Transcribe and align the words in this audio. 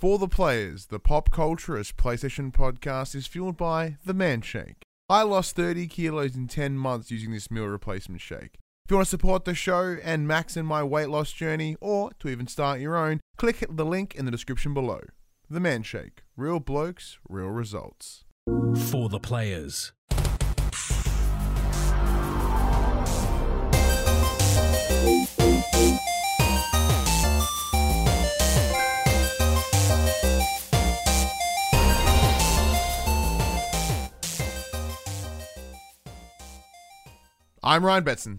For 0.00 0.16
the 0.16 0.28
players, 0.28 0.86
the 0.86 0.98
pop 0.98 1.28
culturist 1.28 1.96
PlayStation 1.96 2.50
podcast 2.50 3.14
is 3.14 3.26
fueled 3.26 3.58
by 3.58 3.98
the 4.02 4.14
Man 4.14 4.40
Shake. 4.40 4.80
I 5.10 5.24
lost 5.24 5.54
30 5.56 5.88
kilos 5.88 6.34
in 6.34 6.48
10 6.48 6.78
months 6.78 7.10
using 7.10 7.32
this 7.32 7.50
meal 7.50 7.66
replacement 7.66 8.22
shake. 8.22 8.54
If 8.86 8.90
you 8.90 8.96
want 8.96 9.08
to 9.08 9.10
support 9.10 9.44
the 9.44 9.54
show 9.54 9.98
and 10.02 10.26
max 10.26 10.56
in 10.56 10.64
my 10.64 10.82
weight 10.82 11.10
loss 11.10 11.32
journey, 11.32 11.76
or 11.82 12.12
to 12.18 12.30
even 12.30 12.46
start 12.46 12.80
your 12.80 12.96
own, 12.96 13.20
click 13.36 13.62
the 13.68 13.84
link 13.84 14.14
in 14.14 14.24
the 14.24 14.30
description 14.30 14.72
below. 14.72 15.00
The 15.50 15.60
Man 15.60 15.82
Shake. 15.82 16.22
Real 16.34 16.60
blokes, 16.60 17.18
real 17.28 17.48
results. 17.48 18.24
For 18.46 19.10
the 19.10 19.20
players. 19.20 19.92
I'm 37.62 37.84
Ryan 37.84 38.04
Betson. 38.04 38.38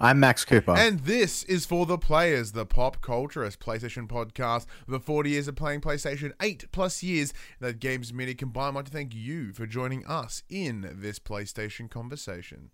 I'm 0.00 0.18
Max 0.18 0.44
Cooper. 0.44 0.76
And 0.76 1.00
this 1.00 1.44
is 1.44 1.64
for 1.64 1.86
the 1.86 1.96
players, 1.96 2.50
the 2.52 2.66
pop 2.66 3.00
culturist 3.00 3.58
PlayStation 3.58 4.08
podcast. 4.08 4.66
The 4.88 4.98
40 4.98 5.30
years 5.30 5.46
of 5.46 5.54
playing 5.54 5.80
PlayStation, 5.82 6.32
eight 6.42 6.66
plus 6.72 7.00
years 7.02 7.32
that 7.60 7.78
games 7.78 8.12
media 8.12 8.34
combined. 8.34 8.72
I 8.72 8.74
want 8.74 8.86
to 8.88 8.92
thank 8.92 9.14
you 9.14 9.52
for 9.52 9.66
joining 9.66 10.04
us 10.04 10.42
in 10.50 10.96
this 10.96 11.18
PlayStation 11.20 11.88
conversation. 11.88 12.70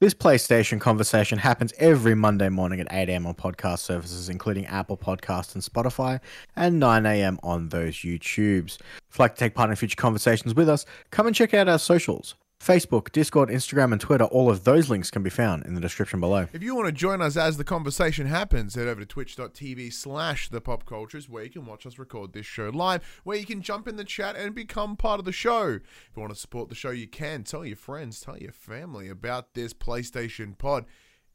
this 0.00 0.12
PlayStation 0.14 0.78
conversation 0.78 1.38
happens 1.38 1.72
every 1.78 2.14
Monday 2.14 2.50
morning 2.50 2.78
at 2.78 2.86
8 2.90 3.08
a.m. 3.08 3.26
on 3.26 3.34
podcast 3.34 3.78
services, 3.78 4.28
including 4.28 4.66
Apple 4.66 4.98
Podcasts 4.98 5.54
and 5.54 5.64
Spotify, 5.64 6.20
and 6.54 6.78
9 6.78 7.06
a.m. 7.06 7.40
on 7.42 7.70
those 7.70 7.96
YouTubes. 7.96 8.74
If 8.76 9.14
you'd 9.14 9.18
like 9.20 9.34
to 9.36 9.40
take 9.40 9.54
part 9.54 9.70
in 9.70 9.76
future 9.76 9.96
conversations 9.96 10.54
with 10.54 10.68
us, 10.68 10.84
come 11.10 11.26
and 11.26 11.34
check 11.34 11.54
out 11.54 11.66
our 11.66 11.78
socials. 11.78 12.34
Facebook, 12.60 13.12
Discord, 13.12 13.48
Instagram, 13.50 13.92
and 13.92 14.00
Twitter. 14.00 14.24
All 14.24 14.50
of 14.50 14.64
those 14.64 14.90
links 14.90 15.10
can 15.10 15.22
be 15.22 15.30
found 15.30 15.64
in 15.64 15.74
the 15.74 15.80
description 15.80 16.20
below. 16.20 16.48
If 16.52 16.62
you 16.62 16.74
want 16.74 16.86
to 16.86 16.92
join 16.92 17.22
us 17.22 17.36
as 17.36 17.56
the 17.56 17.64
conversation 17.64 18.26
happens, 18.26 18.74
head 18.74 18.88
over 18.88 19.00
to 19.00 19.06
twitch.tv 19.06 19.92
slash 19.92 20.48
the 20.48 20.60
pop 20.60 20.84
cultures 20.84 21.28
where 21.28 21.44
you 21.44 21.50
can 21.50 21.66
watch 21.66 21.86
us 21.86 21.98
record 21.98 22.32
this 22.32 22.46
show 22.46 22.68
live, 22.70 23.20
where 23.24 23.38
you 23.38 23.46
can 23.46 23.62
jump 23.62 23.86
in 23.86 23.96
the 23.96 24.04
chat 24.04 24.36
and 24.36 24.54
become 24.54 24.96
part 24.96 25.20
of 25.20 25.24
the 25.24 25.32
show. 25.32 25.74
If 25.74 26.10
you 26.16 26.20
want 26.20 26.34
to 26.34 26.40
support 26.40 26.68
the 26.68 26.74
show, 26.74 26.90
you 26.90 27.06
can. 27.06 27.44
Tell 27.44 27.64
your 27.64 27.76
friends, 27.76 28.20
tell 28.20 28.36
your 28.36 28.52
family 28.52 29.08
about 29.08 29.54
this 29.54 29.72
PlayStation 29.72 30.58
pod. 30.58 30.84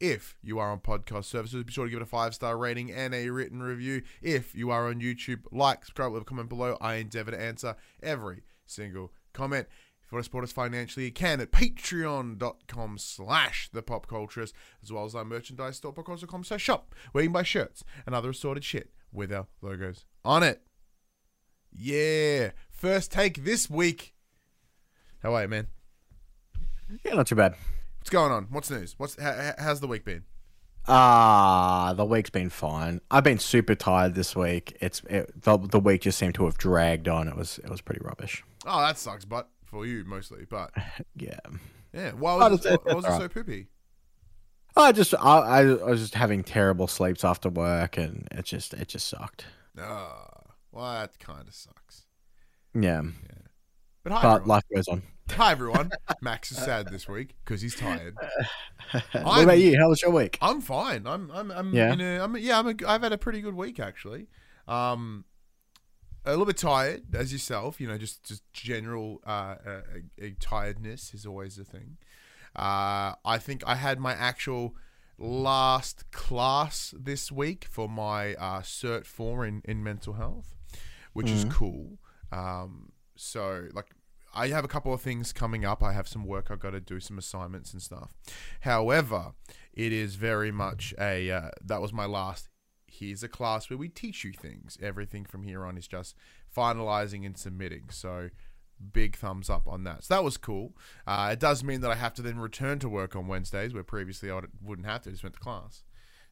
If 0.00 0.36
you 0.42 0.58
are 0.58 0.70
on 0.70 0.80
podcast 0.80 1.24
services, 1.24 1.64
be 1.64 1.72
sure 1.72 1.86
to 1.86 1.90
give 1.90 2.00
it 2.00 2.02
a 2.02 2.06
five 2.06 2.34
star 2.34 2.58
rating 2.58 2.92
and 2.92 3.14
a 3.14 3.30
written 3.30 3.62
review. 3.62 4.02
If 4.20 4.54
you 4.54 4.70
are 4.70 4.88
on 4.88 5.00
YouTube, 5.00 5.40
like, 5.50 5.84
subscribe, 5.84 6.12
leave 6.12 6.22
a 6.22 6.24
comment 6.24 6.48
below. 6.48 6.76
I 6.80 6.96
endeavor 6.96 7.30
to 7.30 7.40
answer 7.40 7.76
every 8.02 8.42
single 8.66 9.12
comment. 9.32 9.68
If 10.04 10.12
you 10.12 10.16
want 10.16 10.24
to 10.24 10.28
support 10.28 10.44
us 10.44 10.52
financially, 10.52 11.06
you 11.06 11.12
can 11.12 11.40
at 11.40 11.50
patreon.com 11.50 12.98
slash 12.98 13.70
the 13.72 13.82
pop 13.82 14.06
culturist, 14.06 14.52
as 14.82 14.92
well 14.92 15.04
as 15.04 15.14
our 15.14 15.24
merchandise 15.24 15.76
store, 15.76 15.92
popculture.com 15.92 16.44
slash 16.44 16.62
shop, 16.62 16.94
where 17.12 17.22
you 17.22 17.28
can 17.28 17.32
buy 17.32 17.42
shirts 17.42 17.82
and 18.04 18.14
other 18.14 18.30
assorted 18.30 18.64
shit 18.64 18.90
with 19.12 19.32
our 19.32 19.46
logos 19.62 20.04
on 20.24 20.42
it. 20.42 20.60
Yeah. 21.72 22.50
First 22.70 23.10
take 23.10 23.44
this 23.44 23.70
week. 23.70 24.14
How 25.22 25.34
are 25.34 25.42
you, 25.42 25.48
man? 25.48 25.68
Yeah, 27.02 27.14
not 27.14 27.26
too 27.26 27.34
bad. 27.34 27.54
What's 27.98 28.10
going 28.10 28.30
on? 28.30 28.48
What's 28.50 28.70
news? 28.70 28.94
What's 28.98 29.20
how, 29.20 29.54
how's 29.58 29.80
the 29.80 29.86
week 29.86 30.04
been? 30.04 30.24
Ah, 30.86 31.94
the 31.96 32.04
week's 32.04 32.28
been 32.28 32.50
fine. 32.50 33.00
I've 33.10 33.24
been 33.24 33.38
super 33.38 33.74
tired 33.74 34.14
this 34.14 34.36
week. 34.36 34.76
It's 34.80 35.00
it, 35.08 35.42
the 35.42 35.56
the 35.56 35.80
week 35.80 36.02
just 36.02 36.18
seemed 36.18 36.34
to 36.34 36.44
have 36.44 36.58
dragged 36.58 37.08
on. 37.08 37.26
It 37.26 37.36
was 37.36 37.58
it 37.64 37.70
was 37.70 37.80
pretty 37.80 38.02
rubbish. 38.04 38.44
Oh, 38.66 38.80
that 38.82 38.98
sucks, 38.98 39.24
but 39.24 39.48
for 39.74 39.84
you 39.84 40.04
mostly. 40.06 40.46
But 40.48 40.70
Yeah. 41.16 41.38
yeah, 41.92 42.12
why 42.12 42.34
Oh, 42.34 42.50
was 42.50 42.64
it, 42.64 42.80
why 42.84 42.94
was 42.94 43.04
it 43.04 43.18
so 43.18 43.28
poopy? 43.28 43.66
I 44.76 44.92
just 44.92 45.14
I, 45.20 45.38
I 45.38 45.64
was 45.64 46.00
just 46.00 46.14
having 46.14 46.42
terrible 46.44 46.86
sleeps 46.86 47.24
after 47.24 47.48
work, 47.48 47.96
and 47.96 48.26
it 48.32 48.44
just 48.44 48.72
it 48.74 48.88
just 48.88 49.06
sucked. 49.08 49.46
Ah, 49.78 50.26
well, 50.72 50.92
that 51.00 51.18
kind 51.18 51.46
of 51.48 51.54
sucks. 51.54 52.06
Yeah, 52.74 53.02
But 54.02 54.12
hi, 54.12 54.22
but 54.22 54.46
life 54.46 54.64
goes 54.74 54.88
on. 54.88 55.02
Hi 55.30 55.52
everyone. 55.52 55.90
Max 56.20 56.50
is 56.52 56.58
sad 56.58 56.88
this 56.88 57.08
week 57.08 57.34
because 57.44 57.62
he's 57.62 57.74
tired. 57.74 58.16
what 59.12 59.42
about 59.44 59.58
you? 59.58 59.78
How 59.78 59.88
was 59.88 60.02
your 60.02 60.10
week? 60.10 60.38
I'm 60.42 60.60
fine. 60.60 61.06
I'm 61.06 61.30
I'm 61.30 61.50
I'm 61.50 61.74
Yeah? 61.74 61.92
in 61.92 62.00
a, 62.00 62.18
I'm 62.20 62.36
yeah, 62.36 62.58
I'm 62.58 62.68
a, 62.68 62.74
I've 62.86 63.02
had 63.02 63.12
a 63.12 63.18
pretty 63.18 63.40
good 63.40 63.54
week 63.54 63.78
actually. 63.80 64.26
Um 64.68 65.24
a 66.24 66.30
little 66.30 66.46
bit 66.46 66.56
tired 66.56 67.14
as 67.14 67.32
yourself, 67.32 67.80
you 67.80 67.86
know, 67.86 67.98
just 67.98 68.24
just 68.24 68.42
general 68.52 69.20
uh, 69.26 69.56
uh, 69.66 69.80
uh, 70.22 70.26
tiredness 70.40 71.12
is 71.14 71.26
always 71.26 71.58
a 71.58 71.64
thing. 71.64 71.96
Uh 72.56 73.14
I 73.24 73.38
think 73.38 73.62
I 73.66 73.74
had 73.74 73.98
my 73.98 74.12
actual 74.14 74.74
last 75.18 76.10
class 76.10 76.94
this 76.98 77.30
week 77.30 77.66
for 77.70 77.88
my 77.88 78.34
uh, 78.34 78.60
cert 78.60 79.06
4 79.06 79.46
in 79.46 79.62
in 79.64 79.82
mental 79.82 80.14
health, 80.14 80.54
which 81.12 81.30
is 81.30 81.44
cool. 81.50 81.98
Um 82.32 82.92
so 83.16 83.68
like 83.72 83.90
I 84.34 84.48
have 84.48 84.64
a 84.64 84.68
couple 84.68 84.92
of 84.92 85.00
things 85.00 85.32
coming 85.32 85.64
up. 85.64 85.82
I 85.82 85.92
have 85.92 86.08
some 86.08 86.24
work 86.24 86.48
I've 86.50 86.58
got 86.58 86.70
to 86.70 86.80
do, 86.80 86.98
some 86.98 87.18
assignments 87.18 87.72
and 87.72 87.80
stuff. 87.80 88.12
However, 88.60 89.32
it 89.72 89.92
is 89.92 90.16
very 90.16 90.50
much 90.50 90.92
a 90.98 91.30
uh, 91.30 91.50
that 91.64 91.80
was 91.80 91.92
my 91.92 92.06
last. 92.06 92.48
Here's 92.98 93.22
a 93.22 93.28
class 93.28 93.68
where 93.70 93.76
we 93.78 93.88
teach 93.88 94.24
you 94.24 94.32
things. 94.32 94.78
Everything 94.82 95.24
from 95.24 95.42
here 95.42 95.64
on 95.64 95.76
is 95.76 95.88
just 95.88 96.14
finalizing 96.56 97.24
and 97.26 97.36
submitting. 97.36 97.84
So, 97.90 98.30
big 98.92 99.16
thumbs 99.16 99.48
up 99.48 99.66
on 99.66 99.84
that. 99.84 100.04
So 100.04 100.14
that 100.14 100.24
was 100.24 100.36
cool. 100.36 100.76
Uh, 101.06 101.30
it 101.32 101.40
does 101.40 101.62
mean 101.64 101.80
that 101.80 101.90
I 101.90 101.94
have 101.94 102.14
to 102.14 102.22
then 102.22 102.38
return 102.38 102.78
to 102.80 102.88
work 102.88 103.16
on 103.16 103.28
Wednesdays, 103.28 103.72
where 103.72 103.84
previously 103.84 104.30
I 104.30 104.34
would- 104.36 104.50
wouldn't 104.62 104.86
have 104.86 105.02
to. 105.02 105.10
Just 105.10 105.22
went 105.22 105.34
to 105.34 105.40
class. 105.40 105.84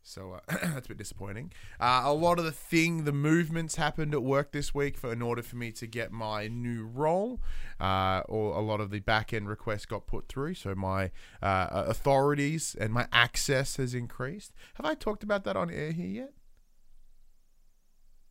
So 0.05 0.33
uh, 0.33 0.41
that's 0.49 0.87
a 0.87 0.89
bit 0.89 0.99
disappointing. 0.99 1.53
Uh, 1.79 2.03
a 2.05 2.13
lot 2.13 2.39
of 2.41 2.45
the 2.45 2.51
thing, 2.53 3.05
the 3.05 3.13
movements 3.13 3.77
happened 3.77 4.13
at 4.15 4.23
work 4.23 4.51
this 4.51 4.75
week 4.75 4.97
for 4.99 5.13
in 5.13 5.23
order 5.23 5.43
for 5.43 5.55
me 5.57 5.71
to 5.73 5.87
get 5.87 6.11
my 6.11 6.49
new 6.49 6.85
role. 6.85 7.41
Uh, 7.81 8.23
or 8.29 8.57
a 8.57 8.61
lot 8.61 8.81
of 8.81 8.91
the 8.91 8.99
back 9.01 9.33
end 9.33 9.49
requests 9.49 9.87
got 9.87 10.07
put 10.07 10.29
through, 10.29 10.55
so 10.55 10.75
my 10.75 11.11
uh, 11.41 11.85
authorities 11.87 12.77
and 12.79 12.93
my 12.93 13.07
access 13.13 13.77
has 13.77 13.95
increased. 13.95 14.53
Have 14.75 14.87
I 14.87 14.95
talked 14.95 15.23
about 15.23 15.45
that 15.45 15.57
on 15.57 15.71
air 15.71 15.93
here 15.93 16.07
yet? 16.07 16.33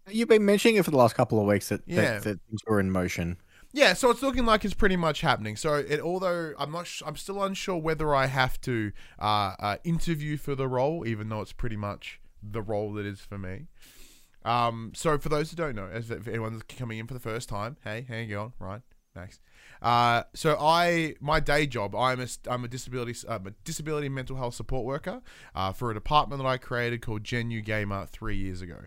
You've 0.09 0.29
been 0.29 0.45
mentioning 0.45 0.77
it 0.77 0.85
for 0.85 0.91
the 0.91 0.97
last 0.97 1.15
couple 1.15 1.39
of 1.39 1.45
weeks 1.45 1.69
that, 1.69 1.81
Yeah. 1.85 2.01
that, 2.01 2.23
that 2.23 2.39
things 2.49 2.61
were 2.67 2.79
in 2.79 2.91
motion. 2.91 3.37
Yeah, 3.73 3.93
so 3.93 4.09
it's 4.09 4.21
looking 4.21 4.45
like 4.45 4.65
it's 4.65 4.73
pretty 4.73 4.97
much 4.97 5.21
happening. 5.21 5.55
So, 5.55 5.75
it, 5.75 6.01
although 6.01 6.53
I'm 6.57 6.71
not, 6.71 6.87
sh- 6.87 7.03
I'm 7.05 7.15
still 7.15 7.41
unsure 7.41 7.77
whether 7.77 8.13
I 8.13 8.25
have 8.25 8.59
to 8.61 8.91
uh, 9.17 9.55
uh, 9.59 9.77
interview 9.85 10.35
for 10.35 10.55
the 10.55 10.67
role, 10.67 11.07
even 11.07 11.29
though 11.29 11.39
it's 11.39 11.53
pretty 11.53 11.77
much 11.77 12.19
the 12.43 12.61
role 12.61 12.91
that 12.93 13.05
is 13.05 13.21
for 13.21 13.37
me. 13.37 13.67
Um, 14.43 14.91
so, 14.93 15.17
for 15.17 15.29
those 15.29 15.51
who 15.51 15.55
don't 15.55 15.75
know, 15.75 15.87
as 15.87 16.11
if 16.11 16.27
anyone's 16.27 16.63
coming 16.63 16.97
in 16.99 17.07
for 17.07 17.13
the 17.13 17.19
first 17.21 17.47
time, 17.47 17.77
hey, 17.85 18.05
hang 18.05 18.35
on, 18.35 18.51
right, 18.59 18.67
Ryan, 18.67 18.81
Max? 19.15 19.39
Uh, 19.81 20.23
so 20.35 20.57
I, 20.59 21.15
my 21.21 21.39
day 21.39 21.65
job, 21.65 21.95
I'm 21.95 22.19
a, 22.19 22.27
I'm 22.49 22.65
a 22.65 22.67
disability, 22.67 23.25
I'm 23.27 23.47
a 23.47 23.51
disability 23.63 24.09
mental 24.09 24.35
health 24.35 24.53
support 24.55 24.85
worker 24.85 25.21
uh, 25.55 25.71
for 25.71 25.89
a 25.91 25.93
department 25.93 26.41
that 26.41 26.47
I 26.47 26.57
created 26.57 27.01
called 27.01 27.23
Genu 27.23 27.61
Gamer 27.61 28.05
three 28.05 28.35
years 28.35 28.61
ago 28.61 28.81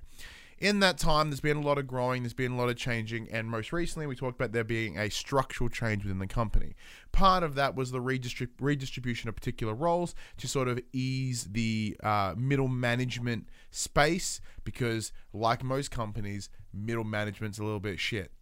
in 0.58 0.80
that 0.80 0.98
time, 0.98 1.30
there's 1.30 1.40
been 1.40 1.56
a 1.56 1.62
lot 1.62 1.78
of 1.78 1.86
growing, 1.86 2.22
there's 2.22 2.32
been 2.32 2.52
a 2.52 2.56
lot 2.56 2.68
of 2.68 2.76
changing, 2.76 3.28
and 3.30 3.50
most 3.50 3.72
recently, 3.72 4.06
we 4.06 4.16
talked 4.16 4.38
about 4.38 4.52
there 4.52 4.64
being 4.64 4.98
a 4.98 5.10
structural 5.10 5.68
change 5.68 6.04
within 6.04 6.18
the 6.18 6.26
company. 6.26 6.74
Part 7.12 7.42
of 7.42 7.54
that 7.54 7.74
was 7.74 7.90
the 7.90 8.00
redistrib- 8.00 8.60
redistribution 8.60 9.28
of 9.28 9.34
particular 9.34 9.74
roles 9.74 10.14
to 10.38 10.48
sort 10.48 10.68
of 10.68 10.80
ease 10.92 11.44
the 11.52 11.96
uh, 12.02 12.34
middle 12.36 12.68
management 12.68 13.48
space, 13.70 14.40
because, 14.64 15.12
like 15.32 15.62
most 15.62 15.90
companies, 15.90 16.48
middle 16.72 17.04
management's 17.04 17.58
a 17.58 17.64
little 17.64 17.80
bit 17.80 17.98
shit. 18.00 18.32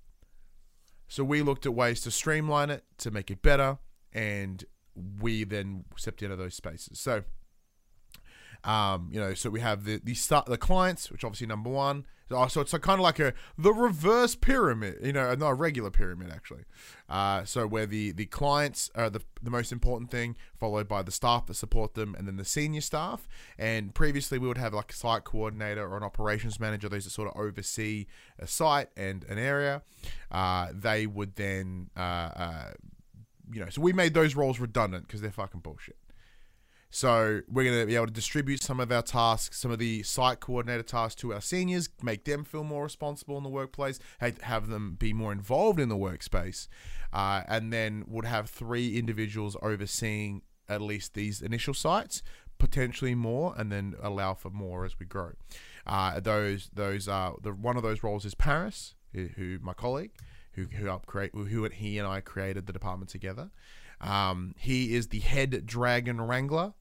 So 1.08 1.24
we 1.24 1.42
looked 1.42 1.66
at 1.66 1.74
ways 1.74 2.00
to 2.02 2.10
streamline 2.10 2.70
it, 2.70 2.84
to 2.98 3.10
make 3.10 3.30
it 3.30 3.42
better, 3.42 3.78
and 4.12 4.64
we 5.20 5.44
then 5.44 5.84
stepped 5.96 6.22
into 6.22 6.36
those 6.36 6.54
spaces. 6.54 7.00
So 7.00 7.24
um, 8.64 9.08
you 9.10 9.20
know, 9.20 9.34
so 9.34 9.50
we 9.50 9.60
have 9.60 9.84
the 9.84 10.00
the 10.02 10.14
start 10.14 10.46
the 10.46 10.58
clients, 10.58 11.10
which 11.10 11.24
obviously 11.24 11.46
number 11.46 11.70
one. 11.70 12.06
Oh, 12.34 12.46
so 12.46 12.62
it's 12.62 12.72
kind 12.72 12.98
of 12.98 13.00
like 13.00 13.18
a 13.18 13.34
the 13.58 13.72
reverse 13.72 14.34
pyramid, 14.34 14.96
you 15.02 15.12
know, 15.12 15.34
not 15.34 15.50
a 15.50 15.54
regular 15.54 15.90
pyramid 15.90 16.30
actually. 16.30 16.64
Uh, 17.08 17.44
so 17.44 17.66
where 17.66 17.84
the 17.84 18.12
the 18.12 18.26
clients 18.26 18.90
are 18.94 19.10
the 19.10 19.20
the 19.42 19.50
most 19.50 19.70
important 19.70 20.10
thing, 20.10 20.36
followed 20.58 20.88
by 20.88 21.02
the 21.02 21.10
staff 21.10 21.46
that 21.46 21.54
support 21.54 21.94
them, 21.94 22.14
and 22.14 22.26
then 22.26 22.36
the 22.36 22.44
senior 22.44 22.80
staff. 22.80 23.28
And 23.58 23.94
previously 23.94 24.38
we 24.38 24.48
would 24.48 24.58
have 24.58 24.72
like 24.72 24.92
a 24.92 24.94
site 24.94 25.24
coordinator 25.24 25.86
or 25.86 25.96
an 25.96 26.02
operations 26.02 26.58
manager, 26.58 26.88
those 26.88 27.04
that 27.04 27.10
sort 27.10 27.28
of 27.28 27.38
oversee 27.38 28.06
a 28.38 28.46
site 28.46 28.88
and 28.96 29.24
an 29.24 29.38
area. 29.38 29.82
Uh, 30.30 30.68
they 30.72 31.06
would 31.06 31.36
then, 31.36 31.90
uh, 31.96 32.00
uh, 32.00 32.70
you 33.52 33.60
know, 33.60 33.68
so 33.68 33.82
we 33.82 33.92
made 33.92 34.14
those 34.14 34.34
roles 34.34 34.58
redundant 34.58 35.06
because 35.06 35.20
they're 35.20 35.30
fucking 35.30 35.60
bullshit. 35.60 35.96
So 36.94 37.40
we're 37.48 37.64
going 37.64 37.80
to 37.80 37.86
be 37.86 37.96
able 37.96 38.06
to 38.06 38.12
distribute 38.12 38.62
some 38.62 38.78
of 38.78 38.92
our 38.92 39.00
tasks, 39.00 39.58
some 39.58 39.70
of 39.70 39.78
the 39.78 40.02
site 40.02 40.40
coordinator 40.40 40.82
tasks 40.82 41.18
to 41.22 41.32
our 41.32 41.40
seniors, 41.40 41.88
make 42.02 42.24
them 42.26 42.44
feel 42.44 42.64
more 42.64 42.82
responsible 42.82 43.38
in 43.38 43.44
the 43.44 43.48
workplace, 43.48 43.98
have 44.20 44.68
them 44.68 44.96
be 44.98 45.14
more 45.14 45.32
involved 45.32 45.80
in 45.80 45.88
the 45.88 45.96
workspace, 45.96 46.68
uh, 47.14 47.44
and 47.48 47.72
then 47.72 48.04
would 48.06 48.26
have 48.26 48.50
three 48.50 48.98
individuals 48.98 49.56
overseeing 49.62 50.42
at 50.68 50.82
least 50.82 51.14
these 51.14 51.40
initial 51.40 51.72
sites, 51.72 52.22
potentially 52.58 53.14
more, 53.14 53.54
and 53.56 53.72
then 53.72 53.94
allow 54.02 54.34
for 54.34 54.50
more 54.50 54.84
as 54.84 54.98
we 54.98 55.06
grow. 55.06 55.32
Uh, 55.86 56.20
those 56.20 56.68
those 56.74 57.08
are 57.08 57.34
the 57.42 57.54
one 57.54 57.78
of 57.78 57.82
those 57.82 58.02
roles 58.02 58.26
is 58.26 58.34
Paris, 58.34 58.94
who, 59.14 59.58
my 59.62 59.72
colleague, 59.72 60.12
who 60.52 60.66
who 60.66 60.84
helped 60.84 61.06
create, 61.06 61.30
who 61.34 61.64
he 61.64 61.98
and 61.98 62.06
I 62.06 62.20
created 62.20 62.66
the 62.66 62.72
department 62.74 63.10
together. 63.10 63.50
Um, 64.02 64.54
he 64.58 64.94
is 64.94 65.08
the 65.08 65.20
head 65.20 65.64
dragon 65.64 66.20
wrangler. 66.20 66.74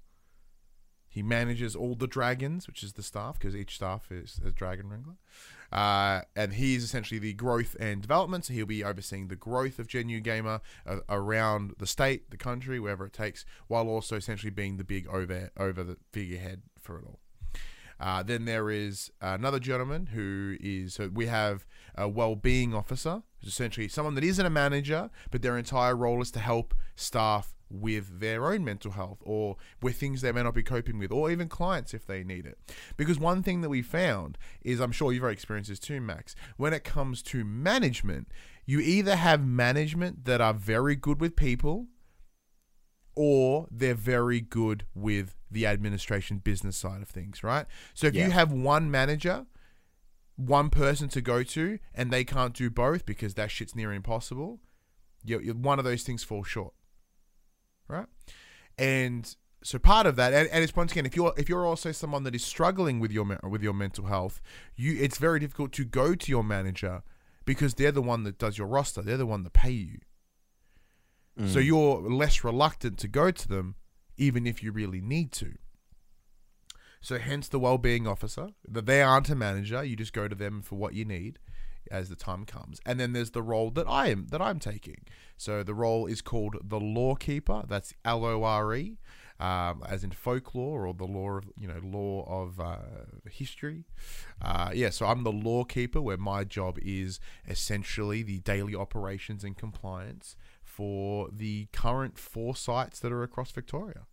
He 1.11 1.21
manages 1.21 1.75
all 1.75 1.93
the 1.95 2.07
dragons, 2.07 2.67
which 2.67 2.83
is 2.83 2.93
the 2.93 3.03
staff, 3.03 3.37
because 3.37 3.53
each 3.53 3.75
staff 3.75 4.09
is 4.09 4.39
a 4.45 4.51
dragon 4.51 4.87
wrangler. 4.87 5.15
Uh, 5.69 6.21
and 6.37 6.53
he's 6.53 6.85
essentially 6.85 7.19
the 7.19 7.33
growth 7.33 7.75
and 7.81 8.01
development. 8.01 8.45
So 8.45 8.53
he'll 8.53 8.65
be 8.65 8.81
overseeing 8.81 9.27
the 9.27 9.35
growth 9.35 9.77
of 9.77 9.87
Genu 9.87 10.21
Gamer 10.21 10.61
uh, 10.87 10.99
around 11.09 11.75
the 11.79 11.85
state, 11.85 12.31
the 12.31 12.37
country, 12.37 12.79
wherever 12.79 13.05
it 13.05 13.11
takes, 13.11 13.43
while 13.67 13.89
also 13.89 14.15
essentially 14.15 14.51
being 14.51 14.77
the 14.77 14.85
big 14.85 15.05
over 15.09 15.51
over 15.57 15.83
the 15.83 15.97
figurehead 16.13 16.61
for 16.79 16.99
it 16.99 17.03
all. 17.05 17.19
Uh, 17.99 18.23
then 18.23 18.45
there 18.45 18.71
is 18.71 19.11
another 19.19 19.59
gentleman 19.59 20.07
who 20.07 20.55
is 20.61 20.93
so 20.93 21.09
we 21.13 21.27
have 21.27 21.65
a 21.95 22.07
well-being 22.07 22.73
officer, 22.73 23.21
who's 23.41 23.49
essentially 23.51 23.89
someone 23.89 24.15
that 24.15 24.23
isn't 24.23 24.45
a 24.45 24.49
manager, 24.49 25.09
but 25.29 25.41
their 25.41 25.57
entire 25.57 25.95
role 25.95 26.21
is 26.21 26.31
to 26.31 26.39
help 26.39 26.73
staff 26.95 27.53
with 27.71 28.19
their 28.19 28.45
own 28.51 28.63
mental 28.63 28.91
health 28.91 29.19
or 29.21 29.55
with 29.81 29.95
things 29.95 30.21
they 30.21 30.31
may 30.31 30.43
not 30.43 30.53
be 30.53 30.63
coping 30.63 30.99
with, 30.99 31.11
or 31.11 31.31
even 31.31 31.47
clients 31.47 31.93
if 31.93 32.05
they 32.05 32.23
need 32.23 32.45
it. 32.45 32.57
Because 32.97 33.19
one 33.19 33.41
thing 33.41 33.61
that 33.61 33.69
we 33.69 33.81
found 33.81 34.37
is, 34.61 34.79
I'm 34.79 34.91
sure 34.91 35.11
you've 35.13 35.23
experienced 35.23 35.69
this 35.69 35.79
too, 35.79 36.01
Max. 36.01 36.35
When 36.57 36.73
it 36.73 36.83
comes 36.83 37.21
to 37.23 37.43
management, 37.45 38.27
you 38.65 38.79
either 38.79 39.15
have 39.15 39.45
management 39.45 40.25
that 40.25 40.41
are 40.41 40.53
very 40.53 40.95
good 40.95 41.19
with 41.21 41.35
people 41.35 41.87
or 43.15 43.67
they're 43.71 43.93
very 43.93 44.39
good 44.39 44.85
with 44.95 45.35
the 45.49 45.65
administration 45.65 46.37
business 46.37 46.77
side 46.77 47.01
of 47.01 47.09
things, 47.09 47.43
right? 47.43 47.65
So 47.93 48.07
if 48.07 48.15
Yeah. 48.15 48.25
you 48.25 48.31
have 48.31 48.51
one 48.53 48.89
manager, 48.89 49.45
one 50.37 50.69
person 50.69 51.09
to 51.09 51.21
go 51.21 51.43
to, 51.43 51.79
and 51.93 52.11
they 52.11 52.23
can't 52.23 52.53
do 52.53 52.69
both 52.69 53.05
because 53.05 53.33
that 53.33 53.51
shit's 53.51 53.75
near 53.75 53.91
impossible, 53.91 54.61
you, 55.23 55.39
one 55.53 55.77
of 55.77 55.85
those 55.85 56.03
things 56.03 56.23
falls 56.23 56.47
short, 56.47 56.73
right? 57.91 58.07
And 58.77 59.35
so 59.63 59.77
part 59.77 60.07
of 60.07 60.15
that, 60.15 60.33
and, 60.33 60.49
and 60.49 60.63
it's 60.63 60.75
once 60.75 60.91
again, 60.91 61.05
if 61.05 61.15
you're 61.15 61.33
if 61.37 61.47
you're 61.49 61.65
also 61.65 61.91
someone 61.91 62.23
that 62.23 62.33
is 62.33 62.43
struggling 62.43 62.99
with 62.99 63.11
your 63.11 63.39
with 63.43 63.61
your 63.61 63.73
mental 63.73 64.05
health, 64.05 64.41
you 64.75 64.97
it's 64.99 65.17
very 65.17 65.39
difficult 65.39 65.71
to 65.73 65.85
go 65.85 66.15
to 66.15 66.31
your 66.31 66.43
manager 66.43 67.03
because 67.45 67.75
they're 67.75 67.91
the 67.91 68.01
one 68.01 68.23
that 68.23 68.37
does 68.37 68.57
your 68.57 68.67
roster, 68.67 69.01
they're 69.01 69.17
the 69.17 69.25
one 69.25 69.43
that 69.43 69.53
pay 69.53 69.71
you. 69.71 69.99
So 71.37 71.59
mm. 71.59 71.65
you're 71.65 72.01
less 72.01 72.43
reluctant 72.43 72.97
to 72.99 73.07
go 73.07 73.31
to 73.31 73.47
them, 73.47 73.75
even 74.17 74.45
if 74.45 74.61
you 74.61 74.71
really 74.71 75.01
need 75.01 75.31
to. 75.33 75.53
So 76.99 77.17
hence 77.17 77.47
the 77.47 77.57
well-being 77.57 78.05
officer. 78.05 78.49
That 78.67 78.85
they 78.85 79.01
aren't 79.01 79.29
a 79.29 79.35
manager. 79.35 79.83
You 79.83 79.95
just 79.95 80.13
go 80.13 80.27
to 80.27 80.35
them 80.35 80.61
for 80.61 80.75
what 80.75 80.93
you 80.93 81.05
need 81.05 81.39
as 81.91 82.09
the 82.09 82.15
time 82.15 82.45
comes. 82.45 82.79
And 82.85 82.99
then 82.99 83.13
there's 83.13 83.31
the 83.31 83.41
role 83.41 83.69
that 83.71 83.87
I 83.87 84.07
am 84.07 84.27
that 84.27 84.41
I'm 84.41 84.59
taking. 84.59 85.05
So 85.37 85.63
the 85.63 85.73
role 85.73 86.05
is 86.05 86.21
called 86.21 86.55
the 86.63 86.79
lore 86.79 87.17
keeper. 87.17 87.63
That's 87.67 87.93
L 88.05 88.25
O 88.25 88.43
R 88.43 88.73
E, 88.75 88.97
um, 89.39 89.83
as 89.87 90.03
in 90.03 90.11
folklore 90.11 90.87
or 90.87 90.93
the 90.93 91.05
law 91.05 91.37
of 91.37 91.51
you 91.59 91.67
know 91.67 91.79
law 91.83 92.25
of 92.27 92.59
uh, 92.59 92.77
history. 93.29 93.85
Uh, 94.41 94.71
yeah. 94.73 94.89
So 94.89 95.05
I'm 95.05 95.23
the 95.23 95.31
lore 95.31 95.65
keeper, 95.65 96.01
where 96.01 96.17
my 96.17 96.43
job 96.43 96.77
is 96.81 97.19
essentially 97.47 98.23
the 98.23 98.39
daily 98.39 98.75
operations 98.75 99.43
and 99.43 99.57
compliance 99.57 100.35
for 100.63 101.29
the 101.31 101.67
current 101.73 102.17
four 102.17 102.55
sites 102.55 102.99
that 102.99 103.11
are 103.11 103.23
across 103.23 103.51
Victoria. 103.51 104.07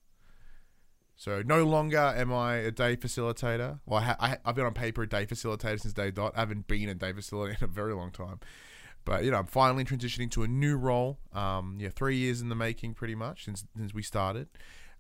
So 1.18 1.42
no 1.44 1.64
longer 1.64 1.98
am 1.98 2.32
I 2.32 2.56
a 2.58 2.70
day 2.70 2.96
facilitator. 2.96 3.80
Well, 3.86 3.98
I 3.98 4.04
ha- 4.04 4.16
I, 4.20 4.38
I've 4.44 4.54
been 4.54 4.64
on 4.64 4.72
paper 4.72 5.02
a 5.02 5.08
day 5.08 5.26
facilitator 5.26 5.80
since 5.80 5.92
day 5.92 6.12
dot. 6.12 6.32
I 6.36 6.40
haven't 6.40 6.68
been 6.68 6.88
a 6.88 6.94
day 6.94 7.12
facilitator 7.12 7.58
in 7.62 7.64
a 7.64 7.66
very 7.66 7.92
long 7.92 8.12
time. 8.12 8.38
But 9.04 9.24
you 9.24 9.32
know, 9.32 9.38
I'm 9.38 9.46
finally 9.46 9.84
transitioning 9.84 10.30
to 10.32 10.44
a 10.44 10.48
new 10.48 10.76
role. 10.76 11.18
Um, 11.32 11.78
yeah, 11.80 11.88
three 11.88 12.16
years 12.16 12.40
in 12.40 12.50
the 12.50 12.54
making, 12.54 12.94
pretty 12.94 13.16
much 13.16 13.46
since 13.46 13.64
since 13.76 13.92
we 13.92 14.02
started. 14.02 14.48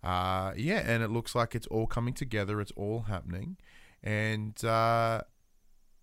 Uh, 0.02 0.54
yeah, 0.56 0.82
and 0.84 1.04
it 1.04 1.10
looks 1.10 1.36
like 1.36 1.54
it's 1.54 1.68
all 1.68 1.86
coming 1.86 2.14
together. 2.14 2.60
It's 2.60 2.72
all 2.74 3.02
happening, 3.02 3.56
and 4.02 4.62
uh, 4.64 5.22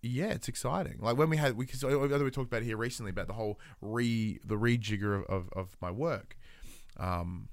yeah, 0.00 0.30
it's 0.30 0.48
exciting. 0.48 0.96
Like 0.98 1.18
when 1.18 1.28
we 1.28 1.36
had, 1.36 1.58
we, 1.58 1.66
cause 1.66 1.84
we 1.84 1.90
talked 2.30 2.38
about 2.38 2.62
here 2.62 2.78
recently 2.78 3.10
about 3.10 3.26
the 3.26 3.34
whole 3.34 3.60
re 3.82 4.38
the 4.44 4.56
rejigger 4.56 5.22
of, 5.24 5.24
of, 5.28 5.48
of 5.54 5.76
my 5.82 5.90
work. 5.90 6.38
Um, 6.96 7.48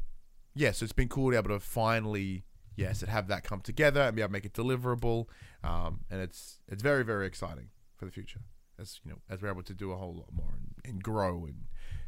yeah, 0.56 0.72
so 0.72 0.84
it's 0.84 0.94
been 0.94 1.10
cool 1.10 1.28
to 1.28 1.32
be 1.32 1.38
able 1.38 1.50
to 1.50 1.60
finally, 1.60 2.44
yes, 2.76 3.04
it 3.04 3.10
have 3.10 3.28
that 3.28 3.44
come 3.44 3.62
together 3.62 4.02
and 4.02 4.16
be 4.16 4.22
able 4.22 4.30
to 4.30 4.34
make 4.34 4.46
it 4.46 4.54
deliverable. 4.54 5.28
Um, 5.64 6.02
and 6.10 6.22
it's 6.22 6.60
it's 6.68 6.84
very 6.84 7.04
very 7.04 7.26
exciting 7.26 7.70
for 7.96 8.06
the 8.06 8.12
future 8.12 8.42
as 8.80 9.00
you 9.04 9.12
know 9.12 9.18
as 9.30 9.42
we're 9.42 9.50
able 9.50 9.64
to 9.64 9.74
do 9.74 9.92
a 9.92 9.96
whole 9.96 10.14
lot 10.14 10.34
more 10.34 10.54
and, 10.54 10.94
and 10.94 11.04
grow 11.04 11.46
and 11.46 11.66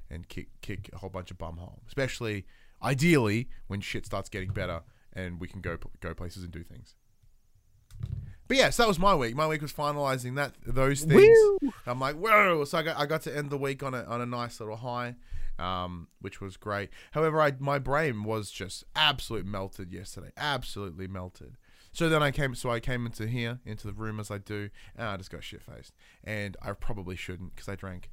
and 0.09 0.27
kick 0.27 0.50
kick 0.62 0.89
a 0.94 0.97
whole 0.97 1.09
bunch 1.09 1.31
of 1.31 1.38
bum 1.38 1.57
hole, 1.57 1.81
especially 1.88 2.45
ideally 2.83 3.50
when 3.67 3.81
shit 3.81 4.06
starts 4.06 4.29
getting 4.29 4.50
better 4.50 4.81
and 5.13 5.39
we 5.39 5.47
can 5.47 5.62
go 5.62 5.77
go 6.01 6.13
places 6.13 6.44
and 6.44 6.51
do 6.51 6.63
things. 6.63 6.95
But 8.47 8.57
yes, 8.57 8.77
that 8.77 8.88
was 8.88 9.00
my 9.00 9.15
week. 9.15 9.35
My 9.35 9.47
week 9.47 9.61
was 9.61 9.73
finalizing 9.73 10.35
that 10.35 10.53
those 10.65 11.03
things. 11.03 11.38
I'm 11.88 12.00
like, 12.00 12.15
whoa! 12.15 12.63
So 12.65 12.77
I 12.77 12.83
got, 12.83 12.97
I 12.97 13.06
got 13.07 13.23
to 13.23 13.35
end 13.35 13.50
the 13.50 13.57
week 13.57 13.81
on 13.81 13.94
a 13.94 14.03
on 14.03 14.21
a 14.21 14.25
nice 14.25 14.59
little 14.59 14.75
high, 14.75 15.15
um, 15.60 16.07
which 16.19 16.42
was 16.42 16.57
great. 16.57 16.90
However, 17.12 17.42
I 17.42 17.54
my 17.60 17.80
brain 17.80 18.24
was 18.24 18.52
just 18.52 18.84
absolutely 18.96 19.50
melted 19.50 19.92
yesterday, 19.92 20.31
absolutely 20.38 21.07
melted. 21.07 21.57
So 21.92 22.10
then 22.10 22.22
I 22.22 22.31
came, 22.31 22.56
so 22.56 22.69
I 22.69 22.81
came 22.81 23.06
into 23.06 23.25
here, 23.25 23.60
into 23.66 23.88
the 23.88 23.94
room 23.94 24.19
as 24.19 24.30
I 24.30 24.38
do, 24.38 24.69
and 24.98 25.07
I 25.07 25.16
just 25.16 25.31
got 25.31 25.46
shit 25.46 25.62
faced. 25.62 25.94
And 26.25 26.57
I 26.62 26.74
probably 26.74 27.16
shouldn't 27.16 27.56
because 27.56 27.69
I 27.69 27.75
drank 27.75 28.10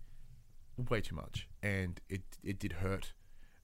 way 0.88 1.00
too 1.00 1.16
much, 1.16 1.48
and 1.62 2.00
it 2.08 2.22
it 2.44 2.58
did 2.58 2.74
hurt. 2.74 3.12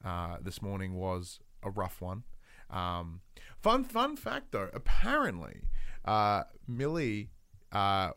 Uh, 0.05 0.37
this 0.41 0.63
morning 0.63 0.95
was 0.95 1.41
a 1.63 1.71
rough 1.71 2.01
one. 2.01 2.25
Um, 2.71 3.21
fun 3.61 3.85
fun 3.85 4.17
fact 4.17 4.53
though, 4.53 4.71
apparently, 4.75 5.63
uh, 6.05 6.45
Millie 6.67 7.31
uh, 7.73 8.11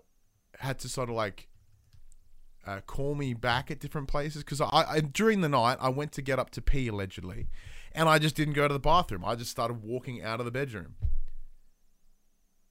had 0.59 0.79
to 0.79 0.89
sort 0.89 1.09
of 1.09 1.15
like 1.15 1.47
uh, 2.65 2.81
call 2.81 3.15
me 3.15 3.33
back 3.33 3.71
at 3.71 3.79
different 3.79 4.07
places 4.07 4.43
because 4.43 4.61
I, 4.61 4.67
I 4.71 4.99
during 5.01 5.41
the 5.41 5.49
night 5.49 5.77
I 5.79 5.89
went 5.89 6.11
to 6.13 6.21
get 6.21 6.39
up 6.39 6.49
to 6.51 6.61
pee 6.61 6.87
allegedly, 6.87 7.47
and 7.93 8.07
I 8.07 8.19
just 8.19 8.35
didn't 8.35 8.53
go 8.53 8.67
to 8.67 8.73
the 8.73 8.79
bathroom. 8.79 9.23
I 9.25 9.35
just 9.35 9.51
started 9.51 9.83
walking 9.83 10.21
out 10.21 10.39
of 10.39 10.45
the 10.45 10.51
bedroom. 10.51 10.95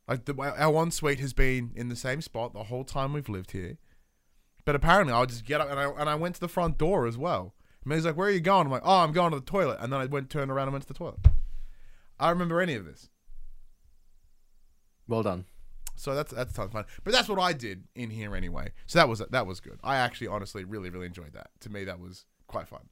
Like 0.06 0.24
the, 0.24 0.34
our 0.40 0.82
ensuite 0.82 1.20
has 1.20 1.32
been 1.32 1.72
in 1.74 1.88
the 1.88 1.96
same 1.96 2.20
spot 2.20 2.52
the 2.52 2.64
whole 2.64 2.84
time 2.84 3.12
we've 3.12 3.28
lived 3.28 3.52
here, 3.52 3.78
but 4.64 4.74
apparently 4.74 5.12
I 5.12 5.20
would 5.20 5.28
just 5.28 5.44
get 5.44 5.60
up 5.60 5.70
and 5.70 5.78
I 5.78 5.90
and 5.90 6.08
I 6.08 6.14
went 6.14 6.36
to 6.36 6.40
the 6.40 6.48
front 6.48 6.78
door 6.78 7.06
as 7.06 7.16
well. 7.16 7.54
And 7.84 7.92
he's 7.92 8.04
like, 8.04 8.16
"Where 8.16 8.28
are 8.28 8.32
you 8.32 8.40
going?" 8.40 8.66
I'm 8.66 8.72
like, 8.72 8.82
"Oh, 8.84 8.98
I'm 8.98 9.12
going 9.12 9.32
to 9.32 9.38
the 9.38 9.44
toilet," 9.44 9.78
and 9.80 9.92
then 9.92 10.00
I 10.00 10.06
went 10.06 10.30
turned 10.30 10.50
around 10.50 10.68
and 10.68 10.72
went 10.72 10.86
to 10.86 10.92
the 10.92 10.98
toilet. 10.98 11.20
I 12.18 12.30
remember 12.30 12.60
any 12.60 12.74
of 12.74 12.84
this. 12.84 13.08
Well 15.08 15.22
done. 15.22 15.46
So 16.00 16.14
that's 16.14 16.32
that's 16.32 16.52
tons 16.52 16.66
of 16.66 16.72
fun. 16.72 16.84
But 17.04 17.12
that's 17.12 17.28
what 17.28 17.38
I 17.38 17.52
did 17.52 17.84
in 17.94 18.10
here 18.10 18.34
anyway. 18.34 18.72
So 18.86 18.98
that 18.98 19.08
was 19.08 19.18
that 19.30 19.46
was 19.46 19.60
good. 19.60 19.78
I 19.84 19.96
actually 19.96 20.28
honestly 20.28 20.64
really 20.64 20.88
really 20.90 21.06
enjoyed 21.06 21.34
that. 21.34 21.50
To 21.60 21.70
me 21.70 21.84
that 21.84 22.00
was 22.00 22.24
quite 22.46 22.66
fun. 22.68 22.88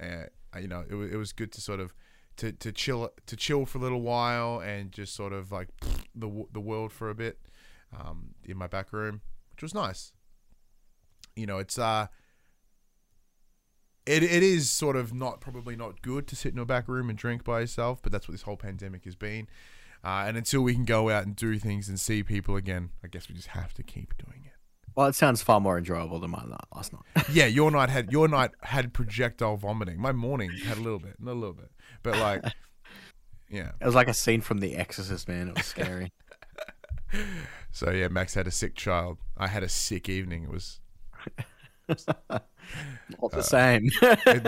Uh, 0.00 0.24
you 0.60 0.68
know, 0.68 0.84
it 0.88 0.94
it 0.94 1.16
was 1.16 1.32
good 1.32 1.50
to 1.52 1.60
sort 1.60 1.80
of 1.80 1.94
to, 2.36 2.52
to 2.52 2.72
chill 2.72 3.10
to 3.26 3.36
chill 3.36 3.64
for 3.64 3.78
a 3.78 3.80
little 3.80 4.02
while 4.02 4.60
and 4.60 4.92
just 4.92 5.14
sort 5.14 5.32
of 5.32 5.50
like 5.50 5.68
the 6.14 6.44
the 6.52 6.60
world 6.60 6.92
for 6.92 7.08
a 7.08 7.14
bit 7.14 7.38
um, 7.98 8.34
in 8.44 8.56
my 8.56 8.66
back 8.66 8.92
room, 8.92 9.22
which 9.50 9.62
was 9.62 9.74
nice. 9.74 10.12
You 11.34 11.46
know, 11.46 11.58
it's 11.58 11.78
uh 11.78 12.08
it, 14.04 14.22
it 14.22 14.42
is 14.42 14.68
sort 14.68 14.96
of 14.96 15.14
not 15.14 15.40
probably 15.40 15.76
not 15.76 16.02
good 16.02 16.26
to 16.26 16.36
sit 16.36 16.52
in 16.52 16.58
a 16.58 16.64
back 16.64 16.88
room 16.88 17.08
and 17.08 17.16
drink 17.16 17.44
by 17.44 17.60
yourself, 17.60 18.02
but 18.02 18.10
that's 18.12 18.28
what 18.28 18.32
this 18.32 18.42
whole 18.42 18.56
pandemic 18.56 19.04
has 19.04 19.14
been. 19.14 19.46
Uh, 20.04 20.24
and 20.26 20.36
until 20.36 20.62
we 20.62 20.74
can 20.74 20.84
go 20.84 21.10
out 21.10 21.24
and 21.26 21.36
do 21.36 21.58
things 21.58 21.88
and 21.88 21.98
see 22.00 22.22
people 22.22 22.56
again, 22.56 22.90
I 23.04 23.08
guess 23.08 23.28
we 23.28 23.34
just 23.36 23.48
have 23.48 23.72
to 23.74 23.82
keep 23.82 24.14
doing 24.18 24.42
it. 24.46 24.52
Well, 24.94 25.06
it 25.06 25.14
sounds 25.14 25.42
far 25.42 25.60
more 25.60 25.78
enjoyable 25.78 26.18
than 26.18 26.30
my 26.32 26.42
night 26.44 26.66
last 26.74 26.92
night. 26.92 27.02
Yeah, 27.32 27.46
your 27.46 27.70
night 27.70 27.88
had 27.88 28.12
your 28.12 28.28
night 28.28 28.50
had 28.62 28.92
projectile 28.92 29.56
vomiting. 29.56 29.98
My 30.00 30.12
morning 30.12 30.50
had 30.66 30.76
a 30.76 30.80
little 30.80 30.98
bit, 30.98 31.16
not 31.18 31.32
a 31.32 31.38
little 31.38 31.54
bit, 31.54 31.70
but 32.02 32.18
like, 32.18 32.42
yeah. 33.48 33.70
It 33.80 33.86
was 33.86 33.94
like 33.94 34.08
a 34.08 34.14
scene 34.14 34.40
from 34.42 34.58
The 34.58 34.76
Exorcist, 34.76 35.28
man. 35.28 35.48
It 35.48 35.56
was 35.56 35.66
scary. 35.66 36.12
So 37.72 37.90
yeah, 37.90 38.08
Max 38.08 38.32
had 38.34 38.46
a 38.46 38.50
sick 38.50 38.74
child. 38.74 39.18
I 39.36 39.46
had 39.46 39.62
a 39.62 39.68
sick 39.68 40.08
evening. 40.08 40.44
It 40.44 40.50
was 40.50 40.80
Not 41.88 43.30
the 43.32 43.42
same. 43.42 43.90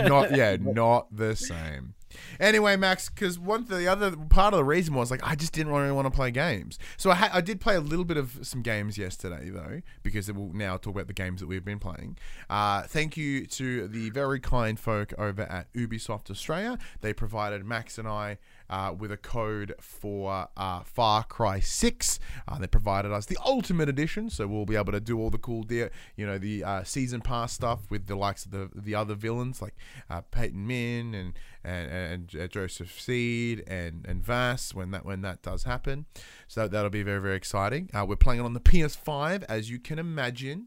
not 0.08 0.34
yeah, 0.34 0.56
not 0.58 1.14
the 1.14 1.36
same. 1.36 1.94
Anyway, 2.40 2.76
Max, 2.76 3.08
because 3.08 3.38
one 3.38 3.64
the 3.64 3.86
other 3.86 4.16
part 4.16 4.54
of 4.54 4.58
the 4.58 4.64
reason 4.64 4.94
was 4.94 5.10
like 5.10 5.20
I 5.22 5.34
just 5.34 5.52
didn't 5.52 5.72
really 5.72 5.92
want 5.92 6.06
to 6.06 6.10
play 6.10 6.30
games. 6.30 6.78
So 6.96 7.10
I, 7.10 7.14
ha- 7.14 7.30
I 7.32 7.40
did 7.40 7.60
play 7.60 7.76
a 7.76 7.80
little 7.80 8.04
bit 8.04 8.16
of 8.16 8.38
some 8.42 8.62
games 8.62 8.98
yesterday 8.98 9.50
though, 9.50 9.80
because 10.02 10.30
we'll 10.32 10.52
now 10.52 10.76
talk 10.76 10.94
about 10.94 11.06
the 11.06 11.12
games 11.12 11.40
that 11.40 11.46
we've 11.46 11.64
been 11.64 11.78
playing. 11.78 12.16
Uh, 12.48 12.82
thank 12.82 13.16
you 13.16 13.46
to 13.46 13.88
the 13.88 14.10
very 14.10 14.40
kind 14.40 14.78
folk 14.78 15.12
over 15.18 15.42
at 15.42 15.72
Ubisoft 15.72 16.30
Australia. 16.30 16.78
They 17.00 17.12
provided 17.12 17.64
Max 17.64 17.98
and 17.98 18.08
I 18.08 18.38
uh, 18.74 18.92
with 18.92 19.12
a 19.12 19.16
code 19.16 19.72
for 19.80 20.48
uh, 20.56 20.80
Far 20.80 21.22
Cry 21.22 21.60
Six. 21.60 22.18
Uh, 22.48 22.58
they 22.58 22.66
provided 22.66 23.12
us 23.12 23.24
the 23.24 23.38
Ultimate 23.46 23.88
Edition, 23.88 24.28
so 24.28 24.48
we'll 24.48 24.66
be 24.66 24.74
able 24.74 24.90
to 24.90 25.00
do 25.00 25.16
all 25.16 25.30
the 25.30 25.38
cool, 25.38 25.62
de- 25.62 25.90
you 26.16 26.26
know, 26.26 26.38
the 26.38 26.64
uh, 26.64 26.82
season 26.82 27.20
pass 27.20 27.52
stuff 27.52 27.88
with 27.88 28.08
the 28.08 28.16
likes 28.16 28.44
of 28.44 28.50
the 28.50 28.70
the 28.74 28.96
other 28.96 29.14
villains 29.14 29.62
like 29.62 29.76
uh, 30.10 30.22
Pagan 30.22 30.66
Min 30.66 31.14
and 31.14 31.38
and, 31.62 32.34
and 32.34 32.50
Joseph 32.50 33.00
Seed 33.00 33.62
and 33.68 34.04
and 34.08 34.24
Vaas 34.24 34.74
when 34.74 34.90
that 34.90 35.04
when 35.04 35.22
that 35.22 35.40
does 35.42 35.62
happen. 35.62 36.06
So 36.48 36.66
that'll 36.66 36.90
be 36.90 37.04
very 37.04 37.20
very 37.20 37.36
exciting. 37.36 37.90
Uh, 37.94 38.04
we're 38.04 38.16
playing 38.16 38.40
it 38.40 38.44
on 38.44 38.54
the 38.54 38.60
PS5, 38.60 39.44
as 39.48 39.70
you 39.70 39.78
can 39.78 40.00
imagine. 40.00 40.66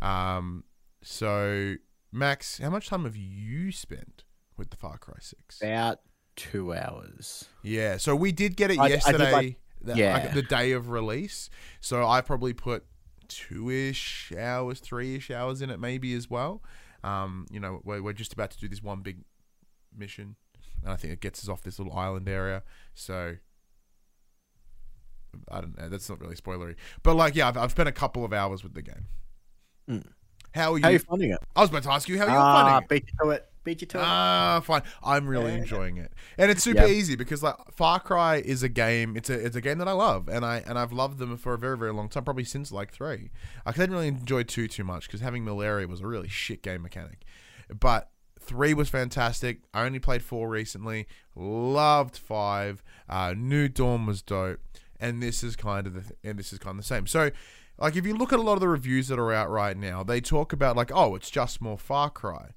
Um, 0.00 0.62
so 1.02 1.74
Max, 2.12 2.58
how 2.58 2.70
much 2.70 2.88
time 2.88 3.02
have 3.02 3.16
you 3.16 3.72
spent 3.72 4.22
with 4.56 4.70
the 4.70 4.76
Far 4.76 4.96
Cry 4.98 5.18
Six? 5.20 5.60
About 5.60 5.98
two 6.38 6.72
hours. 6.72 7.44
Yeah, 7.62 7.96
so 7.98 8.14
we 8.16 8.32
did 8.32 8.56
get 8.56 8.70
it 8.70 8.78
I- 8.78 8.84
I 8.84 8.88
yesterday, 8.88 9.32
like- 9.32 9.60
the, 9.80 9.96
yeah. 9.96 10.12
like, 10.14 10.32
the 10.34 10.42
day 10.42 10.72
of 10.72 10.88
release. 10.88 11.50
So 11.80 12.06
I 12.06 12.20
probably 12.20 12.52
put 12.52 12.84
two 13.28 13.70
ish 13.70 14.32
hours, 14.38 14.80
three 14.80 15.16
ish 15.16 15.30
hours 15.30 15.60
in 15.62 15.68
it, 15.70 15.78
maybe 15.78 16.14
as 16.14 16.30
well. 16.30 16.62
Um, 17.04 17.46
you 17.50 17.60
know, 17.60 17.80
we're, 17.84 18.02
we're 18.02 18.12
just 18.12 18.32
about 18.32 18.50
to 18.52 18.58
do 18.58 18.68
this 18.68 18.82
one 18.82 19.02
big 19.02 19.18
mission, 19.96 20.36
and 20.82 20.92
I 20.92 20.96
think 20.96 21.12
it 21.12 21.20
gets 21.20 21.42
us 21.44 21.48
off 21.48 21.62
this 21.62 21.78
little 21.78 21.92
island 21.96 22.28
area. 22.28 22.62
So 22.94 23.36
I 25.50 25.60
don't 25.60 25.78
know. 25.78 25.88
That's 25.88 26.08
not 26.08 26.20
really 26.20 26.36
spoilery, 26.36 26.74
but 27.02 27.14
like, 27.14 27.34
yeah, 27.36 27.48
I've, 27.48 27.56
I've 27.56 27.70
spent 27.70 27.88
a 27.88 27.92
couple 27.92 28.24
of 28.24 28.32
hours 28.32 28.62
with 28.64 28.74
the 28.74 28.82
game. 28.82 29.06
Mm. 29.88 30.06
How 30.54 30.72
are 30.72 30.78
you? 30.78 30.82
How 30.82 30.88
are 30.88 30.92
you 30.92 30.98
finding 30.98 31.30
it? 31.30 31.38
I 31.54 31.60
was 31.60 31.70
about 31.70 31.82
to 31.84 31.92
ask 31.92 32.08
you 32.08 32.18
how 32.18 32.24
you're 32.26 32.36
Ah, 32.36 32.62
finding 32.64 32.82
it. 32.82 32.88
beat 32.88 33.12
you 33.12 33.24
to 33.24 33.30
it. 33.36 33.47
Beat 33.64 33.80
you 33.82 33.86
to 33.88 33.98
it. 33.98 34.02
Ah, 34.04 34.60
fine. 34.64 34.82
I'm 35.02 35.26
really 35.26 35.52
Yeah. 35.52 35.58
enjoying 35.58 35.96
it, 35.98 36.12
and 36.38 36.50
it's 36.50 36.62
super 36.62 36.82
Yep. 36.82 36.90
easy 36.90 37.16
because 37.16 37.42
like 37.42 37.56
Far 37.72 38.00
Cry 38.00 38.36
is 38.36 38.62
a 38.62 38.68
game. 38.68 39.16
It's 39.16 39.28
a 39.28 39.34
it's 39.34 39.56
a 39.56 39.60
game 39.60 39.78
that 39.78 39.88
I 39.88 39.92
love, 39.92 40.28
and 40.28 40.44
I 40.44 40.62
and 40.66 40.78
I've 40.78 40.92
loved 40.92 41.18
them 41.18 41.36
for 41.36 41.52
a 41.54 41.58
very 41.58 41.76
very 41.76 41.92
long 41.92 42.08
time, 42.08 42.24
probably 42.24 42.44
since 42.44 42.72
like 42.72 42.92
three. 42.92 43.30
I 43.66 43.72
didn't 43.72 43.90
really 43.92 44.08
enjoy 44.08 44.44
two 44.44 44.68
too 44.68 44.84
much 44.84 45.06
because 45.06 45.20
having 45.20 45.44
malaria 45.44 45.86
was 45.86 46.00
a 46.00 46.06
really 46.06 46.28
shit 46.28 46.62
game 46.62 46.82
mechanic, 46.82 47.24
but 47.78 48.10
three 48.40 48.72
was 48.72 48.88
fantastic. 48.88 49.60
I 49.74 49.84
only 49.84 49.98
played 49.98 50.22
four 50.22 50.48
recently. 50.48 51.06
Loved 51.34 52.16
five. 52.16 52.82
Uh, 53.08 53.34
New 53.36 53.68
Dawn 53.68 54.06
was 54.06 54.22
dope, 54.22 54.60
and 54.98 55.22
this 55.22 55.42
is 55.42 55.56
kind 55.56 55.86
of 55.86 55.94
the 55.94 56.00
th- 56.00 56.18
and 56.24 56.38
this 56.38 56.52
is 56.52 56.58
kind 56.58 56.78
of 56.78 56.84
the 56.84 56.88
same. 56.88 57.06
So. 57.06 57.30
Like 57.80 57.94
if 57.94 58.04
you 58.04 58.12
look 58.16 58.32
at 58.32 58.40
a 58.40 58.42
lot 58.42 58.54
of 58.54 58.60
the 58.60 58.66
reviews 58.66 59.06
that 59.06 59.20
are 59.20 59.32
out 59.32 59.48
right 59.50 59.76
now, 59.76 60.02
they 60.02 60.20
talk 60.20 60.52
about 60.52 60.74
like, 60.74 60.90
oh, 60.92 61.14
it's 61.14 61.30
just 61.30 61.60
more 61.60 61.78
Far 61.78 62.10
Cry, 62.10 62.48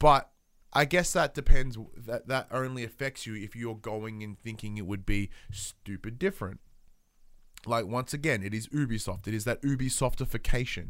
but 0.00 0.28
I 0.76 0.84
guess 0.84 1.14
that 1.14 1.32
depends. 1.32 1.78
That 1.96 2.28
that 2.28 2.48
only 2.50 2.84
affects 2.84 3.26
you 3.26 3.34
if 3.34 3.56
you're 3.56 3.74
going 3.74 4.22
and 4.22 4.38
thinking 4.38 4.76
it 4.76 4.86
would 4.86 5.06
be 5.06 5.30
stupid 5.50 6.18
different. 6.18 6.60
Like 7.64 7.86
once 7.86 8.12
again, 8.12 8.42
it 8.42 8.52
is 8.52 8.68
Ubisoft. 8.68 9.26
It 9.26 9.32
is 9.32 9.44
that 9.44 9.62
Ubisoftification. 9.62 10.88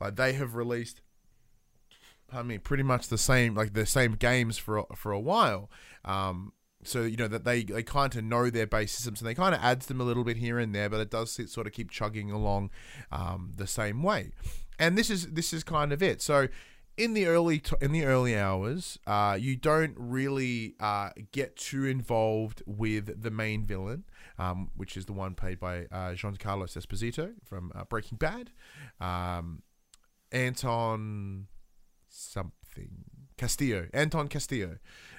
Like 0.00 0.16
they 0.16 0.32
have 0.32 0.56
released, 0.56 1.00
I 2.32 2.42
mean, 2.42 2.58
pretty 2.58 2.82
much 2.82 3.06
the 3.06 3.18
same 3.18 3.54
like 3.54 3.72
the 3.72 3.86
same 3.86 4.14
games 4.14 4.58
for 4.58 4.84
for 4.96 5.12
a 5.12 5.20
while. 5.20 5.70
Um, 6.04 6.52
so 6.82 7.02
you 7.02 7.16
know 7.16 7.28
that 7.28 7.44
they 7.44 7.62
they 7.62 7.84
kind 7.84 8.16
of 8.16 8.24
know 8.24 8.50
their 8.50 8.66
base 8.66 8.90
systems 8.90 9.20
and 9.20 9.28
they 9.30 9.34
kind 9.36 9.54
of 9.54 9.60
adds 9.62 9.86
them 9.86 10.00
a 10.00 10.04
little 10.04 10.24
bit 10.24 10.38
here 10.38 10.58
and 10.58 10.74
there, 10.74 10.90
but 10.90 10.98
it 10.98 11.10
does 11.10 11.38
sort 11.52 11.68
of 11.68 11.72
keep 11.72 11.92
chugging 11.92 12.32
along 12.32 12.70
um, 13.12 13.52
the 13.54 13.68
same 13.68 14.02
way. 14.02 14.32
And 14.76 14.98
this 14.98 15.08
is 15.08 15.28
this 15.28 15.52
is 15.52 15.62
kind 15.62 15.92
of 15.92 16.02
it. 16.02 16.20
So 16.20 16.48
in 17.00 17.14
the 17.14 17.26
early 17.26 17.58
t- 17.58 17.76
in 17.80 17.92
the 17.92 18.04
early 18.04 18.36
hours, 18.36 18.98
uh, 19.06 19.36
you 19.40 19.56
don't 19.56 19.94
really 19.96 20.74
uh, 20.78 21.10
get 21.32 21.56
too 21.56 21.86
involved 21.86 22.62
with 22.66 23.22
the 23.22 23.30
main 23.30 23.64
villain, 23.64 24.04
um, 24.38 24.70
which 24.76 24.98
is 24.98 25.06
the 25.06 25.14
one 25.14 25.34
played 25.34 25.58
by 25.58 25.86
uh, 25.90 26.12
Giancarlo 26.12 26.64
Esposito 26.64 27.32
from 27.42 27.72
uh, 27.74 27.84
Breaking 27.84 28.18
Bad, 28.18 28.50
um, 29.00 29.62
Anton 30.30 31.46
something 32.10 33.04
Castillo, 33.38 33.86
Anton 33.94 34.28
Castillo. 34.28 34.76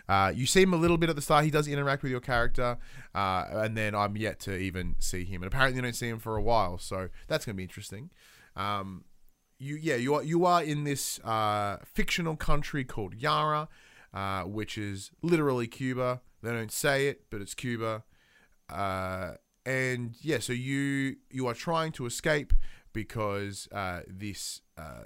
Uh, 0.07 0.31
you 0.35 0.45
see 0.45 0.61
him 0.61 0.73
a 0.73 0.77
little 0.77 0.97
bit 0.97 1.09
at 1.09 1.15
the 1.15 1.21
start. 1.21 1.45
He 1.45 1.51
does 1.51 1.67
interact 1.67 2.03
with 2.03 2.11
your 2.11 2.21
character, 2.21 2.77
uh, 3.15 3.45
and 3.51 3.75
then 3.75 3.95
I'm 3.95 4.15
yet 4.15 4.39
to 4.41 4.55
even 4.55 4.95
see 4.99 5.23
him. 5.23 5.41
And 5.41 5.51
apparently, 5.51 5.77
you 5.77 5.81
don't 5.81 5.95
see 5.95 6.09
him 6.09 6.19
for 6.19 6.35
a 6.35 6.41
while, 6.41 6.77
so 6.77 7.09
that's 7.27 7.43
going 7.43 7.55
to 7.55 7.57
be 7.57 7.63
interesting. 7.63 8.11
Um, 8.55 9.05
you 9.61 9.75
yeah 9.75 9.95
you 9.95 10.15
are 10.15 10.23
you 10.23 10.45
are 10.45 10.63
in 10.63 10.83
this 10.83 11.19
uh, 11.19 11.77
fictional 11.85 12.35
country 12.35 12.83
called 12.83 13.13
Yara, 13.13 13.69
uh, 14.13 14.43
which 14.43 14.77
is 14.77 15.11
literally 15.21 15.67
Cuba. 15.67 16.21
They 16.41 16.51
don't 16.51 16.71
say 16.71 17.07
it, 17.07 17.25
but 17.29 17.41
it's 17.41 17.53
Cuba. 17.53 18.03
Uh, 18.69 19.33
and 19.65 20.15
yeah, 20.21 20.39
so 20.39 20.53
you 20.53 21.17
you 21.29 21.47
are 21.47 21.53
trying 21.53 21.91
to 21.93 22.05
escape 22.07 22.53
because 22.91 23.67
uh, 23.71 24.01
this 24.07 24.61
uh, 24.77 25.03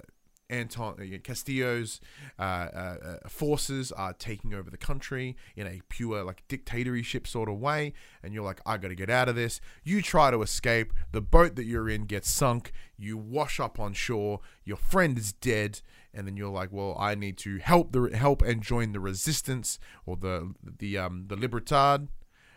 Anton 0.48 0.96
uh, 1.00 1.18
Castillo's 1.22 2.00
uh, 2.38 2.42
uh, 2.42 2.96
uh, 3.24 3.28
forces 3.28 3.92
are 3.92 4.12
taking 4.12 4.54
over 4.54 4.70
the 4.70 4.76
country 4.76 5.36
in 5.56 5.66
a 5.66 5.80
pure 5.88 6.22
like 6.22 6.42
dictatorship 6.48 7.26
sort 7.26 7.48
of 7.48 7.58
way, 7.58 7.92
and 8.22 8.32
you're 8.32 8.44
like, 8.44 8.60
I 8.64 8.76
got 8.76 8.88
to 8.88 8.94
get 8.94 9.10
out 9.10 9.28
of 9.28 9.34
this. 9.34 9.60
You 9.82 10.02
try 10.02 10.30
to 10.30 10.42
escape. 10.42 10.92
The 11.12 11.20
boat 11.20 11.56
that 11.56 11.64
you're 11.64 11.88
in 11.88 12.04
gets 12.04 12.30
sunk. 12.30 12.72
You 12.96 13.18
wash 13.18 13.60
up 13.60 13.78
on 13.80 13.92
shore. 13.92 14.40
Your 14.64 14.76
friend 14.76 15.18
is 15.18 15.32
dead, 15.32 15.80
and 16.14 16.26
then 16.26 16.36
you're 16.36 16.50
like, 16.50 16.72
well, 16.72 16.96
I 16.98 17.14
need 17.14 17.36
to 17.38 17.58
help 17.58 17.92
the 17.92 18.10
help 18.16 18.42
and 18.42 18.62
join 18.62 18.92
the 18.92 19.00
resistance 19.00 19.78
or 20.04 20.16
the 20.16 20.54
the 20.78 20.98
um 20.98 21.24
the 21.28 21.36
Libertad. 21.36 22.08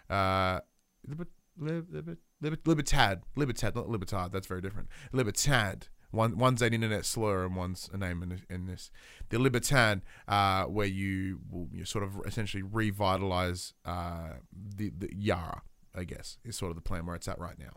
Uh, 0.10 0.60
Liber, 1.08 1.28
Lib, 1.58 1.88
Liber, 1.92 2.18
Liber, 2.42 2.58
Libertad, 2.66 3.24
Libertad, 3.36 3.76
not 3.76 3.90
Libertad. 3.90 4.32
That's 4.32 4.48
very 4.48 4.62
different. 4.62 4.90
Libertad. 5.12 5.88
One, 6.12 6.38
one's 6.38 6.62
an 6.62 6.74
internet 6.74 7.06
slur 7.06 7.46
and 7.46 7.56
one's 7.56 7.90
a 7.94 7.98
name 7.98 8.24
in, 8.24 8.42
in 8.50 8.66
this. 8.66 8.92
The 9.30 9.38
Libertan, 9.38 10.02
uh, 10.28 10.64
where 10.64 10.88
you 10.88 11.40
will 11.52 11.68
you 11.72 11.86
sort 11.86 12.04
of 12.04 12.22
essentially 12.26 12.64
revitalize 12.64 13.74
uh, 13.86 14.34
the, 14.52 14.92
the 14.98 15.10
Yara, 15.16 15.62
I 15.96 16.04
guess, 16.04 16.38
is 16.44 16.56
sort 16.56 16.72
of 16.72 16.76
the 16.76 16.82
plan 16.82 17.06
where 17.06 17.16
it's 17.16 17.28
at 17.28 17.40
right 17.40 17.60
now. 17.60 17.74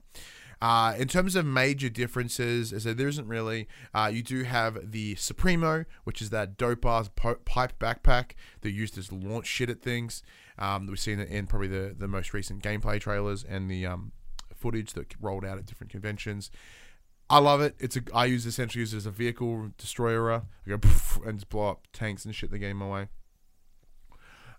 Uh, 0.63 0.95
in 0.97 1.09
terms 1.09 1.35
of 1.35 1.45
major 1.45 1.89
differences, 1.89 2.73
so 2.85 2.95
there 2.95 3.09
isn't 3.09 3.27
really. 3.27 3.67
Uh, 3.93 4.09
you 4.13 4.23
do 4.23 4.45
have 4.45 4.93
the 4.93 5.17
Supremo, 5.17 5.85
which 6.05 6.23
is 6.23 6.31
that 6.31 6.57
dope 6.57 6.87
ass 6.87 7.11
pipe 7.17 7.79
backpack 7.81 8.31
that 8.61 8.71
used 8.71 8.97
use 8.97 9.09
to 9.09 9.15
launch 9.17 9.47
shit 9.47 9.69
at 9.69 9.83
things. 9.83 10.23
Um, 10.59 10.87
we've 10.87 11.01
seen 11.01 11.19
it 11.19 11.29
in 11.31 11.49
probably 11.49 11.67
the, 11.67 11.97
the 11.99 12.07
most 12.07 12.33
recent 12.33 12.63
gameplay 12.63 13.01
trailers 13.01 13.43
and 13.43 13.69
the 13.69 13.87
um, 13.87 14.13
footage 14.55 14.93
that 14.93 15.15
rolled 15.21 15.45
out 15.45 15.59
at 15.59 15.67
different 15.67 15.91
conventions. 15.91 16.49
I 17.33 17.39
love 17.39 17.63
it. 17.63 17.75
It's 17.79 17.97
a 17.97 18.03
I 18.13 18.27
use 18.27 18.45
essentially 18.45 18.81
use 18.81 18.93
it 18.93 18.99
as 18.99 19.07
a 19.07 19.11
vehicle 19.11 19.71
destroyer. 19.79 20.31
I 20.31 20.43
go 20.69 20.75
and 21.27 21.39
just 21.39 21.49
blow 21.49 21.71
up 21.71 21.87
tanks 21.95 22.27
and 22.27 22.35
shit 22.35 22.51
that 22.51 22.59
game 22.59 22.77
my 22.77 22.87
way. 22.87 23.09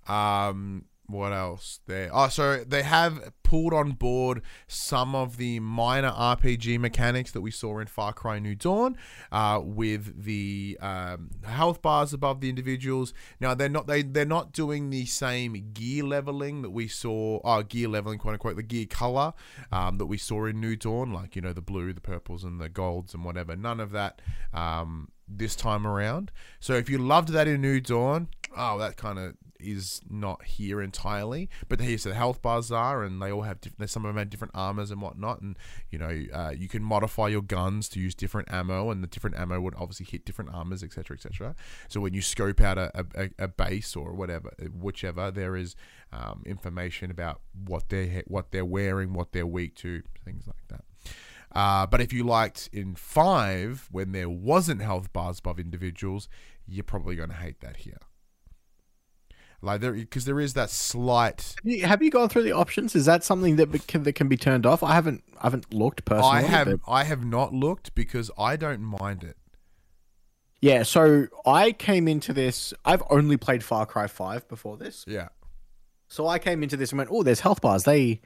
Um, 0.08 0.86
what 1.08 1.34
else 1.34 1.80
there? 1.86 2.10
Oh, 2.14 2.30
so 2.30 2.64
they 2.64 2.84
have 2.84 3.34
pulled 3.44 3.74
on 3.74 3.92
board 3.92 4.42
some 4.68 5.14
of 5.14 5.38
the 5.38 5.60
minor 5.60 6.10
RPG 6.10 6.80
mechanics 6.80 7.32
that 7.32 7.42
we 7.42 7.52
saw 7.52 7.80
in 7.80 7.88
Far 7.88 8.14
Cry 8.14 8.40
New 8.40 8.56
Dawn, 8.56 8.98
uh, 9.32 9.60
with 9.64 10.24
the 10.24 10.78
um, 10.82 11.30
health 11.44 11.82
bars 11.82 12.14
above 12.14 12.42
the 12.42 12.50
individuals. 12.50 13.14
Now 13.40 13.54
they're 13.54 13.70
not 13.70 13.86
they 13.86 14.02
they're 14.02 14.26
not 14.26 14.54
doing 14.54 14.90
the 14.90 15.06
same 15.06 15.72
gear 15.74 16.04
leveling 16.04 16.62
that 16.62 16.72
we 16.72 16.88
saw. 16.88 17.40
Oh, 17.44 17.64
gear 17.64 17.90
leveling, 17.90 18.18
quote 18.18 18.34
unquote, 18.34 18.56
the 18.56 18.64
gear 18.64 18.86
color 18.86 19.34
um, 19.72 19.98
that 19.98 20.06
we 20.06 20.18
saw 20.18 20.46
in 20.46 20.60
New 20.62 20.76
Dawn, 20.76 21.12
like 21.14 21.36
you 21.36 21.42
know 21.42 21.54
the 21.54 21.62
blue, 21.62 21.94
the 21.94 22.02
purples, 22.02 22.44
and 22.44 22.60
the 22.60 22.70
golds 22.70 23.14
and 23.14 23.24
whatever. 23.26 23.56
None 23.56 23.80
of 23.80 23.92
that. 23.92 24.22
Um, 24.54 25.10
this 25.28 25.56
time 25.56 25.86
around. 25.88 26.32
So 26.60 26.74
if 26.74 26.90
you 26.90 26.98
loved 26.98 27.30
that 27.30 27.48
in 27.48 27.62
New 27.62 27.80
Dawn, 27.80 28.30
oh, 28.56 28.78
that 28.80 28.98
kind 28.98 29.20
of 29.20 29.36
is 29.64 30.02
not 30.10 30.44
here 30.44 30.82
entirely. 30.82 31.50
But 31.70 31.80
here's 31.80 32.04
the 32.04 32.14
health 32.14 32.42
bars 32.42 32.72
are, 32.72 33.04
and 33.04 33.22
they 33.22 33.32
all 33.32 33.44
have 33.44 33.62
different. 33.62 33.90
Some 33.90 34.06
of 34.06 34.10
them 34.10 34.18
have 34.18 34.30
different 34.30 34.54
armors 34.54 34.92
and 34.92 35.02
whatnot, 35.02 35.42
and 35.42 35.58
you 35.90 35.98
know 35.98 36.24
uh, 36.34 36.52
you 36.56 36.68
can 36.68 36.84
modify 36.84 37.30
your 37.30 37.42
guns 37.42 37.90
to 37.90 38.00
use 38.00 38.14
different 38.14 38.52
ammo, 38.52 38.92
and 38.92 39.04
the 39.04 39.08
different 39.08 39.38
ammo 39.38 39.60
would 39.62 39.76
obviously 39.76 40.06
hit 40.06 40.26
different 40.26 40.54
armors, 40.54 40.84
etc., 40.84 41.16
etc. 41.16 41.56
So 41.88 42.02
when 42.02 42.14
you 42.14 42.22
scope 42.22 42.62
out 42.62 42.78
a, 42.78 43.06
a, 43.16 43.30
a 43.40 43.48
base 43.48 43.96
or 43.96 44.14
whatever, 44.14 44.54
whichever, 44.74 45.32
there 45.32 45.56
is 45.56 45.76
um, 46.12 46.44
information 46.46 47.10
about 47.12 47.42
what 47.68 47.90
they're 47.90 48.24
what 48.28 48.52
they're 48.52 48.66
wearing, 48.66 49.14
what 49.14 49.32
they're 49.32 49.48
weak 49.48 49.76
to, 49.76 50.04
things 50.24 50.48
like 50.48 50.68
that. 50.68 50.84
Uh, 51.54 51.86
but 51.86 52.02
if 52.02 52.12
you 52.12 52.24
liked 52.24 52.70
in 52.74 52.96
five, 52.96 53.88
when 53.92 54.12
there 54.12 54.30
wasn't 54.30 54.82
health 54.82 55.14
bars 55.14 55.40
above 55.40 55.60
individuals, 55.60 56.28
you're 56.68 56.84
probably 56.84 57.16
going 57.16 57.30
to 57.30 57.36
hate 57.36 57.60
that 57.62 57.78
here. 57.78 58.00
Like 59.62 59.80
there, 59.80 59.94
because 59.94 60.26
there 60.26 60.40
is 60.42 60.56
that 60.56 60.70
slight. 60.70 61.56
Have 61.64 61.72
you- 61.72 61.86
Have 61.86 62.04
you 62.04 62.12
gone 62.12 62.28
through 62.28 62.44
the 62.44 62.52
options? 62.52 62.96
Is 62.96 63.06
that 63.06 63.24
something 63.24 63.56
that 63.56 63.88
can, 63.88 64.04
that 64.04 64.14
can 64.14 64.28
be 64.28 64.36
turned 64.36 64.66
off? 64.66 64.84
I 64.84 64.94
haven't 64.94 65.24
I 65.40 65.44
haven't 65.46 65.74
looked 65.74 66.04
personally. 66.06 66.38
I 66.40 66.42
have 66.42 66.68
but- 66.68 66.80
I 66.88 67.04
have 67.06 67.24
not 67.24 67.54
looked 67.54 67.96
because 67.96 68.30
I 68.38 68.56
don't 68.58 68.82
mind 68.82 69.24
it. 69.24 69.38
Yeah, 70.60 70.84
so 70.84 71.28
I 71.46 71.72
came 71.74 72.08
into 72.08 72.34
this. 72.34 72.74
I've 72.86 73.04
only 73.10 73.38
played 73.38 73.64
Far 73.64 73.86
Cry 73.86 74.08
Five 74.08 74.48
before 74.48 74.76
this, 74.78 75.04
Yeah. 75.08 75.28
so 76.08 76.26
I 76.28 76.40
came 76.40 76.64
into 76.64 76.76
this 76.78 76.92
and 76.92 76.98
went, 76.98 77.10
"Oh, 77.12 77.22
there's 77.24 77.42
health 77.42 77.62
bars." 77.62 77.84
They 77.84 78.22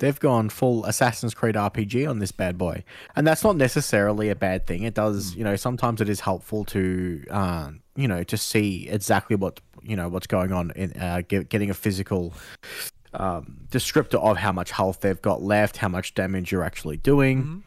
they've 0.00 0.18
gone 0.18 0.48
full 0.48 0.84
Assassin's 0.84 1.32
Creed 1.34 1.54
RPG 1.54 2.08
on 2.08 2.18
this 2.18 2.32
bad 2.32 2.58
boy, 2.58 2.82
and 3.14 3.26
that's 3.26 3.44
not 3.44 3.56
necessarily 3.56 4.28
a 4.28 4.34
bad 4.34 4.66
thing. 4.66 4.82
It 4.82 4.94
does, 4.94 5.36
you 5.36 5.44
know, 5.44 5.54
sometimes 5.56 6.00
it 6.00 6.08
is 6.08 6.20
helpful 6.20 6.64
to, 6.66 7.24
um, 7.30 7.82
you 7.94 8.08
know, 8.08 8.24
to 8.24 8.36
see 8.36 8.88
exactly 8.88 9.36
what 9.36 9.60
you 9.82 9.96
know 9.96 10.08
what's 10.08 10.26
going 10.26 10.52
on 10.52 10.72
in 10.72 10.92
uh, 11.00 11.22
get, 11.26 11.48
getting 11.48 11.70
a 11.70 11.74
physical 11.74 12.34
um, 13.14 13.58
descriptor 13.70 14.20
of 14.20 14.36
how 14.36 14.52
much 14.52 14.70
health 14.70 15.00
they've 15.00 15.22
got 15.22 15.42
left, 15.42 15.76
how 15.76 15.88
much 15.88 16.14
damage 16.14 16.50
you're 16.50 16.64
actually 16.64 16.96
doing. 16.96 17.44
Mhm. 17.44 17.62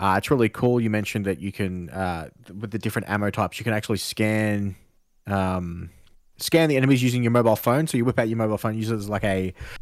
Uh, 0.00 0.14
it's 0.16 0.30
really 0.30 0.48
cool. 0.48 0.80
You 0.80 0.90
mentioned 0.90 1.24
that 1.24 1.40
you 1.40 1.50
can, 1.50 1.90
uh, 1.90 2.28
with 2.60 2.70
the 2.70 2.78
different 2.78 3.08
ammo 3.08 3.30
types, 3.30 3.58
you 3.58 3.64
can 3.64 3.72
actually 3.72 3.98
scan, 3.98 4.76
um, 5.26 5.90
scan 6.36 6.68
the 6.68 6.76
enemies 6.76 7.02
using 7.02 7.24
your 7.24 7.32
mobile 7.32 7.56
phone. 7.56 7.88
So 7.88 7.96
you 7.96 8.04
whip 8.04 8.16
out 8.16 8.28
your 8.28 8.38
mobile 8.38 8.58
phone, 8.58 8.76
use 8.76 8.92
it 8.92 8.94
as 8.94 9.08
like 9.08 9.24
a 9.24 9.52
uh, 9.58 9.78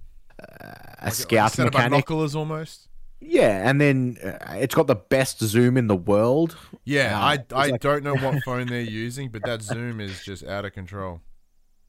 a 0.48 1.04
Like 1.06 1.12
scout 1.14 1.58
of 1.58 1.64
mechanic. 1.66 1.90
binoculars 1.90 2.34
almost. 2.34 2.88
Yeah, 3.20 3.68
and 3.68 3.80
then 3.80 4.18
uh, 4.22 4.54
it's 4.56 4.74
got 4.74 4.86
the 4.86 4.94
best 4.94 5.40
zoom 5.40 5.76
in 5.76 5.86
the 5.86 5.96
world. 5.96 6.56
Yeah, 6.84 7.18
Uh, 7.18 7.22
I 7.24 7.38
I 7.54 7.66
like- 7.68 7.80
don't 7.80 8.04
know 8.04 8.14
what 8.16 8.42
phone 8.44 8.66
they're 8.66 8.80
using, 8.82 9.30
but 9.30 9.42
that 9.44 9.62
zoom 9.62 10.00
is 10.00 10.22
just 10.24 10.44
out 10.44 10.64
of 10.64 10.72
control. 10.74 11.20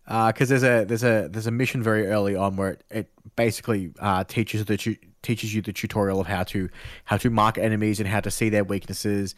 because 0.06 0.48
there's 0.50 0.64
a 0.64 0.86
there's 0.86 1.04
a 1.04 1.28
there's 1.32 1.48
a 1.48 1.52
mission 1.52 1.84
very 1.84 2.08
early 2.08 2.36
on 2.36 2.56
where 2.56 2.72
it, 2.72 2.84
it 2.90 3.12
basically 3.36 3.92
uh, 4.00 4.24
teaches 4.24 4.64
the 4.66 4.78
tu- 4.78 4.96
teaches 5.22 5.54
you 5.54 5.62
the 5.62 5.74
tutorial 5.74 6.22
of 6.22 6.28
how 6.28 6.44
to 6.44 6.70
how 7.04 7.18
to 7.18 7.30
mark 7.30 7.58
enemies 7.58 8.00
and 8.00 8.08
how 8.08 8.22
to 8.22 8.32
see 8.32 8.48
their 8.50 8.64
weaknesses. 8.64 9.36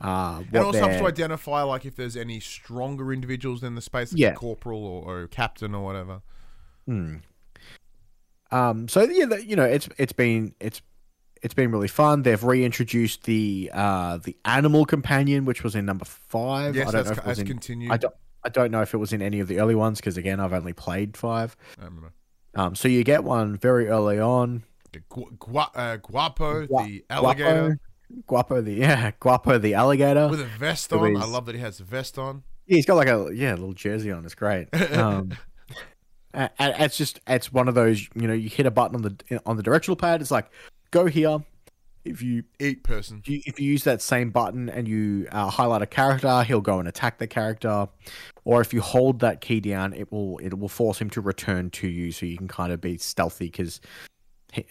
Uh, 0.00 0.38
what 0.50 0.64
also 0.64 0.80
helps 0.80 0.96
to 0.96 1.06
identify 1.06 1.62
like 1.62 1.84
if 1.86 1.94
there's 1.94 2.16
any 2.16 2.40
stronger 2.40 3.12
individuals 3.12 3.62
in 3.62 3.74
the 3.76 3.80
space, 3.82 4.12
like 4.12 4.20
Yeah. 4.20 4.32
corporal 4.34 4.84
or, 4.84 5.22
or 5.22 5.26
captain 5.28 5.74
or 5.74 5.84
whatever. 5.84 6.22
Hmm. 6.86 7.16
Um. 8.52 8.88
So 8.88 9.02
yeah, 9.02 9.36
you 9.36 9.56
know, 9.56 9.64
it's 9.64 9.88
it's 9.98 10.12
been 10.12 10.54
it's 10.60 10.82
it's 11.42 11.54
been 11.54 11.70
really 11.70 11.88
fun. 11.88 12.22
They've 12.22 12.42
reintroduced 12.42 13.24
the 13.24 13.70
uh 13.72 14.18
the 14.18 14.36
animal 14.44 14.84
companion, 14.84 15.44
which 15.44 15.62
was 15.62 15.74
in 15.74 15.86
number 15.86 16.04
five. 16.04 16.76
Yes, 16.76 16.88
I 16.88 16.92
don't 16.92 17.04
that's, 17.04 17.06
know 17.06 17.12
if 17.12 17.18
it 17.18 17.26
was 17.26 17.36
that's 17.38 17.38
in, 17.40 17.46
continued. 17.46 17.92
I 17.92 17.96
don't 17.96 18.14
I 18.44 18.48
don't 18.48 18.70
know 18.70 18.82
if 18.82 18.94
it 18.94 18.98
was 18.98 19.12
in 19.12 19.22
any 19.22 19.40
of 19.40 19.48
the 19.48 19.60
early 19.60 19.74
ones 19.74 20.00
because 20.00 20.16
again, 20.16 20.40
I've 20.40 20.52
only 20.52 20.72
played 20.72 21.16
five. 21.16 21.56
I 21.78 21.84
don't. 21.84 22.04
Um. 22.54 22.74
So 22.74 22.88
you 22.88 23.04
get 23.04 23.24
one 23.24 23.56
very 23.56 23.88
early 23.88 24.18
on. 24.18 24.64
Gu- 25.08 25.36
Gua- 25.38 25.70
uh, 25.74 25.96
Guapo, 25.98 26.66
Gua- 26.66 26.84
the 26.84 27.04
alligator 27.08 27.78
Guapo, 28.26 28.60
the 28.60 28.72
yeah, 28.74 29.12
Guapo 29.20 29.58
the 29.58 29.74
alligator. 29.74 30.28
with 30.28 30.40
a 30.40 30.46
vest 30.46 30.92
on. 30.92 31.16
I 31.16 31.24
love 31.24 31.46
that 31.46 31.54
he 31.54 31.60
has 31.60 31.80
a 31.80 31.84
vest 31.84 32.18
on. 32.18 32.42
Yeah, 32.66 32.76
he's 32.76 32.86
got 32.86 32.96
like 32.96 33.08
a 33.08 33.30
yeah 33.32 33.50
little 33.52 33.72
jersey 33.72 34.10
on. 34.10 34.24
It's 34.24 34.34
great. 34.34 34.68
Um, 34.92 35.32
and 36.32 36.50
it's 36.58 36.96
just 36.96 37.20
it's 37.26 37.52
one 37.52 37.68
of 37.68 37.74
those 37.74 38.08
you 38.14 38.28
know 38.28 38.34
you 38.34 38.48
hit 38.48 38.66
a 38.66 38.70
button 38.70 38.96
on 38.96 39.02
the 39.02 39.40
on 39.46 39.56
the 39.56 39.62
directional 39.62 39.96
pad. 39.96 40.20
It's 40.20 40.30
like 40.30 40.50
go 40.90 41.06
here. 41.06 41.38
If 42.02 42.22
you 42.22 42.44
Eat 42.58 42.82
person. 42.82 43.18
if 43.18 43.28
you, 43.28 43.42
if 43.44 43.60
you 43.60 43.70
use 43.72 43.84
that 43.84 44.00
same 44.00 44.30
button 44.30 44.70
and 44.70 44.88
you 44.88 45.28
uh, 45.32 45.50
highlight 45.50 45.82
a 45.82 45.86
character, 45.86 46.42
he'll 46.44 46.62
go 46.62 46.78
and 46.78 46.88
attack 46.88 47.18
the 47.18 47.26
character. 47.26 47.88
Or 48.46 48.62
if 48.62 48.72
you 48.72 48.80
hold 48.80 49.20
that 49.20 49.42
key 49.42 49.60
down, 49.60 49.92
it 49.92 50.10
will 50.10 50.38
it 50.38 50.58
will 50.58 50.70
force 50.70 50.98
him 50.98 51.10
to 51.10 51.20
return 51.20 51.68
to 51.70 51.88
you, 51.88 52.10
so 52.10 52.24
you 52.24 52.38
can 52.38 52.48
kind 52.48 52.72
of 52.72 52.80
be 52.80 52.96
stealthy. 52.96 53.46
Because 53.46 53.82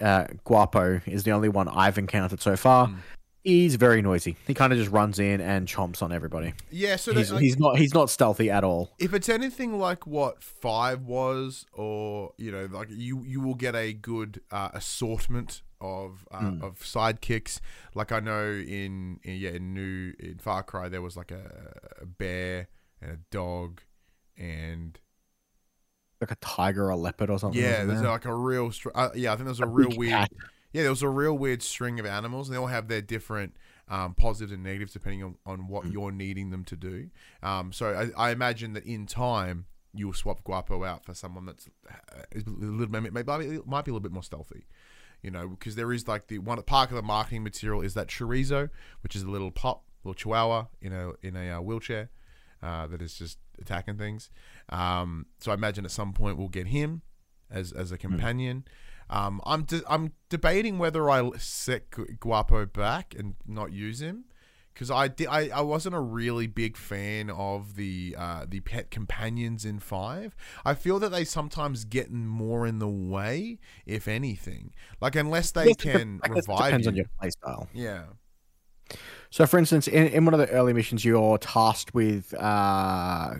uh, 0.01 0.25
Guapo 0.43 1.01
is 1.05 1.23
the 1.23 1.31
only 1.31 1.49
one 1.49 1.67
I've 1.67 1.99
encountered 1.99 2.41
so 2.41 2.55
far. 2.55 2.87
Hmm. 2.87 2.95
He's 3.43 3.75
very 3.75 4.01
noisy. 4.01 4.35
He 4.45 4.53
kind 4.53 4.73
of 4.73 4.79
just 4.79 4.91
runs 4.91 5.17
in 5.17 5.39
and 5.39 5.67
chomps 5.67 6.03
on 6.03 6.11
everybody. 6.11 6.53
Yeah, 6.71 6.97
so 6.97 7.13
He's, 7.13 7.31
like, 7.31 7.41
he's 7.41 7.57
not 7.57 7.77
he's 7.77 7.93
not 7.93 8.09
stealthy 8.09 8.49
at 8.51 8.63
all. 8.65 8.91
if 8.99 9.13
it's 9.13 9.29
anything 9.29 9.79
like 9.79 10.05
what 10.05 10.43
five 10.43 11.03
was, 11.03 11.65
or 11.73 12.33
you 12.37 12.51
know, 12.51 12.67
like 12.69 12.89
you 12.91 13.23
you 13.25 13.39
will 13.39 13.55
get 13.55 13.75
a 13.75 13.93
good 13.93 14.41
uh, 14.51 14.69
assortment 14.73 15.61
of 15.81 16.27
uh, 16.31 16.39
Mm. 16.41 16.61
of 16.63 16.79
sidekicks. 16.79 17.61
Like 17.95 18.11
I 18.11 18.19
know 18.19 18.43
in, 18.49 19.19
in 19.23 19.37
yeah 19.37 19.51
in 19.51 19.73
new 19.73 20.13
in 20.19 20.39
Far 20.39 20.61
Cry 20.63 20.89
there 20.89 21.01
was 21.01 21.15
like 21.15 21.31
a, 21.31 21.73
a 22.01 22.05
bear 22.05 22.67
and 23.01 23.11
a 23.11 23.17
dog, 23.31 23.79
and 24.37 24.99
Like 26.19 26.31
a 26.31 26.35
tiger 26.41 26.87
or 26.87 26.89
a 26.89 26.97
leopard 26.97 27.29
or 27.29 27.39
something. 27.39 27.61
yeah, 27.61 27.85
there's 27.85 28.01
there? 28.01 28.11
like 28.11 28.25
a 28.25 28.35
real 28.35 28.71
str- 28.73 28.89
uh, 28.93 29.09
yeah 29.15 29.31
I 29.31 29.37
think 29.37 29.45
there's 29.45 29.61
a, 29.61 29.63
A 29.63 29.67
real 29.67 29.97
weird 29.97 30.11
cat. 30.11 30.31
Yeah 30.73 30.81
there 30.83 30.91
was 30.91 31.01
a 31.01 31.09
real 31.09 31.37
weird 31.37 31.61
string 31.61 31.99
of 31.99 32.05
animals, 32.05 32.47
and 32.47 32.55
they 32.55 32.59
all 32.59 32.67
have 32.67 32.87
their 32.87 33.01
different. 33.01 33.55
Um, 33.91 34.13
positives 34.13 34.51
and 34.51 34.61
negatives 34.61 34.93
depending 34.93 35.23
on, 35.23 35.35
on 35.47 35.67
what 35.67 35.83
Mm. 35.85 35.93
you're 35.93 36.11
needing 36.11 36.51
them 36.51 36.63
to 36.65 36.75
do. 36.75 37.09
Um, 37.41 37.71
so 37.73 38.11
I, 38.15 38.27
I 38.27 38.29
imagine 38.29 38.73
that 38.73 38.85
in 38.85 39.07
time 39.07 39.65
you'll 39.95 40.13
swap 40.13 40.43
Guapo 40.43 40.83
out 40.83 41.03
for 41.03 41.15
someone 41.15 41.47
that's 41.47 41.67
uh, 41.89 42.21
a 42.35 42.37
little 42.47 42.87
maybe 42.87 43.09
might 43.09 43.25
be, 43.39 43.59
might 43.65 43.85
be 43.85 43.89
a 43.89 43.93
little 43.95 43.99
bit 43.99 44.11
more 44.11 44.21
stealthy. 44.21 44.67
You 45.23 45.31
know, 45.31 45.47
because 45.47 45.73
there 45.75 45.91
is 45.91 46.07
like 46.07 46.27
the 46.27 46.37
one 46.37 46.61
part 46.61 46.91
of 46.91 46.97
the 46.97 47.01
marketing 47.01 47.41
material 47.43 47.81
is 47.81 47.95
that 47.95 48.09
chorizo, 48.09 48.69
which 49.01 49.15
is 49.15 49.23
a 49.23 49.27
little 49.31 49.49
pop, 49.49 49.85
little 50.03 50.13
chihuahua 50.13 50.67
in 50.83 50.93
a 50.93 51.13
in 51.23 51.35
a 51.35 51.57
uh, 51.57 51.59
wheelchair 51.61 52.11
uh, 52.61 52.85
that 52.85 53.01
is 53.01 53.15
just 53.15 53.39
attacking 53.59 53.97
things. 53.97 54.29
Um, 54.69 55.25
so 55.39 55.49
I 55.49 55.55
imagine 55.55 55.83
at 55.83 55.89
some 55.89 56.13
point 56.13 56.37
we'll 56.37 56.47
get 56.49 56.67
him 56.67 57.01
as 57.49 57.71
as 57.71 57.91
a 57.91 57.97
companion. 57.97 58.65
Um, 59.09 59.41
I'm 59.45 59.63
de- 59.63 59.83
I'm 59.89 60.13
debating 60.29 60.77
whether 60.77 61.09
I 61.09 61.29
set 61.37 61.89
Gu- 61.89 62.05
Guapo 62.19 62.65
back 62.65 63.15
and 63.17 63.35
not 63.47 63.71
use 63.71 64.01
him 64.01 64.25
because 64.73 64.91
I, 64.91 65.07
di- 65.07 65.27
I 65.27 65.49
I 65.49 65.61
wasn't 65.61 65.95
a 65.95 65.99
really 65.99 66.47
big 66.47 66.77
fan 66.77 67.29
of 67.29 67.75
the 67.75 68.15
uh, 68.17 68.45
the 68.47 68.59
pet 68.59 68.91
companions 68.91 69.65
in 69.65 69.79
five. 69.79 70.35
I 70.63 70.73
feel 70.75 70.99
that 70.99 71.09
they 71.09 71.25
sometimes 71.25 71.85
get 71.85 72.11
more 72.11 72.67
in 72.67 72.79
the 72.79 72.87
way, 72.87 73.59
if 73.85 74.07
anything. 74.07 74.73
Like 75.01 75.15
unless 75.15 75.51
they 75.51 75.61
I 75.61 75.65
guess 75.65 75.73
it 75.73 75.79
can 75.79 76.17
dep- 76.17 76.31
I 76.31 76.33
guess 76.35 76.43
it 76.45 76.51
revive 76.51 76.65
depends 76.65 76.85
you. 76.85 76.89
on 76.91 76.95
your 76.95 77.05
playstyle. 77.21 77.67
Yeah. 77.73 78.03
So, 79.31 79.45
for 79.45 79.59
instance, 79.59 79.87
in, 79.87 80.07
in 80.07 80.25
one 80.25 80.33
of 80.33 80.39
the 80.39 80.49
early 80.49 80.73
missions, 80.73 81.05
you're 81.05 81.37
tasked 81.37 81.93
with 81.93 82.33
uh, 82.33 83.35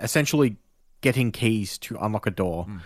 essentially 0.00 0.56
getting 1.02 1.32
keys 1.32 1.76
to 1.78 1.96
unlock 2.00 2.26
a 2.26 2.30
door. 2.30 2.66
Mm. 2.66 2.80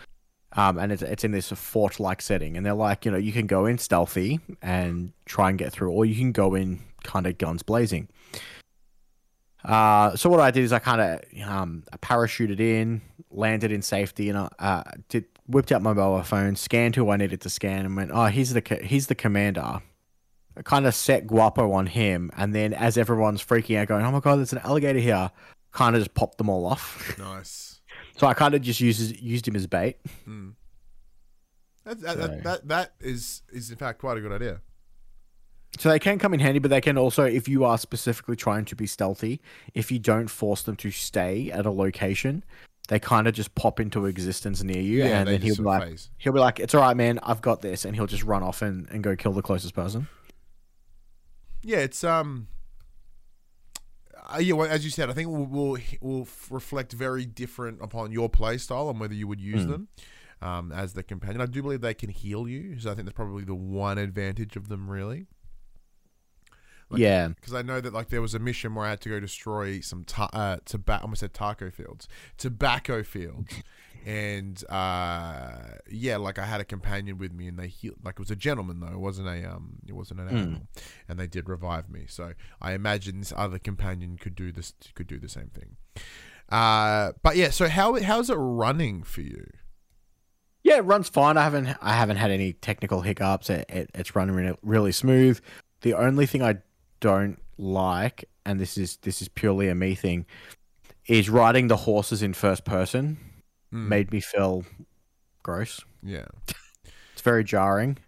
Um, 0.54 0.78
and 0.78 0.92
it's, 0.92 1.02
it's 1.02 1.24
in 1.24 1.32
this 1.32 1.50
fort 1.50 1.98
like 1.98 2.20
setting. 2.20 2.56
And 2.56 2.66
they're 2.66 2.74
like, 2.74 3.04
you 3.04 3.10
know, 3.10 3.16
you 3.16 3.32
can 3.32 3.46
go 3.46 3.66
in 3.66 3.78
stealthy 3.78 4.40
and 4.60 5.12
try 5.24 5.48
and 5.48 5.58
get 5.58 5.72
through, 5.72 5.90
or 5.90 6.04
you 6.04 6.14
can 6.14 6.32
go 6.32 6.54
in 6.54 6.80
kind 7.02 7.26
of 7.26 7.38
guns 7.38 7.62
blazing. 7.62 8.08
Uh, 9.64 10.16
so, 10.16 10.28
what 10.28 10.40
I 10.40 10.50
did 10.50 10.64
is 10.64 10.72
I 10.72 10.80
kind 10.80 11.00
of 11.00 11.48
um, 11.48 11.84
parachuted 12.00 12.58
in, 12.58 13.00
landed 13.30 13.70
in 13.70 13.80
safety, 13.80 14.28
and 14.28 14.36
I 14.36 14.48
uh, 14.58 14.82
did, 15.08 15.24
whipped 15.46 15.70
out 15.70 15.82
my 15.82 15.92
mobile 15.92 16.22
phone, 16.24 16.56
scanned 16.56 16.96
who 16.96 17.08
I 17.10 17.16
needed 17.16 17.40
to 17.42 17.50
scan, 17.50 17.86
and 17.86 17.96
went, 17.96 18.10
oh, 18.12 18.26
he's 18.26 18.52
the, 18.52 18.60
co- 18.60 18.82
he's 18.82 19.06
the 19.06 19.14
commander. 19.14 19.80
I 20.56 20.62
kind 20.62 20.86
of 20.86 20.94
set 20.94 21.26
Guapo 21.26 21.72
on 21.72 21.86
him, 21.86 22.30
and 22.36 22.54
then 22.54 22.74
as 22.74 22.98
everyone's 22.98 23.42
freaking 23.42 23.78
out, 23.78 23.88
going, 23.88 24.04
"Oh 24.04 24.10
my 24.10 24.20
god, 24.20 24.36
there's 24.36 24.52
an 24.52 24.58
alligator 24.58 24.98
here," 24.98 25.30
kind 25.70 25.96
of 25.96 26.02
just 26.02 26.14
popped 26.14 26.38
them 26.38 26.50
all 26.50 26.66
off. 26.66 27.16
Nice. 27.18 27.71
So 28.22 28.28
I 28.28 28.34
kind 28.34 28.54
of 28.54 28.62
just 28.62 28.80
used 28.80 29.20
used 29.20 29.48
him 29.48 29.56
as 29.56 29.66
bait. 29.66 29.96
Mm. 30.28 30.52
That, 31.84 32.00
that, 32.02 32.12
So- 32.12 32.26
that, 32.28 32.42
that 32.44 32.68
that 32.68 32.92
is 33.00 33.42
is 33.52 33.70
in 33.72 33.76
fact 33.76 33.98
quite 33.98 34.16
a 34.16 34.20
good 34.20 34.30
idea. 34.30 34.60
So 35.80 35.88
they 35.88 35.98
can 35.98 36.20
come 36.20 36.32
in 36.34 36.38
handy, 36.38 36.58
but 36.60 36.68
they 36.70 36.82
can 36.82 36.96
also, 36.98 37.24
if 37.24 37.48
you 37.48 37.64
are 37.64 37.78
specifically 37.78 38.36
trying 38.36 38.66
to 38.66 38.76
be 38.76 38.86
stealthy, 38.86 39.40
if 39.74 39.90
you 39.90 39.98
don't 39.98 40.28
force 40.28 40.62
them 40.62 40.76
to 40.76 40.90
stay 40.90 41.50
at 41.50 41.64
a 41.64 41.70
location, 41.70 42.44
they 42.88 43.00
kind 43.00 43.26
of 43.26 43.32
just 43.32 43.54
pop 43.54 43.80
into 43.80 44.04
existence 44.04 44.62
near 44.62 44.82
you, 44.82 45.02
and 45.02 45.26
then 45.26 45.40
he'll 45.40 45.56
be 45.56 45.62
like, 45.62 45.82
phase. 45.82 46.10
he'll 46.18 46.34
be 46.34 46.40
like, 46.40 46.60
"It's 46.60 46.74
all 46.74 46.82
right, 46.82 46.96
man, 46.96 47.18
I've 47.22 47.40
got 47.40 47.62
this," 47.62 47.84
and 47.84 47.96
he'll 47.96 48.06
just 48.06 48.22
run 48.22 48.42
off 48.44 48.60
and, 48.62 48.86
and 48.90 49.02
go 49.02 49.16
kill 49.16 49.32
the 49.32 49.42
closest 49.42 49.74
person. 49.74 50.06
Yeah, 51.62 51.78
it's 51.78 52.04
um. 52.04 52.46
Uh, 54.34 54.38
yeah, 54.38 54.54
well, 54.54 54.70
as 54.70 54.84
you 54.84 54.90
said, 54.90 55.10
I 55.10 55.12
think 55.12 55.28
will 55.28 55.46
will 55.46 55.78
will 56.00 56.28
reflect 56.50 56.92
very 56.92 57.24
different 57.26 57.82
upon 57.82 58.12
your 58.12 58.28
play 58.28 58.58
style 58.58 58.88
and 58.90 58.98
whether 59.00 59.14
you 59.14 59.26
would 59.28 59.40
use 59.40 59.64
Mm. 59.64 59.68
them 59.68 59.88
um, 60.40 60.72
as 60.72 60.94
the 60.94 61.02
companion. 61.02 61.40
I 61.40 61.46
do 61.46 61.62
believe 61.62 61.80
they 61.82 61.94
can 61.94 62.08
heal 62.10 62.48
you, 62.48 62.78
so 62.80 62.90
I 62.90 62.94
think 62.94 63.06
that's 63.06 63.14
probably 63.16 63.44
the 63.44 63.54
one 63.54 63.98
advantage 63.98 64.56
of 64.56 64.68
them, 64.68 64.90
really. 64.90 65.26
Like- 66.92 67.00
yeah, 67.00 67.28
Because 67.28 67.54
I 67.54 67.62
know 67.62 67.80
that 67.80 67.92
like 67.92 68.08
there 68.10 68.22
was 68.22 68.34
a 68.34 68.38
mission 68.38 68.74
where 68.74 68.86
I 68.86 68.90
had 68.90 69.00
to 69.02 69.08
go 69.08 69.18
destroy 69.20 69.80
some 69.80 70.04
ta- 70.04 70.30
uh, 70.32 70.58
tobacco. 70.64 71.00
I 71.00 71.02
almost 71.02 71.20
said 71.20 71.32
taco 71.34 71.70
fields, 71.70 72.06
tobacco 72.38 73.02
fields, 73.02 73.52
and 74.06 74.62
uh, 74.68 75.58
yeah, 75.90 76.16
like 76.18 76.38
I 76.38 76.44
had 76.44 76.60
a 76.60 76.64
companion 76.64 77.18
with 77.18 77.32
me, 77.32 77.46
and 77.48 77.58
they 77.58 77.68
healed. 77.68 77.96
Like 78.04 78.14
it 78.14 78.18
was 78.20 78.30
a 78.30 78.36
gentleman 78.36 78.80
though, 78.80 78.88
it 78.92 78.98
wasn't 78.98 79.28
a 79.28 79.44
um, 79.50 79.78
it 79.86 79.92
wasn't 79.94 80.20
an 80.20 80.28
Hmm. 80.28 80.36
animal, 80.36 80.62
and 81.08 81.18
they 81.18 81.26
did 81.26 81.48
revive 81.48 81.88
me. 81.90 82.04
So 82.08 82.32
I 82.60 82.72
imagine 82.74 83.18
this 83.20 83.32
other 83.36 83.58
companion 83.58 84.18
could 84.18 84.34
do 84.34 84.52
this, 84.52 84.74
could 84.94 85.06
do 85.06 85.18
the 85.18 85.28
same 85.28 85.48
thing. 85.54 85.76
Uh, 86.48 87.12
but 87.22 87.36
yeah, 87.36 87.50
so 87.50 87.68
how 87.68 87.98
how's 88.02 88.28
it 88.28 88.34
running 88.36 89.02
for 89.02 89.22
you? 89.22 89.46
Yeah, 90.64 90.76
it 90.76 90.84
runs 90.84 91.08
fine. 91.08 91.36
I 91.36 91.44
haven't 91.44 91.76
I 91.80 91.94
haven't 91.94 92.18
had 92.18 92.30
any 92.30 92.52
technical 92.52 93.00
hiccups. 93.00 93.50
It, 93.50 93.64
it, 93.68 93.90
it's 93.94 94.14
running 94.14 94.56
really 94.62 94.92
smooth. 94.92 95.40
The 95.80 95.94
only 95.94 96.26
thing 96.26 96.42
I 96.42 96.58
don't 97.02 97.38
like, 97.58 98.24
and 98.46 98.58
this 98.58 98.78
is 98.78 98.96
this 99.02 99.20
is 99.20 99.28
purely 99.28 99.68
a 99.68 99.74
me 99.74 99.94
thing, 99.94 100.24
is 101.06 101.28
riding 101.28 101.68
the 101.68 101.76
horses 101.76 102.22
in 102.22 102.32
first 102.32 102.64
person. 102.64 103.18
Mm, 103.74 103.88
Made 103.88 104.12
me 104.12 104.20
feel 104.20 104.64
gross. 105.42 105.80
yeah. 106.02 106.26
It's 107.12 107.22
very 107.22 107.44
jarring. 107.44 107.98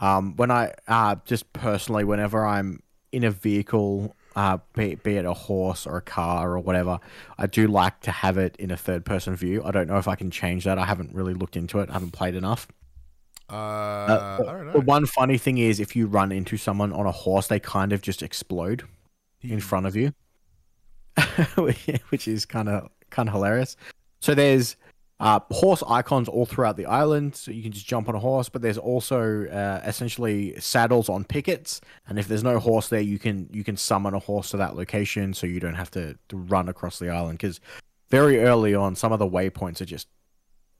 Um, 0.00 0.36
when 0.36 0.50
I 0.52 0.74
uh, 0.86 1.16
just 1.24 1.52
personally, 1.52 2.04
whenever 2.04 2.46
I'm 2.46 2.82
in 3.10 3.24
a 3.24 3.30
vehicle, 3.30 4.14
uh, 4.36 4.58
be, 4.74 4.94
be 4.96 5.16
it 5.16 5.24
a 5.24 5.32
horse 5.32 5.86
or 5.86 5.96
a 5.96 6.02
car 6.02 6.52
or 6.52 6.58
whatever, 6.60 7.00
I 7.36 7.46
do 7.48 7.66
like 7.66 8.00
to 8.02 8.10
have 8.12 8.38
it 8.38 8.54
in 8.58 8.70
a 8.70 8.76
third 8.76 9.04
person 9.04 9.34
view. 9.34 9.62
I 9.64 9.70
don't 9.72 9.88
know 9.88 9.98
if 9.98 10.06
I 10.06 10.14
can 10.14 10.30
change 10.30 10.64
that. 10.64 10.78
I 10.78 10.84
haven't 10.84 11.14
really 11.14 11.34
looked 11.34 11.56
into 11.56 11.80
it. 11.80 11.90
I 11.90 11.94
haven't 11.94 12.12
played 12.12 12.34
enough. 12.36 12.68
Uh, 13.50 13.54
Uh, 13.54 14.72
The 14.72 14.80
one 14.80 15.06
funny 15.06 15.38
thing 15.38 15.58
is, 15.58 15.80
if 15.80 15.96
you 15.96 16.06
run 16.06 16.32
into 16.32 16.56
someone 16.56 16.92
on 16.92 17.06
a 17.06 17.12
horse, 17.12 17.46
they 17.48 17.60
kind 17.60 17.92
of 17.92 18.02
just 18.02 18.22
explode 18.22 18.84
in 19.40 19.60
front 19.60 19.86
of 19.86 19.96
you, 19.96 20.12
which 22.10 22.28
is 22.28 22.44
kind 22.46 22.68
of 22.68 22.88
kind 23.10 23.28
of 23.28 23.34
hilarious. 23.34 23.76
So 24.20 24.34
there's 24.34 24.76
uh, 25.20 25.40
horse 25.50 25.82
icons 25.88 26.28
all 26.28 26.46
throughout 26.46 26.76
the 26.76 26.86
island, 26.86 27.34
so 27.34 27.50
you 27.50 27.62
can 27.62 27.72
just 27.72 27.86
jump 27.86 28.08
on 28.08 28.14
a 28.14 28.18
horse. 28.18 28.48
But 28.48 28.62
there's 28.62 28.78
also 28.78 29.46
uh, 29.46 29.80
essentially 29.84 30.58
saddles 30.60 31.08
on 31.08 31.24
pickets, 31.24 31.80
and 32.06 32.18
if 32.18 32.28
there's 32.28 32.44
no 32.44 32.58
horse 32.58 32.88
there, 32.88 33.00
you 33.00 33.18
can 33.18 33.48
you 33.52 33.64
can 33.64 33.76
summon 33.76 34.14
a 34.14 34.18
horse 34.18 34.50
to 34.50 34.56
that 34.58 34.76
location, 34.76 35.34
so 35.34 35.46
you 35.46 35.60
don't 35.60 35.74
have 35.74 35.90
to, 35.92 36.16
to 36.28 36.36
run 36.36 36.68
across 36.68 36.98
the 36.98 37.08
island. 37.10 37.38
Because 37.38 37.60
very 38.10 38.40
early 38.40 38.74
on, 38.74 38.94
some 38.94 39.12
of 39.12 39.18
the 39.18 39.28
waypoints 39.28 39.80
are 39.80 39.86
just 39.86 40.06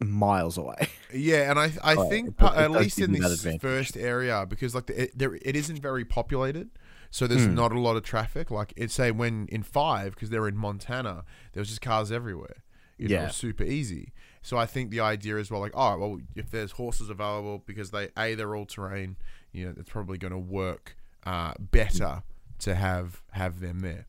miles 0.00 0.56
away. 0.58 0.88
Yeah, 1.14 1.48
and 1.50 1.58
I 1.58 1.72
I 1.82 1.94
Oh, 1.96 2.08
think 2.10 2.28
it 2.28 2.34
it 2.38 2.42
at 2.42 2.70
does 2.70 2.80
least 2.82 2.98
in 3.00 3.12
this 3.12 3.42
first 3.62 3.96
area 3.96 4.44
because 4.46 4.74
like 4.74 4.86
the, 4.88 5.04
it, 5.04 5.18
there 5.18 5.34
it 5.36 5.56
isn't 5.56 5.80
very 5.80 6.04
populated, 6.04 6.68
so 7.10 7.26
there's 7.26 7.46
Hmm. 7.46 7.54
not 7.54 7.72
a 7.72 7.80
lot 7.80 7.96
of 7.96 8.02
traffic. 8.02 8.50
Like 8.50 8.74
it's 8.76 8.92
say 8.92 9.10
when 9.10 9.46
in 9.48 9.62
five 9.62 10.14
because 10.14 10.28
they're 10.28 10.46
in 10.48 10.56
Montana, 10.58 11.24
there 11.54 11.62
was 11.62 11.68
just 11.70 11.80
cars 11.80 12.12
everywhere. 12.12 12.56
You 12.98 13.08
know, 13.08 13.14
Yeah. 13.14 13.24
was 13.24 13.36
super 13.36 13.64
easy. 13.64 14.12
So 14.42 14.58
I 14.58 14.66
think 14.66 14.90
the 14.90 15.00
idea 15.00 15.38
is 15.38 15.50
well, 15.50 15.60
like, 15.60 15.72
oh, 15.74 15.96
well, 15.96 16.18
if 16.36 16.50
there's 16.50 16.72
horses 16.72 17.08
available 17.08 17.62
because 17.66 17.90
they 17.90 18.10
a 18.18 18.34
they're 18.34 18.54
all 18.54 18.66
terrain, 18.66 19.16
you 19.50 19.64
know, 19.64 19.74
it's 19.78 19.88
probably 19.88 20.18
going 20.18 20.32
to 20.34 20.38
work 20.38 20.94
uh, 21.24 21.54
better 21.58 22.22
to 22.58 22.74
have 22.74 23.22
have 23.30 23.60
them 23.60 23.80
there. 23.80 24.06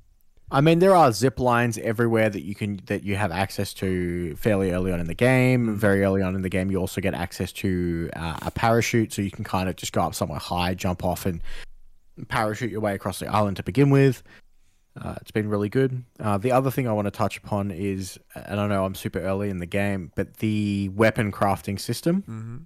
I 0.52 0.62
mean, 0.62 0.80
there 0.80 0.96
are 0.96 1.12
zip 1.12 1.40
lines 1.40 1.78
everywhere 1.78 2.30
that 2.30 2.42
you 2.42 2.56
can 2.56 2.82
that 2.88 3.04
you 3.04 3.16
have 3.16 3.32
access 3.32 3.74
to 3.76 4.36
fairly 4.36 4.72
early 4.72 4.92
on 4.92 5.00
in 5.00 5.06
the 5.08 5.14
game. 5.14 5.76
Very 5.76 6.04
early 6.04 6.22
on 6.22 6.36
in 6.36 6.42
the 6.42 6.50
game, 6.50 6.72
you 6.72 6.78
also 6.78 7.02
get 7.02 7.14
access 7.14 7.52
to 7.54 8.10
uh, 8.16 8.40
a 8.42 8.52
parachute, 8.52 9.14
so 9.14 9.22
you 9.22 9.32
can 9.32 9.44
kind 9.44 9.70
of 9.70 9.76
just 9.76 9.94
go 9.94 10.02
up 10.02 10.16
somewhere 10.16 10.40
high, 10.40 10.74
jump 10.74 11.04
off, 11.04 11.26
and 11.26 11.42
parachute 12.30 12.72
your 12.72 12.82
way 12.82 12.96
across 12.96 13.20
the 13.20 13.28
island 13.28 13.58
to 13.58 13.64
begin 13.64 13.90
with. 13.92 14.24
Uh, 15.00 15.16
it's 15.22 15.32
been 15.32 15.48
really 15.48 15.70
good. 15.70 16.04
Uh, 16.20 16.38
the 16.38 16.52
other 16.52 16.72
thing 16.72 16.88
I 16.88 16.94
want 16.94 17.06
to 17.06 17.12
touch 17.12 17.38
upon 17.38 17.70
is, 17.72 18.20
and 18.36 18.60
I 18.60 18.68
know 18.68 18.86
I'm 18.86 18.96
super 18.96 19.20
early 19.20 19.50
in 19.50 19.60
the 19.60 19.66
game, 19.68 20.12
but 20.16 20.38
the 20.38 20.90
weapon 20.90 21.32
crafting 21.32 21.80
system 21.80 22.24
Mm-hmm. 22.24 22.58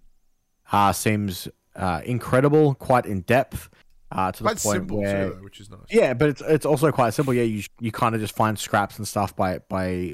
uh, 0.71 0.93
seems 0.93 1.47
uh, 1.75 2.01
incredible, 2.05 2.75
quite 2.75 3.05
in 3.05 3.21
depth, 3.21 3.69
uh, 4.13 4.31
to 4.31 4.43
the 4.43 4.49
point 4.49 4.59
simple 4.59 4.99
where 5.01 5.29
too, 5.29 5.35
though, 5.35 5.43
which 5.43 5.59
is 5.59 5.69
nice. 5.69 5.79
yeah, 5.89 6.13
but 6.13 6.29
it's 6.29 6.41
it's 6.41 6.65
also 6.65 6.91
quite 6.91 7.13
simple. 7.13 7.33
Yeah, 7.33 7.43
you 7.43 7.63
you 7.79 7.91
kind 7.91 8.15
of 8.15 8.21
just 8.21 8.35
find 8.35 8.57
scraps 8.57 8.97
and 8.97 9.07
stuff 9.07 9.35
by 9.35 9.59
by 9.69 10.13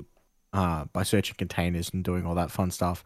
uh 0.53 0.85
by 0.93 1.03
searching 1.03 1.35
containers 1.37 1.91
and 1.93 2.03
doing 2.03 2.25
all 2.25 2.35
that 2.35 2.49
fun 2.51 2.71
stuff. 2.71 3.03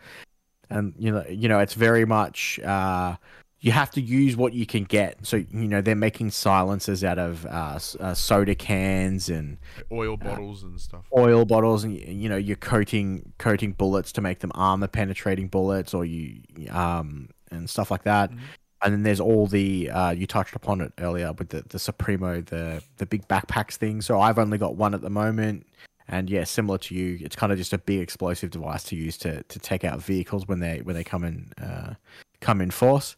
And 0.69 0.93
you 0.97 1.11
know, 1.11 1.25
you 1.27 1.49
know, 1.49 1.59
it's 1.59 1.73
very 1.73 2.05
much 2.05 2.59
uh 2.59 3.15
you 3.59 3.71
have 3.71 3.89
to 3.91 4.01
use 4.01 4.35
what 4.35 4.51
you 4.53 4.65
can 4.65 4.83
get. 4.83 5.25
So 5.25 5.37
you 5.37 5.67
know, 5.67 5.79
they're 5.81 5.95
making 5.95 6.31
silencers 6.31 7.03
out 7.03 7.17
of 7.17 7.45
uh, 7.45 7.79
uh 7.99 8.13
soda 8.13 8.55
cans 8.55 9.29
and 9.29 9.57
Oil 9.91 10.17
bottles 10.17 10.63
and 10.63 10.79
stuff. 10.81 11.05
oil 11.17 11.45
bottles, 11.45 11.83
and 11.85 11.97
you 11.97 12.27
know, 12.29 12.35
you're 12.37 12.57
coating 12.57 13.31
coating 13.37 13.71
bullets 13.71 14.11
to 14.13 14.21
make 14.21 14.39
them 14.39 14.51
armor 14.53 14.87
penetrating 14.87 15.47
bullets, 15.47 15.93
or 15.93 16.03
you 16.05 16.41
um 16.71 17.29
and 17.51 17.69
stuff 17.69 17.89
like 17.89 18.03
that. 18.03 18.31
Mhm. 18.31 18.39
And 18.83 18.93
then 18.93 19.03
there's 19.03 19.19
all 19.19 19.47
the 19.47 19.89
uh, 19.89 20.11
you 20.11 20.27
touched 20.27 20.55
upon 20.55 20.81
it 20.81 20.91
earlier 20.99 21.31
with 21.33 21.49
the 21.49 21.63
the 21.69 21.79
Supremo, 21.79 22.41
the 22.41 22.83
the 22.97 23.05
big 23.05 23.27
backpacks 23.27 23.75
thing. 23.75 24.01
So 24.01 24.19
I've 24.19 24.37
only 24.37 24.57
got 24.57 24.75
one 24.75 24.93
at 24.93 25.01
the 25.01 25.09
moment, 25.09 25.65
and 26.07 26.29
yeah, 26.29 26.43
similar 26.43 26.77
to 26.79 26.95
you, 26.95 27.17
it's 27.21 27.35
kind 27.35 27.51
of 27.51 27.57
just 27.57 27.71
a 27.71 27.77
big 27.77 28.01
explosive 28.01 28.51
device 28.51 28.83
to 28.85 28.95
use 28.95 29.17
to 29.19 29.41
to 29.43 29.59
take 29.59 29.85
out 29.85 30.01
vehicles 30.01 30.47
when 30.47 30.59
they 30.59 30.81
when 30.81 30.95
they 30.95 31.03
come 31.03 31.23
in 31.23 31.51
uh, 31.61 31.93
come 32.41 32.59
in 32.59 32.71
force. 32.71 33.15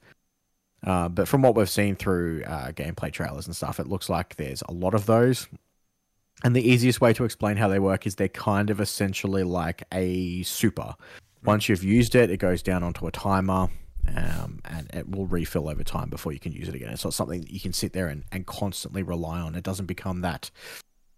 Uh, 0.83 1.09
but 1.09 1.27
from 1.27 1.41
what 1.41 1.55
we've 1.55 1.69
seen 1.69 1.95
through 1.95 2.43
uh, 2.45 2.71
gameplay 2.71 3.11
trailers 3.11 3.47
and 3.47 3.55
stuff, 3.55 3.79
it 3.79 3.87
looks 3.87 4.07
like 4.07 4.35
there's 4.35 4.61
a 4.69 4.71
lot 4.71 4.93
of 4.93 5.07
those. 5.07 5.47
And 6.43 6.55
the 6.55 6.61
easiest 6.61 7.01
way 7.01 7.11
to 7.13 7.23
explain 7.23 7.57
how 7.57 7.67
they 7.67 7.79
work 7.79 8.05
is 8.05 8.15
they're 8.15 8.27
kind 8.27 8.69
of 8.69 8.79
essentially 8.79 9.43
like 9.43 9.83
a 9.91 10.43
super. 10.43 10.93
Once 11.43 11.69
you've 11.69 11.83
used 11.83 12.13
it, 12.13 12.29
it 12.29 12.37
goes 12.37 12.61
down 12.61 12.83
onto 12.83 13.07
a 13.07 13.11
timer, 13.11 13.69
um, 14.15 14.59
and 14.65 14.89
it 14.93 15.09
will 15.09 15.25
refill 15.27 15.69
over 15.69 15.83
time 15.83 16.09
before 16.09 16.31
you 16.31 16.39
can 16.39 16.51
use 16.51 16.67
it 16.67 16.75
again. 16.75 16.89
It's 16.89 17.03
not 17.03 17.13
something 17.13 17.41
that 17.41 17.51
you 17.51 17.59
can 17.59 17.73
sit 17.73 17.93
there 17.93 18.07
and, 18.07 18.23
and 18.31 18.45
constantly 18.45 19.03
rely 19.03 19.39
on. 19.39 19.55
It 19.55 19.63
doesn't 19.63 19.85
become 19.87 20.21
that 20.21 20.51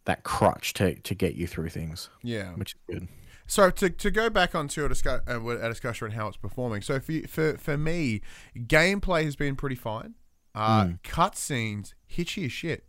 that 0.06 0.23
crutch 0.23 0.73
to, 0.76 0.95
to 0.95 1.13
get 1.13 1.36
you 1.36 1.47
through 1.47 1.67
things, 1.69 2.10
Yeah. 2.23 2.52
which 2.54 2.76
is 2.76 2.95
good. 3.00 3.08
So 3.45 3.69
to, 3.69 3.89
to 3.89 4.10
go 4.12 4.30
back 4.30 4.56
onto 4.56 4.86
a, 4.86 4.89
discuss, 4.89 5.21
uh, 5.28 5.45
a 5.45 5.67
discussion 5.69 6.06
on 6.06 6.12
how 6.12 6.28
it's 6.30 6.38
performing. 6.38 6.82
So 6.82 7.00
for, 7.02 7.12
you- 7.12 7.28
for 7.28 7.58
for 7.58 7.78
me, 7.78 8.21
gameplay 8.58 9.23
has 9.26 9.36
been 9.36 9.56
pretty 9.56 9.76
fine. 9.76 10.15
Uh, 10.56 10.84
Mm. 10.86 11.02
Cutscenes 11.04 11.93
hitchy 12.08 12.45
as 12.45 12.52
shit 12.52 12.84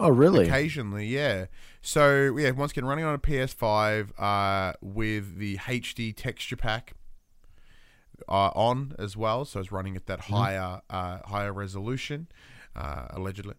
Oh, 0.00 0.08
really? 0.08 0.46
occasionally. 0.46 1.06
Yeah. 1.06 1.46
So 1.82 2.36
yeah, 2.36 2.50
once 2.52 2.72
again, 2.72 2.84
running 2.84 3.04
on 3.04 3.14
a 3.14 3.18
PS5 3.18 4.10
uh, 4.18 4.72
with 4.80 5.38
the 5.38 5.56
HD 5.58 6.14
texture 6.16 6.56
pack 6.56 6.92
uh, 8.28 8.50
on 8.54 8.94
as 8.98 9.16
well. 9.16 9.44
So 9.44 9.60
it's 9.60 9.72
running 9.72 9.96
at 9.96 10.06
that 10.06 10.20
higher 10.22 10.80
uh, 10.90 11.18
higher 11.26 11.52
resolution, 11.52 12.28
uh, 12.74 13.06
allegedly. 13.10 13.54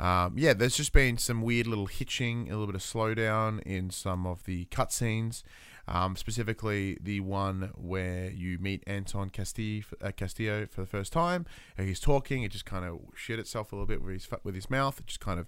Um, 0.00 0.34
yeah, 0.38 0.52
there's 0.52 0.76
just 0.76 0.92
been 0.92 1.18
some 1.18 1.42
weird 1.42 1.66
little 1.66 1.86
hitching, 1.86 2.46
a 2.48 2.50
little 2.52 2.66
bit 2.66 2.76
of 2.76 2.82
slowdown 2.82 3.60
in 3.62 3.90
some 3.90 4.26
of 4.26 4.44
the 4.44 4.66
cutscenes. 4.66 5.42
Um, 5.88 6.16
specifically, 6.16 6.98
the 7.00 7.20
one 7.20 7.70
where 7.74 8.30
you 8.30 8.58
meet 8.58 8.84
Anton 8.86 9.30
Castillo, 9.30 9.84
uh, 10.02 10.10
Castillo 10.12 10.66
for 10.66 10.82
the 10.82 10.86
first 10.86 11.12
time. 11.14 11.46
and 11.78 11.88
He's 11.88 11.98
talking. 11.98 12.42
It 12.42 12.52
just 12.52 12.66
kind 12.66 12.84
of 12.84 13.00
shit 13.16 13.38
itself 13.38 13.72
a 13.72 13.74
little 13.74 13.86
bit 13.86 14.02
with 14.02 14.12
his 14.12 14.28
with 14.44 14.54
his 14.54 14.68
mouth. 14.70 15.00
It 15.00 15.06
just 15.06 15.20
kind 15.20 15.40
of 15.40 15.46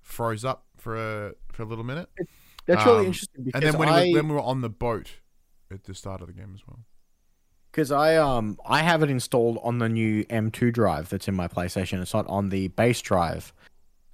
froze 0.00 0.44
up 0.44 0.64
for 0.76 0.96
a 0.96 1.34
for 1.52 1.62
a 1.62 1.66
little 1.66 1.84
minute. 1.84 2.08
That's 2.66 2.84
really 2.86 3.00
Um, 3.00 3.06
interesting 3.06 3.44
because 3.44 3.62
And 3.62 3.72
then 3.72 3.78
when, 3.78 3.88
I, 3.90 4.06
he 4.06 4.14
when 4.14 4.26
we 4.28 4.34
were 4.34 4.40
on 4.40 4.62
the 4.62 4.70
boat 4.70 5.10
at 5.70 5.84
the 5.84 5.94
start 5.94 6.22
of 6.22 6.28
the 6.28 6.32
game 6.32 6.52
as 6.54 6.66
well. 6.66 6.80
Because 7.74 7.90
I 7.90 8.16
um 8.16 8.56
I 8.64 8.82
have 8.82 9.02
it 9.02 9.10
installed 9.10 9.58
on 9.64 9.78
the 9.78 9.88
new 9.88 10.24
M2 10.26 10.72
drive 10.72 11.08
that's 11.08 11.26
in 11.26 11.34
my 11.34 11.48
PlayStation. 11.48 12.00
It's 12.00 12.14
not 12.14 12.24
on 12.28 12.50
the 12.50 12.68
base 12.68 13.00
drive, 13.00 13.52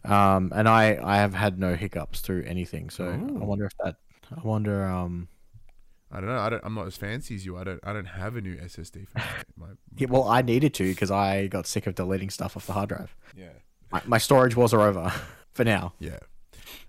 um, 0.04 0.50
and 0.54 0.66
I 0.66 0.98
I 1.02 1.16
have 1.16 1.34
had 1.34 1.58
no 1.58 1.74
hiccups 1.74 2.22
through 2.22 2.44
anything. 2.44 2.88
So 2.88 3.04
Ooh. 3.04 3.38
I 3.42 3.44
wonder 3.44 3.66
if 3.66 3.76
that 3.84 3.96
I 4.34 4.40
wonder 4.46 4.86
um 4.86 5.28
I 6.10 6.20
don't 6.20 6.30
know. 6.30 6.38
I 6.38 6.48
don't, 6.48 6.64
I'm 6.64 6.74
not 6.74 6.86
as 6.86 6.96
fancy 6.96 7.34
as 7.34 7.44
you. 7.44 7.56
I 7.58 7.64
don't. 7.64 7.80
I 7.84 7.92
don't 7.92 8.06
have 8.06 8.34
a 8.34 8.40
new 8.40 8.56
SSD 8.56 9.06
for 9.08 9.18
my. 9.18 9.24
my 9.56 9.66
yeah, 9.96 10.08
well 10.08 10.24
I 10.24 10.42
needed 10.42 10.72
to 10.74 10.84
because 10.84 11.10
I 11.10 11.46
got 11.46 11.66
sick 11.66 11.86
of 11.86 11.94
deleting 11.94 12.30
stuff 12.30 12.56
off 12.56 12.66
the 12.66 12.72
hard 12.72 12.88
drive. 12.88 13.14
yeah. 13.36 13.50
My, 13.92 14.00
my 14.06 14.18
storage 14.18 14.56
wars 14.56 14.72
are 14.72 14.80
over 14.80 15.12
for 15.52 15.64
now. 15.64 15.92
Yeah. 15.98 16.18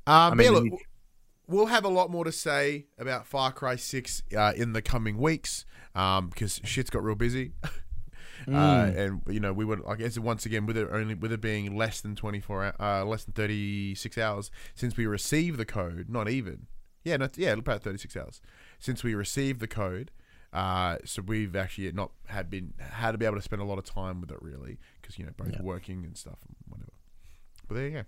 Um, 0.07 0.31
but 0.31 0.37
mean, 0.37 0.53
yeah, 0.53 0.59
look, 0.59 0.81
we'll 1.51 1.67
have 1.67 1.85
a 1.85 1.89
lot 1.89 2.09
more 2.09 2.23
to 2.25 2.31
say 2.31 2.85
about 2.97 3.27
Far 3.27 3.51
Cry 3.51 3.75
6 3.75 4.23
uh, 4.35 4.53
in 4.55 4.73
the 4.73 4.81
coming 4.81 5.17
weeks 5.17 5.65
um, 5.95 6.29
because 6.29 6.59
shit's 6.63 6.89
got 6.89 7.03
real 7.03 7.15
busy. 7.15 7.51
Uh, 8.47 8.51
Mm. 8.89 8.97
and 8.97 9.21
you 9.27 9.39
know 9.39 9.53
we 9.53 9.63
would 9.63 9.83
I 9.87 9.93
guess 9.93 10.17
once 10.17 10.47
again 10.47 10.65
with 10.65 10.75
it 10.75 10.87
only 10.91 11.13
with 11.13 11.31
it 11.31 11.41
being 11.41 11.77
less 11.77 12.01
than 12.01 12.15
24 12.15 12.73
hou- 12.79 12.83
uh, 12.83 13.05
less 13.05 13.23
than 13.23 13.33
36 13.35 14.17
hours 14.17 14.49
since 14.73 14.97
we 14.97 15.05
received 15.05 15.59
the 15.59 15.65
code 15.65 16.07
not 16.09 16.27
even 16.27 16.65
yeah 17.03 17.17
not, 17.17 17.37
yeah 17.37 17.51
about 17.51 17.83
36 17.83 18.17
hours 18.17 18.41
since 18.79 19.03
we 19.03 19.13
received 19.13 19.59
the 19.59 19.67
code 19.67 20.09
uh, 20.53 20.97
so 21.05 21.21
we've 21.21 21.55
actually 21.55 21.91
not 21.91 22.13
had 22.29 22.49
been 22.49 22.73
had 22.79 23.11
to 23.11 23.19
be 23.19 23.27
able 23.27 23.35
to 23.35 23.43
spend 23.43 23.61
a 23.61 23.65
lot 23.65 23.77
of 23.77 23.85
time 23.85 24.19
with 24.21 24.31
it 24.31 24.41
really 24.41 24.79
because 24.99 25.19
you 25.19 25.25
know 25.25 25.33
both 25.37 25.51
Yeah. 25.53 25.61
working 25.61 26.03
and 26.03 26.17
stuff 26.17 26.39
and 26.47 26.55
whatever 26.67 26.93
but 27.67 27.75
there 27.75 27.85
you 27.89 27.91
go 27.91 28.03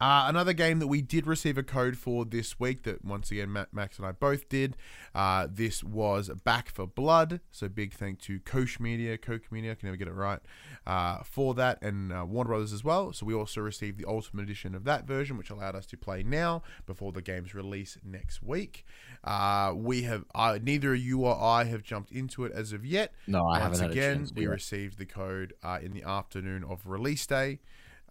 Uh, 0.00 0.26
another 0.28 0.52
game 0.52 0.78
that 0.78 0.86
we 0.86 1.02
did 1.02 1.26
receive 1.26 1.58
a 1.58 1.62
code 1.62 1.96
for 1.96 2.24
this 2.24 2.60
week 2.60 2.82
that 2.84 3.04
once 3.04 3.30
again 3.30 3.50
Ma- 3.50 3.64
Max 3.72 3.98
and 3.98 4.06
I 4.06 4.12
both 4.12 4.48
did. 4.48 4.76
Uh, 5.14 5.48
this 5.50 5.82
was 5.82 6.30
Back 6.44 6.68
4 6.70 6.86
Blood. 6.86 7.40
So 7.50 7.68
big 7.68 7.92
thank 7.92 8.20
to 8.22 8.38
Koch 8.40 8.78
Media, 8.78 9.18
Koch 9.18 9.50
Media, 9.50 9.72
I 9.72 9.74
can 9.74 9.86
never 9.88 9.96
get 9.96 10.08
it 10.08 10.12
right, 10.14 10.40
uh, 10.86 11.22
for 11.24 11.54
that, 11.54 11.82
and 11.82 12.12
uh, 12.12 12.24
Warner 12.28 12.48
Brothers 12.48 12.72
as 12.72 12.84
well. 12.84 13.12
So 13.12 13.26
we 13.26 13.34
also 13.34 13.60
received 13.60 13.98
the 13.98 14.04
Ultimate 14.06 14.42
Edition 14.42 14.74
of 14.74 14.84
that 14.84 15.04
version, 15.06 15.36
which 15.36 15.50
allowed 15.50 15.74
us 15.74 15.86
to 15.86 15.96
play 15.96 16.22
now 16.22 16.62
before 16.86 17.10
the 17.12 17.22
game's 17.22 17.54
release 17.54 17.98
next 18.04 18.42
week. 18.42 18.84
Uh, 19.24 19.72
we 19.74 20.02
have 20.02 20.24
uh, 20.34 20.58
neither 20.62 20.94
you 20.94 21.24
or 21.24 21.36
I 21.40 21.64
have 21.64 21.82
jumped 21.82 22.12
into 22.12 22.44
it 22.44 22.52
as 22.52 22.72
of 22.72 22.84
yet. 22.86 23.12
No, 23.26 23.40
I 23.46 23.58
Once 23.60 23.78
haven't 23.80 23.90
again, 23.92 24.28
we 24.36 24.42
yet. 24.42 24.50
received 24.50 24.98
the 24.98 25.06
code 25.06 25.54
uh, 25.62 25.78
in 25.82 25.92
the 25.92 26.04
afternoon 26.04 26.62
of 26.62 26.86
release 26.86 27.26
day. 27.26 27.58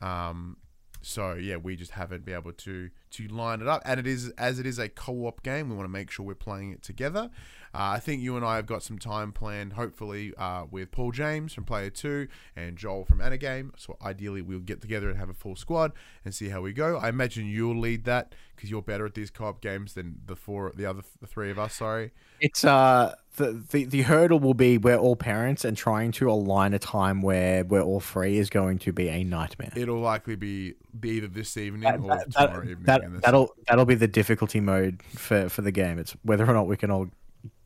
Um, 0.02 0.58
so 1.02 1.34
yeah, 1.34 1.58
we 1.58 1.76
just 1.76 1.92
haven't 1.92 2.26
been 2.26 2.36
able 2.36 2.54
to 2.54 2.90
to 3.12 3.28
line 3.28 3.62
it 3.62 3.68
up, 3.68 3.82
and 3.86 4.00
it 4.00 4.08
is 4.08 4.30
as 4.38 4.60
it 4.60 4.66
is 4.66 4.80
a 4.80 4.90
co-op 4.90 5.44
game. 5.44 5.70
We 5.70 5.76
want 5.76 5.86
to 5.86 5.92
make 5.92 6.12
sure 6.12 6.26
we're 6.26 6.36
playing 6.36 6.72
it 6.72 6.82
together. 6.82 7.30
Uh, 7.78 7.92
I 7.92 8.00
think 8.00 8.24
you 8.24 8.36
and 8.36 8.44
I 8.44 8.56
have 8.56 8.66
got 8.66 8.82
some 8.82 8.98
time 8.98 9.32
planned, 9.32 9.74
hopefully, 9.74 10.34
uh, 10.36 10.63
with 10.72 10.90
Paul 10.90 11.12
James 11.12 11.54
from 11.54 11.63
Player 11.63 11.92
Two 11.92 12.28
and 12.56 12.76
Joel 12.76 13.06
from 13.06 13.20
Anagame. 13.20 13.70
So 13.78 13.98
ideally, 14.04 14.42
we'll 14.42 14.62
get 14.62 14.82
together 14.82 15.10
and 15.12 15.20
have 15.20 15.30
a 15.30 15.34
full 15.36 15.56
squad 15.56 15.92
and 16.26 16.34
see 16.34 16.50
how 16.50 16.62
we 16.62 16.74
go. 16.74 16.98
I 16.98 17.10
imagine 17.10 17.46
you'll 17.46 17.80
lead 17.80 18.06
that 18.06 18.34
because 18.56 18.72
you're 18.72 18.82
better 18.82 19.06
at 19.06 19.13
these 19.13 19.30
co-op 19.30 19.62
games 19.62 19.94
than 19.94 20.22
the 20.26 20.36
four, 20.36 20.72
the 20.76 20.88
other, 20.88 21.04
the 21.22 21.28
three 21.28 21.52
of 21.52 21.60
us. 21.60 21.76
Sorry. 21.76 22.13
It's 22.40 22.66
uh 22.66 23.13
the, 23.36 23.63
the 23.72 23.86
the 23.86 24.02
hurdle 24.02 24.40
will 24.40 24.56
be 24.56 24.80
we're 24.80 24.98
all 24.98 25.16
parents 25.16 25.63
and 25.63 25.78
trying 25.78 26.12
to 26.13 26.32
align 26.32 26.74
a 26.74 26.80
time 26.80 27.22
where 27.22 27.63
we're 27.63 27.82
all 27.82 28.00
free 28.00 28.40
is 28.40 28.50
going 28.50 28.80
to 28.80 28.92
be 28.92 29.08
a 29.10 29.24
nightmare. 29.24 29.72
It'll 29.76 30.00
likely 30.00 30.36
be, 30.36 30.74
be 31.00 31.10
either 31.12 31.28
this 31.28 31.56
evening 31.58 31.82
That, 31.84 32.00
or 32.00 32.10
that, 32.10 32.32
tomorrow 32.32 32.62
that, 32.62 32.70
evening. 32.72 32.86
that, 32.86 33.12
this- 33.12 33.22
that'll 33.22 33.54
that'll 33.68 33.86
be 33.86 33.94
the 33.96 34.08
difficulty 34.08 34.60
mode 34.60 35.04
for 35.04 35.48
for 35.50 35.62
the 35.62 35.72
game. 35.72 36.00
It's 36.00 36.16
whether 36.24 36.44
or 36.50 36.54
not 36.54 36.66
we 36.66 36.76
can 36.78 36.90
all 36.90 37.10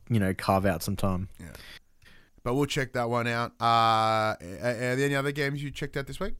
you 0.08 0.18
know 0.18 0.34
carve 0.34 0.66
out 0.66 0.82
some 0.82 0.96
time. 0.96 1.28
Yeah. 1.40 1.46
But 2.44 2.54
we'll 2.54 2.66
check 2.66 2.92
that 2.94 3.08
one 3.08 3.26
out. 3.26 3.52
Uh, 3.60 3.64
are 3.64 4.36
are 4.40 4.96
there 4.96 5.06
any 5.06 5.14
other 5.14 5.32
games 5.32 5.62
you 5.62 5.70
checked 5.70 5.96
out 5.96 6.06
this 6.06 6.20
week? 6.20 6.34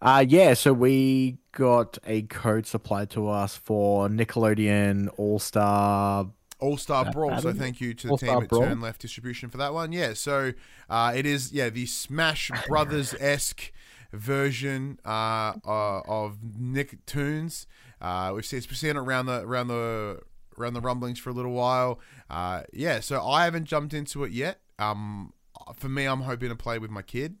Uh 0.00 0.24
yeah, 0.26 0.54
so 0.54 0.72
we 0.72 1.38
got 1.52 1.96
a 2.04 2.22
code 2.22 2.66
supplied 2.66 3.08
to 3.10 3.28
us 3.28 3.56
for 3.56 4.08
Nickelodeon 4.08 5.08
All 5.16 5.38
Star. 5.38 6.26
All 6.58 6.76
Star 6.76 7.10
Brawl. 7.10 7.40
So 7.40 7.52
thank 7.52 7.80
you 7.80 7.94
to 7.94 8.06
the 8.06 8.10
All-Star 8.10 8.34
team 8.34 8.42
at 8.42 8.48
Brawl? 8.48 8.62
Turn 8.62 8.80
Left 8.80 9.00
Distribution 9.00 9.48
for 9.48 9.58
that 9.58 9.74
one. 9.74 9.92
Yeah. 9.92 10.14
So 10.14 10.52
uh, 10.88 11.12
it 11.14 11.26
is 11.26 11.52
yeah 11.52 11.70
the 11.70 11.86
Smash 11.86 12.50
Brothers 12.66 13.14
esque 13.20 13.72
version 14.12 14.98
uh, 15.04 15.54
uh, 15.66 16.00
of 16.00 16.38
Nicktoons. 16.60 17.66
Uh, 18.00 18.32
we've 18.34 18.44
seen, 18.44 18.60
we've 18.68 18.76
seen 18.76 18.90
it 18.90 18.96
around 18.96 19.26
the 19.26 19.40
around 19.42 19.68
the 19.68 20.20
around 20.58 20.74
the 20.74 20.80
rumblings 20.80 21.18
for 21.18 21.30
a 21.30 21.32
little 21.32 21.52
while. 21.52 22.00
Uh, 22.30 22.62
yeah. 22.72 23.00
So 23.00 23.24
I 23.26 23.44
haven't 23.44 23.64
jumped 23.64 23.94
into 23.94 24.24
it 24.24 24.32
yet. 24.32 24.60
Um, 24.78 25.32
for 25.76 25.88
me, 25.88 26.06
I'm 26.06 26.22
hoping 26.22 26.48
to 26.48 26.56
play 26.56 26.78
with 26.78 26.90
my 26.90 27.02
kid 27.02 27.36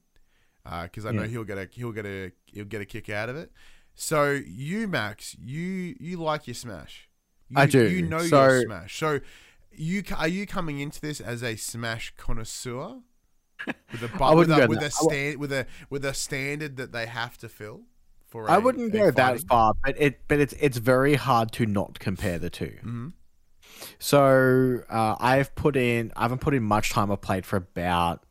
because 0.64 1.04
I 1.06 1.10
know 1.10 1.22
Yeah. 1.22 1.28
he'll 1.28 1.44
get 1.44 1.58
a 1.58 1.68
he'll 1.72 1.92
get 1.92 2.06
a 2.06 2.32
he'll 2.46 2.64
get 2.64 2.80
a 2.80 2.84
kick 2.86 3.08
out 3.10 3.28
of 3.28 3.36
it. 3.36 3.50
So 3.94 4.30
you, 4.30 4.86
Max, 4.88 5.36
you 5.38 5.96
you 5.98 6.16
like 6.18 6.46
your 6.46 6.54
Smash. 6.54 7.08
You, 7.48 7.56
I 7.58 7.66
do. 7.66 7.88
You 7.88 8.02
know 8.02 8.20
So- 8.20 8.42
your 8.42 8.62
Smash. 8.62 8.98
So 8.98 9.20
you 9.72 10.02
are 10.16 10.28
you 10.28 10.46
coming 10.46 10.80
into 10.80 11.00
this 11.00 11.20
as 11.20 11.42
a 11.42 11.56
Smash 11.56 12.12
connoisseur 12.16 13.00
with 13.66 14.02
a 14.02 14.34
with 14.36 14.50
a, 14.50 14.66
with 14.68 14.82
a 14.82 14.90
stand 14.90 15.38
with 15.38 15.52
a 15.52 15.66
with 15.90 16.04
a 16.04 16.14
standard 16.14 16.76
that 16.76 16.92
they 16.92 17.06
have 17.06 17.36
to 17.38 17.48
fill 17.48 17.82
for. 18.32 18.50
I 18.50 18.54
I 18.54 18.58
wouldn't 18.58 18.92
go 18.92 19.10
that 19.12 19.40
far, 19.42 19.74
but 19.84 19.94
it 19.98 20.20
but 20.26 20.40
it's 20.40 20.54
it's 20.54 20.78
very 20.78 21.14
hard 21.14 21.52
to 21.52 21.66
not 21.66 22.00
compare 22.00 22.38
the 22.38 22.50
2 22.50 22.78
hmm 22.82 23.08
So 24.00 24.80
uh, 24.90 25.16
I've 25.20 25.54
put 25.54 25.76
in 25.76 26.12
I 26.16 26.22
haven't 26.22 26.40
put 26.40 26.54
in 26.54 26.64
much 26.64 26.90
time. 26.90 27.12
I 27.12 27.16
played 27.16 27.46
for 27.46 27.56
about 27.56 28.24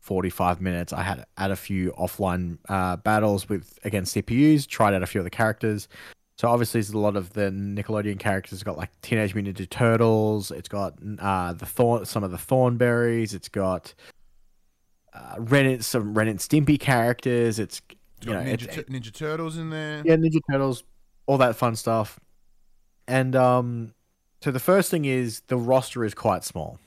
forty 0.00 0.30
five 0.30 0.60
minutes. 0.60 0.92
I 0.92 1.02
had 1.02 1.24
had 1.36 1.50
a 1.50 1.56
few 1.56 1.92
offline 1.92 2.58
uh, 2.68 2.96
battles 2.96 3.48
with 3.48 3.78
against 3.84 4.16
CPUs. 4.16 4.66
Tried 4.66 4.94
out 4.94 5.02
a 5.02 5.06
few 5.06 5.20
of 5.20 5.24
the 5.24 5.30
characters. 5.30 5.88
So 6.36 6.48
obviously, 6.48 6.80
there's 6.80 6.90
a 6.90 6.98
lot 6.98 7.14
of 7.14 7.34
the 7.34 7.50
Nickelodeon 7.52 8.18
characters. 8.18 8.54
It's 8.54 8.64
got 8.64 8.76
like 8.76 8.90
Teenage 9.02 9.36
Mutant 9.36 9.56
Ninja 9.56 9.70
Turtles. 9.70 10.50
It's 10.50 10.68
got 10.68 10.94
uh, 11.20 11.52
the 11.52 11.66
thorn, 11.66 12.04
some 12.06 12.24
of 12.24 12.32
the 12.32 12.38
Thornberrys. 12.38 13.34
It's 13.34 13.48
got 13.48 13.94
uh, 15.12 15.36
Ren 15.38 15.80
some 15.80 16.12
Ren 16.14 16.26
and 16.26 16.40
Stimpy 16.40 16.78
characters. 16.78 17.60
It's 17.60 17.80
you 18.24 18.32
know, 18.32 18.40
Ninja, 18.40 18.70
Tur- 18.70 18.82
Ninja 18.84 19.12
Turtles 19.12 19.56
in 19.56 19.70
there. 19.70 20.02
yeah, 20.04 20.16
Ninja 20.16 20.40
Turtles, 20.50 20.84
all 21.26 21.38
that 21.38 21.56
fun 21.56 21.76
stuff. 21.76 22.18
And 23.06 23.36
um, 23.36 23.94
so 24.42 24.50
the 24.50 24.60
first 24.60 24.90
thing 24.90 25.04
is 25.04 25.42
the 25.48 25.56
roster 25.56 26.04
is 26.04 26.14
quite 26.14 26.44
small. 26.44 26.78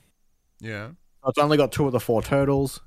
Yeah. 0.60 0.90
It's 1.28 1.38
only 1.38 1.58
got 1.58 1.72
two 1.72 1.86
of 1.86 1.92
the 1.92 2.00
four 2.00 2.22
turtles. 2.22 2.82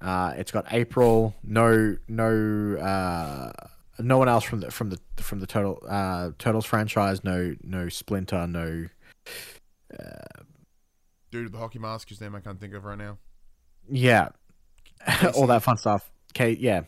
Uh, 0.00 0.34
it's 0.36 0.50
got 0.50 0.66
April. 0.72 1.34
No, 1.42 1.96
no, 2.08 2.76
uh, 2.76 3.52
no 3.98 4.18
one 4.18 4.28
else 4.28 4.44
from 4.44 4.60
the 4.60 4.70
from 4.70 4.90
the 4.90 4.98
from 5.18 5.40
the 5.40 5.46
turtle 5.46 5.80
uh, 5.88 6.30
turtles 6.38 6.64
franchise. 6.64 7.22
No, 7.24 7.54
no 7.62 7.88
Splinter. 7.88 8.46
No. 8.46 8.86
Dude 11.30 11.44
with 11.44 11.52
the 11.52 11.58
hockey 11.58 11.78
mask, 11.78 12.08
whose 12.08 12.20
name 12.20 12.34
I 12.34 12.40
can't 12.40 12.60
think 12.60 12.74
of 12.74 12.84
right 12.84 12.98
now. 12.98 13.18
Yeah, 13.88 14.28
all 15.34 15.46
that 15.48 15.62
fun 15.62 15.76
stuff. 15.76 16.10
Okay, 16.32 16.52
yeah. 16.52 16.82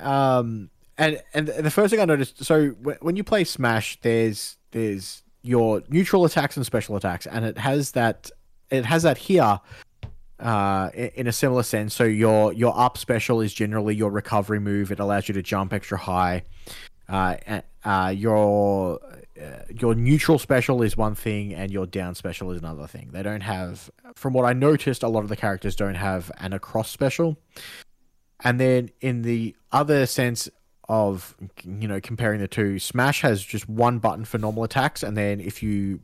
Um, 0.00 0.70
and 0.98 1.22
and 1.34 1.48
the 1.48 1.70
first 1.70 1.90
thing 1.90 2.00
I 2.00 2.04
noticed, 2.04 2.44
so 2.44 2.70
wh- 2.70 3.02
when 3.02 3.16
you 3.16 3.24
play 3.24 3.44
Smash, 3.44 3.98
there's 4.02 4.56
there's 4.72 5.22
your 5.42 5.82
neutral 5.88 6.24
attacks 6.24 6.56
and 6.56 6.64
special 6.64 6.96
attacks, 6.96 7.26
and 7.26 7.44
it 7.44 7.58
has 7.58 7.92
that 7.92 8.30
it 8.70 8.84
has 8.84 9.02
that 9.02 9.18
here. 9.18 9.60
Uh, 10.38 10.90
in 11.14 11.28
a 11.28 11.32
similar 11.32 11.62
sense, 11.62 11.94
so 11.94 12.02
your 12.02 12.52
your 12.52 12.76
up 12.76 12.98
special 12.98 13.40
is 13.40 13.54
generally 13.54 13.94
your 13.94 14.10
recovery 14.10 14.58
move. 14.58 14.90
It 14.90 14.98
allows 14.98 15.28
you 15.28 15.34
to 15.34 15.42
jump 15.42 15.72
extra 15.72 15.96
high. 15.96 16.42
Uh, 17.08 17.36
uh, 17.84 18.12
your 18.16 18.98
uh, 19.40 19.44
your 19.68 19.94
neutral 19.94 20.38
special 20.38 20.82
is 20.82 20.96
one 20.96 21.14
thing, 21.14 21.54
and 21.54 21.70
your 21.70 21.86
down 21.86 22.14
special 22.14 22.50
is 22.50 22.60
another 22.60 22.86
thing. 22.86 23.10
They 23.12 23.22
don't 23.22 23.42
have, 23.42 23.90
from 24.14 24.32
what 24.32 24.44
I 24.44 24.52
noticed, 24.52 25.02
a 25.02 25.08
lot 25.08 25.22
of 25.22 25.28
the 25.28 25.36
characters 25.36 25.76
don't 25.76 25.94
have 25.94 26.30
an 26.38 26.52
across 26.52 26.90
special. 26.90 27.38
And 28.44 28.58
then 28.60 28.90
in 29.00 29.22
the 29.22 29.54
other 29.70 30.06
sense 30.06 30.48
of 30.88 31.34
you 31.64 31.86
know 31.88 32.00
comparing 32.00 32.40
the 32.40 32.48
two, 32.48 32.78
Smash 32.78 33.22
has 33.22 33.42
just 33.42 33.68
one 33.68 33.98
button 33.98 34.24
for 34.24 34.38
normal 34.38 34.64
attacks, 34.64 35.02
and 35.02 35.16
then 35.16 35.40
if 35.40 35.62
you 35.62 36.00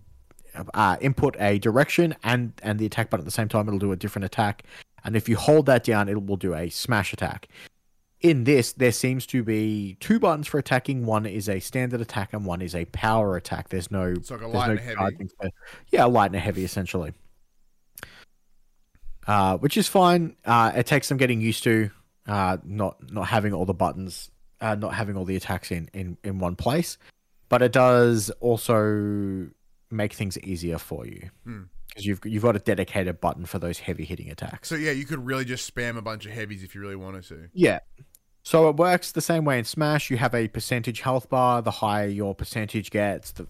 uh, 0.74 0.96
input 1.00 1.36
a 1.40 1.58
direction 1.58 2.14
and 2.22 2.52
and 2.62 2.78
the 2.78 2.86
attack 2.86 3.10
button 3.10 3.22
at 3.22 3.24
the 3.24 3.30
same 3.32 3.48
time, 3.48 3.66
it'll 3.66 3.78
do 3.78 3.92
a 3.92 3.96
different 3.96 4.24
attack. 4.24 4.62
And 5.04 5.16
if 5.16 5.28
you 5.28 5.36
hold 5.36 5.66
that 5.66 5.84
down, 5.84 6.08
it 6.08 6.26
will 6.26 6.36
do 6.36 6.54
a 6.54 6.68
smash 6.70 7.12
attack. 7.12 7.48
In 8.20 8.42
this, 8.44 8.72
there 8.72 8.90
seems 8.90 9.26
to 9.26 9.44
be 9.44 9.96
two 10.00 10.18
buttons 10.18 10.48
for 10.48 10.58
attacking. 10.58 11.06
One 11.06 11.24
is 11.24 11.48
a 11.48 11.60
standard 11.60 12.00
attack, 12.00 12.32
and 12.32 12.44
one 12.44 12.60
is 12.60 12.74
a 12.74 12.84
power 12.86 13.36
attack. 13.36 13.68
There's 13.68 13.92
no, 13.92 14.06
It's 14.16 14.30
like 14.30 14.40
a 14.40 14.48
light 14.48 14.66
no 14.66 14.72
and 14.72 14.80
heavy. 14.80 15.28
for- 15.40 15.50
yeah, 15.90 16.04
light 16.04 16.26
and 16.26 16.34
a 16.36 16.40
heavy 16.40 16.64
essentially. 16.64 17.12
Uh, 19.26 19.58
which 19.58 19.76
is 19.76 19.86
fine. 19.86 20.34
Uh, 20.44 20.72
it 20.74 20.86
takes 20.86 21.06
some 21.06 21.16
getting 21.18 21.40
used 21.40 21.62
to. 21.64 21.90
Uh, 22.28 22.58
not 22.64 22.96
not 23.10 23.26
having 23.26 23.52
all 23.54 23.64
the 23.64 23.72
buttons, 23.74 24.30
uh, 24.60 24.74
not 24.74 24.92
having 24.94 25.16
all 25.16 25.24
the 25.24 25.34
attacks 25.36 25.70
in 25.72 25.88
in 25.94 26.16
in 26.22 26.38
one 26.38 26.54
place, 26.54 26.98
but 27.48 27.62
it 27.62 27.72
does 27.72 28.30
also 28.40 29.48
make 29.90 30.12
things 30.12 30.38
easier 30.40 30.76
for 30.76 31.06
you 31.06 31.30
Hmm. 31.44 31.62
because 31.88 32.04
you've 32.04 32.20
you've 32.26 32.42
got 32.42 32.54
a 32.54 32.58
dedicated 32.58 33.20
button 33.20 33.46
for 33.46 33.58
those 33.58 33.78
heavy 33.78 34.04
hitting 34.04 34.30
attacks. 34.30 34.68
So 34.68 34.74
yeah, 34.74 34.90
you 34.90 35.06
could 35.06 35.24
really 35.24 35.46
just 35.46 35.74
spam 35.74 35.96
a 35.96 36.02
bunch 36.02 36.26
of 36.26 36.32
heavies 36.32 36.62
if 36.62 36.74
you 36.74 36.82
really 36.82 36.96
wanted 36.96 37.24
to. 37.28 37.48
Yeah. 37.54 37.78
So 38.42 38.68
it 38.68 38.76
works 38.76 39.12
the 39.12 39.20
same 39.22 39.44
way 39.44 39.58
in 39.58 39.64
Smash. 39.64 40.10
You 40.10 40.16
have 40.18 40.34
a 40.34 40.48
percentage 40.48 41.00
health 41.00 41.28
bar. 41.30 41.62
The 41.62 41.70
higher 41.70 42.06
your 42.08 42.34
percentage 42.34 42.90
gets, 42.90 43.32
the 43.32 43.46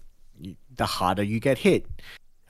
the 0.75 0.85
harder 0.85 1.23
you 1.23 1.41
get 1.41 1.57
hit. 1.57 1.85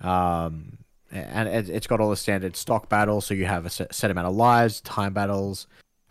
Um, 0.02 0.78
and 1.12 1.50
it- 1.50 1.70
it's 1.70 1.88
got 1.88 2.00
all 2.00 2.12
the 2.12 2.16
standard 2.16 2.56
stock 2.56 2.88
battles. 2.88 3.26
So 3.26 3.34
you 3.34 3.46
have 3.48 3.66
a 3.66 3.70
set 3.70 4.12
amount 4.12 4.28
of 4.28 4.36
lives, 4.36 4.80
time 4.82 5.14
battles, 5.14 5.66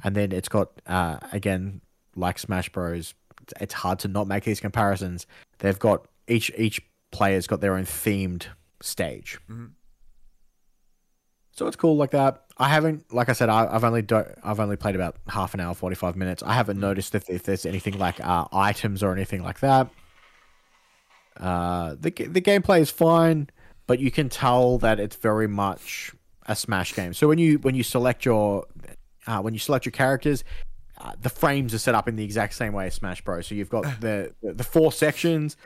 and 0.05 0.15
then 0.15 0.33
it's 0.33 0.49
got 0.49 0.71
uh, 0.87 1.19
again 1.33 1.81
like 2.17 2.39
Smash 2.39 2.69
Bros. 2.71 3.15
it's- 3.61 3.73
hard 3.73 3.99
to 4.01 4.09
not 4.09 4.27
make 4.27 4.45
these 4.45 4.61
comparisons. 4.61 5.27
They've 5.59 5.79
got 5.79 6.07
each 6.27 6.51
each 6.57 6.81
player's 7.11 7.47
got 7.47 7.61
their 7.61 7.75
own 7.75 7.85
themed 7.85 8.47
stage. 8.81 9.39
Mhm. 9.51 9.71
So 11.53 11.67
it's 11.67 11.77
cool 11.77 11.97
like 11.97 12.13
that. 12.13 12.45
I 12.59 12.69
haven't, 12.69 13.13
like 13.13 13.29
I 13.29 13.33
said, 13.33 13.49
I, 13.49 13.67
I've 13.73 13.83
only 13.85 14.03
do, 14.03 14.23
I've 14.45 14.61
only 14.61 14.77
played 14.77 14.95
about 14.95 15.17
half 15.29 15.55
an 15.55 15.61
hour, 15.61 15.75
forty 15.75 15.97
five 15.97 16.15
minutes. 16.17 16.43
I 16.43 16.53
haven't 16.55 16.79
noticed 16.79 17.15
if, 17.15 17.29
if 17.29 17.43
there's 17.45 17.67
anything 17.67 17.99
like 17.99 18.21
uh, 18.25 18.47
items 18.53 19.03
or 19.03 19.13
anything 19.13 19.43
like 19.43 19.61
that. 19.61 19.89
Uh, 21.37 21.95
the 21.99 22.11
the 22.11 22.41
gameplay 22.41 22.81
is 22.81 22.91
fine, 22.91 23.49
but 23.87 23.99
you 24.01 24.11
can 24.11 24.29
tell 24.29 24.79
that 24.79 24.99
it's 25.01 25.17
very 25.17 25.47
much 25.49 26.13
a 26.47 26.57
Smash 26.57 26.95
game. 26.95 27.13
So 27.15 27.29
when 27.29 27.39
you 27.39 27.59
when 27.59 27.75
you 27.75 27.83
select 27.83 28.25
your 28.25 28.65
uh, 29.27 29.41
when 29.41 29.55
you 29.55 29.61
select 29.61 29.85
your 29.85 29.93
characters, 29.93 30.45
uh, 31.01 31.13
the 31.21 31.29
frames 31.29 31.73
are 31.75 31.79
set 31.79 31.95
up 31.95 32.09
in 32.09 32.17
the 32.17 32.25
exact 32.25 32.55
same 32.55 32.73
way 32.73 32.87
as 32.87 32.95
Smash 32.95 33.23
Bros. 33.23 33.47
So 33.47 33.55
you've 33.55 33.71
got 33.71 33.85
the 34.01 34.35
the, 34.43 34.65
four 34.65 34.93
sections. 34.93 35.57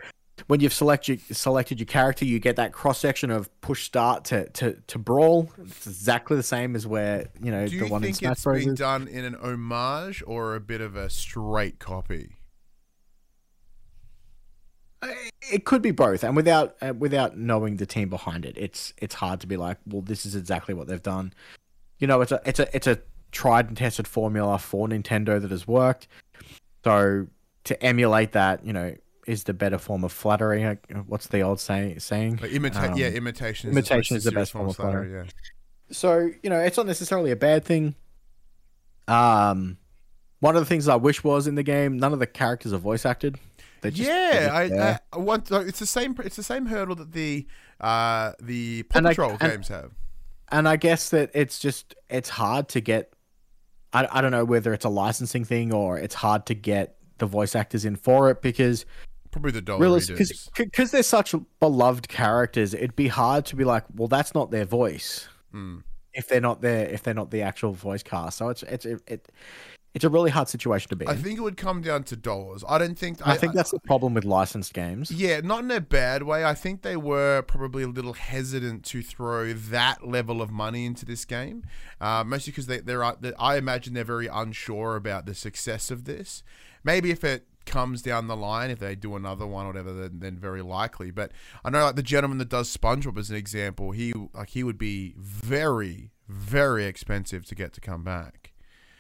When 0.47 0.61
you've 0.61 0.73
selected 0.73 1.21
selected 1.35 1.79
your 1.79 1.87
character, 1.87 2.25
you 2.25 2.39
get 2.39 2.57
that 2.57 2.73
cross 2.73 2.99
section 2.99 3.31
of 3.31 3.49
push 3.61 3.85
start 3.85 4.25
to, 4.27 4.49
to, 4.51 4.77
to 4.89 4.99
brawl. 4.99 5.51
It's 5.59 5.87
exactly 5.87 6.37
the 6.37 6.43
same 6.43 6.75
as 6.75 6.87
where 6.87 7.29
you 7.41 7.51
know 7.53 7.67
Do 7.67 7.79
the 7.79 7.87
you 7.87 7.93
one 7.93 8.03
in 8.05 8.15
Smash 8.15 8.33
it's 8.33 8.45
Bros. 8.45 8.65
been 8.65 8.73
is. 8.73 8.79
done 8.79 9.09
in 9.09 9.25
an 9.25 9.37
homage 9.37 10.23
or 10.27 10.55
a 10.55 10.61
bit 10.61 10.81
of 10.81 10.97
a 10.97 11.11
straight 11.11 11.79
copy? 11.79 12.37
It 15.53 15.65
could 15.65 15.83
be 15.83 15.91
both, 15.91 16.23
and 16.23 16.37
without 16.37 16.77
uh, 16.81 16.95
without 16.97 17.37
knowing 17.37 17.77
the 17.77 17.87
team 17.87 18.09
behind 18.09 18.45
it, 18.45 18.57
it's 18.57 18.93
it's 18.99 19.17
hard 19.17 19.41
to 19.41 19.47
be 19.47 19.57
like, 19.57 19.79
well, 19.87 20.01
this 20.03 20.25
is 20.25 20.35
exactly 20.35 20.75
what 20.75 20.87
they've 20.87 21.03
done. 21.03 21.33
You 21.99 22.07
know, 22.07 22.21
it's 22.21 22.33
a 22.33 22.41
it's 22.45 22.61
a 22.61 22.75
it's 22.75 22.87
a 22.87 23.01
tried 23.33 23.69
and 23.69 23.77
tested 23.77 24.07
formula 24.07 24.59
for 24.59 24.87
Nintendo 24.89 25.41
that 25.41 25.51
has 25.51 25.67
worked. 25.67 26.07
So 26.85 27.27
to 27.65 27.83
emulate 27.83 28.33
that, 28.33 28.65
you 28.65 28.73
know, 28.73 28.95
is 29.27 29.45
the 29.45 29.55
better 29.55 29.79
form 29.79 30.05
of 30.05 30.13
flattery. 30.13 30.65
What's 31.07 31.29
the 31.29 31.41
old 31.43 31.61
say, 31.61 31.97
saying? 31.99 32.39
Like 32.43 32.51
imita- 32.51 32.91
Um, 32.93 32.97
yeah, 32.97 33.09
imitation. 33.09 33.71
Is 33.71 33.77
imitation 33.77 34.17
is 34.17 34.25
the 34.25 34.33
best 34.33 34.53
form 34.53 34.69
of 34.69 34.77
flattery. 34.77 35.13
Yeah. 35.13 35.25
So 35.91 36.31
you 36.43 36.51
know, 36.51 36.59
it's 36.59 36.77
not 36.77 36.87
necessarily 36.87 37.31
a 37.31 37.37
bad 37.37 37.65
thing. 37.65 37.95
Um, 39.09 39.79
one 40.41 40.57
of 40.57 40.63
the 40.63 40.67
things 40.67 40.89
I 40.89 40.97
wish 40.97 41.23
was 41.23 41.47
in 41.47 41.55
the 41.55 41.63
game, 41.63 41.99
none 41.99 42.13
of 42.13 42.19
the 42.19 42.27
characters 42.27 42.73
are 42.73 42.79
voice 42.79 43.07
acted. 43.07 43.39
Just- 43.83 43.99
yeah, 43.99 44.49
I. 44.53 44.99
I, 45.17 45.19
want. 45.19 45.51
It's 45.51 45.79
the 45.81 45.87
same. 45.87 46.15
It's 46.25 46.37
the 46.37 46.43
same 46.45 46.67
hurdle 46.67 46.95
that 46.97 47.13
the 47.13 47.47
uh 47.81 48.33
the 48.41 48.85
Paw 48.85 48.99
And 48.99 49.09
I- 49.09 49.11
Patrol 49.11 49.31
and- 49.33 49.41
games 49.41 49.69
have. 49.69 49.91
and 50.53 50.69
I 50.69 50.77
guess 50.77 51.11
that 51.11 51.31
it's 51.35 51.59
just 51.59 51.95
it's 52.11 52.29
hard 52.29 52.69
to 52.71 52.81
get. 52.81 53.13
I, 53.93 54.09
I 54.11 54.21
don't 54.21 54.31
know 54.31 54.45
whether 54.45 54.73
it's 54.73 54.85
a 54.85 54.89
licensing 54.89 55.45
thing 55.45 55.73
or 55.73 55.99
it's 55.99 56.15
hard 56.15 56.47
to 56.47 56.55
get 56.55 56.97
the 57.19 57.27
voice 57.27 57.55
actors 57.55 57.85
in 57.85 57.97
for 57.97 58.31
it 58.31 58.43
because 58.43 58.85
Probably 59.31 59.51
the 59.53 59.61
dollar 59.63 59.81
readers. 60.11 60.51
because 60.55 60.91
they're 60.91 61.03
such 61.03 61.35
beloved 61.61 62.09
characters, 62.09 62.75
it'd 62.75 62.97
be 62.97 63.09
hard 63.09 63.47
to 63.47 63.57
be 63.57 63.65
like, 63.65 63.85
well, 63.95 64.09
that's 64.09 64.35
not 64.35 64.51
their 64.51 64.65
voice 64.65 65.29
Mm. 65.55 65.83
if 66.15 66.29
they're 66.29 66.41
not 66.41 66.63
there 66.63 66.87
if 66.89 67.03
they're 67.03 67.13
not 67.13 67.31
the 67.31 67.43
actual 67.43 67.73
voice 67.73 68.03
cast. 68.03 68.39
So 68.39 68.49
it's 68.49 68.63
it's 68.63 68.87
it, 68.87 69.03
it 69.07 69.29
it's 69.95 70.05
a 70.05 70.09
really 70.09 70.31
hard 70.31 70.49
situation 70.49 70.89
to 70.89 70.97
be. 70.97 71.07
I 71.07 71.13
in. 71.13 71.19
think 71.19 71.39
it 71.39 71.43
would 71.43 71.57
come 71.57 71.83
down 71.83 72.05
to 72.05 72.17
dollars. 72.17 72.65
I 72.67 72.79
don't 72.79 72.99
think. 72.99 73.27
I 73.27 73.37
think 73.37 73.53
that's 73.53 73.73
the 73.73 73.81
problem 73.81 74.15
with 74.15 74.25
licensed 74.25 74.73
games. 74.73 75.11
Yeah, 75.11 75.41
not 75.41 75.65
in 75.65 75.71
a 75.71 75.81
bad 75.81 76.23
way. 76.23 76.45
I 76.45 76.55
think 76.55 76.83
they 76.83 76.97
were 76.97 77.43
probably 77.43 77.83
a 77.83 77.89
little 77.89 78.15
hesitant 78.15 78.85
to 78.87 79.03
throw 79.03 79.53
that 79.53 80.07
level 80.07 80.41
of 80.41 80.51
money 80.51 80.87
into 80.87 81.05
this 81.05 81.25
game, 81.25 81.65
uh, 82.01 82.25
mostly 82.25 82.53
because 82.53 82.67
they, 82.67 82.81
they're. 82.81 83.05
uh, 83.05 83.17
I 83.39 83.57
imagine 83.57 83.93
they're 83.93 84.05
very 84.05 84.29
unsure 84.29 84.97
about 84.97 85.27
the 85.27 85.35
success 85.35 85.91
of 85.91 86.05
this. 86.05 86.43
Maybe 86.85 87.11
if 87.11 87.23
it 87.23 87.47
comes 87.67 88.03
down 88.03 88.27
the 88.27 88.37
line, 88.37 88.71
if 88.71 88.79
they 88.79 88.95
do 88.95 89.15
another 89.15 89.47
one 89.47 89.67
or 89.67 89.69
whatever, 89.69 89.93
then, 89.93 90.19
then 90.21 90.37
very 90.37 90.63
likely. 90.63 91.11
But 91.11 91.33
I 91.65 91.71
know, 91.71 91.85
like 91.85 91.97
the 91.97 92.03
gentleman 92.03 92.39
that 92.39 92.49
does 92.49 92.75
SpongeBob 92.75 93.19
as 93.19 93.29
an 93.29 93.37
example, 93.37 93.91
he 93.91 94.15
like 94.33 94.49
he 94.51 94.65
would 94.65 94.79
be 94.79 95.15
very, 95.19 96.13
very 96.29 96.87
expensive 96.87 97.45
to 97.45 97.55
get 97.55 97.75
to 97.75 97.81
come 97.81 98.03
back. 98.03 98.53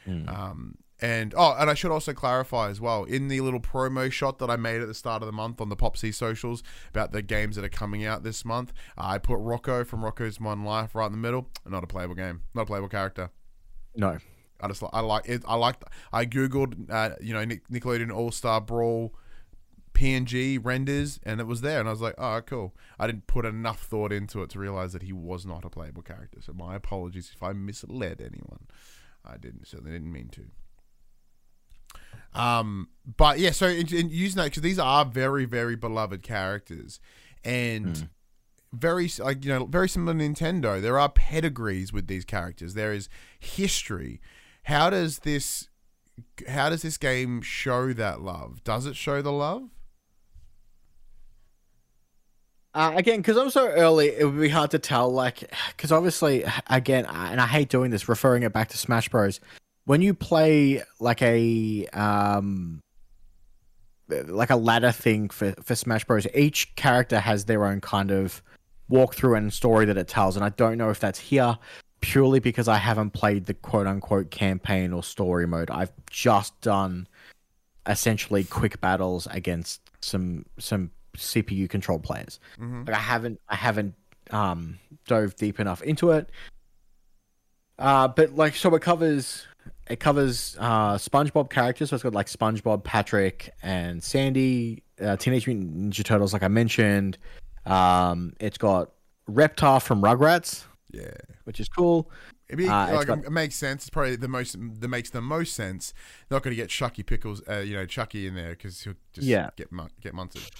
Um, 0.07 0.78
and 1.03 1.35
oh, 1.37 1.57
and 1.59 1.69
I 1.69 1.75
should 1.75 1.91
also 1.91 2.12
clarify 2.15 2.71
as 2.71 2.81
well 2.81 3.03
in 3.05 3.27
the 3.27 3.41
little 3.41 3.61
promo 3.61 4.11
shot 4.11 4.38
that 4.38 4.49
I 4.49 4.57
made 4.57 4.81
at 4.81 4.87
the 4.87 4.95
start 4.95 5.21
of 5.21 5.27
the 5.27 5.33
month 5.33 5.61
on 5.61 5.69
the 5.69 5.77
Pop 5.77 5.97
C 5.97 6.12
socials 6.12 6.62
about 6.91 7.11
the 7.11 7.21
games 7.23 7.57
that 7.57 7.65
are 7.65 7.69
coming 7.69 8.07
out 8.07 8.23
this 8.23 8.45
month. 8.45 8.73
I 8.97 9.19
put 9.19 9.38
Rocko 9.41 9.85
from 9.85 10.03
Rocko's 10.03 10.38
Modern 10.38 10.65
Life 10.65 10.95
right 10.95 11.07
in 11.07 11.12
the 11.12 11.19
middle. 11.19 11.49
Not 11.67 11.83
a 11.83 11.88
playable 11.88 12.15
game, 12.15 12.43
not 12.55 12.62
a 12.62 12.67
playable 12.67 12.88
character. 12.88 13.31
No, 13.97 14.19
I 14.61 14.69
just 14.69 14.83
I 14.93 15.01
like 15.01 15.29
it. 15.29 15.43
I 15.47 15.57
like. 15.57 15.83
I 16.12 16.25
googled, 16.25 16.88
uh, 16.88 17.17
you 17.21 17.35
know, 17.35 17.45
Nic- 17.45 17.69
Nickelodeon 17.69 18.15
All 18.15 18.31
Star 18.31 18.61
Brawl 18.61 19.12
PNG 19.95 20.59
renders, 20.62 21.19
and 21.25 21.41
it 21.41 21.49
was 21.49 21.62
there, 21.62 21.81
and 21.81 21.88
I 21.88 21.91
was 21.91 22.01
like, 22.01 22.15
oh, 22.17 22.41
cool. 22.47 22.75
I 22.99 23.09
didn't 23.09 23.27
put 23.27 23.45
enough 23.45 23.83
thought 23.83 24.12
into 24.12 24.43
it 24.43 24.51
to 24.51 24.61
realize 24.61 24.93
that 24.93 25.03
he 25.03 25.12
was 25.12 25.45
not 25.45 25.65
a 25.65 25.69
playable 25.69 26.03
character. 26.03 26.41
So 26.41 26.53
my 26.53 26.77
apologies 26.77 27.33
if 27.35 27.43
I 27.43 27.53
misled 27.53 28.21
anyone. 28.21 28.69
I 29.25 29.37
didn't 29.37 29.67
certainly 29.67 29.93
didn't 29.93 30.12
mean 30.12 30.29
to. 30.31 30.47
Um, 32.35 32.88
but 33.16 33.38
yeah, 33.38 33.51
so 33.51 33.66
in, 33.66 33.95
in 33.95 34.11
using 34.11 34.38
that 34.38 34.45
because 34.45 34.62
these 34.62 34.79
are 34.79 35.05
very 35.05 35.45
very 35.45 35.77
beloved 35.77 36.23
characters, 36.23 37.01
and 37.45 38.09
very 38.73 39.11
like 39.18 39.45
you 39.45 39.53
know 39.53 39.66
very 39.66 39.88
similar 39.88 40.14
to 40.14 40.18
Nintendo. 40.18 40.81
There 40.81 40.99
are 40.99 41.09
pedigrees 41.09 41.92
with 41.92 42.07
these 42.07 42.25
characters. 42.25 42.75
There 42.75 42.92
is 42.92 43.09
history. 43.38 44.21
How 44.64 44.90
does 44.90 45.21
this 45.21 45.68
how 46.49 46.71
does 46.71 46.83
this 46.83 46.97
game 46.97 47.42
show 47.42 47.92
that 47.92 48.21
love? 48.21 48.62
Does 48.64 48.87
it 48.87 48.97
show 48.97 49.23
the 49.23 49.33
love? 49.33 49.68
Uh, 52.75 52.92
again, 52.95 53.18
because 53.18 53.37
I'm 53.37 53.51
so 53.51 53.68
early, 53.68 54.09
it 54.09 54.25
would 54.25 54.40
be 54.40 54.49
hard 54.49 54.71
to 54.71 54.79
tell. 54.79 55.12
Like, 55.12 55.53
because 55.77 55.92
obviously, 55.92 56.45
again, 56.68 57.05
and 57.05 57.38
I 57.38 57.47
hate 57.47 57.68
doing 57.68 57.90
this, 57.90 58.09
referring 58.09 58.45
it 58.45 58.53
back 58.53 58.71
to 58.71 58.79
Smash 58.79 59.11
Bros. 59.11 59.40
When 59.85 60.01
you 60.01 60.14
play 60.14 60.83
like 61.01 61.23
a 61.23 61.87
um, 61.88 62.81
like 64.09 64.51
a 64.51 64.57
ladder 64.57 64.92
thing 64.92 65.29
for 65.29 65.55
for 65.62 65.75
Smash 65.75 66.05
Bros, 66.05 66.27
each 66.35 66.75
character 66.77 67.18
has 67.21 67.47
their 67.47 67.64
own 67.64 67.81
kind 67.81 68.11
of 68.11 68.42
walkthrough 68.90 69.37
and 69.37 69.53
story 69.53 69.85
that 69.87 69.97
it 69.97 70.09
tells, 70.09 70.37
and 70.37 70.45
I 70.45 70.51
don't 70.51 70.79
know 70.79 70.90
if 70.90 71.01
that's 71.01 71.18
here 71.18 71.59
purely 72.01 72.40
because 72.40 72.68
I 72.68 72.77
haven't 72.79 73.11
played 73.11 73.47
the 73.47 73.55
quote 73.55 73.87
unquote 73.87 74.31
campaign 74.31 74.92
or 74.92 75.03
story 75.03 75.47
mode. 75.47 75.71
I've 75.71 75.92
just 76.11 76.61
done 76.61 77.07
essentially 77.87 78.45
quick 78.45 78.81
battles 78.81 79.27
against 79.31 79.81
some 80.01 80.45
some 80.59 80.90
CPU 81.16 81.68
controlled 81.68 82.03
players. 82.03 82.38
Mhm. 82.59 82.87
Like 82.87 82.97
I 82.97 83.01
haven't 83.01 83.40
I 83.49 83.57
haven't 83.57 83.95
um 84.31 84.79
dove 85.07 85.35
deep 85.37 85.59
enough 85.59 85.83
into 85.83 86.11
it. 86.11 86.29
Uh 87.79 88.09
but 88.09 88.35
like 88.35 88.55
so 88.55 88.75
it 88.75 88.83
covers 88.83 89.47
it 89.88 90.01
covers 90.01 90.57
uh 90.61 90.95
SpongeBob 90.95 91.51
characters, 91.51 91.90
so 91.90 91.97
it's 91.97 92.03
got 92.03 92.14
like 92.14 92.27
SpongeBob, 92.29 92.85
Patrick, 92.85 93.51
and 93.62 94.03
Sandy, 94.03 94.83
uh, 95.01 95.16
Teenage 95.16 95.47
Mutant 95.47 95.77
Ninja 95.92 96.05
Turtles, 96.05 96.33
like 96.33 96.42
I 96.42 96.49
mentioned. 96.49 97.18
Um 97.66 98.33
it's 98.40 98.59
got 98.59 98.90
Reptar 99.31 99.83
from 99.83 100.03
Rugrats, 100.03 100.64
Yeah. 100.90 101.11
which 101.45 101.61
is 101.61 101.68
cool. 101.68 102.11
Be, 102.55 102.68
Uh, 102.68 102.97
like, 102.97 103.07
got- 103.07 103.25
it 103.25 103.31
makes 103.33 103.55
sense. 103.55 103.85
It's 103.85 103.90
probably 103.90 104.16
the 104.16 104.29
most 104.29 104.57
that 104.81 104.88
makes 104.88 105.09
the 105.09 105.23
most 105.23 105.55
sense. 105.55 105.95
Not 106.31 106.42
going 106.42 106.53
to 106.53 106.57
get 106.62 106.68
Chucky 106.68 107.03
Pickles, 107.03 107.40
uh, 107.49 107.59
you 107.61 107.75
know, 107.75 107.87
Chucky 107.87 108.27
in 108.27 108.35
there 108.35 108.51
because 108.51 108.83
he'll 108.83 108.92
just 109.14 109.27
Yeah. 109.27 109.49
get 109.57 109.71
get 110.03 110.12
munted. 110.14 110.51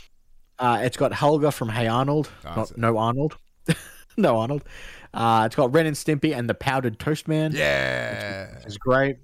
Uh, 0.59 0.81
it's 0.83 0.97
got 0.97 1.13
Helga 1.13 1.53
from 1.53 1.69
Hey 1.69 1.87
Arnold. 1.89 2.31
Ah, 2.47 2.55
Not, 2.57 2.79
no 2.79 2.97
Arnold. 2.97 3.37
no 4.17 4.39
Arnold. 4.39 4.65
Uh, 5.15 5.45
it's 5.47 5.57
got 5.57 5.73
Ren 5.75 5.87
and 5.87 5.97
Stimpy 5.97 6.35
and 6.37 6.49
the 6.49 6.55
Powdered 6.55 6.99
Toast 6.99 7.29
Man. 7.29 7.53
Yeah. 7.55 8.59
it's 8.65 8.77
great. 8.79 9.17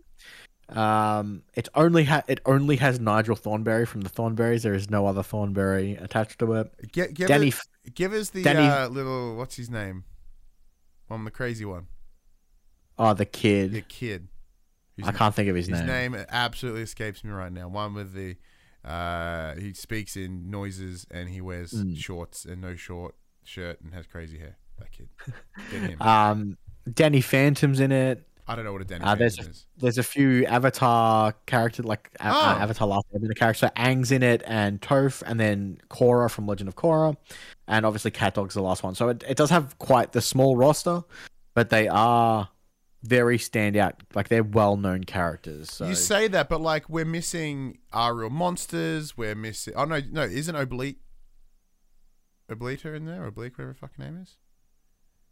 Um, 0.69 1.43
it 1.55 1.69
only 1.75 2.05
ha- 2.05 2.25
it 2.29 2.41
only 2.45 2.77
has 2.77 3.01
Nigel 3.01 3.35
Thornberry 3.37 3.87
from 3.87 4.03
the 4.03 4.11
Thornberrys. 4.11 4.63
There 4.63 4.75
is 4.75 4.91
no 4.91 5.07
other 5.07 5.23
Thornberry 5.23 5.95
attached 5.95 6.39
to 6.41 6.53
it. 6.55 6.93
Get, 6.93 7.15
give, 7.15 7.29
Danny, 7.29 7.49
us, 7.53 7.63
give 7.95 8.13
us 8.13 8.29
the 8.31 8.43
Danny- 8.43 8.67
uh, 8.69 8.89
little 8.89 9.35
what's 9.37 9.57
his 9.57 9.71
name? 9.71 10.05
One 11.07 11.25
the 11.25 11.31
crazy 11.31 11.65
one. 11.65 11.87
oh 12.99 13.15
the 13.15 13.25
kid. 13.25 13.73
The 13.73 13.81
kid. 13.81 14.29
Whose 14.99 15.07
I 15.09 15.13
can't 15.13 15.35
think 15.35 15.49
of 15.49 15.57
his, 15.57 15.69
His 15.69 15.79
name. 15.81 16.13
His 16.13 16.21
name 16.21 16.27
absolutely 16.29 16.83
escapes 16.83 17.25
me 17.25 17.31
right 17.31 17.53
now. 17.53 17.69
One 17.69 17.95
with 17.95 18.13
the 18.13 18.37
uh 18.85 19.55
he 19.55 19.73
speaks 19.73 20.17
in 20.19 20.51
noises 20.51 21.07
and 21.11 21.31
he 21.31 21.41
wears 21.41 21.73
Mm. 21.73 21.97
shorts 21.97 22.45
and 22.45 22.61
no 22.61 22.77
short 22.77 23.15
shirt 23.43 23.81
and 23.81 23.95
has 23.95 24.07
crazy 24.07 24.37
hair. 24.39 24.59
That 24.79 24.93
kid. 24.93 25.09
Get 25.71 25.91
him. 25.91 25.99
Um, 26.01 26.59
Danny 26.93 27.21
Phantom's 27.21 27.81
in 27.81 27.93
it. 27.93 28.25
I 28.51 28.57
don't 28.57 28.65
know 28.65 28.73
what 28.73 28.81
a 28.81 28.85
Danny 28.87 29.05
uh, 29.05 29.15
there's 29.15 29.37
Phantom 29.37 29.51
is. 29.53 29.67
There's 29.77 29.99
a 29.99 30.03
few 30.03 30.47
Avatar 30.47 31.33
characters 31.45 31.85
like 31.85 32.11
a- 32.19 32.29
uh, 32.29 32.33
Oh. 32.35 32.63
Avatar 32.63 32.89
Last 32.89 33.05
Airbender 33.15 33.37
characters. 33.37 33.61
So 33.61 33.69
Aang's 33.77 34.11
in 34.11 34.23
it 34.23 34.43
and 34.47 34.81
Toph, 34.81 35.23
and 35.27 35.39
then 35.39 35.79
Korra 35.91 36.31
from 36.31 36.47
Legend 36.47 36.69
of 36.69 36.75
Korra, 36.77 37.15
and 37.67 37.85
obviously 37.85 38.11
CatDog's 38.11 38.55
the 38.55 38.63
last 38.63 38.83
one. 38.83 38.95
So 38.95 39.11
it, 39.11 39.23
it 39.29 39.37
does 39.37 39.51
have 39.51 39.79
quite 39.79 40.13
the 40.13 40.23
small 40.23 40.57
roster, 40.57 41.03
but 41.55 41.69
they 41.69 41.89
are 41.89 42.49
very 43.03 43.37
standout. 43.37 43.93
Like 44.15 44.29
they're 44.29 44.43
well 44.43 44.79
known 44.79 45.05
characters. 45.05 45.71
So 45.71 45.87
You 45.87 45.95
say 45.95 46.27
that, 46.29 46.49
but 46.49 46.63
like 46.63 46.89
we're 46.89 47.05
missing 47.05 47.77
our 47.93 48.15
real 48.15 48.31
monsters. 48.31 49.15
We're 49.15 49.35
missing. 49.35 49.75
Oh 49.77 49.85
no, 49.85 50.01
no, 50.11 50.23
isn't 50.23 50.57
Oblique 50.57 51.01
Obliter 52.51 52.97
in 52.97 53.05
there? 53.05 53.27
Oblique, 53.27 53.59
whatever 53.59 53.75
fucking 53.75 54.03
name 54.03 54.17
is. 54.23 54.37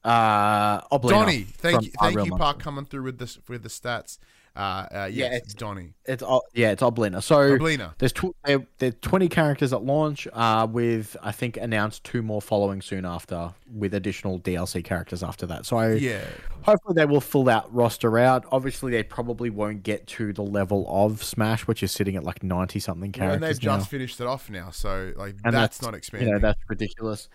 Uh, 0.07 0.81
Oblina 0.93 1.09
Donnie, 1.11 1.43
thank 1.43 1.83
you, 1.83 1.91
thank 2.01 2.25
you, 2.27 2.37
Park, 2.37 2.59
coming 2.59 2.85
through 2.85 3.03
with 3.03 3.19
this 3.19 3.39
with 3.49 3.63
the 3.63 3.69
stats. 3.69 4.19
Uh, 4.55 4.59
uh, 4.91 5.11
Yeah, 5.13 5.27
it's- 5.35 5.53
Donnie. 5.53 5.93
It's 6.07 6.23
yeah, 6.55 6.71
it's 6.71 6.81
Oblina. 6.83 7.23
So 7.23 7.59
Oblina. 7.59 7.93
there's 7.99 8.15
tw- 8.15 8.35
there, 8.47 8.67
there's 8.79 8.95
20 9.03 9.29
characters 9.29 9.75
at 9.75 9.83
launch. 9.83 10.27
Uh, 10.33 10.67
with 10.71 11.15
I 11.23 11.31
think 11.33 11.59
announced 11.59 12.05
two 12.05 12.23
more 12.23 12.41
following 12.41 12.81
soon 12.81 13.05
after, 13.05 13.53
with 13.71 13.93
additional 13.93 14.39
DLC 14.41 14.83
characters 14.83 15.23
after 15.23 15.45
that. 15.45 15.67
So 15.67 15.79
Yeah. 15.83 16.25
hopefully 16.63 16.95
they 16.95 17.05
will 17.05 17.21
fill 17.21 17.45
that 17.45 17.67
roster 17.71 18.19
out. 18.19 18.47
Obviously, 18.51 18.93
they 18.93 19.03
probably 19.03 19.51
won't 19.51 19.83
get 19.83 20.07
to 20.07 20.33
the 20.33 20.43
level 20.43 20.87
of 20.89 21.23
Smash, 21.23 21.67
which 21.67 21.83
is 21.83 21.93
sitting 21.93 22.17
at 22.17 22.25
like 22.25 22.43
90 22.43 22.79
something 22.81 23.13
characters. 23.13 23.35
and 23.35 23.43
they've 23.43 23.63
now. 23.63 23.77
just 23.77 23.91
finished 23.91 24.19
it 24.23 24.27
off 24.27 24.49
now, 24.49 24.71
so 24.71 25.13
like 25.19 25.35
And 25.45 25.53
that's, 25.55 25.77
that's, 25.77 25.83
not 25.83 25.91
You 25.93 25.97
expanding. 25.99 26.31
know, 26.33 26.39
that's 26.39 26.61
ridiculous. 26.71 27.29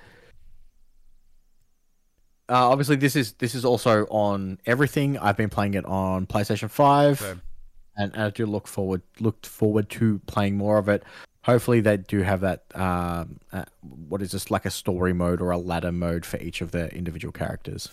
Uh, 2.52 2.70
obviously, 2.70 2.98
this 2.98 3.16
is 3.16 3.32
this 3.34 3.56
is 3.56 3.64
also 3.64 4.06
on 4.10 4.60
everything. 4.66 5.18
I've 5.18 5.38
been 5.38 5.50
playing 5.50 5.76
it 5.76 5.86
on 5.86 6.28
PlayStation 6.28 6.70
Five, 6.70 7.20
Same. 7.20 7.42
and, 7.96 8.14
and 8.14 8.24
I 8.24 8.30
do 8.30 8.46
look 8.46 8.68
forward 8.68 9.02
looked 9.22 9.46
forward 9.46 9.90
to 9.92 10.20
playing 10.28 10.58
more 10.58 10.78
of 10.78 10.90
it. 10.90 11.04
Hopefully, 11.44 11.80
they 11.80 11.96
do 11.96 12.24
have 12.24 12.42
that. 12.42 12.66
Um, 12.76 13.40
uh, 13.54 13.64
what 13.82 14.22
is 14.22 14.32
this 14.32 14.52
like 14.52 14.66
a 14.66 14.70
story 14.70 15.14
mode 15.14 15.42
or 15.42 15.52
a 15.52 15.58
ladder 15.58 15.94
mode 15.94 16.26
for 16.26 16.38
each 16.38 16.60
of 16.60 16.72
the 16.72 16.94
individual 16.94 17.32
characters? 17.32 17.90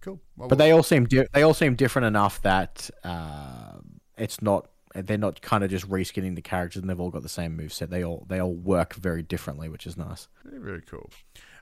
cool. 0.00 0.18
Well, 0.38 0.48
But 0.48 0.56
they 0.56 0.70
all 0.70 0.82
seem 0.82 1.04
di- 1.04 1.26
they 1.34 1.42
all 1.42 1.54
seem 1.54 1.74
different 1.74 2.06
enough 2.06 2.40
that 2.42 2.88
uh, 3.04 3.74
it's 4.16 4.40
not 4.40 4.70
they're 4.94 5.18
not 5.18 5.42
kind 5.42 5.62
of 5.62 5.68
just 5.68 5.88
reskinning 5.90 6.34
the 6.34 6.42
characters 6.42 6.80
and 6.80 6.88
they've 6.88 6.98
all 6.98 7.10
got 7.10 7.22
the 7.22 7.28
same 7.28 7.58
moveset. 7.58 7.90
They 7.90 8.02
all 8.02 8.24
they 8.28 8.40
all 8.40 8.54
work 8.54 8.94
very 8.94 9.22
differently, 9.22 9.68
which 9.68 9.86
is 9.86 9.98
nice. 9.98 10.28
Very, 10.42 10.62
very 10.62 10.82
cool. 10.82 11.10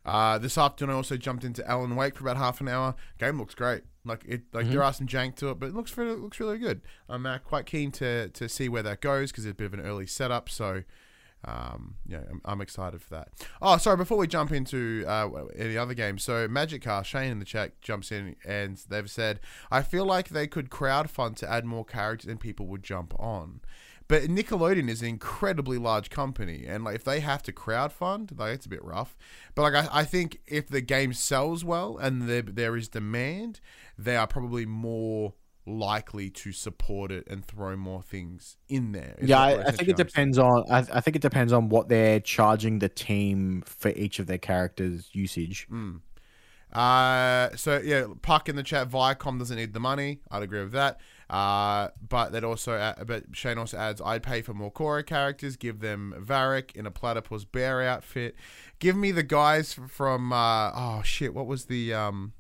Uh, 0.07 0.39
this 0.39 0.57
afternoon, 0.57 0.95
I 0.95 0.97
also 0.97 1.17
jumped 1.17 1.43
into 1.43 1.69
Alan 1.69 1.97
Wake 1.97 2.15
for 2.15 2.23
about 2.23 2.37
half 2.37 2.61
an 2.61 2.69
hour. 2.69 2.95
Game 3.19 3.39
looks 3.39 3.57
great. 3.57 3.83
Like 4.05 4.25
it, 4.25 4.43
like 4.53 4.69
there 4.71 4.85
are 4.85 4.93
some 4.93 5.09
jank 5.09 5.35
to 5.37 5.51
it, 5.51 5.59
but 5.59 5.67
it 5.67 5.75
looks 5.75 5.97
really, 5.99 6.15
looks 6.15 6.39
really 6.39 6.59
good. 6.59 6.81
I'm 7.09 7.27
uh, 7.27 7.39
quite 7.39 7.67
keen 7.67 7.91
to 7.93 8.29
to 8.29 8.49
see 8.49 8.69
where 8.69 8.85
that 8.85 9.01
goes 9.01 9.33
because 9.33 9.45
it's 9.45 9.51
a 9.51 9.55
bit 9.57 9.67
of 9.67 9.75
an 9.75 9.81
early 9.81 10.07
setup. 10.07 10.49
So, 10.49 10.85
um, 11.45 11.97
yeah, 12.07 12.21
I'm, 12.31 12.41
I'm 12.45 12.61
excited 12.61 13.03
for 13.03 13.11
that. 13.15 13.31
Oh, 13.61 13.77
sorry. 13.79 13.97
Before 13.97 14.17
we 14.17 14.29
jump 14.29 14.53
into 14.53 15.05
uh, 15.09 15.29
any 15.57 15.77
other 15.77 15.95
game, 15.95 16.19
so 16.19 16.47
Magic 16.47 16.83
Car 16.83 17.03
Shane 17.03 17.33
in 17.33 17.41
the 17.41 17.45
chat 17.45 17.81
jumps 17.83 18.13
in 18.13 18.37
and 18.47 18.81
they've 18.89 19.11
said, 19.11 19.41
I 19.73 19.83
feel 19.83 20.05
like 20.05 20.29
they 20.29 20.47
could 20.47 20.71
crowdfund 20.71 21.35
to 21.39 21.51
add 21.51 21.65
more 21.65 21.85
characters 21.85 22.31
and 22.31 22.39
people 22.39 22.67
would 22.67 22.85
jump 22.85 23.13
on. 23.19 23.61
But 24.09 24.23
Nickelodeon 24.23 24.89
is 24.89 25.03
an 25.03 25.09
incredibly 25.09 25.79
large 25.79 26.11
company, 26.11 26.65
and 26.67 26.85
like 26.85 26.95
if 26.95 27.05
they 27.05 27.21
have 27.21 27.43
to 27.45 27.53
crowdfund, 27.53 28.39
like 28.39 28.55
it's 28.55 28.67
a 28.67 28.69
bit 28.69 28.85
rough. 28.85 29.17
But 29.55 29.63
like 29.63 29.75
I, 29.75 30.01
I 30.01 30.05
think 30.05 30.41
if 30.47 30.69
the 30.69 30.81
game 30.81 31.13
sells 31.13 31.65
well 31.65 31.97
and 31.99 32.29
there 32.29 32.43
there 32.43 32.77
is 32.77 32.89
demand, 32.89 33.61
they 33.99 34.17
are 34.17 34.27
probably 34.27 34.65
more 34.65 35.35
likely 35.67 36.31
to 36.31 36.53
support 36.53 37.11
it 37.11 37.27
and 37.29 37.45
throw 37.45 37.77
more 37.77 38.01
things 38.01 38.57
in 38.69 38.93
there. 38.93 39.17
yeah, 39.21 39.41
I, 39.41 39.51
I 39.51 39.55
think 39.55 39.57
it 39.57 39.65
what 39.65 39.71
I'm 39.71 39.77
saying. 39.79 39.97
depends 39.97 40.39
on. 40.39 40.65
I, 40.71 40.79
I 40.79 41.01
think 41.01 41.17
it 41.17 41.23
depends 41.23 41.53
on 41.53 41.69
what 41.69 41.89
they're 41.89 42.21
charging 42.21 42.79
the 42.79 42.89
team 42.89 43.63
for 43.67 43.89
each 43.91 44.19
of 44.21 44.29
their 44.29 44.39
characters' 44.39 45.09
usage. 45.13 45.67
Mm. 45.71 46.01
Uh, 46.73 47.55
so 47.57 47.81
yeah, 47.83 48.07
Puck 48.23 48.49
in 48.49 48.57
the 48.57 48.63
chat. 48.63 48.89
Viacom 48.89 49.39
doesn't 49.39 49.57
need 49.57 49.73
the 49.73 49.81
money. 49.81 50.21
I'd 50.31 50.43
agree 50.43 50.63
with 50.63 50.73
that. 50.73 51.01
Uh, 51.29 51.89
but 52.09 52.31
that 52.31 52.45
also, 52.45 52.75
uh, 52.75 53.03
but 53.05 53.25
Shane 53.33 53.59
also 53.59 53.77
adds, 53.77 54.01
I'd 54.05 54.23
pay 54.23 54.43
for 54.43 54.55
more 54.55 54.71
Korra 54.73 55.05
characters. 55.05 55.57
Give 55.57 55.81
them 55.81 56.15
Varrick 56.19 56.73
in 56.77 56.87
a 56.87 56.91
platypus 56.93 57.45
bear 57.45 57.83
outfit. 57.83 58.37
Give 58.79 58.97
me 58.97 59.11
the 59.11 59.25
guys 59.25 59.73
from. 59.75 60.33
Uh, 60.33 60.71
oh 60.75 61.03
shit, 61.05 61.35
what 61.35 61.47
was 61.49 61.65
the 61.65 61.93
um, 61.93 62.33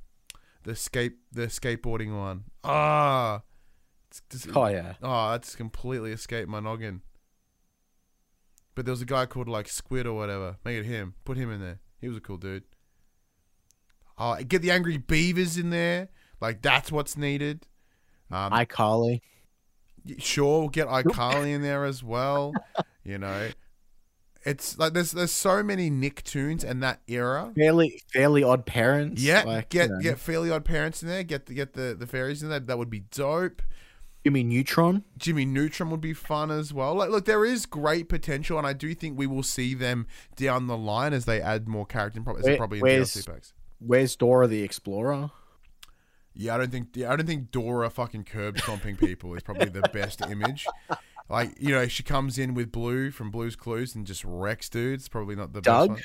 the 0.63 0.77
skate 0.77 1.15
the 1.33 1.49
skateboarding 1.49 2.17
one? 2.17 2.45
Ah, 2.63 3.43
it's 4.09 4.23
just- 4.31 4.57
Oh 4.57 4.67
yeah, 4.69 4.95
Oh, 5.03 5.31
that's 5.33 5.57
completely 5.57 6.13
escaped 6.13 6.49
my 6.49 6.61
noggin. 6.61 7.03
But 8.77 8.85
there 8.85 8.93
was 8.93 9.03
a 9.03 9.07
guy 9.07 9.27
called 9.27 9.49
like 9.49 9.69
Squid 9.69 10.07
or 10.07 10.15
whatever. 10.15 10.59
Make 10.65 10.77
it 10.79 10.85
him. 10.85 11.15
Put 11.25 11.37
him 11.39 11.51
in 11.51 11.61
there. 11.61 11.81
He 12.01 12.09
was 12.09 12.19
a 12.19 12.21
cool 12.21 12.37
dude. 12.37 12.63
Oh, 14.19 14.37
get 14.45 14.63
the 14.63 14.71
angry 14.71 14.97
beavers 14.99 15.57
in 15.57 15.71
there. 15.71 16.09
Like 16.41 16.63
that's 16.63 16.93
what's 16.93 17.17
needed. 17.17 17.67
Um, 18.31 18.53
iCarly. 18.53 19.21
sure, 20.19 20.61
we'll 20.61 20.69
get 20.69 20.89
iCarly 20.89 21.53
in 21.55 21.63
there 21.63 21.85
as 21.85 22.03
well. 22.03 22.53
You 23.05 23.19
know, 23.19 23.51
it's 24.45 24.79
like 24.81 24.93
there's 24.93 25.13
there's 25.13 25.31
so 25.31 25.63
many 25.63 25.93
Nicktoons 25.93 26.65
and 26.65 26.83
that 26.83 27.01
era. 27.07 27.53
Fairly, 27.57 28.03
fairly 28.13 28.43
odd 28.43 28.67
parents. 28.67 29.23
Yeah, 29.23 29.45
like, 29.45 29.69
get 29.69 29.89
you 29.91 29.95
know. 29.95 30.01
get 30.01 30.19
Fairly 30.19 30.51
Odd 30.51 30.65
Parents 30.65 31.05
in 31.05 31.09
there. 31.09 31.23
Get 31.23 31.47
the 31.47 31.55
get 31.55 31.75
the 31.75 31.95
the 31.97 32.09
fairies 32.09 32.43
in 32.43 32.49
there. 32.49 32.59
That 32.59 32.79
would 32.79 32.91
be 32.91 33.05
dope. 33.13 33.63
Jimmy 34.25 34.43
Neutron? 34.43 35.05
Jimmy 35.17 35.45
Neutron 35.45 35.89
would 35.91 36.01
be 36.01 36.13
fun 36.13 36.51
as 36.51 36.75
well. 36.75 36.97
Like, 36.97 37.11
look, 37.11 37.27
there 37.27 37.45
is 37.45 37.65
great 37.65 38.09
potential, 38.09 38.59
and 38.59 38.67
I 38.67 38.73
do 38.73 38.93
think 38.93 39.17
we 39.17 39.29
will 39.29 39.45
see 39.45 39.73
them 39.73 40.09
down 40.35 40.67
the 40.67 40.77
line 40.77 41.13
as 41.13 41.27
they 41.27 41.41
add 41.41 41.69
more 41.69 41.87
character, 41.87 42.21
prob- 42.21 42.43
Where- 42.43 42.57
probably 42.57 42.81
in 42.81 42.85
DLC 43.03 43.25
packs. 43.25 43.53
Where's 43.79 44.17
Dora 44.17 44.49
the 44.49 44.63
Explorer? 44.65 45.31
Yeah, 46.37 46.55
I 46.55 46.59
don't 46.59 46.71
think 46.71 46.89
yeah, 46.95 47.13
I 47.13 47.17
don't 47.17 47.27
think 47.27 47.51
Dora 47.51 47.89
fucking 47.89 48.25
curb 48.25 48.59
stomping 48.59 48.97
people 48.97 49.35
is 49.35 49.43
probably 49.43 49.71
the 49.71 49.89
best 49.93 50.21
image. 50.21 50.67
Like 51.29 51.61
you 51.61 51.71
know, 51.71 51.89
she 51.89 52.03
comes 52.03 52.39
in 52.39 52.55
with 52.55 52.71
Blue 52.71 53.11
from 53.11 53.31
Blue's 53.31 53.57
Clues 53.57 53.95
and 53.95 54.07
just 54.07 54.25
wrecks 54.25 54.69
dudes. 54.69 55.09
Probably 55.09 55.35
not 55.35 55.53
the 55.53 55.61
Doug? 55.61 55.89
best 55.89 56.01
one. 56.01 56.03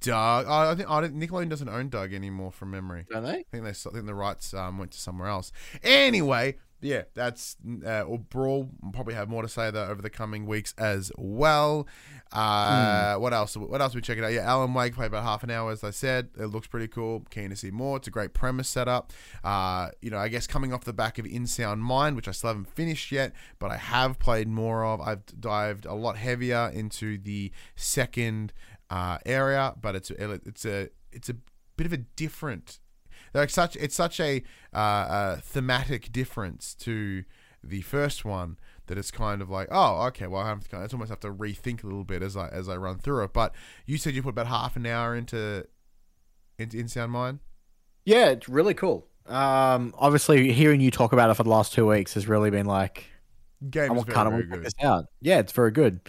Doug, 0.00 0.46
oh, 0.48 0.70
I 0.70 0.74
think 0.74 0.90
I 0.90 1.00
don't, 1.02 1.20
Nickelodeon 1.20 1.48
doesn't 1.50 1.68
own 1.68 1.88
Doug 1.88 2.12
anymore 2.12 2.52
from 2.52 2.70
memory. 2.70 3.06
Don't 3.10 3.22
they? 3.22 3.30
I 3.30 3.44
think 3.50 3.64
they 3.64 3.70
I 3.70 3.72
think 3.72 4.06
the 4.06 4.14
rights 4.14 4.52
um, 4.54 4.78
went 4.78 4.90
to 4.92 4.98
somewhere 4.98 5.28
else. 5.28 5.52
Anyway, 5.82 6.56
yeah, 6.80 7.02
that's 7.14 7.56
uh, 7.86 8.02
or 8.02 8.18
Brawl. 8.18 8.70
We'll 8.82 8.92
probably 8.92 9.14
have 9.14 9.28
more 9.28 9.42
to 9.42 9.48
say 9.48 9.70
that 9.70 9.90
over 9.90 10.00
the 10.02 10.10
coming 10.10 10.46
weeks 10.46 10.74
as 10.78 11.12
well. 11.16 11.86
Uh, 12.32 13.16
What 13.16 13.32
else? 13.32 13.56
What 13.56 13.80
else? 13.80 13.94
We 13.94 14.00
check 14.00 14.18
it 14.18 14.24
out. 14.24 14.32
Yeah, 14.32 14.42
Alan 14.42 14.72
Wake 14.72 14.94
played 14.94 15.06
about 15.08 15.24
half 15.24 15.42
an 15.42 15.50
hour, 15.50 15.70
as 15.72 15.82
I 15.84 15.90
said. 15.90 16.30
It 16.38 16.46
looks 16.46 16.66
pretty 16.68 16.88
cool. 16.88 17.26
Keen 17.30 17.50
to 17.50 17.56
see 17.56 17.70
more. 17.70 17.96
It's 17.96 18.08
a 18.08 18.10
great 18.10 18.32
premise 18.34 18.68
setup. 18.68 19.12
Uh, 19.42 19.90
you 20.00 20.10
know, 20.10 20.18
I 20.18 20.28
guess 20.28 20.46
coming 20.46 20.72
off 20.72 20.84
the 20.84 20.92
back 20.92 21.18
of 21.18 21.26
In 21.26 21.46
Sound 21.46 21.82
Mind, 21.82 22.16
which 22.16 22.28
I 22.28 22.30
still 22.30 22.48
haven't 22.48 22.68
finished 22.68 23.10
yet, 23.12 23.32
but 23.58 23.70
I 23.70 23.76
have 23.76 24.18
played 24.18 24.48
more 24.48 24.84
of. 24.84 25.00
I've 25.00 25.26
dived 25.40 25.86
a 25.86 25.94
lot 25.94 26.16
heavier 26.16 26.70
into 26.72 27.18
the 27.18 27.50
second 27.76 28.52
uh, 28.90 29.18
area, 29.26 29.74
but 29.80 29.94
it's 29.96 30.10
it's 30.10 30.64
a 30.64 30.88
it's 31.12 31.28
a 31.28 31.36
bit 31.76 31.86
of 31.86 31.92
a 31.92 31.98
different 31.98 32.78
like 33.34 33.50
such 33.50 33.76
it's 33.76 33.94
such 33.94 34.20
a 34.20 34.42
uh, 34.72 34.76
uh, 34.76 35.36
thematic 35.40 36.12
difference 36.12 36.74
to 36.74 37.24
the 37.62 37.82
first 37.82 38.24
one 38.24 38.58
that 38.86 38.98
it's 38.98 39.10
kind 39.10 39.42
of 39.42 39.50
like 39.50 39.68
oh 39.70 40.02
okay 40.06 40.26
well 40.26 40.42
I 40.42 40.48
have 40.48 40.64
to 40.64 40.68
kind 40.68 40.84
of, 40.84 40.92
almost 40.92 41.10
have 41.10 41.20
to 41.20 41.32
rethink 41.32 41.82
a 41.82 41.86
little 41.86 42.04
bit 42.04 42.22
as 42.22 42.36
I 42.36 42.48
as 42.48 42.68
I 42.68 42.76
run 42.76 42.98
through 42.98 43.24
it 43.24 43.32
but 43.32 43.54
you 43.86 43.98
said 43.98 44.14
you 44.14 44.22
put 44.22 44.30
about 44.30 44.46
half 44.46 44.76
an 44.76 44.86
hour 44.86 45.14
into 45.14 45.66
into 46.58 46.78
In 46.78 46.88
Sound 46.88 47.12
Mind 47.12 47.40
Yeah, 48.04 48.30
it's 48.30 48.48
really 48.48 48.74
cool. 48.74 49.06
Um, 49.26 49.94
obviously, 49.96 50.52
hearing 50.52 50.80
you 50.80 50.90
talk 50.90 51.12
about 51.12 51.30
it 51.30 51.34
for 51.34 51.44
the 51.44 51.50
last 51.50 51.72
two 51.72 51.86
weeks 51.86 52.14
has 52.14 52.28
really 52.28 52.50
been 52.50 52.66
like, 52.66 53.06
game 53.68 53.90
I 53.90 53.94
want 53.94 54.08
kind 54.08 54.28
very, 54.28 54.42
of 54.42 54.48
check 54.48 54.58
good 54.58 54.66
this 54.66 54.74
out. 54.82 55.06
Yeah, 55.20 55.38
it's 55.38 55.52
very 55.52 55.70
good. 55.70 56.00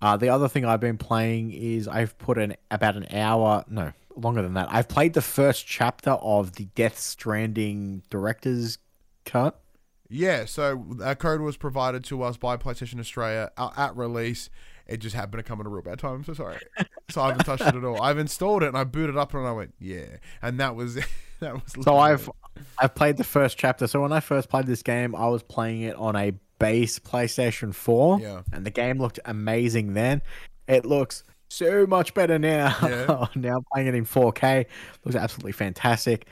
Uh, 0.00 0.16
the 0.16 0.28
other 0.28 0.48
thing 0.48 0.64
I've 0.64 0.80
been 0.80 0.98
playing 0.98 1.52
is 1.52 1.88
I've 1.88 2.16
put 2.18 2.38
an 2.38 2.54
about 2.70 2.96
an 2.96 3.06
hour, 3.12 3.64
no, 3.68 3.92
longer 4.18 4.42
than 4.42 4.54
that. 4.54 4.68
I've 4.70 4.88
played 4.88 5.14
the 5.14 5.22
first 5.22 5.66
chapter 5.66 6.10
of 6.10 6.52
the 6.56 6.64
Death 6.74 6.98
Stranding 6.98 8.02
director's 8.10 8.78
cut. 9.24 9.60
yeah 10.08 10.44
so 10.46 10.86
a 11.04 11.14
code 11.14 11.40
was 11.42 11.56
provided 11.56 12.02
to 12.04 12.22
us 12.22 12.36
by 12.38 12.56
PlayStation 12.56 12.98
Australia 12.98 13.50
uh, 13.58 13.70
at 13.76 13.94
release 13.96 14.48
it 14.86 14.98
just 14.98 15.14
happened 15.14 15.38
to 15.38 15.42
come 15.42 15.60
at 15.60 15.66
a 15.66 15.68
real 15.68 15.82
bad 15.82 15.98
time 15.98 16.14
I'm 16.14 16.24
so 16.24 16.32
sorry 16.32 16.56
so 17.10 17.20
I 17.20 17.28
haven't 17.28 17.44
touched 17.44 17.62
it 17.66 17.74
at 17.74 17.84
all 17.84 18.00
I've 18.00 18.16
installed 18.16 18.62
it 18.62 18.68
and 18.68 18.76
I 18.78 18.84
booted 18.84 19.18
up 19.18 19.34
and 19.34 19.46
I 19.46 19.52
went 19.52 19.74
yeah 19.78 20.16
and 20.40 20.58
that 20.60 20.74
was 20.74 20.94
that 21.40 21.52
was 21.54 21.84
So 21.84 21.98
I've 21.98 22.30
I've 22.78 22.94
played 22.94 23.16
the 23.16 23.24
first 23.24 23.58
chapter. 23.58 23.86
So 23.86 24.00
when 24.02 24.12
I 24.12 24.20
first 24.20 24.48
played 24.48 24.66
this 24.66 24.82
game, 24.82 25.14
I 25.14 25.28
was 25.28 25.42
playing 25.42 25.82
it 25.82 25.94
on 25.96 26.16
a 26.16 26.32
base 26.58 26.98
PlayStation 26.98 27.72
4. 27.74 28.20
Yeah. 28.20 28.42
And 28.52 28.64
the 28.66 28.70
game 28.70 28.98
looked 28.98 29.20
amazing 29.24 29.94
then. 29.94 30.22
It 30.66 30.84
looks 30.84 31.22
so 31.48 31.86
much 31.86 32.14
better 32.14 32.38
now. 32.38 32.76
Yeah. 32.82 33.26
now 33.34 33.58
playing 33.72 33.88
it 33.88 33.94
in 33.94 34.04
4K 34.04 34.66
looks 35.04 35.16
absolutely 35.16 35.52
fantastic. 35.52 36.26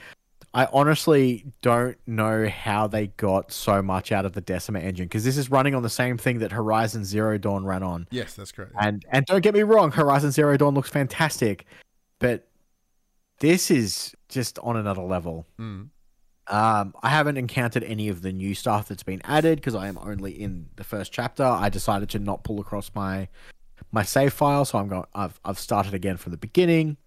I 0.55 0.67
honestly 0.73 1.45
don't 1.61 1.99
know 2.07 2.49
how 2.49 2.87
they 2.87 3.09
got 3.09 3.53
so 3.53 3.83
much 3.83 4.11
out 4.11 4.25
of 4.25 4.33
the 4.33 4.41
Decima 4.41 4.79
engine 4.79 5.05
because 5.05 5.23
this 5.23 5.37
is 5.37 5.51
running 5.51 5.75
on 5.75 5.83
the 5.83 5.91
same 5.91 6.17
thing 6.17 6.39
that 6.39 6.51
Horizon 6.51 7.05
Zero 7.05 7.37
Dawn 7.37 7.67
ran 7.67 7.83
on. 7.83 8.09
yes 8.11 8.35
that's 8.35 8.53
correct 8.53 8.73
And 8.81 9.05
and 9.11 9.27
don't 9.27 9.43
get 9.43 9.53
me 9.53 9.63
wrong, 9.65 9.93
Horizon 9.93 10.31
Zero 10.31 10.57
Dawn 10.57 10.75
looks 10.75 10.89
fantastic, 10.89 11.67
but 12.21 12.49
this 13.41 13.71
is 13.71 14.15
just 14.31 14.59
on 14.61 14.77
another 14.77 15.03
level. 15.03 15.47
Mm. 15.61 15.91
Um, 16.49 16.95
I 17.03 17.11
haven't 17.11 17.37
encountered 17.37 17.85
any 17.85 18.09
of 18.09 18.23
the 18.23 18.33
new 18.33 18.55
stuff 18.55 18.89
that's 18.89 19.03
been 19.03 19.21
added 19.25 19.57
because 19.57 19.75
I 19.75 19.89
am 19.89 19.99
only 19.99 20.41
in 20.41 20.71
the 20.77 20.85
first 20.85 21.13
chapter. 21.13 21.45
I 21.45 21.69
decided 21.69 22.09
to 22.11 22.19
not 22.19 22.45
pull 22.45 22.61
across 22.61 22.91
my 22.95 23.29
my 23.97 24.03
save 24.03 24.35
file, 24.35 24.67
so 24.67 24.77
I'm 24.79 24.89
going. 24.89 25.07
I've 25.15 25.41
I've 25.43 25.59
started 25.59 25.95
again 25.95 26.19
from 26.19 26.33
the 26.33 26.37
beginning, 26.37 26.99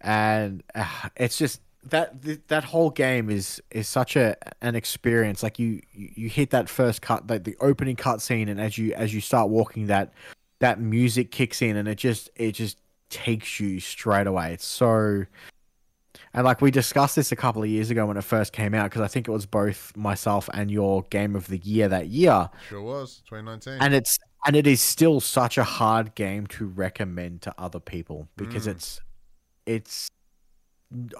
and 0.00 0.64
uh, 0.74 1.08
it's 1.16 1.38
just 1.38 1.60
that 1.84 2.20
th- 2.24 2.40
that 2.48 2.64
whole 2.64 2.90
game 2.90 3.30
is 3.30 3.62
is 3.70 3.86
such 3.86 4.16
a 4.16 4.36
an 4.60 4.74
experience. 4.74 5.44
Like 5.44 5.60
you 5.60 5.80
you 5.92 6.10
you 6.16 6.28
hit 6.28 6.50
that 6.50 6.68
first 6.68 7.02
cut, 7.02 7.30
like 7.30 7.44
the 7.44 7.56
opening 7.60 7.94
cutscene, 7.94 8.50
and 8.50 8.60
as 8.60 8.76
you 8.76 8.92
as 8.94 9.14
you 9.14 9.20
start 9.20 9.48
walking, 9.48 9.86
that 9.86 10.12
that 10.58 10.80
music 10.80 11.30
kicks 11.30 11.62
in, 11.62 11.76
and 11.76 11.86
it 11.86 11.98
just 11.98 12.28
it 12.34 12.52
just 12.52 12.78
takes 13.08 13.60
you 13.60 13.78
straight 13.78 14.26
away. 14.26 14.54
It's 14.54 14.66
so. 14.66 15.24
And 16.34 16.44
like 16.44 16.60
we 16.60 16.70
discussed 16.70 17.14
this 17.14 17.30
a 17.30 17.36
couple 17.36 17.62
of 17.62 17.68
years 17.68 17.90
ago 17.90 18.06
when 18.06 18.16
it 18.16 18.24
first 18.24 18.52
came 18.52 18.74
out, 18.74 18.84
because 18.84 19.02
I 19.02 19.06
think 19.06 19.28
it 19.28 19.30
was 19.30 19.46
both 19.46 19.96
myself 19.96 20.48
and 20.52 20.68
your 20.68 21.02
game 21.10 21.36
of 21.36 21.46
the 21.46 21.58
year 21.58 21.88
that 21.88 22.08
year. 22.08 22.48
Sure 22.68 22.82
was 22.82 23.22
2019. 23.28 23.82
and 23.82 23.94
it's 23.94 24.18
and 24.44 24.56
it 24.56 24.66
is 24.66 24.80
still 24.80 25.20
such 25.20 25.56
a 25.58 25.64
hard 25.64 26.14
game 26.14 26.46
to 26.48 26.66
recommend 26.66 27.42
to 27.42 27.54
other 27.58 27.80
people 27.80 28.28
because 28.36 28.66
Mm. 28.66 28.72
it's 28.72 29.00
it's 29.66 30.08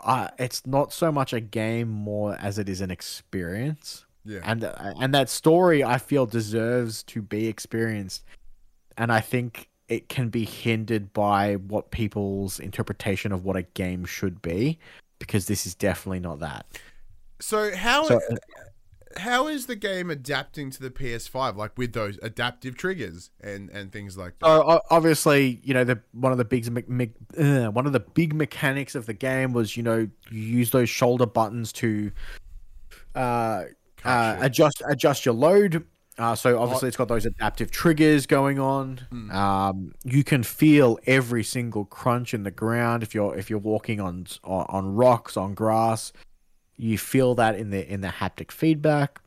uh, 0.02 0.28
it's 0.38 0.66
not 0.66 0.92
so 0.92 1.10
much 1.10 1.32
a 1.32 1.40
game 1.40 1.88
more 1.88 2.36
as 2.40 2.58
it 2.58 2.68
is 2.68 2.80
an 2.80 2.90
experience 2.90 4.04
yeah. 4.24 4.40
and 4.44 4.64
uh, 4.64 4.74
and 5.00 5.14
that 5.14 5.30
story 5.30 5.82
i 5.82 5.96
feel 5.98 6.26
deserves 6.26 7.02
to 7.04 7.22
be 7.22 7.46
experienced 7.46 8.22
and 8.98 9.10
i 9.10 9.20
think 9.20 9.68
it 9.88 10.08
can 10.08 10.28
be 10.28 10.44
hindered 10.44 11.12
by 11.12 11.54
what 11.54 11.90
people's 11.90 12.60
interpretation 12.60 13.32
of 13.32 13.44
what 13.44 13.56
a 13.56 13.62
game 13.62 14.04
should 14.04 14.42
be 14.42 14.78
because 15.18 15.46
this 15.46 15.64
is 15.66 15.74
definitely 15.74 16.20
not 16.20 16.40
that 16.40 16.66
So 17.40 17.74
how 17.74 18.04
so 18.04 18.20
how 19.18 19.48
is 19.48 19.66
the 19.66 19.76
game 19.76 20.10
adapting 20.10 20.70
to 20.70 20.80
the 20.80 20.90
PS5 20.90 21.56
like 21.56 21.76
with 21.76 21.92
those 21.92 22.18
adaptive 22.22 22.76
triggers 22.76 23.30
and 23.40 23.70
and 23.70 23.92
things 23.92 24.16
like 24.16 24.38
that? 24.38 24.46
So 24.46 24.80
obviously, 24.90 25.60
you 25.62 25.74
know, 25.74 25.84
the 25.84 26.00
one 26.12 26.32
of 26.32 26.38
the 26.38 26.44
big 26.44 26.88
me- 26.88 27.12
uh, 27.38 27.70
one 27.70 27.86
of 27.86 27.92
the 27.92 28.00
big 28.00 28.34
mechanics 28.34 28.94
of 28.94 29.06
the 29.06 29.14
game 29.14 29.52
was, 29.52 29.76
you 29.76 29.82
know, 29.82 30.08
you 30.30 30.40
use 30.40 30.70
those 30.70 30.88
shoulder 30.88 31.26
buttons 31.26 31.72
to 31.74 32.12
uh, 33.14 33.64
uh, 34.04 34.36
adjust 34.40 34.82
adjust 34.88 35.24
your 35.24 35.34
load. 35.34 35.86
Uh, 36.18 36.34
so 36.34 36.60
obviously, 36.60 36.88
it's 36.88 36.96
got 36.96 37.08
those 37.08 37.24
adaptive 37.24 37.70
triggers 37.70 38.26
going 38.26 38.58
on. 38.58 38.98
Hmm. 39.10 39.30
Um, 39.30 39.94
you 40.04 40.22
can 40.22 40.42
feel 40.42 40.98
every 41.06 41.42
single 41.42 41.86
crunch 41.86 42.34
in 42.34 42.42
the 42.42 42.50
ground 42.50 43.02
if 43.02 43.14
you're 43.14 43.36
if 43.36 43.48
you're 43.48 43.58
walking 43.58 44.00
on, 44.00 44.26
on 44.44 44.94
rocks 44.94 45.36
on 45.36 45.54
grass. 45.54 46.12
You 46.76 46.98
feel 46.98 47.34
that 47.36 47.54
in 47.56 47.70
the 47.70 47.86
in 47.90 48.00
the 48.00 48.08
haptic 48.08 48.50
feedback. 48.50 49.20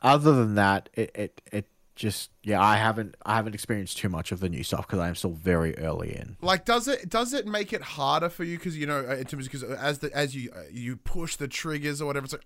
Other 0.00 0.32
than 0.34 0.54
that, 0.56 0.88
it 0.94 1.10
it, 1.14 1.42
it 1.52 1.66
just 1.94 2.30
yeah, 2.42 2.60
I 2.60 2.76
haven't 2.76 3.16
I 3.24 3.36
haven't 3.36 3.54
experienced 3.54 3.98
too 3.98 4.08
much 4.08 4.32
of 4.32 4.40
the 4.40 4.48
new 4.48 4.64
stuff 4.64 4.86
because 4.86 4.98
I 4.98 5.08
am 5.08 5.14
still 5.14 5.32
very 5.32 5.76
early 5.78 6.16
in. 6.16 6.36
Like, 6.40 6.64
does 6.64 6.88
it 6.88 7.08
does 7.08 7.32
it 7.34 7.46
make 7.46 7.72
it 7.72 7.82
harder 7.82 8.28
for 8.28 8.44
you? 8.44 8.56
Because 8.58 8.76
you 8.76 8.86
know, 8.86 9.04
uh, 9.08 9.14
in 9.16 9.24
terms 9.26 9.46
because 9.46 9.62
as 9.62 9.98
the 9.98 10.12
as 10.16 10.34
you 10.34 10.50
uh, 10.56 10.62
you 10.72 10.96
push 10.96 11.36
the 11.36 11.46
triggers 11.48 12.00
or 12.02 12.06
whatever, 12.06 12.24
it's 12.24 12.32
like 12.32 12.42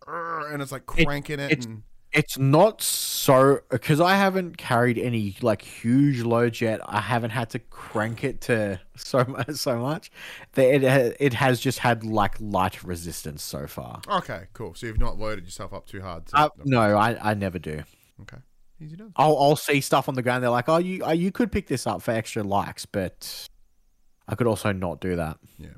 and 0.52 0.60
it's 0.60 0.72
like 0.72 0.82
It- 0.98 1.06
cranking 1.06 1.40
it. 1.40 1.64
and 1.64 1.82
It's 2.12 2.38
not 2.38 2.80
so 2.80 3.60
because 3.68 4.00
I 4.00 4.16
haven't 4.16 4.56
carried 4.56 4.96
any 4.96 5.36
like 5.42 5.60
huge 5.60 6.22
loads 6.22 6.60
yet. 6.60 6.80
I 6.86 7.00
haven't 7.00 7.30
had 7.30 7.50
to 7.50 7.58
crank 7.58 8.24
it 8.24 8.40
to 8.42 8.80
so 8.96 9.24
much 9.24 9.50
so 9.56 9.78
much. 9.78 10.10
That 10.52 10.66
it 10.66 10.82
ha- 10.82 11.14
it 11.20 11.34
has 11.34 11.60
just 11.60 11.80
had 11.80 12.04
like 12.04 12.36
light 12.40 12.82
resistance 12.82 13.42
so 13.42 13.66
far. 13.66 14.00
okay, 14.08 14.44
cool. 14.54 14.74
So 14.74 14.86
you've 14.86 14.98
not 14.98 15.18
loaded 15.18 15.44
yourself 15.44 15.74
up 15.74 15.86
too 15.86 16.00
hard. 16.00 16.26
To, 16.28 16.36
Uh, 16.38 16.48
no, 16.64 16.96
I, 16.96 17.30
I 17.30 17.34
never 17.34 17.58
do. 17.58 17.82
Okay, 18.22 18.38
easy 18.80 18.96
done. 18.96 19.12
I'll 19.16 19.36
I'll 19.36 19.56
see 19.56 19.82
stuff 19.82 20.08
on 20.08 20.14
the 20.14 20.22
ground. 20.22 20.42
They're 20.42 20.50
like, 20.50 20.68
oh, 20.70 20.78
you 20.78 21.04
uh, 21.04 21.12
you 21.12 21.30
could 21.32 21.52
pick 21.52 21.66
this 21.66 21.86
up 21.86 22.00
for 22.00 22.12
extra 22.12 22.42
likes, 22.42 22.86
but 22.86 23.46
I 24.26 24.36
could 24.36 24.46
also 24.46 24.72
not 24.72 25.00
do 25.00 25.16
that. 25.16 25.36
Yeah. 25.58 25.68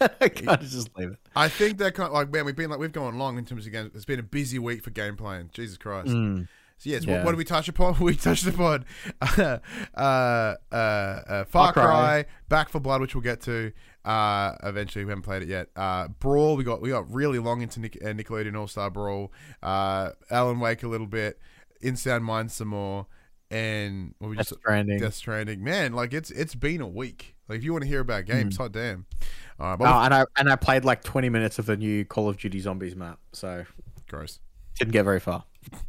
I 0.20 0.28
can't 0.28 0.60
just 0.62 0.96
leave 0.96 1.10
it. 1.12 1.18
I 1.34 1.48
think 1.48 1.78
they're 1.78 1.90
kind 1.92 2.08
of 2.08 2.12
like 2.14 2.30
man, 2.32 2.44
we've 2.44 2.56
been 2.56 2.70
like 2.70 2.78
we've 2.78 2.92
gone 2.92 3.18
long 3.18 3.38
in 3.38 3.44
terms 3.44 3.66
of 3.66 3.72
games. 3.72 3.90
It's 3.94 4.04
been 4.04 4.20
a 4.20 4.22
busy 4.24 4.58
week 4.58 4.82
for 4.82 4.90
game 4.90 5.16
playing. 5.16 5.50
Jesus 5.52 5.76
Christ. 5.76 6.08
Mm. 6.08 6.48
So 6.80 6.90
yes, 6.90 7.04
Yeah. 7.04 7.16
what, 7.16 7.24
what 7.24 7.30
did 7.32 7.38
we 7.38 7.44
touch 7.44 7.68
upon? 7.68 7.94
We 8.00 8.14
touched 8.14 8.46
upon 8.46 8.84
uh, 9.20 9.58
uh, 9.96 10.54
uh, 10.72 11.44
Far 11.46 11.72
Cry. 11.72 12.24
Back 12.48 12.68
4 12.68 12.80
Blood, 12.80 13.00
which 13.00 13.14
we'll 13.16 13.22
get 13.22 13.40
to 13.42 13.72
uh, 14.04 14.52
eventually. 14.62 15.04
We 15.04 15.10
haven't 15.10 15.24
played 15.24 15.42
it 15.42 15.48
yet. 15.48 15.68
Uh, 15.74 16.08
Brawl, 16.08 16.56
we 16.56 16.62
got 16.64 16.80
we 16.80 16.90
got 16.90 17.12
really 17.12 17.38
long 17.40 17.62
into 17.62 17.80
Nic- 17.80 17.98
uh, 18.02 18.08
Nickelodeon 18.08 18.56
All 18.56 18.68
Star 18.68 18.90
Brawl. 18.90 19.32
Uh, 19.62 20.10
Alan 20.30 20.60
Wake 20.60 20.84
a 20.84 20.88
little 20.88 21.08
bit, 21.08 21.40
In 21.80 21.96
Sound 21.96 22.24
Mind 22.24 22.52
some 22.52 22.68
more, 22.68 23.06
and 23.50 24.14
what 24.18 24.30
we 24.30 24.36
Death 24.36 24.48
just 24.50 24.60
Stranding. 24.60 25.00
Death 25.00 25.14
Stranding. 25.14 25.64
Man, 25.64 25.92
like 25.94 26.14
it's 26.14 26.30
it's 26.30 26.54
been 26.54 26.80
a 26.80 26.86
week. 26.88 27.34
Like 27.48 27.58
if 27.58 27.64
you 27.64 27.72
want 27.72 27.82
to 27.82 27.88
hear 27.88 28.00
about 28.00 28.26
games, 28.26 28.56
hot 28.56 28.72
damn. 28.72 29.06
All 29.58 29.70
right, 29.70 29.78
but 29.78 29.88
Oh, 29.88 30.00
and 30.00 30.14
I 30.14 30.24
and 30.36 30.50
I 30.50 30.56
played 30.56 30.84
like 30.84 31.02
twenty 31.02 31.28
minutes 31.28 31.58
of 31.58 31.66
the 31.66 31.76
new 31.76 32.04
Call 32.04 32.28
of 32.28 32.38
Duty 32.38 32.60
Zombies 32.60 32.94
map, 32.94 33.18
so 33.32 33.64
gross. 34.08 34.40
didn't 34.76 34.92
get 34.92 35.04
very 35.04 35.20
far. 35.20 35.44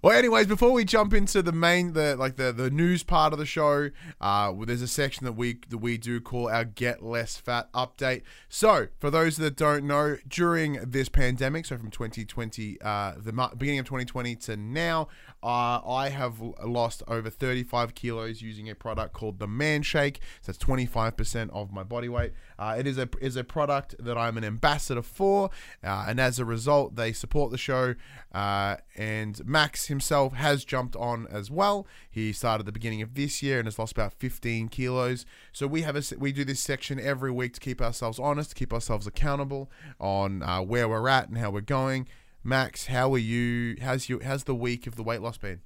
Well, 0.00 0.18
anyways, 0.18 0.48
before 0.48 0.72
we 0.72 0.84
jump 0.84 1.14
into 1.14 1.42
the 1.42 1.52
main, 1.52 1.92
the 1.92 2.16
like 2.16 2.34
the 2.36 2.52
the 2.52 2.70
news 2.70 3.04
part 3.04 3.32
of 3.32 3.38
the 3.38 3.46
show, 3.46 3.90
uh, 4.20 4.50
well, 4.52 4.64
there's 4.66 4.82
a 4.82 4.88
section 4.88 5.24
that 5.26 5.34
we 5.34 5.60
that 5.68 5.78
we 5.78 5.96
do 5.96 6.20
call 6.20 6.48
our 6.48 6.64
Get 6.64 7.04
Less 7.04 7.36
Fat 7.36 7.70
update. 7.72 8.22
So, 8.48 8.88
for 8.98 9.10
those 9.10 9.36
that 9.36 9.54
don't 9.54 9.86
know, 9.86 10.16
during 10.26 10.80
this 10.84 11.08
pandemic, 11.08 11.66
so 11.66 11.76
from 11.76 11.90
2020, 11.90 12.78
uh, 12.82 13.12
the 13.16 13.32
beginning 13.56 13.78
of 13.78 13.86
2020 13.86 14.34
to 14.36 14.56
now, 14.56 15.06
uh, 15.42 15.80
I 15.84 16.10
have 16.10 16.40
lost 16.64 17.02
over 17.08 17.28
35 17.28 17.94
kilos 17.94 18.42
using 18.42 18.70
a 18.70 18.74
product 18.74 19.12
called 19.12 19.38
the 19.38 19.48
Man 19.48 19.82
Shake. 19.82 20.20
So 20.40 20.52
that's 20.52 20.64
25% 20.64 21.50
of 21.50 21.72
my 21.72 21.82
body 21.82 22.08
weight. 22.08 22.32
Uh, 22.58 22.76
it 22.78 22.86
is 22.86 22.96
a 22.96 23.08
is 23.20 23.34
a 23.34 23.42
product 23.42 23.96
that 23.98 24.16
I'm 24.16 24.36
an 24.36 24.44
ambassador 24.44 25.02
for, 25.02 25.50
uh, 25.82 26.04
and 26.06 26.20
as 26.20 26.38
a 26.38 26.44
result, 26.44 26.94
they 26.94 27.12
support 27.12 27.50
the 27.50 27.58
show. 27.58 27.94
Uh, 28.32 28.76
and 28.96 29.44
Max 29.44 29.86
himself 29.86 30.32
has 30.34 30.64
jumped 30.64 30.94
on 30.96 31.26
as 31.28 31.50
well. 31.50 31.86
He 32.08 32.32
started 32.32 32.60
at 32.60 32.66
the 32.66 32.72
beginning 32.72 33.02
of 33.02 33.14
this 33.14 33.42
year 33.42 33.58
and 33.58 33.66
has 33.66 33.78
lost 33.78 33.92
about 33.92 34.12
15 34.14 34.68
kilos. 34.68 35.26
So 35.52 35.66
we 35.66 35.82
have 35.82 35.96
a 35.96 36.02
we 36.18 36.32
do 36.32 36.44
this 36.44 36.60
section 36.60 37.00
every 37.00 37.32
week 37.32 37.54
to 37.54 37.60
keep 37.60 37.82
ourselves 37.82 38.18
honest, 38.18 38.50
to 38.50 38.56
keep 38.56 38.72
ourselves 38.72 39.06
accountable 39.06 39.70
on 39.98 40.42
uh, 40.42 40.60
where 40.62 40.88
we're 40.88 41.08
at 41.08 41.28
and 41.28 41.38
how 41.38 41.50
we're 41.50 41.62
going. 41.62 42.06
Max, 42.44 42.86
how 42.86 43.12
are 43.14 43.18
you? 43.18 43.76
How's 43.80 44.08
you? 44.08 44.20
How's 44.22 44.44
the 44.44 44.54
week 44.54 44.86
of 44.86 44.96
the 44.96 45.02
weight 45.02 45.22
loss 45.22 45.38
been? 45.38 45.60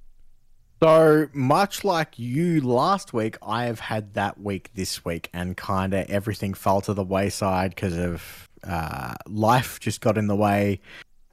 So 0.81 1.27
much 1.33 1.83
like 1.83 2.19
you 2.19 2.61
last 2.61 3.13
week, 3.13 3.35
I 3.41 3.65
have 3.65 3.79
had 3.79 4.13
that 4.13 4.39
week 4.39 4.69
this 4.75 5.03
week, 5.03 5.29
and 5.33 5.57
kind 5.57 5.95
of 5.95 6.07
everything 6.07 6.53
fell 6.53 6.81
to 6.81 6.93
the 6.93 7.03
wayside 7.03 7.71
because 7.71 7.97
of 7.97 8.47
uh, 8.63 9.15
life 9.27 9.79
just 9.79 10.01
got 10.01 10.19
in 10.19 10.27
the 10.27 10.35
way. 10.35 10.79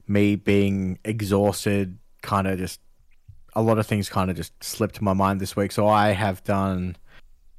Me 0.07 0.35
being 0.35 0.97
exhausted, 1.05 1.99
kind 2.23 2.47
of 2.47 2.57
just 2.57 2.79
a 3.53 3.61
lot 3.61 3.77
of 3.77 3.85
things 3.85 4.09
kind 4.09 4.31
of 4.31 4.35
just 4.35 4.51
slipped 4.63 4.99
my 4.99 5.13
mind 5.13 5.39
this 5.39 5.55
week. 5.55 5.71
So 5.71 5.87
I 5.87 6.09
have 6.11 6.43
done 6.43 6.95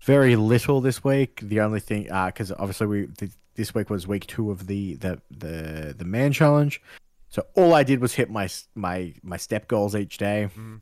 very 0.00 0.34
little 0.34 0.80
this 0.80 1.04
week. 1.04 1.40
The 1.40 1.60
only 1.60 1.80
thing, 1.80 2.04
because 2.04 2.50
obviously 2.50 2.86
we 2.88 3.06
th- 3.06 3.32
this 3.54 3.74
week 3.74 3.90
was 3.90 4.08
week 4.08 4.26
two 4.26 4.50
of 4.50 4.66
the 4.66 4.96
the 4.96 5.20
the 5.30 5.94
the 5.96 6.04
man 6.04 6.32
challenge. 6.32 6.80
So 7.28 7.44
all 7.54 7.74
I 7.74 7.82
did 7.82 8.00
was 8.00 8.14
hit 8.14 8.30
my 8.30 8.48
my 8.74 9.14
my 9.22 9.36
step 9.36 9.68
goals 9.68 9.94
each 9.96 10.16
day 10.18 10.48
Mm. 10.56 10.80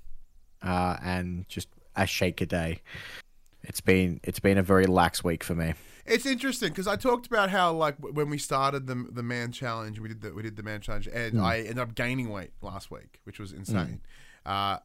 uh, 0.63 0.97
and 1.03 1.49
just 1.49 1.69
a 1.97 2.07
shake 2.07 2.41
a 2.41 2.47
day. 2.47 2.81
It's 3.63 3.81
been 3.81 4.21
it's 4.23 4.41
been 4.41 4.59
a 4.59 4.63
very 4.63 4.87
lax 4.87 5.25
week 5.25 5.43
for 5.43 5.55
me. 5.55 5.75
It's 6.07 6.27
interesting 6.27 6.69
because 6.69 6.87
I 6.87 6.97
talked 6.97 7.27
about 7.27 7.49
how 7.49 7.73
like 7.73 7.97
when 7.99 8.29
we 8.29 8.37
started 8.39 8.87
the 8.87 9.07
the 9.11 9.23
man 9.23 9.53
challenge, 9.53 9.99
we 10.01 10.09
did 10.09 10.21
the 10.21 10.35
we 10.35 10.43
did 10.43 10.57
the 10.57 10.63
man 10.63 10.81
challenge, 10.83 11.07
and 11.09 11.41
I 11.41 11.61
ended 11.61 11.79
up 11.79 11.95
gaining 11.95 12.29
weight 12.29 12.51
last 12.61 12.91
week, 12.91 13.21
which 13.25 13.39
was 13.41 13.53
insane. 13.53 14.03
Uh, 14.45 14.79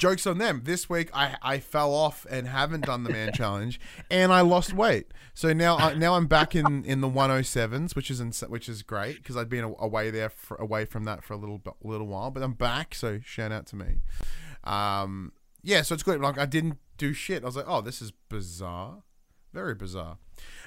jokes 0.00 0.26
on 0.26 0.38
them. 0.38 0.62
This 0.64 0.88
week 0.88 1.10
I 1.14 1.36
I 1.42 1.58
fell 1.60 1.94
off 1.94 2.26
and 2.28 2.48
haven't 2.48 2.86
done 2.86 3.04
the 3.04 3.10
man 3.10 3.32
challenge, 3.34 3.78
and 4.10 4.32
I 4.32 4.40
lost 4.40 4.72
weight. 4.72 5.12
So 5.34 5.52
now 5.52 5.76
I, 5.76 5.94
now 5.94 6.14
I'm 6.14 6.26
back 6.26 6.56
in 6.56 6.84
in 6.84 7.00
the 7.00 7.08
107s, 7.08 7.94
which 7.94 8.10
is 8.10 8.20
ins- 8.20 8.40
which 8.40 8.68
is 8.68 8.82
great 8.82 9.16
because 9.18 9.36
I'd 9.36 9.48
been 9.48 9.74
away 9.78 10.10
there 10.10 10.30
for, 10.30 10.56
away 10.56 10.86
from 10.86 11.04
that 11.04 11.22
for 11.22 11.34
a 11.34 11.36
little 11.36 11.60
little 11.82 12.08
while, 12.08 12.30
but 12.30 12.42
I'm 12.42 12.54
back. 12.54 12.94
So 12.94 13.20
shout 13.24 13.52
out 13.52 13.66
to 13.66 13.76
me. 13.76 14.00
Um, 14.64 15.32
yeah, 15.62 15.82
so 15.82 15.94
it's 15.94 16.02
good. 16.02 16.20
Like 16.20 16.38
I 16.38 16.46
didn't 16.46 16.78
do 16.96 17.12
shit. 17.12 17.42
I 17.42 17.46
was 17.46 17.56
like, 17.56 17.68
oh, 17.68 17.80
this 17.80 18.02
is 18.02 18.12
bizarre. 18.28 19.02
Very 19.52 19.74
bizarre. 19.74 20.16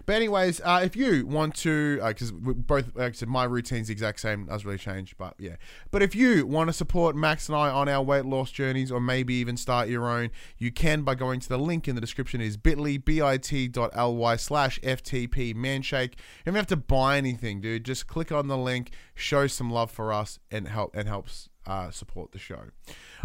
But 0.05 0.15
anyways, 0.15 0.59
uh, 0.61 0.81
if 0.83 0.95
you 0.95 1.25
want 1.25 1.55
to, 1.57 2.01
because 2.05 2.33
we 2.33 2.53
both, 2.53 2.95
like 2.95 3.09
I 3.09 3.11
said, 3.13 3.29
my 3.29 3.45
routine's 3.45 3.87
the 3.87 3.93
exact 3.93 4.19
same. 4.19 4.45
Doesn't 4.45 4.67
really 4.67 4.77
change, 4.77 5.17
but 5.17 5.35
yeah. 5.39 5.55
But 5.89 6.01
if 6.03 6.13
you 6.13 6.45
want 6.45 6.67
to 6.67 6.73
support 6.73 7.15
Max 7.15 7.47
and 7.47 7.55
I 7.55 7.69
on 7.69 7.87
our 7.87 8.03
weight 8.03 8.25
loss 8.25 8.51
journeys, 8.51 8.91
or 8.91 8.99
maybe 8.99 9.33
even 9.35 9.55
start 9.55 9.87
your 9.87 10.09
own, 10.09 10.31
you 10.57 10.71
can 10.71 11.03
by 11.03 11.15
going 11.15 11.39
to 11.39 11.49
the 11.49 11.57
link 11.57 11.87
in 11.87 11.95
the 11.95 12.01
description. 12.01 12.41
It 12.41 12.47
is 12.47 12.57
bit.ly 12.57 12.97
bit.ly 12.97 14.35
slash 14.35 14.79
ftp 14.81 15.55
manshake. 15.55 16.11
You 16.13 16.51
don't 16.51 16.55
have 16.55 16.67
to 16.67 16.75
buy 16.75 17.17
anything, 17.17 17.61
dude. 17.61 17.85
Just 17.85 18.07
click 18.07 18.31
on 18.33 18.47
the 18.47 18.57
link, 18.57 18.91
show 19.15 19.47
some 19.47 19.71
love 19.71 19.91
for 19.91 20.11
us, 20.11 20.39
and 20.51 20.67
help 20.67 20.93
and 20.93 21.07
helps 21.07 21.49
uh, 21.65 21.89
support 21.89 22.33
the 22.33 22.39
show. 22.39 22.65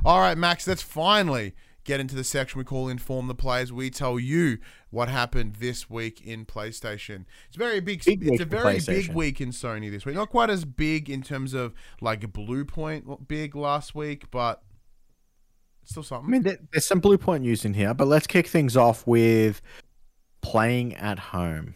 All 0.04 0.20
right, 0.20 0.38
Max, 0.38 0.68
let's 0.68 0.82
finally 0.82 1.54
get 1.89 2.01
into 2.01 2.14
the 2.14 2.22
section 2.22 2.59
we 2.59 2.64
call 2.64 2.89
Inform 2.89 3.28
the 3.28 3.34
Players. 3.34 3.72
We 3.72 3.89
tell 3.89 4.20
you 4.20 4.59
what 4.91 5.09
happened 5.09 5.57
this 5.57 5.89
week 5.89 6.20
in 6.20 6.45
PlayStation. 6.45 7.24
It's 7.49 7.57
very 7.57 7.80
big. 7.80 8.05
Big 8.05 8.22
it's 8.28 8.43
a 8.43 8.45
very 8.45 8.78
big 8.80 9.14
week 9.14 9.41
in 9.41 9.49
Sony 9.51 9.91
this 9.91 10.05
week. 10.05 10.14
Not 10.14 10.28
quite 10.28 10.51
as 10.51 10.66
big 10.66 11.09
in 11.09 11.22
terms 11.22 11.55
of 11.55 11.72
like 12.03 12.20
Bluepoint 12.30 13.26
big 13.26 13.57
last 13.57 13.95
week, 13.95 14.30
but 14.30 14.62
still 15.84 16.03
something. 16.03 16.28
I 16.28 16.30
mean, 16.30 16.43
there- 16.43 16.59
there's 16.72 16.86
some 16.86 17.01
Bluepoint 17.01 17.41
news 17.41 17.64
in 17.64 17.72
here, 17.72 17.95
but 17.95 18.07
let's 18.07 18.26
kick 18.26 18.47
things 18.47 18.76
off 18.76 19.07
with 19.07 19.62
playing 20.43 20.95
at 20.95 21.18
home. 21.18 21.74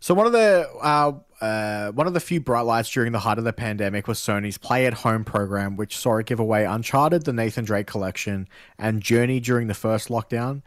So 0.00 0.12
one 0.12 0.26
of 0.26 0.32
the 0.32 0.68
uh, 0.82 1.12
uh, 1.40 1.90
one 1.92 2.06
of 2.06 2.14
the 2.14 2.20
few 2.20 2.40
bright 2.40 2.62
lights 2.62 2.90
during 2.90 3.12
the 3.12 3.20
height 3.20 3.38
of 3.38 3.44
the 3.44 3.52
pandemic 3.52 4.06
was 4.06 4.18
Sony's 4.18 4.58
Play 4.58 4.86
at 4.86 4.94
Home 4.94 5.24
program, 5.24 5.76
which 5.76 5.96
saw 5.96 6.18
it 6.18 6.26
give 6.26 6.38
away 6.38 6.64
Uncharted, 6.64 7.24
the 7.24 7.32
Nathan 7.32 7.64
Drake 7.64 7.86
collection, 7.86 8.48
and 8.78 9.02
Journey 9.02 9.40
during 9.40 9.66
the 9.66 9.74
first 9.74 10.08
lockdown, 10.08 10.62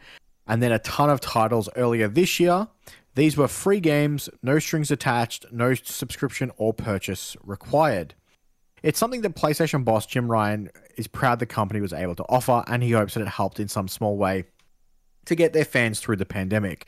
and 0.47 0.63
then 0.63 0.71
a 0.71 0.80
ton 0.80 1.09
of 1.09 1.19
titles 1.19 1.69
earlier 1.76 2.07
this 2.07 2.39
year. 2.39 2.67
These 3.15 3.38
were 3.38 3.47
free 3.47 3.80
games, 3.80 4.28
no 4.41 4.57
strings 4.57 4.89
attached, 4.89 5.45
no 5.51 5.76
subscription 5.76 6.51
or 6.57 6.74
purchase 6.74 7.38
required. 7.43 8.15
It's 8.82 8.97
something 8.97 9.21
that 9.21 9.36
PlayStation 9.36 9.86
boss 9.86 10.07
Jim 10.07 10.30
Ryan 10.30 10.69
is 10.97 11.07
proud 11.07 11.38
the 11.39 11.45
company 11.45 11.80
was 11.80 11.93
able 11.93 12.15
to 12.15 12.24
offer, 12.24 12.63
and 12.67 12.82
he 12.82 12.91
hopes 12.91 13.13
that 13.13 13.21
it 13.21 13.28
helped 13.28 13.59
in 13.59 13.67
some 13.67 13.88
small 13.88 14.17
way 14.17 14.45
to 15.26 15.36
get 15.36 15.53
their 15.53 15.65
fans 15.65 15.99
through 15.99 16.17
the 16.17 16.26
pandemic. 16.26 16.88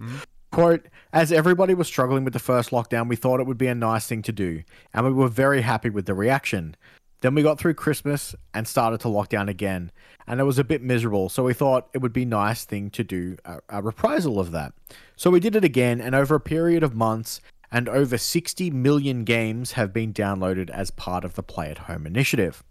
Quote, 0.55 0.85
as 1.11 1.33
everybody 1.33 1.73
was 1.73 1.85
struggling 1.85 2.23
with 2.23 2.31
the 2.31 2.39
first 2.39 2.69
lockdown, 2.69 3.09
we 3.09 3.17
thought 3.17 3.41
it 3.41 3.45
would 3.45 3.57
be 3.57 3.67
a 3.67 3.75
nice 3.75 4.07
thing 4.07 4.21
to 4.21 4.31
do, 4.31 4.63
and 4.93 5.05
we 5.05 5.11
were 5.11 5.27
very 5.27 5.63
happy 5.63 5.89
with 5.89 6.05
the 6.05 6.13
reaction. 6.13 6.77
Then 7.19 7.35
we 7.35 7.43
got 7.43 7.59
through 7.59 7.73
Christmas 7.73 8.33
and 8.53 8.65
started 8.65 9.01
to 9.01 9.09
lock 9.09 9.27
down 9.27 9.49
again, 9.49 9.91
and 10.25 10.39
it 10.39 10.45
was 10.45 10.57
a 10.57 10.63
bit 10.63 10.81
miserable, 10.81 11.27
so 11.27 11.43
we 11.43 11.53
thought 11.53 11.89
it 11.93 11.97
would 11.97 12.13
be 12.13 12.23
nice 12.23 12.63
thing 12.63 12.89
to 12.91 13.03
do 13.03 13.35
a, 13.43 13.59
a 13.67 13.81
reprisal 13.81 14.39
of 14.39 14.51
that. 14.51 14.71
So 15.17 15.29
we 15.29 15.41
did 15.41 15.57
it 15.57 15.65
again, 15.65 15.99
and 15.99 16.15
over 16.15 16.35
a 16.35 16.39
period 16.39 16.83
of 16.83 16.95
months, 16.95 17.41
and 17.69 17.89
over 17.89 18.17
60 18.17 18.69
million 18.71 19.25
games 19.25 19.73
have 19.73 19.91
been 19.91 20.13
downloaded 20.13 20.69
as 20.69 20.89
part 20.89 21.25
of 21.25 21.35
the 21.35 21.43
Play 21.43 21.69
at 21.69 21.79
Home 21.79 22.07
initiative. 22.07 22.63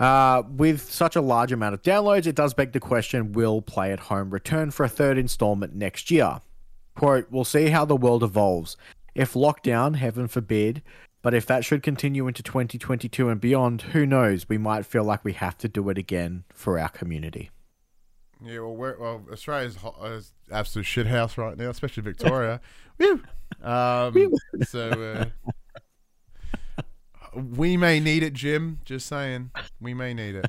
Uh, 0.00 0.42
with 0.56 0.90
such 0.90 1.14
a 1.14 1.20
large 1.20 1.52
amount 1.52 1.74
of 1.74 1.82
downloads, 1.82 2.26
it 2.26 2.34
does 2.34 2.54
beg 2.54 2.72
the 2.72 2.80
question 2.80 3.32
will 3.32 3.60
Play 3.60 3.92
at 3.92 4.00
Home 4.00 4.30
return 4.30 4.70
for 4.70 4.84
a 4.84 4.88
third 4.88 5.18
installment 5.18 5.74
next 5.74 6.10
year? 6.10 6.40
Quote, 6.96 7.26
we'll 7.30 7.44
see 7.44 7.68
how 7.68 7.84
the 7.84 7.94
world 7.94 8.22
evolves. 8.22 8.78
If 9.14 9.34
lockdown, 9.34 9.96
heaven 9.96 10.26
forbid, 10.26 10.82
but 11.20 11.34
if 11.34 11.44
that 11.46 11.66
should 11.66 11.82
continue 11.82 12.26
into 12.26 12.42
2022 12.42 13.28
and 13.28 13.38
beyond, 13.38 13.82
who 13.82 14.06
knows? 14.06 14.48
We 14.48 14.56
might 14.56 14.86
feel 14.86 15.04
like 15.04 15.22
we 15.22 15.34
have 15.34 15.58
to 15.58 15.68
do 15.68 15.90
it 15.90 15.98
again 15.98 16.44
for 16.54 16.78
our 16.78 16.88
community. 16.88 17.50
Yeah, 18.42 18.60
well, 18.60 18.76
we're, 18.76 18.98
well, 18.98 19.22
Australia's 19.30 19.76
hot, 19.76 19.96
is 20.06 20.32
absolute 20.50 20.84
shit 20.84 21.08
house 21.08 21.36
right 21.36 21.58
now, 21.58 21.68
especially 21.68 22.02
Victoria. 22.02 22.60
Um, 23.62 24.32
so 24.62 24.90
uh, 24.90 25.50
we 27.34 27.76
may 27.76 28.00
need 28.00 28.22
it, 28.22 28.32
Jim. 28.34 28.80
Just 28.84 29.06
saying, 29.06 29.50
we 29.80 29.94
may 29.94 30.14
need 30.14 30.34
it. 30.36 30.46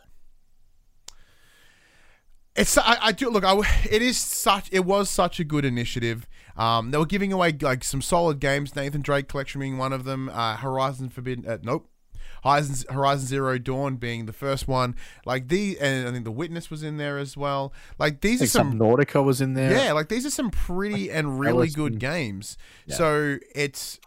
It's 2.55 2.77
I, 2.77 2.97
I 3.01 3.11
do 3.13 3.29
look. 3.29 3.45
I, 3.45 3.55
it 3.89 4.01
is 4.01 4.17
such. 4.17 4.67
It 4.71 4.85
was 4.85 5.09
such 5.09 5.39
a 5.39 5.43
good 5.43 5.63
initiative. 5.63 6.27
Um, 6.57 6.91
they 6.91 6.97
were 6.97 7.05
giving 7.05 7.31
away 7.31 7.53
like 7.61 7.83
some 7.83 8.01
solid 8.01 8.39
games. 8.39 8.75
Nathan 8.75 9.01
Drake 9.01 9.29
collection 9.29 9.61
being 9.61 9.77
one 9.77 9.93
of 9.93 10.03
them. 10.03 10.29
Uh, 10.29 10.57
Horizon 10.57 11.09
Forbidden. 11.09 11.47
Uh, 11.47 11.59
nope. 11.63 11.87
Horizon, 12.43 12.93
Horizon 12.93 13.27
Zero 13.27 13.57
Dawn 13.57 13.95
being 13.97 14.25
the 14.25 14.33
first 14.33 14.67
one. 14.67 14.95
Like 15.25 15.47
the 15.47 15.79
and 15.79 16.07
I 16.07 16.11
think 16.11 16.25
the 16.25 16.31
Witness 16.31 16.69
was 16.69 16.83
in 16.83 16.97
there 16.97 17.17
as 17.17 17.37
well. 17.37 17.71
Like 17.97 18.19
these 18.21 18.41
Like 18.41 18.47
are 18.47 18.51
some 18.51 18.73
Subnautica 18.73 19.23
was 19.23 19.39
in 19.39 19.53
there. 19.53 19.71
yeah, 19.71 19.93
like 19.93 20.09
these 20.09 20.25
are 20.25 20.31
some 20.31 20.49
pretty 20.49 21.09
and 21.09 21.39
really 21.39 21.69
good 21.69 21.99
games. 21.99 22.57
So 22.89 23.37
it's 23.55 23.99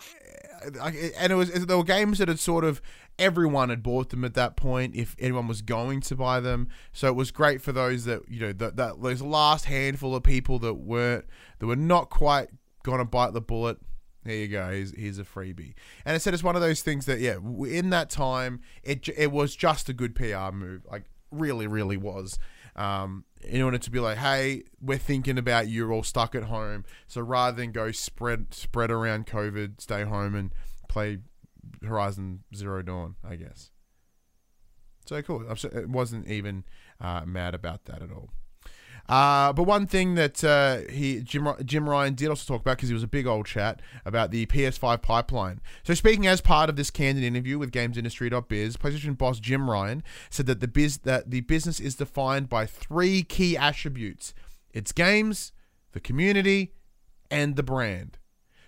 and 1.19 1.33
it 1.33 1.35
was 1.35 1.51
there 1.51 1.77
were 1.77 1.85
games 1.85 2.19
that 2.19 2.29
had 2.29 2.39
sort 2.39 2.65
of 2.65 2.81
everyone 3.19 3.69
had 3.69 3.83
bought 3.83 4.11
them 4.11 4.25
at 4.25 4.35
that 4.35 4.57
point 4.57 4.95
if 4.95 5.15
anyone 5.19 5.47
was 5.47 5.63
going 5.63 6.01
to 6.03 6.17
buy 6.17 6.41
them. 6.41 6.69
So 6.93 7.09
it 7.09 7.15
was 7.15 7.31
great 7.31 7.63
for 7.63 7.73
those 7.73 8.05
that 8.05 8.23
you 8.29 8.41
know 8.41 8.53
that, 8.53 8.77
that 8.77 9.03
those 9.03 9.23
last 9.23 9.67
handful 9.67 10.15
of 10.15 10.23
people 10.23 10.59
that 10.61 10.75
weren't 10.75 11.27
that 11.59 11.67
were 11.67 11.77
not 11.77 12.11
quite 12.11 12.49
gonna 12.83 13.05
bite 13.05 13.33
the 13.33 13.41
bullet. 13.41 13.79
There 14.25 14.35
you 14.35 14.49
go. 14.49 14.71
Here's, 14.71 14.97
here's 14.97 15.19
a 15.19 15.25
freebie. 15.25 15.75
And 16.07 16.17
it 16.17 16.21
said 16.21 16.33
it's 16.33 16.43
one 16.43 16.57
of 16.57 16.63
those 16.63 16.81
things 16.81 17.05
that 17.07 17.21
yeah, 17.21 17.37
in 17.69 17.91
that 17.91 18.11
time 18.11 18.61
it 18.83 19.09
it 19.17 19.33
was 19.33 19.55
just 19.55 19.89
a 19.89 19.93
good 19.93 20.15
PR 20.15 20.51
move. 20.53 20.87
Like 20.91 21.05
really, 21.31 21.67
really 21.67 21.97
was. 21.97 22.39
Um, 22.77 23.25
in 23.43 23.63
order 23.63 23.79
to 23.79 23.91
be 23.91 24.01
like, 24.01 24.19
hey, 24.19 24.65
we're 24.81 24.99
thinking 24.99 25.39
about 25.39 25.69
you. 25.69 25.75
You're 25.75 25.93
all 25.93 26.03
stuck 26.03 26.35
at 26.35 26.45
home. 26.45 26.85
So 27.07 27.21
rather 27.21 27.57
than 27.57 27.73
go 27.73 27.93
spread 27.93 28.55
spread 28.55 28.91
around 28.91 29.27
COVID, 29.27 29.81
stay 29.81 30.05
home 30.05 30.35
and 30.35 30.53
play 30.89 31.19
Horizon 31.83 32.45
Zero 32.55 32.83
Dawn, 32.83 33.17
I 33.23 33.37
guess. 33.37 33.71
So 35.07 35.21
cool. 35.23 35.45
I'm 35.49 35.57
It 35.79 35.89
wasn't 35.89 36.29
even 36.29 36.65
uh, 37.01 37.25
mad 37.27 37.55
about 37.55 37.85
that 37.85 38.03
at 38.03 38.11
all. 38.11 38.31
Uh, 39.09 39.53
but 39.53 39.65
one 39.65 39.87
thing 39.87 40.15
that 40.15 40.43
uh, 40.43 40.81
he 40.91 41.21
Jim 41.21 41.49
Jim 41.65 41.89
Ryan 41.89 42.15
did 42.15 42.29
also 42.29 42.55
talk 42.55 42.63
about 42.63 42.79
because 42.79 42.89
he 42.89 42.95
was 42.95 43.03
a 43.03 43.09
big 43.09 43.27
old 43.27 43.47
chat 43.47 43.81
about 44.05 44.31
the 44.31 44.47
PS5 44.47 45.03
pipeline. 45.03 45.61
So 45.83 45.93
speaking 45.95 46.27
as 46.27 46.41
part 46.41 46.71
of 46.71 46.77
this 46.77 46.91
candid 46.91 47.23
interview 47.23 47.59
with 47.59 47.71
GamesIndustry.biz, 47.71 48.77
PlayStation 48.79 49.19
boss 49.19 49.41
Jim 49.41 49.69
Ryan 49.69 50.03
said 50.31 50.47
that 50.47 50.61
the 50.61 50.69
biz 50.69 50.99
that 50.99 51.31
the 51.31 51.43
business 51.43 51.81
is 51.81 51.97
defined 51.97 52.49
by 52.49 52.65
three 52.65 53.23
key 53.23 53.57
attributes: 53.57 54.33
its 54.73 54.93
games, 54.93 55.53
the 55.93 56.01
community, 56.01 56.73
and 57.31 57.57
the 57.57 57.63
brand. 57.63 58.19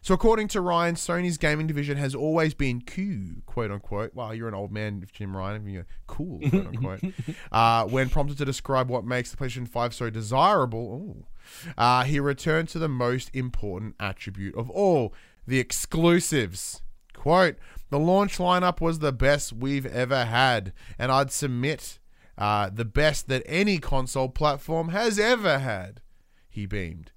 So, 0.07 0.15
according 0.15 0.47
to 0.49 0.61
Ryan, 0.61 0.95
Sony's 0.95 1.37
gaming 1.37 1.67
division 1.67 1.97
has 1.97 2.15
always 2.15 2.55
been 2.55 2.81
cool, 2.81 3.43
quote 3.45 3.73
unquote. 3.73 4.15
Well, 4.15 4.33
you're 4.33 4.47
an 4.47 4.55
old 4.55 4.71
man, 4.71 5.05
Jim 5.13 5.37
Ryan. 5.37 5.69
You're 5.69 5.89
cool, 6.07 6.39
quote 6.49 6.67
unquote. 6.69 7.01
uh, 7.51 7.87
when 7.87 8.09
prompted 8.09 8.39
to 8.39 8.45
describe 8.45 8.89
what 8.89 9.05
makes 9.05 9.33
the 9.33 9.37
PlayStation 9.37 9.67
5 9.67 9.93
so 9.93 10.09
desirable, 10.09 10.79
ooh, 10.79 11.27
uh, 11.77 12.05
he 12.05 12.21
returned 12.21 12.69
to 12.69 12.79
the 12.79 12.89
most 12.89 13.33
important 13.35 13.97
attribute 13.99 14.55
of 14.55 14.71
all 14.71 15.13
the 15.45 15.59
exclusives. 15.59 16.83
Quote, 17.13 17.57
the 17.91 17.99
launch 17.99 18.39
lineup 18.39 18.81
was 18.81 19.01
the 19.01 19.13
best 19.13 19.53
we've 19.53 19.87
ever 19.87 20.27
had, 20.27 20.73
and 21.01 21.11
I'd 21.11 21.33
submit 21.33 21.99
uh, 22.39 22.71
the 22.73 22.85
best 22.85 23.27
that 23.27 23.43
any 23.45 23.79
console 23.79 24.29
platform 24.29 24.91
has 24.91 25.19
ever 25.19 25.59
had. 25.59 26.01
He 26.49 26.65
beamed. 26.65 27.11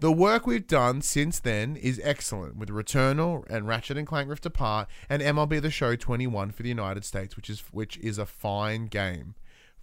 The 0.00 0.12
work 0.12 0.46
we've 0.46 0.66
done 0.66 1.02
since 1.02 1.38
then 1.38 1.76
is 1.76 2.00
excellent, 2.02 2.56
with 2.56 2.68
Returnal 2.68 3.44
and 3.48 3.66
Ratchet 3.66 3.96
and 3.96 4.06
Clank 4.06 4.28
Rift 4.28 4.46
Apart 4.46 4.88
and 5.08 5.22
MLB 5.22 5.60
The 5.60 5.70
Show 5.70 5.96
21 5.96 6.50
for 6.52 6.62
the 6.62 6.68
United 6.68 7.04
States, 7.04 7.36
which 7.36 7.50
is 7.50 7.60
which 7.70 7.96
is 7.98 8.18
a 8.18 8.26
fine 8.26 8.86
game. 8.86 9.34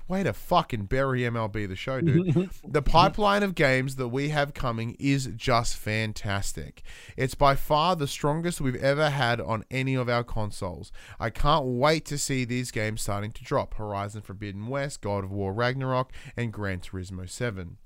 Way 0.06 0.24
to 0.24 0.34
fucking 0.34 0.88
bury 0.88 1.22
MLB 1.22 1.68
The 1.68 1.78
Show, 1.78 2.02
dude. 2.02 2.50
the 2.68 2.82
pipeline 2.82 3.42
of 3.42 3.56
games 3.56 3.96
that 3.96 4.10
we 4.10 4.30
have 4.30 4.54
coming 4.54 4.98
is 5.00 5.28
just 5.38 5.78
fantastic. 5.78 6.84
It's 7.16 7.36
by 7.36 7.56
far 7.56 7.96
the 7.96 8.08
strongest 8.08 8.60
we've 8.60 8.76
ever 8.76 9.10
had 9.10 9.40
on 9.40 9.64
any 9.72 9.96
of 9.96 10.10
our 10.10 10.26
consoles. 10.26 10.92
I 11.22 11.30
can't 11.30 11.66
wait 11.66 12.04
to 12.08 12.18
see 12.18 12.44
these 12.44 12.70
games 12.70 13.02
starting 13.02 13.32
to 13.32 13.44
drop 13.46 13.76
Horizon 13.76 14.24
Forbidden 14.24 14.68
West, 14.68 15.00
God 15.00 15.24
of 15.24 15.32
War 15.32 15.54
Ragnarok, 15.54 16.12
and 16.36 16.52
Gran 16.52 16.82
Turismo 16.82 17.30
7. 17.30 17.78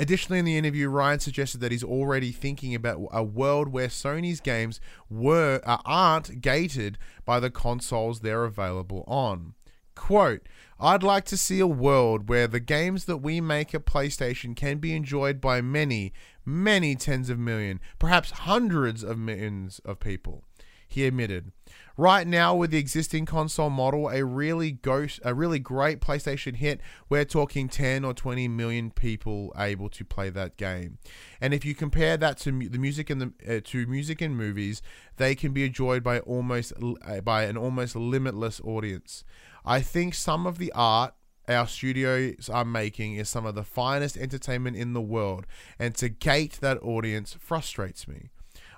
Additionally, 0.00 0.38
in 0.38 0.46
the 0.46 0.56
interview, 0.56 0.88
Ryan 0.88 1.20
suggested 1.20 1.60
that 1.60 1.72
he's 1.72 1.84
already 1.84 2.32
thinking 2.32 2.74
about 2.74 3.06
a 3.12 3.22
world 3.22 3.68
where 3.68 3.88
Sony's 3.88 4.40
games 4.40 4.80
were 5.10 5.60
uh, 5.66 5.76
aren't 5.84 6.40
gated 6.40 6.96
by 7.26 7.38
the 7.38 7.50
consoles 7.50 8.20
they're 8.20 8.44
available 8.44 9.04
on. 9.06 9.52
Quote, 9.94 10.48
I'd 10.80 11.02
like 11.02 11.26
to 11.26 11.36
see 11.36 11.60
a 11.60 11.66
world 11.66 12.30
where 12.30 12.46
the 12.46 12.60
games 12.60 13.04
that 13.04 13.18
we 13.18 13.42
make 13.42 13.74
at 13.74 13.84
PlayStation 13.84 14.56
can 14.56 14.78
be 14.78 14.96
enjoyed 14.96 15.38
by 15.38 15.60
many, 15.60 16.14
many 16.46 16.96
tens 16.96 17.28
of 17.28 17.38
million, 17.38 17.78
perhaps 17.98 18.30
hundreds 18.30 19.04
of 19.04 19.18
millions 19.18 19.80
of 19.84 20.00
people. 20.00 20.44
He 20.88 21.04
admitted, 21.04 21.52
Right 21.96 22.26
now, 22.26 22.54
with 22.54 22.70
the 22.70 22.78
existing 22.78 23.26
console 23.26 23.68
model, 23.68 24.08
a 24.08 24.24
really 24.24 24.72
ghost, 24.72 25.20
a 25.24 25.34
really 25.34 25.58
great 25.58 26.00
PlayStation 26.00 26.56
hit, 26.56 26.80
we're 27.08 27.24
talking 27.24 27.68
10 27.68 28.04
or 28.04 28.14
20 28.14 28.48
million 28.48 28.90
people 28.90 29.52
able 29.56 29.88
to 29.90 30.04
play 30.04 30.30
that 30.30 30.56
game. 30.56 30.98
And 31.40 31.52
if 31.52 31.64
you 31.64 31.74
compare 31.74 32.16
that 32.16 32.38
to 32.38 32.52
the 32.68 32.78
music 32.78 33.10
and 33.10 33.20
the 33.20 33.56
uh, 33.56 33.60
to 33.64 33.86
music 33.86 34.20
and 34.20 34.36
movies, 34.36 34.80
they 35.16 35.34
can 35.34 35.52
be 35.52 35.64
enjoyed 35.64 36.02
by 36.02 36.20
almost 36.20 36.72
uh, 37.06 37.20
by 37.20 37.44
an 37.44 37.56
almost 37.56 37.94
limitless 37.94 38.60
audience. 38.64 39.24
I 39.64 39.82
think 39.82 40.14
some 40.14 40.46
of 40.46 40.58
the 40.58 40.72
art 40.72 41.14
our 41.48 41.66
studios 41.66 42.48
are 42.48 42.64
making 42.64 43.16
is 43.16 43.28
some 43.28 43.44
of 43.44 43.54
the 43.54 43.64
finest 43.64 44.16
entertainment 44.16 44.76
in 44.76 44.92
the 44.92 45.00
world, 45.00 45.46
and 45.78 45.94
to 45.96 46.08
gate 46.08 46.58
that 46.60 46.78
audience 46.82 47.36
frustrates 47.38 48.06
me. 48.06 48.30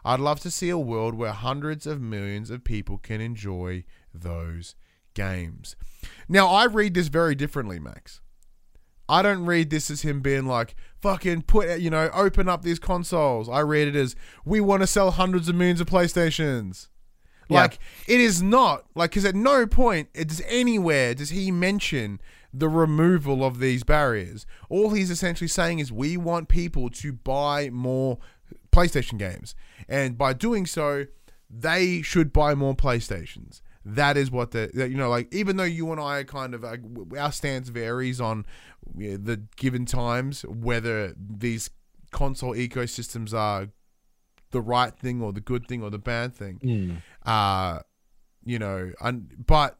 I'd 0.05 0.21
love 0.21 0.41
to 0.41 0.51
see 0.51 0.69
a 0.71 0.79
world 0.79 1.15
where 1.15 1.33
hundreds 1.33 1.87
of 1.87 2.01
millions 2.01 2.51
of 2.51 2.65
people 2.65 2.99
can 2.99 3.21
enjoy 3.21 3.85
those 4.13 4.75
games. 5.15 5.77
Now, 6.29 6.49
I 6.49 6.65
read 6.65 6.95
this 6.95 7.09
very 7.09 7.35
differently, 7.35 7.79
Max. 7.79 8.21
I 9.09 9.21
don't 9.21 9.45
read 9.45 9.71
this 9.71 9.91
as 9.91 10.03
him 10.03 10.21
being 10.23 10.47
like, 10.47 10.75
fucking 11.01 11.43
put, 11.43 11.81
you 11.81 11.91
know, 11.91 12.09
open 12.15 12.49
up 12.49 12.63
these 12.63 12.79
consoles. 12.79 13.49
I 13.49 13.61
read 13.61 13.89
it 13.89 13.97
as, 13.97 14.17
we 14.45 14.61
want 14.61 14.83
to 14.83 14.87
sell 14.87 15.11
hundreds 15.11 15.49
of 15.49 15.55
millions 15.55 15.81
of 15.81 15.87
PlayStations. 15.87 16.89
Yeah. 17.49 17.63
Like, 17.63 17.79
it 18.07 18.21
is 18.21 18.41
not, 18.41 18.87
like, 18.95 19.11
because 19.11 19.25
at 19.25 19.35
no 19.35 19.67
point 19.67 20.13
does 20.15 20.41
anywhere 20.47 21.15
does 21.15 21.31
he 21.31 21.51
mention 21.51 22.21
the 22.55 22.69
removal 22.69 23.45
of 23.45 23.59
these 23.59 23.83
barriers. 23.83 24.47
All 24.71 24.91
he's 24.91 25.11
essentially 25.11 25.49
saying 25.49 25.79
is, 25.79 25.93
we 25.93 26.17
want 26.17 26.49
people 26.49 26.89
to 26.91 27.13
buy 27.13 27.69
more 27.71 28.19
PlayStation 28.71 29.19
games. 29.19 29.55
And 29.89 30.17
by 30.17 30.33
doing 30.33 30.67
so, 30.67 31.07
they 31.51 32.03
should 32.03 32.33
buy 32.33 32.55
more 32.55 32.75
PlayStations. 32.75 33.61
That 33.85 34.17
is 34.17 34.31
what 34.31 34.53
the 34.53 34.71
you 34.75 34.97
know 34.97 35.11
like 35.11 35.35
even 35.35 35.57
though 35.57 35.65
you 35.65 35.91
and 35.91 36.01
I 36.01 36.19
are 36.19 36.25
kind 36.25 36.55
of 36.55 36.63
like, 36.63 36.81
our 37.19 37.33
stance 37.33 37.69
varies 37.69 38.21
on 38.21 38.47
the 38.95 39.43
given 39.57 39.87
times 39.87 40.43
whether 40.43 41.15
these 41.19 41.69
console 42.13 42.55
ecosystems 42.55 43.35
are 43.35 43.69
the 44.53 44.61
right 44.61 44.95
thing 44.97 45.21
or 45.21 45.33
the 45.33 45.41
good 45.41 45.67
thing 45.67 45.83
or 45.83 45.91
the 45.91 45.99
bad 45.99 46.35
thing. 46.35 46.61
Uh 47.25 47.81
you 48.45 48.59
know, 48.59 48.93
and 49.01 49.45
but 49.47 49.79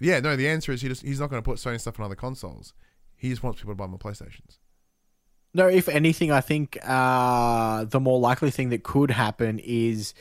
yeah, 0.00 0.20
no, 0.20 0.36
the 0.36 0.48
answer 0.48 0.72
is 0.72 0.82
he 0.82 0.88
just 0.88 1.02
he's 1.02 1.20
not 1.20 1.30
going 1.30 1.42
to 1.42 1.44
put 1.44 1.58
Sony 1.58 1.80
stuff 1.80 1.98
on 1.98 2.04
other 2.06 2.14
consoles. 2.14 2.74
He 3.16 3.30
just 3.30 3.42
wants 3.42 3.60
people 3.60 3.72
to 3.72 3.76
buy 3.76 3.86
more 3.86 3.98
PlayStations. 3.98 4.58
No, 5.56 5.68
if 5.68 5.88
anything, 5.88 6.32
I 6.32 6.40
think 6.40 6.76
uh, 6.82 7.84
the 7.84 8.00
more 8.00 8.18
likely 8.18 8.50
thing 8.50 8.70
that 8.70 8.82
could 8.82 9.12
happen 9.12 9.60
is 9.60 10.12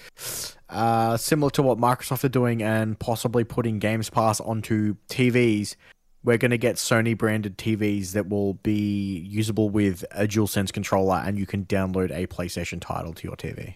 uh, 0.70 1.18
similar 1.18 1.50
to 1.52 1.64
what 1.64 1.80
Microsoft 1.80 2.24
are 2.24 2.30
doing 2.30 2.62
and 2.62 2.98
possibly 3.00 3.44
putting 3.44 3.80
Games 3.80 4.12
Pass 4.12 4.40
onto 4.40 4.96
TVs. 5.10 5.76
We're 6.24 6.38
going 6.38 6.52
to 6.52 6.58
get 6.60 6.76
Sony 6.76 7.18
branded 7.18 7.58
TVs 7.58 8.12
that 8.12 8.30
will 8.30 8.54
be 8.54 9.18
usable 9.28 9.70
with 9.70 10.06
a 10.12 10.26
DualSense 10.28 10.72
controller, 10.72 11.16
and 11.26 11.38
you 11.40 11.48
can 11.48 11.66
download 11.66 12.12
a 12.12 12.28
PlayStation 12.28 12.80
title 12.80 13.14
to 13.16 13.28
your 13.28 13.36
TV 13.36 13.74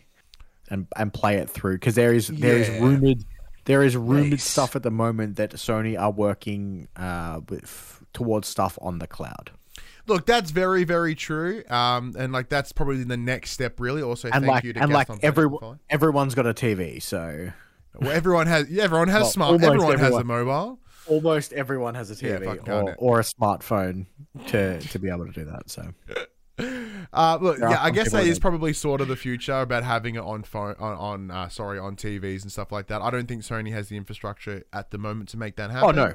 and 0.69 0.85
and 0.95 1.11
play 1.11 1.37
it 1.37 1.49
through. 1.49 1.77
Because 1.77 1.95
there 1.95 2.13
is 2.13 2.27
there 2.27 2.57
is 2.57 2.69
Yeah. 2.69 2.79
rumored 2.83 3.25
there 3.65 3.83
is 3.83 3.97
rumored 3.97 4.29
Nice. 4.31 4.43
stuff 4.45 4.75
at 4.77 4.83
the 4.83 4.91
moment 4.91 5.35
that 5.37 5.51
Sony 5.53 5.99
are 5.99 6.11
working 6.11 6.87
uh, 6.95 7.41
with 7.49 8.01
towards 8.13 8.47
stuff 8.47 8.77
on 8.81 8.99
the 8.99 9.07
cloud. 9.07 9.51
Look, 10.07 10.25
that's 10.25 10.51
very, 10.51 10.83
very 10.83 11.15
true. 11.15 11.63
Um, 11.69 12.15
and 12.17 12.31
like 12.33 12.49
that's 12.49 12.71
probably 12.71 13.03
the 13.03 13.17
next 13.17 13.51
step, 13.51 13.79
really. 13.79 14.01
Also, 14.01 14.27
and 14.29 14.43
thank 14.43 14.47
like 14.47 14.63
you 14.63 14.73
to 14.73 14.81
and 14.81 14.91
like 14.91 15.09
everyone, 15.21 15.79
everyone's 15.89 16.33
got 16.35 16.45
a 16.45 16.53
TV, 16.53 17.01
so 17.01 17.51
Well, 17.99 18.11
everyone 18.11 18.47
has. 18.47 18.69
Yeah, 18.69 18.83
everyone 18.83 19.09
has 19.09 19.23
Well, 19.23 19.31
smart. 19.31 19.51
almost 19.51 19.65
Everyone 19.73 19.99
has 19.99 20.13
a 20.15 20.23
mobile. 20.23 20.79
almost 21.07 21.53
everyone 21.53 21.95
has 21.95 22.11
a 22.11 22.15
TV 22.15 22.63
darn 22.65 22.89
or, 22.89 22.95
or 22.97 23.19
a 23.19 23.23
smartphone 23.23 24.05
to 24.47 24.79
to 24.79 24.99
be 24.99 25.09
able 25.09 25.25
to 25.25 25.31
do 25.31 25.45
that. 25.45 25.69
So 25.69 25.93
Uh, 27.13 27.37
look, 27.39 27.59
yeah, 27.59 27.77
I 27.79 27.91
guess 27.91 28.11
that 28.11 28.23
that 28.23 28.27
is 28.27 28.39
probably 28.39 28.73
sort 28.73 28.99
of 28.99 29.07
the 29.07 29.15
future 29.15 29.59
about 29.61 29.83
having 29.83 30.15
it 30.15 30.21
on 30.23 30.41
phone, 30.43 30.75
on, 30.79 30.97
on 30.97 31.31
uh, 31.31 31.49
sorry, 31.49 31.77
on 31.77 31.95
TVs 31.95 32.41
and 32.41 32.51
stuff 32.51 32.71
like 32.71 32.87
that. 32.87 33.01
I 33.01 33.11
don't 33.11 33.27
think 33.27 33.43
Sony 33.43 33.71
has 33.71 33.89
the 33.89 33.95
infrastructure 33.95 34.63
at 34.73 34.89
the 34.89 34.97
moment 34.97 35.29
to 35.29 35.37
make 35.37 35.55
that 35.57 35.69
happen. 35.69 35.87
oh 35.87 35.91
no, 35.91 36.13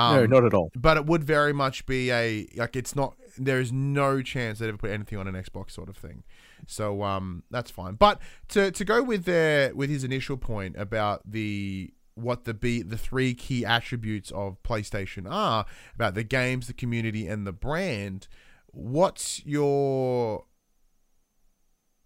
um, 0.00 0.16
no, 0.16 0.26
not 0.26 0.44
at 0.44 0.54
all. 0.54 0.70
But 0.76 0.96
it 0.96 1.06
would 1.06 1.24
very 1.24 1.52
much 1.52 1.86
be 1.86 2.10
a 2.12 2.46
like 2.56 2.76
it's 2.76 2.94
not. 2.94 3.16
There 3.42 3.60
is 3.60 3.72
no 3.72 4.22
chance 4.22 4.58
they'd 4.58 4.68
ever 4.68 4.76
put 4.76 4.90
anything 4.90 5.18
on 5.18 5.26
an 5.26 5.34
Xbox 5.34 5.70
sort 5.70 5.88
of 5.88 5.96
thing. 5.96 6.24
So 6.66 7.02
um, 7.02 7.42
that's 7.50 7.70
fine. 7.70 7.94
But 7.94 8.20
to 8.48 8.70
to 8.70 8.84
go 8.84 9.02
with 9.02 9.24
their 9.24 9.74
with 9.74 9.90
his 9.90 10.04
initial 10.04 10.36
point 10.36 10.76
about 10.76 11.22
the 11.30 11.92
what 12.14 12.44
the 12.44 12.54
be 12.54 12.82
the 12.82 12.98
three 12.98 13.34
key 13.34 13.64
attributes 13.64 14.30
of 14.32 14.62
PlayStation 14.62 15.30
are 15.30 15.64
about 15.94 16.14
the 16.14 16.24
games, 16.24 16.66
the 16.66 16.74
community, 16.74 17.26
and 17.26 17.46
the 17.46 17.52
brand. 17.52 18.28
What's 18.72 19.44
your 19.44 20.44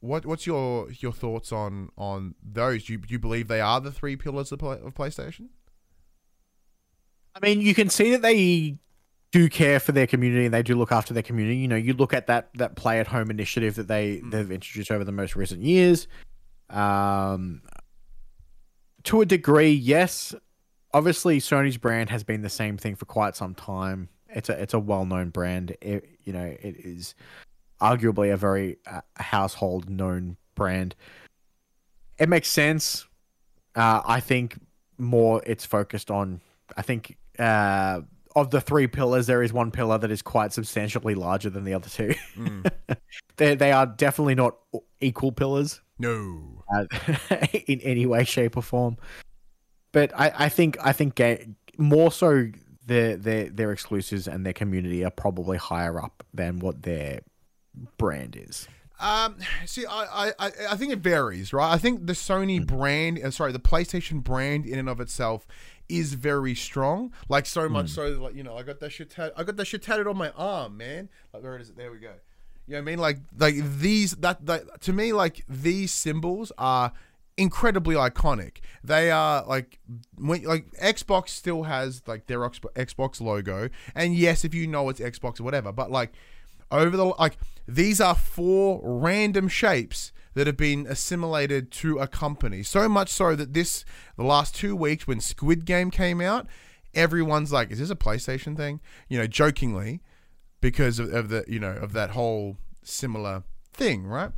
what 0.01 0.27
what's 0.27 0.47
your 0.47 0.91
your 0.93 1.13
thoughts 1.13 1.53
on 1.53 1.91
on 1.97 2.35
those? 2.43 2.85
Do 2.85 2.93
you, 2.93 2.99
do 2.99 3.13
you 3.13 3.19
believe 3.19 3.49
they 3.49 3.61
are 3.61 3.81
the 3.81 3.93
three 3.93 4.17
pillars 4.17 4.53
of, 4.53 4.59
play, 4.59 4.79
of 4.79 4.95
PlayStation? 4.95 5.49
I 7.35 7.41
mean, 7.41 7.61
you 7.61 7.75
can 7.75 7.91
see 7.91 8.13
that 8.13 8.23
they 8.23 8.77
do 9.35 9.49
care 9.49 9.81
for 9.81 9.91
their 9.91 10.07
community 10.07 10.45
and 10.45 10.55
they 10.55 10.63
do 10.63 10.77
look 10.77 10.93
after 10.93 11.13
their 11.13 11.23
community. 11.25 11.57
You 11.57 11.67
know, 11.67 11.75
you 11.75 11.93
look 11.93 12.15
at 12.15 12.29
that 12.29 12.51
that 12.55 12.77
play 12.77 13.01
at 13.01 13.09
home 13.09 13.33
initiative 13.33 13.75
that 13.75 13.89
they 13.89 14.19
Mm. 14.19 14.31
they've 14.31 14.53
introduced 14.53 14.93
over 14.93 15.03
the 15.03 15.11
most 15.11 15.35
recent 15.35 15.63
years. 15.63 16.07
Um, 16.71 17.63
to 19.03 19.23
a 19.23 19.27
degree, 19.27 19.73
yes. 19.73 20.37
Obviously, 20.93 21.41
Sony's 21.41 21.79
brand 21.79 22.11
has 22.11 22.23
been 22.23 22.43
the 22.43 22.49
same 22.49 22.77
thing 22.77 22.95
for 22.95 23.07
quite 23.07 23.35
some 23.35 23.57
time. 23.57 24.09
It's 24.29 24.49
a 24.49 24.63
it's 24.63 24.73
a 24.73 24.79
well 24.79 25.05
known 25.05 25.31
brand. 25.31 25.77
It, 25.81 26.09
you 26.23 26.33
know, 26.33 26.45
it 26.45 26.77
is 26.85 27.17
arguably 27.81 28.33
a 28.33 28.37
very 28.37 28.79
uh, 28.87 29.01
household 29.17 29.91
known 29.91 30.37
brand. 30.55 30.95
It 32.21 32.29
makes 32.29 32.49
sense. 32.49 33.05
Uh, 33.75 34.01
I 34.07 34.21
think 34.21 34.59
more 34.97 35.43
it's 35.45 35.67
focused 35.67 36.09
on. 36.09 36.41
I 36.77 36.83
think 36.83 37.17
uh, 37.37 38.03
of 38.37 38.51
the 38.51 38.61
three 38.61 38.87
pillars, 38.87 39.27
there 39.27 39.43
is 39.43 39.53
one 39.53 39.71
pillar 39.71 39.99
that 39.99 40.11
is 40.11 40.23
quite 40.23 40.53
substantially 40.53 41.15
larger 41.15 41.51
than 41.51 41.65
the 41.65 41.75
other 41.75 41.89
two. 41.89 42.15
Mm. 42.37 42.71
they 43.37 43.55
they 43.55 43.73
are 43.73 43.87
definitely 43.87 44.35
not 44.35 44.57
equal 45.01 45.33
pillars 45.33 45.81
No. 45.99 46.65
uh, 46.75 46.85
in 47.67 47.81
any 47.81 48.07
way, 48.07 48.25
shape, 48.25 48.57
or 48.57 48.63
form. 48.63 48.97
But 49.93 50.13
I, 50.19 50.33
I 50.37 50.49
think 50.49 50.77
I 50.85 50.93
think 50.93 51.15
ga- 51.15 51.47
more 51.79 52.11
so 52.11 52.49
their 52.87 53.17
their 53.17 53.49
their 53.49 53.71
exclusives 53.73 54.27
and 54.27 54.45
their 54.45 54.53
community 54.53 55.05
are 55.05 55.11
probably 55.11 55.57
higher 55.57 56.03
up 56.03 56.25
than 56.35 56.59
what 56.59 56.83
their 56.83 57.21
brand 57.99 58.37
is. 58.37 58.67
Um, 59.01 59.37
see, 59.67 59.85
I, 59.87 60.29
I, 60.29 60.33
I 60.39 60.51
I 60.71 60.77
think 60.77 60.93
it 60.93 61.01
varies, 61.01 61.53
right? 61.53 61.73
I 61.73 61.79
think 61.79 62.07
the 62.07 62.13
Sony 62.13 62.65
brand, 62.65 63.21
uh, 63.23 63.31
sorry, 63.31 63.53
the 63.53 63.59
PlayStation 63.59 64.23
brand 64.23 64.67
in 64.67 64.79
and 64.79 64.89
of 64.89 65.01
itself 65.01 65.47
is 65.89 66.15
very 66.15 66.55
strong. 66.55 67.13
Like 67.29 67.47
so 67.47 67.69
much 67.69 67.87
hmm. 67.87 67.95
so, 67.95 68.11
that, 68.11 68.21
like 68.21 68.35
you 68.35 68.43
know, 68.43 68.57
I 68.57 68.63
got 68.63 68.81
that 68.81 68.91
shit, 68.91 69.11
tat- 69.11 69.33
I 69.37 69.45
got 69.45 69.57
that 69.57 69.67
shit 69.67 69.83
tatted 69.83 70.07
on 70.07 70.17
my 70.17 70.31
arm, 70.31 70.77
man. 70.77 71.09
Like 71.33 71.43
where 71.43 71.59
is 71.59 71.71
it? 71.71 71.77
There 71.77 71.91
we 71.91 71.99
go. 71.99 72.13
You 72.67 72.75
know 72.75 72.79
what 72.79 72.83
I 72.83 72.85
mean? 72.85 72.99
Like, 72.99 73.19
like 73.39 73.55
these 73.79 74.13
that, 74.17 74.47
that 74.47 74.81
to 74.83 74.93
me, 74.93 75.13
like 75.13 75.45
these 75.49 75.93
symbols 75.93 76.51
are 76.57 76.93
incredibly 77.37 77.95
iconic. 77.95 78.59
They 78.83 79.11
are 79.11 79.45
like 79.47 79.79
when 80.17 80.45
like 80.45 80.71
Xbox 80.73 81.29
still 81.31 81.65
has 81.65 82.03
like 82.07 82.27
their 82.27 82.45
Ox- 82.45 82.61
Xbox 82.75 83.21
logo, 83.21 83.69
and 83.95 84.15
yes, 84.15 84.45
if 84.45 84.55
you 84.55 84.67
know 84.67 84.89
it's 84.89 85.01
Xbox 85.01 85.41
or 85.41 85.45
whatever, 85.45 85.73
but 85.73 85.91
like 85.91 86.13
over 86.71 86.97
the 86.97 87.05
like 87.05 87.37
these 87.69 88.01
are 88.01 88.15
four 88.15 88.81
random 88.83 89.49
shapes 89.49 90.13
that 90.35 90.47
have 90.47 90.57
been 90.57 90.87
assimilated 90.87 91.71
to 91.71 91.99
a 91.99 92.07
company. 92.07 92.63
So 92.63 92.89
much 92.89 93.09
so 93.09 93.35
that 93.37 93.55
this 93.55 93.85
the 94.17 94.25
last 94.25 94.55
two 94.55 94.77
weeks 94.77 95.07
when 95.07 95.21
Squid 95.21 95.65
Game 95.65 95.91
came 95.91 96.21
out, 96.21 96.47
everyone's 96.95 97.53
like, 97.53 97.71
"Is 97.71 97.79
this 97.79 97.91
a 97.91 97.97
PlayStation 97.97 98.57
thing?" 98.57 98.81
You 99.09 99.19
know, 99.19 99.27
jokingly 99.27 100.01
because 100.61 100.99
of, 100.99 101.13
of 101.13 101.29
the 101.29 101.45
you 101.49 101.59
know 101.59 101.73
of 101.73 101.93
that 101.93 102.11
whole 102.11 102.57
similar 102.83 103.45
thing, 103.73 104.07
right? 104.07 104.31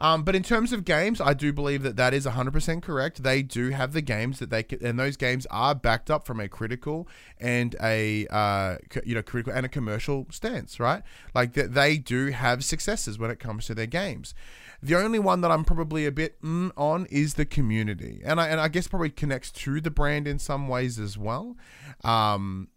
Um, 0.00 0.22
but 0.22 0.34
in 0.34 0.42
terms 0.42 0.72
of 0.72 0.84
games, 0.84 1.20
I 1.20 1.34
do 1.34 1.52
believe 1.52 1.82
that 1.82 1.96
that 1.96 2.14
is 2.14 2.26
100% 2.26 2.82
correct. 2.82 3.22
They 3.22 3.42
do 3.42 3.70
have 3.70 3.92
the 3.92 4.00
games 4.00 4.38
that 4.38 4.50
they 4.50 4.62
can, 4.62 4.84
and 4.84 4.98
those 4.98 5.16
games 5.16 5.46
are 5.50 5.74
backed 5.74 6.10
up 6.10 6.26
from 6.26 6.40
a 6.40 6.48
critical 6.48 7.08
and 7.38 7.76
a 7.82 8.26
uh, 8.28 8.76
you 9.04 9.14
know 9.14 9.22
critical 9.22 9.52
and 9.52 9.64
a 9.66 9.68
commercial 9.68 10.26
stance, 10.30 10.80
right? 10.80 11.02
Like 11.34 11.52
that 11.54 11.74
they 11.74 11.98
do 11.98 12.28
have 12.30 12.64
successes 12.64 13.18
when 13.18 13.30
it 13.30 13.38
comes 13.38 13.66
to 13.66 13.74
their 13.74 13.86
games. 13.86 14.34
The 14.82 14.96
only 14.96 15.18
one 15.18 15.40
that 15.40 15.50
I'm 15.50 15.64
probably 15.64 16.04
a 16.04 16.12
bit 16.12 16.40
mm, 16.42 16.70
on 16.76 17.06
is 17.06 17.34
the 17.34 17.46
community, 17.46 18.20
and 18.24 18.40
I 18.40 18.48
and 18.48 18.60
I 18.60 18.68
guess 18.68 18.88
probably 18.88 19.10
connects 19.10 19.50
to 19.52 19.80
the 19.80 19.90
brand 19.90 20.28
in 20.28 20.38
some 20.38 20.68
ways 20.68 20.98
as 20.98 21.16
well. 21.16 21.56
Um, 22.02 22.68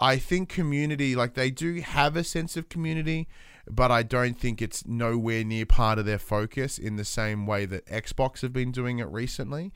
I 0.00 0.16
think 0.16 0.48
community, 0.48 1.14
like 1.14 1.34
they 1.34 1.50
do 1.50 1.80
have 1.80 2.16
a 2.16 2.24
sense 2.24 2.56
of 2.56 2.68
community, 2.68 3.28
but 3.70 3.90
I 3.90 4.02
don't 4.02 4.38
think 4.38 4.60
it's 4.60 4.86
nowhere 4.86 5.44
near 5.44 5.66
part 5.66 5.98
of 5.98 6.06
their 6.06 6.18
focus 6.18 6.78
in 6.78 6.96
the 6.96 7.04
same 7.04 7.46
way 7.46 7.64
that 7.66 7.86
Xbox 7.86 8.42
have 8.42 8.52
been 8.52 8.72
doing 8.72 8.98
it 8.98 9.08
recently. 9.08 9.72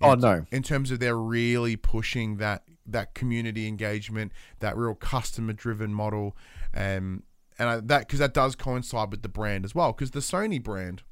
Oh, 0.00 0.12
In- 0.12 0.20
no. 0.20 0.46
In 0.50 0.62
terms 0.62 0.90
of 0.90 1.00
they're 1.00 1.16
really 1.16 1.76
pushing 1.76 2.36
that 2.36 2.62
that 2.88 3.14
community 3.14 3.66
engagement, 3.66 4.32
that 4.60 4.76
real 4.76 4.94
customer 4.94 5.52
driven 5.52 5.92
model, 5.92 6.36
um, 6.74 7.24
and 7.58 7.68
I, 7.68 7.80
that 7.80 8.00
because 8.00 8.20
that 8.20 8.34
does 8.34 8.54
coincide 8.54 9.10
with 9.10 9.22
the 9.22 9.28
brand 9.28 9.64
as 9.64 9.74
well. 9.74 9.92
Because 9.92 10.12
the 10.12 10.20
Sony 10.20 10.62
brand, 10.62 11.02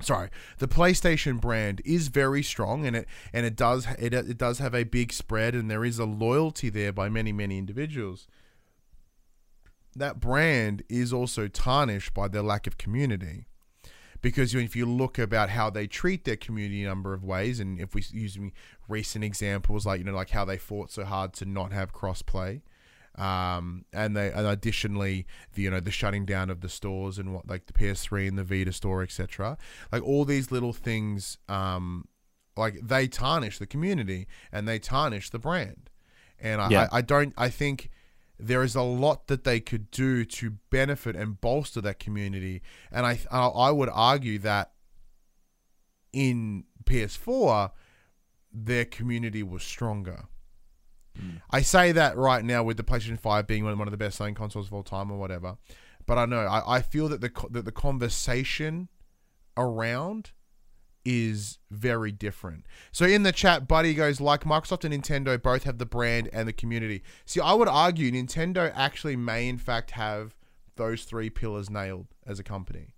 sorry 0.00 0.30
the 0.58 0.68
playstation 0.68 1.38
brand 1.40 1.82
is 1.84 2.08
very 2.08 2.42
strong 2.42 2.86
and 2.86 2.96
it 2.96 3.06
and 3.32 3.44
it 3.44 3.54
does 3.54 3.86
it, 3.98 4.14
it 4.14 4.38
does 4.38 4.58
have 4.58 4.74
a 4.74 4.84
big 4.84 5.12
spread 5.12 5.54
and 5.54 5.70
there 5.70 5.84
is 5.84 5.98
a 5.98 6.06
loyalty 6.06 6.70
there 6.70 6.92
by 6.92 7.08
many 7.08 7.32
many 7.32 7.58
individuals 7.58 8.26
that 9.96 10.20
brand 10.20 10.82
is 10.88 11.12
also 11.12 11.48
tarnished 11.48 12.14
by 12.14 12.28
their 12.28 12.42
lack 12.42 12.66
of 12.66 12.78
community 12.78 13.46
because 14.22 14.54
if 14.54 14.76
you 14.76 14.86
look 14.86 15.18
about 15.18 15.50
how 15.50 15.70
they 15.70 15.86
treat 15.86 16.24
their 16.24 16.36
community 16.36 16.80
in 16.82 16.86
a 16.86 16.90
number 16.90 17.14
of 17.14 17.24
ways 17.24 17.58
and 17.60 17.80
if 17.80 17.94
we 17.94 18.04
use 18.12 18.38
recent 18.88 19.24
examples 19.24 19.86
like 19.86 19.98
you 19.98 20.04
know 20.04 20.12
like 20.12 20.30
how 20.30 20.44
they 20.44 20.58
fought 20.58 20.90
so 20.90 21.04
hard 21.04 21.32
to 21.32 21.44
not 21.44 21.72
have 21.72 21.92
crossplay 21.92 22.60
Um, 23.16 23.84
and 23.92 24.16
they 24.16 24.30
and 24.32 24.46
additionally 24.46 25.26
the 25.54 25.62
you 25.62 25.70
know 25.70 25.80
the 25.80 25.90
shutting 25.90 26.24
down 26.24 26.48
of 26.50 26.60
the 26.60 26.68
stores 26.68 27.18
and 27.18 27.34
what 27.34 27.48
like 27.48 27.66
the 27.66 27.72
PS3 27.72 28.28
and 28.28 28.38
the 28.38 28.44
Vita 28.44 28.72
store 28.72 29.02
etc. 29.02 29.58
Like 29.90 30.02
all 30.02 30.24
these 30.24 30.52
little 30.52 30.72
things, 30.72 31.36
um, 31.48 32.06
like 32.56 32.78
they 32.82 33.08
tarnish 33.08 33.58
the 33.58 33.66
community 33.66 34.26
and 34.52 34.66
they 34.68 34.78
tarnish 34.78 35.30
the 35.30 35.38
brand. 35.40 35.90
And 36.38 36.60
I, 36.60 36.70
Yeah. 36.70 36.88
I, 36.92 36.98
I 36.98 37.02
don't 37.02 37.34
I 37.36 37.48
think 37.50 37.90
there 38.46 38.62
is 38.62 38.74
a 38.74 38.82
lot 38.82 39.26
that 39.28 39.44
they 39.44 39.60
could 39.60 39.90
do 39.90 40.24
to 40.24 40.52
benefit 40.70 41.16
and 41.16 41.40
bolster 41.40 41.80
that 41.80 41.98
community. 41.98 42.62
And 42.90 43.06
I 43.06 43.18
I 43.30 43.70
would 43.70 43.90
argue 43.92 44.38
that 44.40 44.72
in 46.12 46.64
PS4 46.84 47.70
their 48.52 48.84
community 48.84 49.42
was 49.42 49.62
stronger. 49.62 50.24
Hmm. 51.16 51.36
I 51.50 51.62
say 51.62 51.92
that 51.92 52.16
right 52.16 52.44
now 52.44 52.62
with 52.62 52.76
the 52.76 52.82
PlayStation 52.82 53.18
5 53.18 53.46
being 53.46 53.64
one 53.64 53.78
one 53.78 53.88
of 53.88 53.92
the 53.92 53.98
best 53.98 54.18
selling 54.18 54.34
consoles 54.34 54.66
of 54.66 54.72
all 54.72 54.82
time 54.82 55.10
or 55.10 55.18
whatever. 55.18 55.56
But 56.06 56.18
I 56.18 56.24
know, 56.26 56.40
I, 56.40 56.76
I 56.76 56.82
feel 56.82 57.08
that 57.08 57.20
the, 57.20 57.30
that 57.50 57.64
the 57.64 57.72
conversation 57.72 58.88
around 59.56 60.32
is 61.04 61.58
very 61.70 62.12
different. 62.12 62.66
So 62.92 63.04
in 63.04 63.22
the 63.22 63.32
chat, 63.32 63.66
Buddy 63.66 63.94
goes, 63.94 64.20
like 64.20 64.44
Microsoft 64.44 64.84
and 64.84 64.94
Nintendo 64.94 65.40
both 65.40 65.64
have 65.64 65.78
the 65.78 65.86
brand 65.86 66.28
and 66.32 66.46
the 66.46 66.52
community. 66.52 67.02
See, 67.24 67.40
I 67.40 67.54
would 67.54 67.68
argue 67.68 68.10
Nintendo 68.10 68.72
actually 68.74 69.16
may 69.16 69.48
in 69.48 69.58
fact 69.58 69.92
have 69.92 70.34
those 70.76 71.04
three 71.04 71.30
pillars 71.30 71.70
nailed 71.70 72.06
as 72.26 72.38
a 72.38 72.44
company. 72.44 72.94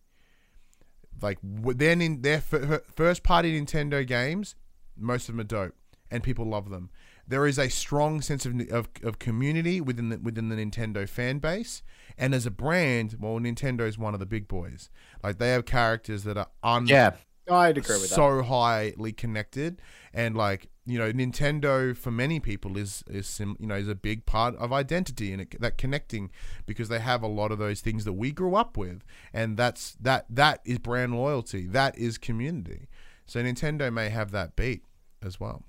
Like 1.20 1.38
then 1.42 2.00
in 2.00 2.22
their 2.22 2.40
first 2.40 3.22
party 3.22 3.60
Nintendo 3.60 4.06
games, 4.06 4.54
most 4.96 5.28
of 5.28 5.36
them 5.36 5.40
are 5.40 5.44
dope 5.44 5.74
and 6.10 6.22
people 6.22 6.44
love 6.44 6.70
them. 6.70 6.90
There 7.26 7.46
is 7.46 7.58
a 7.58 7.70
strong 7.70 8.20
sense 8.20 8.44
of, 8.44 8.60
of, 8.70 8.88
of 9.02 9.18
community 9.18 9.80
within 9.80 10.10
the, 10.10 10.18
within 10.18 10.48
the 10.48 10.56
Nintendo 10.56 11.08
fan 11.08 11.38
base, 11.38 11.82
and 12.18 12.34
as 12.34 12.46
a 12.46 12.50
brand, 12.50 13.16
well, 13.18 13.38
Nintendo 13.38 13.82
is 13.82 13.96
one 13.96 14.12
of 14.12 14.20
the 14.20 14.26
big 14.26 14.48
boys. 14.48 14.90
Like 15.22 15.38
they 15.38 15.50
have 15.50 15.64
characters 15.64 16.24
that 16.24 16.36
are 16.36 16.48
un 16.62 16.86
Yeah, 16.86 17.12
I'd 17.50 17.78
agree 17.78 17.98
with 17.98 18.10
that. 18.10 18.14
so 18.14 18.42
highly 18.42 19.12
connected, 19.12 19.80
and 20.12 20.36
like 20.36 20.68
you 20.84 20.98
know, 20.98 21.12
Nintendo 21.12 21.96
for 21.96 22.10
many 22.10 22.40
people 22.40 22.76
is 22.76 23.04
is 23.08 23.26
sim, 23.26 23.56
you 23.58 23.66
know 23.66 23.76
is 23.76 23.88
a 23.88 23.94
big 23.94 24.26
part 24.26 24.56
of 24.56 24.72
identity 24.72 25.32
and 25.32 25.42
it, 25.42 25.60
that 25.60 25.78
connecting 25.78 26.30
because 26.66 26.88
they 26.88 26.98
have 26.98 27.22
a 27.22 27.28
lot 27.28 27.52
of 27.52 27.58
those 27.58 27.80
things 27.80 28.04
that 28.04 28.14
we 28.14 28.32
grew 28.32 28.54
up 28.54 28.76
with, 28.76 29.02
and 29.32 29.56
that's 29.56 29.96
that 30.00 30.26
that 30.28 30.60
is 30.64 30.78
brand 30.78 31.14
loyalty, 31.16 31.66
that 31.66 31.96
is 31.98 32.18
community. 32.18 32.88
So 33.26 33.42
Nintendo 33.42 33.92
may 33.92 34.08
have 34.08 34.30
that 34.32 34.56
beat 34.56 34.84
as 35.22 35.38
well. 35.40 35.62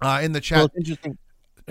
Uh, 0.00 0.20
in 0.22 0.32
the 0.32 0.40
chat, 0.40 0.58
Well, 0.58 0.66
it's 0.66 0.76
interesting. 0.76 1.18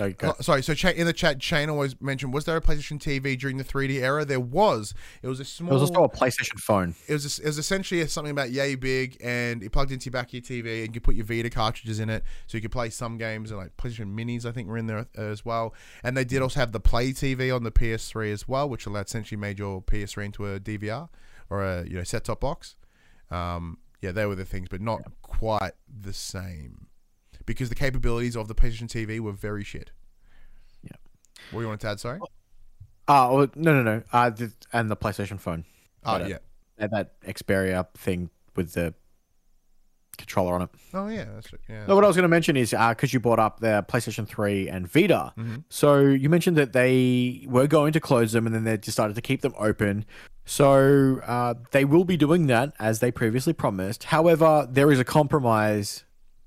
Okay. 0.02 0.26
Oh, 0.26 0.34
sorry, 0.40 0.62
so 0.62 0.72
in 0.88 1.06
the 1.06 1.12
chat, 1.12 1.42
Shane 1.42 1.70
always 1.70 2.00
mentioned, 2.00 2.34
was 2.34 2.44
there 2.44 2.56
a 2.56 2.60
PlayStation 2.60 2.98
TV 2.98 3.38
during 3.38 3.56
the 3.56 3.64
3D 3.64 4.00
era? 4.00 4.24
There 4.24 4.40
was. 4.40 4.94
It 5.22 5.28
was 5.28 5.40
a 5.40 5.44
small. 5.44 5.70
There 5.70 5.78
was 5.78 5.90
also 5.90 6.04
a 6.04 6.08
PlayStation 6.08 6.58
phone. 6.58 6.94
it 7.06 7.12
was 7.12 7.38
it 7.38 7.46
was 7.46 7.58
essentially 7.58 8.06
something 8.08 8.30
about 8.30 8.50
yay 8.50 8.74
big, 8.74 9.16
and 9.22 9.62
it 9.62 9.70
plugged 9.70 9.92
into 9.92 10.06
your 10.06 10.12
back 10.12 10.28
of 10.28 10.34
your 10.34 10.42
TV, 10.42 10.84
and 10.84 10.88
you 10.88 10.92
could 10.94 11.04
put 11.04 11.14
your 11.14 11.24
Vita 11.24 11.50
cartridges 11.50 12.00
in 12.00 12.10
it, 12.10 12.24
so 12.46 12.56
you 12.56 12.62
could 12.62 12.72
play 12.72 12.90
some 12.90 13.18
games 13.18 13.50
and 13.50 13.60
like 13.60 13.76
PlayStation 13.76 14.14
Minis. 14.14 14.44
I 14.44 14.52
think 14.52 14.68
were 14.68 14.78
in 14.78 14.86
there 14.86 15.06
uh, 15.16 15.22
as 15.22 15.44
well, 15.44 15.74
and 16.02 16.16
they 16.16 16.24
did 16.24 16.42
also 16.42 16.60
have 16.60 16.72
the 16.72 16.80
Play 16.80 17.12
TV 17.12 17.54
on 17.54 17.62
the 17.62 17.72
PS3 17.72 18.32
as 18.32 18.48
well, 18.48 18.68
which 18.68 18.86
allowed 18.86 19.06
essentially 19.06 19.38
made 19.38 19.58
your 19.58 19.82
PS3 19.82 20.26
into 20.26 20.46
a 20.46 20.60
DVR 20.60 21.08
or 21.50 21.62
a 21.62 21.84
you 21.86 21.96
know 21.96 22.04
set 22.04 22.24
top 22.24 22.40
box. 22.40 22.76
Um, 23.30 23.78
yeah, 24.00 24.10
they 24.10 24.26
were 24.26 24.34
the 24.34 24.44
things, 24.44 24.68
but 24.68 24.80
not 24.80 25.00
quite 25.22 25.72
the 25.88 26.12
same 26.12 26.88
because 27.46 27.68
the 27.68 27.74
capabilities 27.74 28.36
of 28.36 28.48
the 28.48 28.54
PlayStation 28.54 28.88
TV 28.88 29.20
were 29.20 29.32
very 29.32 29.64
shit. 29.64 29.90
Yeah. 30.82 30.96
What 31.50 31.60
do 31.60 31.64
you 31.64 31.68
want 31.68 31.80
to 31.82 31.88
add? 31.88 32.00
Sorry. 32.00 32.20
Uh, 33.08 33.30
oh, 33.30 33.50
no, 33.56 33.74
no, 33.74 33.82
no. 33.82 34.02
Uh, 34.12 34.30
the, 34.30 34.52
and 34.72 34.90
the 34.90 34.96
PlayStation 34.96 35.38
phone. 35.38 35.64
Oh 36.04 36.16
it. 36.16 36.28
yeah. 36.28 36.38
Had 36.78 36.90
that 36.92 37.20
Xperia 37.22 37.86
thing 37.94 38.30
with 38.56 38.72
the 38.74 38.94
controller 40.18 40.54
on 40.54 40.62
it. 40.62 40.70
Oh 40.94 41.08
yeah. 41.08 41.26
That's 41.34 41.52
right. 41.52 41.60
yeah. 41.68 41.86
No, 41.86 41.94
what 41.94 42.04
I 42.04 42.06
was 42.06 42.16
going 42.16 42.24
to 42.24 42.28
mention 42.28 42.56
is 42.56 42.70
because 42.70 43.12
you 43.12 43.20
brought 43.20 43.38
up 43.38 43.60
the 43.60 43.84
PlayStation 43.88 44.26
3 44.26 44.68
and 44.68 44.86
Vita. 44.86 45.32
Mhm. 45.36 45.64
So 45.68 46.00
you 46.00 46.28
mentioned 46.28 46.56
that 46.56 46.72
they 46.72 47.44
were 47.48 47.66
going 47.66 47.92
to 47.92 48.00
close 48.00 48.32
them 48.32 48.46
and 48.46 48.54
then 48.54 48.64
they 48.64 48.76
decided 48.76 49.16
to 49.16 49.22
keep 49.22 49.42
them 49.42 49.54
open. 49.58 50.04
So 50.44 51.20
uh, 51.24 51.54
they 51.70 51.84
will 51.84 52.04
be 52.04 52.16
doing 52.16 52.46
that 52.48 52.74
as 52.78 53.00
they 53.00 53.10
previously 53.10 53.52
promised. 53.52 54.04
However, 54.04 54.66
there 54.70 54.90
is 54.90 54.98
a 54.98 55.04
compromise 55.04 56.04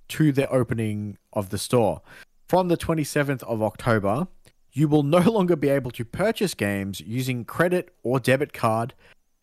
to 0.10 0.32
the 0.32 0.50
opening 0.50 1.18
of 1.34 1.50
the 1.50 1.58
store. 1.58 2.02
From 2.48 2.68
the 2.68 2.78
27th 2.78 3.44
of 3.44 3.62
October, 3.62 4.28
you 4.72 4.88
will 4.88 5.04
no 5.04 5.20
longer 5.32 5.56
be 5.56 5.70
able 5.70 5.92
to 5.92 6.06
purchase 6.06 6.54
games 6.54 7.02
using 7.02 7.46
credit 7.46 7.94
or 8.04 8.20
debit 8.20 8.54
card, 8.54 8.94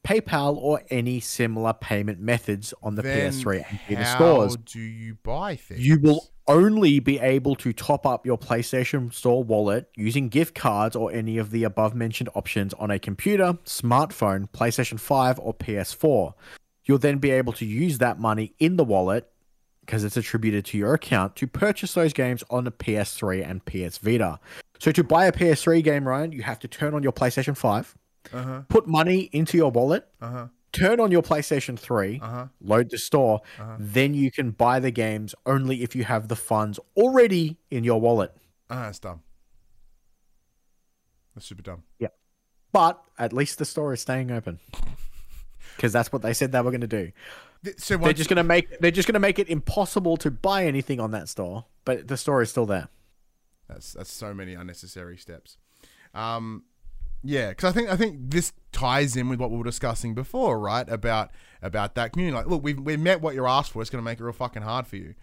PayPal, 0.05 0.57
or 0.57 0.83
any 0.91 1.21
similar 1.21 1.73
payment 1.73 2.21
methods 2.21 2.75
on 2.83 2.95
the 2.95 3.03
Then 3.03 3.33
PS3 3.33 3.65
and 3.69 3.81
Vita 3.89 4.05
how 4.05 4.17
stores. 4.17 4.57
do 4.57 4.81
you 4.81 5.17
buy 5.23 5.57
things? 5.57 5.85
You 5.85 5.99
will 6.01 6.29
only 6.49 6.99
be 6.99 7.19
able 7.19 7.55
to 7.57 7.73
top 7.73 8.05
up 8.05 8.27
your 8.27 8.37
PlayStation 8.37 9.13
Store 9.13 9.45
wallet 9.45 9.89
using 9.97 10.29
gift 10.29 10.55
cards 10.55 10.97
or 10.97 11.13
any 11.13 11.39
of 11.39 11.51
the 11.51 11.65
above 11.65 11.95
mentioned 11.95 12.29
options 12.35 12.75
on 12.75 12.91
a 12.91 12.99
computer, 12.99 13.55
smartphone, 13.65 14.49
PlayStation 14.51 14.99
5, 14.99 15.39
or 15.39 15.55
PS4. 15.55 16.35
You'll 16.85 16.99
then 16.99 17.19
be 17.19 17.31
able 17.31 17.53
to 17.55 17.65
use 17.65 17.99
that 17.99 18.19
money 18.19 18.55
in 18.59 18.77
the 18.77 18.85
wallet 18.85 19.32
because 19.85 20.05
it's 20.05 20.17
attributed 20.17 20.65
to 20.67 20.79
your 20.79 20.95
account 20.95 21.37
to 21.37 21.47
purchase 21.47 21.95
those 21.95 22.13
games 22.13 22.43
on 22.51 22.65
the 22.65 22.71
PS3 22.73 23.49
and 23.49 23.65
PS 23.65 23.99
Vita. 23.99 24.39
So 24.79 24.91
to 24.93 25.05
buy 25.05 25.27
a 25.27 25.33
PS3 25.33 25.83
game, 25.83 26.07
Ryan, 26.09 26.33
you 26.33 26.43
have 26.43 26.59
to 26.61 26.69
turn 26.69 26.95
on 26.95 27.03
your 27.03 27.13
PlayStation 27.13 27.57
5, 27.57 27.95
Uh 28.33 28.43
huh. 28.43 28.63
put 28.69 28.87
money 28.87 29.29
into 29.33 29.57
your 29.57 29.71
wallet, 29.71 30.09
Uh 30.21 30.31
huh. 30.31 30.47
turn 30.73 31.01
on 31.01 31.11
your 31.11 31.23
PlayStation 31.23 31.79
3, 31.79 32.21
Uh 32.23 32.29
huh. 32.29 32.47
load 32.61 32.91
the 32.91 32.99
store, 32.99 33.41
Uh-huh. 33.59 33.77
then 33.79 34.15
you 34.15 34.31
can 34.31 34.51
buy 34.53 34.79
the 34.81 34.91
games 34.91 35.35
only 35.47 35.83
if 35.83 35.95
you 35.97 36.05
have 36.05 36.29
the 36.29 36.37
funds 36.37 36.79
already 36.97 37.59
in 37.71 37.85
your 37.85 38.01
wallet. 38.01 38.35
Huh. 38.71 38.87
It's 38.89 38.99
dumb. 39.01 39.21
That's 41.35 41.47
super 41.47 41.63
dumb. 41.63 41.83
Yeah. 41.99 42.09
But 42.73 43.03
at 43.19 43.33
least 43.33 43.59
the 43.59 43.65
store 43.65 43.93
is 43.93 44.01
staying 44.01 44.31
open. 44.31 44.61
Because 45.77 45.93
that's 45.93 46.13
what 46.13 46.23
they 46.23 46.33
said 46.35 46.53
they 46.53 46.61
were 46.61 46.71
going 46.71 46.83
to 46.83 46.87
do. 46.87 47.13
So 47.77 47.97
They're 47.97 48.13
just 48.13 48.29
going 48.29 48.39
to 48.39 48.45
make 48.45 48.81
they're 48.81 48.91
just 48.91 49.07
to 49.09 49.21
make 49.21 49.39
it 49.39 49.49
impossible 49.49 50.17
to 50.19 50.31
buy 50.31 50.67
anything 50.67 50.99
on 50.99 51.13
that 51.13 51.29
store, 51.29 51.67
but 51.85 52.09
the 52.09 52.17
store 52.17 52.43
is 52.43 52.51
still 52.51 52.67
there. 52.67 52.89
that's 53.69 53.93
that's 53.93 54.13
so 54.13 54.35
many 54.35 54.55
unnecessary 54.55 55.17
steps. 55.17 55.59
Um, 56.15 56.65
yeah, 57.23 57.51
because 57.51 57.71
I 57.71 57.73
think 57.73 57.89
I 57.89 57.97
think 57.97 58.17
this 58.31 58.53
ties 58.73 59.15
in 59.15 59.29
with 59.29 59.39
what 59.39 59.51
we 59.53 59.59
were 59.59 59.65
discussing 59.65 60.15
before, 60.15 60.59
right? 60.59 60.89
About 60.89 61.31
about 61.63 61.95
that 61.95 62.13
community. 62.13 62.37
Like, 62.37 62.47
look, 62.47 62.65
we've 62.65 62.81
we 62.81 62.97
met 62.97 63.21
what 63.21 63.35
you're 63.35 63.49
asked 63.49 63.71
for. 63.71 63.81
It's 63.81 63.91
going 63.91 64.03
to 64.03 64.05
make 64.05 64.19
it 64.19 64.25
real 64.25 64.33
fucking 64.33 64.63
hard 64.63 64.89
for 64.89 64.97
you, 64.97 65.15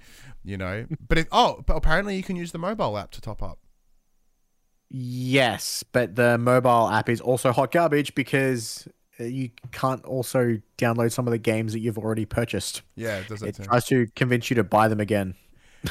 you 0.43 0.57
know. 0.57 0.85
But 1.07 1.17
it, 1.17 1.27
oh, 1.31 1.61
but 1.65 1.75
apparently 1.75 2.15
you 2.15 2.23
can 2.23 2.37
use 2.37 2.53
the 2.53 2.57
mobile 2.57 2.97
app 2.97 3.11
to 3.11 3.21
top 3.21 3.43
up. 3.43 3.59
Yes, 4.89 5.83
but 5.91 6.15
the 6.15 6.37
mobile 6.37 6.89
app 6.89 7.09
is 7.09 7.19
also 7.21 7.51
hot 7.51 7.71
garbage 7.71 8.15
because 8.15 8.87
you 9.19 9.49
can't 9.71 10.03
also 10.05 10.59
download 10.77 11.11
some 11.11 11.27
of 11.27 11.31
the 11.31 11.37
games 11.37 11.73
that 11.73 11.79
you've 11.79 11.97
already 11.97 12.25
purchased. 12.25 12.81
Yeah, 12.95 13.17
it 13.17 13.27
does 13.27 13.41
that 13.41 13.47
It 13.49 13.55
too. 13.55 13.63
tries 13.63 13.85
to 13.87 14.07
convince 14.15 14.49
you 14.49 14.55
to 14.55 14.63
buy 14.63 14.87
them 14.87 14.99
again. 14.99 15.35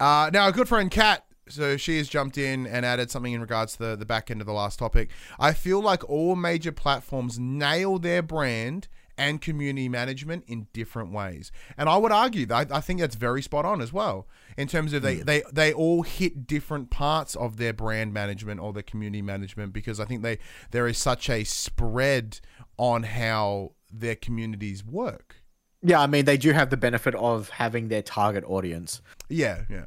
Uh, 0.00 0.28
now, 0.32 0.48
a 0.48 0.52
good 0.52 0.66
friend, 0.66 0.90
Kat, 0.90 1.24
so 1.48 1.76
she 1.76 1.96
has 1.98 2.08
jumped 2.08 2.36
in 2.36 2.66
and 2.66 2.84
added 2.84 3.08
something 3.08 3.32
in 3.32 3.40
regards 3.40 3.74
to 3.74 3.78
the, 3.90 3.96
the 3.96 4.04
back 4.04 4.32
end 4.32 4.40
of 4.40 4.48
the 4.48 4.52
last 4.52 4.80
topic. 4.80 5.10
I 5.38 5.52
feel 5.52 5.80
like 5.80 6.08
all 6.10 6.34
major 6.34 6.72
platforms 6.72 7.38
nail 7.38 8.00
their 8.00 8.20
brand 8.20 8.88
and 9.18 9.40
community 9.40 9.88
management 9.88 10.44
in 10.46 10.66
different 10.72 11.12
ways. 11.12 11.52
And 11.76 11.88
I 11.88 11.96
would 11.96 12.12
argue 12.12 12.46
that 12.46 12.72
I 12.72 12.80
think 12.80 13.00
that's 13.00 13.14
very 13.14 13.42
spot 13.42 13.64
on 13.64 13.80
as 13.80 13.92
well. 13.92 14.26
In 14.56 14.68
terms 14.68 14.92
of 14.92 15.02
they, 15.02 15.16
hmm. 15.16 15.24
they, 15.24 15.42
they 15.52 15.72
all 15.72 16.02
hit 16.02 16.46
different 16.46 16.90
parts 16.90 17.34
of 17.36 17.56
their 17.56 17.72
brand 17.72 18.12
management 18.12 18.60
or 18.60 18.72
their 18.72 18.82
community 18.82 19.22
management 19.22 19.72
because 19.72 20.00
I 20.00 20.04
think 20.04 20.22
they 20.22 20.38
there 20.70 20.86
is 20.86 20.98
such 20.98 21.28
a 21.28 21.44
spread 21.44 22.40
on 22.76 23.04
how 23.04 23.72
their 23.92 24.16
communities 24.16 24.84
work. 24.84 25.36
Yeah, 25.82 26.00
I 26.00 26.06
mean 26.06 26.24
they 26.24 26.36
do 26.36 26.52
have 26.52 26.70
the 26.70 26.76
benefit 26.76 27.14
of 27.16 27.50
having 27.50 27.88
their 27.88 28.02
target 28.02 28.44
audience. 28.46 29.02
Yeah, 29.28 29.62
yeah. 29.68 29.86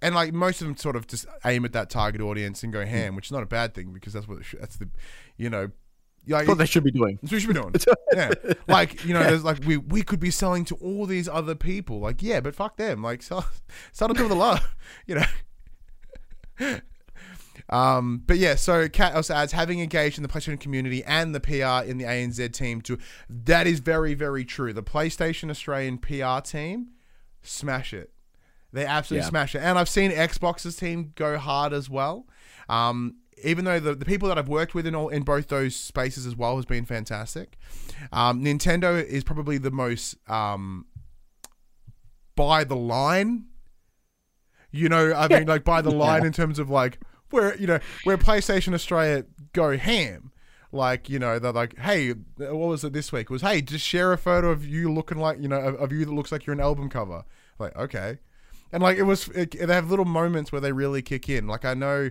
And 0.00 0.14
like 0.14 0.32
most 0.32 0.60
of 0.60 0.68
them 0.68 0.76
sort 0.76 0.94
of 0.94 1.08
just 1.08 1.26
aim 1.44 1.64
at 1.64 1.72
that 1.72 1.90
target 1.90 2.20
audience 2.20 2.62
and 2.62 2.72
go 2.72 2.82
hmm. 2.82 2.90
ham, 2.90 3.16
which 3.16 3.26
is 3.26 3.32
not 3.32 3.42
a 3.42 3.46
bad 3.46 3.74
thing 3.74 3.92
because 3.92 4.12
that's 4.12 4.28
what 4.28 4.44
sh- 4.44 4.54
that's 4.58 4.76
the, 4.76 4.88
you 5.36 5.50
know, 5.50 5.70
like 6.28 6.40
That's 6.40 6.48
what 6.48 6.58
they 6.58 6.66
should 6.66 6.84
be 6.84 6.90
doing. 6.90 7.18
that's 7.22 7.32
what 7.32 7.32
you 7.32 7.40
should 7.40 7.54
be 7.54 7.60
doing. 7.60 7.74
yeah, 8.14 8.30
like 8.66 9.04
you 9.04 9.14
know, 9.14 9.22
there's 9.22 9.44
like 9.44 9.58
we 9.66 9.76
we 9.76 10.02
could 10.02 10.20
be 10.20 10.30
selling 10.30 10.64
to 10.66 10.74
all 10.76 11.06
these 11.06 11.28
other 11.28 11.54
people. 11.54 12.00
Like 12.00 12.22
yeah, 12.22 12.40
but 12.40 12.54
fuck 12.54 12.76
them. 12.76 13.02
Like 13.02 13.22
sell 13.22 13.46
sell 13.92 14.08
to 14.08 14.28
the 14.28 14.34
love, 14.34 14.60
you 15.06 15.16
know. 15.16 16.78
Um, 17.70 18.22
but 18.26 18.38
yeah, 18.38 18.54
so 18.54 18.88
Kat 18.88 19.14
also 19.14 19.34
adds 19.34 19.52
having 19.52 19.80
engaged 19.80 20.16
in 20.16 20.22
the 20.22 20.28
PlayStation 20.28 20.58
community 20.58 21.04
and 21.04 21.34
the 21.34 21.40
PR 21.40 21.86
in 21.88 21.98
the 21.98 22.04
ANZ 22.04 22.52
team 22.52 22.80
too. 22.80 22.98
That 23.28 23.66
is 23.66 23.80
very, 23.80 24.14
very 24.14 24.44
true. 24.44 24.72
The 24.72 24.82
PlayStation 24.82 25.50
Australian 25.50 25.98
PR 25.98 26.40
team 26.40 26.88
smash 27.42 27.92
it. 27.92 28.10
They 28.72 28.86
absolutely 28.86 29.24
Yeah. 29.24 29.28
smash 29.30 29.54
it. 29.54 29.58
And 29.58 29.78
I've 29.78 29.88
seen 29.88 30.10
Xbox's 30.10 30.76
team 30.76 31.12
go 31.14 31.36
hard 31.36 31.74
as 31.74 31.90
well. 31.90 32.26
Um, 32.70 33.16
even 33.42 33.64
though 33.64 33.80
the, 33.80 33.94
the 33.94 34.04
people 34.04 34.28
that 34.28 34.38
I've 34.38 34.48
worked 34.48 34.74
with 34.74 34.86
in 34.86 34.94
all 34.94 35.08
in 35.08 35.22
both 35.22 35.48
those 35.48 35.74
spaces 35.74 36.26
as 36.26 36.36
well 36.36 36.56
has 36.56 36.64
been 36.64 36.84
fantastic. 36.84 37.58
Um, 38.12 38.42
Nintendo 38.42 39.04
is 39.04 39.24
probably 39.24 39.58
the 39.58 39.70
most 39.70 40.16
um, 40.28 40.86
by 42.36 42.64
the 42.64 42.76
line. 42.76 43.46
You 44.70 44.88
know, 44.88 45.12
I 45.14 45.28
mean, 45.28 45.46
like 45.46 45.64
by 45.64 45.80
the 45.80 45.90
line 46.06 46.24
in 46.24 46.32
terms 46.32 46.58
of 46.58 46.70
like 46.70 46.98
where 47.30 47.56
you 47.56 47.66
know 47.66 47.80
where 48.04 48.18
PlayStation 48.18 48.74
Australia 48.74 49.24
go 49.52 49.76
ham. 49.76 50.32
Like 50.70 51.08
you 51.08 51.18
know, 51.18 51.38
they're 51.38 51.52
like, 51.52 51.78
hey, 51.78 52.10
what 52.36 52.54
was 52.54 52.84
it 52.84 52.92
this 52.92 53.10
week? 53.10 53.22
It 53.22 53.30
was 53.30 53.42
hey, 53.42 53.62
just 53.62 53.84
share 53.84 54.12
a 54.12 54.18
photo 54.18 54.50
of 54.50 54.66
you 54.66 54.92
looking 54.92 55.18
like 55.18 55.40
you 55.40 55.48
know 55.48 55.58
of, 55.58 55.74
of 55.76 55.92
you 55.92 56.04
that 56.04 56.12
looks 56.12 56.30
like 56.30 56.46
you're 56.46 56.54
an 56.54 56.60
album 56.60 56.90
cover. 56.90 57.24
Like 57.58 57.74
okay, 57.76 58.18
and 58.70 58.82
like 58.82 58.98
it 58.98 59.04
was, 59.04 59.28
it, 59.28 59.52
they 59.52 59.74
have 59.74 59.90
little 59.90 60.04
moments 60.04 60.52
where 60.52 60.60
they 60.60 60.72
really 60.72 61.02
kick 61.02 61.28
in. 61.28 61.46
Like 61.46 61.64
I 61.64 61.74
know. 61.74 62.10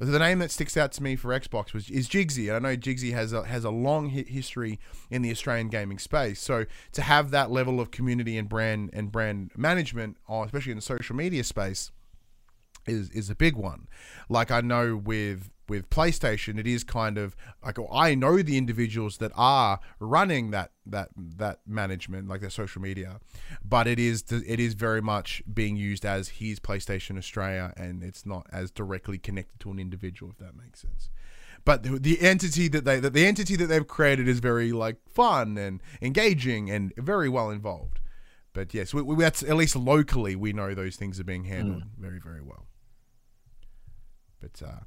The 0.00 0.18
name 0.18 0.38
that 0.38 0.52
sticks 0.52 0.76
out 0.76 0.92
to 0.92 1.02
me 1.02 1.16
for 1.16 1.28
Xbox 1.28 1.72
was 1.72 1.90
is 1.90 2.08
Jigsy, 2.08 2.48
and 2.48 2.66
I 2.66 2.70
know 2.70 2.76
Jigsy 2.76 3.12
has 3.12 3.32
a, 3.32 3.44
has 3.44 3.64
a 3.64 3.70
long 3.70 4.10
hi- 4.10 4.24
history 4.28 4.78
in 5.10 5.22
the 5.22 5.30
Australian 5.30 5.68
gaming 5.68 5.98
space. 5.98 6.40
So 6.40 6.66
to 6.92 7.02
have 7.02 7.30
that 7.32 7.50
level 7.50 7.80
of 7.80 7.90
community 7.90 8.38
and 8.38 8.48
brand 8.48 8.90
and 8.92 9.10
brand 9.10 9.50
management, 9.56 10.16
uh, 10.30 10.42
especially 10.44 10.72
in 10.72 10.78
the 10.78 10.82
social 10.82 11.16
media 11.16 11.42
space, 11.42 11.90
is 12.86 13.10
is 13.10 13.28
a 13.28 13.34
big 13.34 13.56
one. 13.56 13.88
Like 14.28 14.50
I 14.52 14.60
know 14.60 14.96
with 14.96 15.50
with 15.68 15.90
PlayStation, 15.90 16.58
it 16.58 16.66
is 16.66 16.84
kind 16.84 17.18
of 17.18 17.36
like 17.64 17.78
I 17.92 18.14
know 18.14 18.42
the 18.42 18.56
individuals 18.56 19.18
that 19.18 19.32
are 19.34 19.80
running 20.00 20.50
that 20.50 20.72
that 20.86 21.10
that 21.16 21.60
management, 21.66 22.28
like 22.28 22.40
their 22.40 22.50
social 22.50 22.82
media, 22.82 23.20
but 23.64 23.86
it 23.86 23.98
is 23.98 24.24
it 24.30 24.60
is 24.60 24.74
very 24.74 25.02
much 25.02 25.42
being 25.52 25.76
used 25.76 26.04
as 26.04 26.28
he's 26.28 26.58
PlayStation 26.60 27.18
Australia, 27.18 27.72
and 27.76 28.02
it's 28.02 28.24
not 28.24 28.46
as 28.52 28.70
directly 28.70 29.18
connected 29.18 29.60
to 29.60 29.70
an 29.70 29.78
individual, 29.78 30.32
if 30.32 30.38
that 30.38 30.56
makes 30.56 30.80
sense. 30.80 31.10
But 31.64 31.82
the, 31.82 31.98
the 31.98 32.20
entity 32.20 32.68
that 32.68 32.84
they 32.84 33.00
that 33.00 33.12
the 33.12 33.26
entity 33.26 33.56
that 33.56 33.66
they've 33.66 33.86
created 33.86 34.28
is 34.28 34.38
very 34.38 34.72
like 34.72 34.96
fun 35.08 35.58
and 35.58 35.82
engaging 36.00 36.70
and 36.70 36.92
very 36.96 37.28
well 37.28 37.50
involved. 37.50 38.00
But 38.54 38.72
yes, 38.72 38.94
we, 38.94 39.02
we, 39.02 39.16
that's 39.16 39.42
at 39.42 39.56
least 39.56 39.76
locally 39.76 40.34
we 40.34 40.52
know 40.52 40.74
those 40.74 40.96
things 40.96 41.20
are 41.20 41.24
being 41.24 41.44
handled 41.44 41.82
very 41.98 42.18
very 42.18 42.40
well. 42.40 42.66
But 44.40 44.62
uh, 44.64 44.80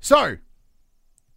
so, 0.00 0.36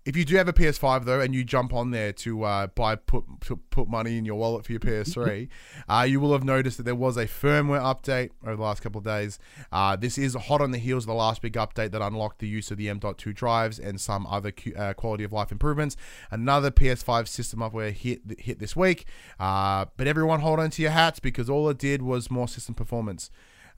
if 0.05 0.15
you 0.17 0.25
do 0.25 0.37
have 0.37 0.47
a 0.47 0.53
PS5 0.53 1.05
though, 1.05 1.19
and 1.19 1.35
you 1.35 1.43
jump 1.43 1.71
on 1.71 1.91
there 1.91 2.11
to 2.13 2.43
uh, 2.43 2.67
buy 2.67 2.95
put, 2.95 3.25
put 3.41 3.69
put 3.69 3.87
money 3.87 4.17
in 4.17 4.25
your 4.25 4.35
wallet 4.35 4.65
for 4.65 4.71
your 4.71 4.79
PS3, 4.79 5.47
uh, 5.89 6.05
you 6.07 6.19
will 6.19 6.31
have 6.33 6.43
noticed 6.43 6.77
that 6.77 6.83
there 6.83 6.95
was 6.95 7.15
a 7.15 7.25
firmware 7.25 7.81
update 7.81 8.31
over 8.43 8.55
the 8.55 8.61
last 8.61 8.81
couple 8.81 8.99
of 8.99 9.05
days. 9.05 9.37
Uh, 9.71 9.95
this 9.95 10.17
is 10.17 10.33
hot 10.35 10.61
on 10.61 10.71
the 10.71 10.79
heels 10.79 11.03
of 11.03 11.07
the 11.07 11.13
last 11.13 11.41
big 11.41 11.53
update 11.53 11.91
that 11.91 12.01
unlocked 12.01 12.39
the 12.39 12.47
use 12.47 12.71
of 12.71 12.77
the 12.77 12.89
M.2 12.89 13.35
drives 13.35 13.77
and 13.77 14.01
some 14.01 14.25
other 14.25 14.51
Q- 14.51 14.73
uh, 14.75 14.93
quality 14.93 15.23
of 15.23 15.31
life 15.31 15.51
improvements. 15.51 15.95
Another 16.31 16.71
PS5 16.71 17.27
system 17.27 17.59
update 17.59 17.93
hit 17.93 18.21
hit 18.39 18.57
this 18.57 18.75
week, 18.75 19.05
uh, 19.39 19.85
but 19.95 20.07
everyone 20.07 20.39
hold 20.39 20.59
on 20.59 20.71
to 20.71 20.81
your 20.81 20.91
hats 20.91 21.19
because 21.19 21.49
all 21.49 21.69
it 21.69 21.77
did 21.77 22.01
was 22.01 22.31
more 22.31 22.47
system 22.47 22.73
performance. 22.73 23.29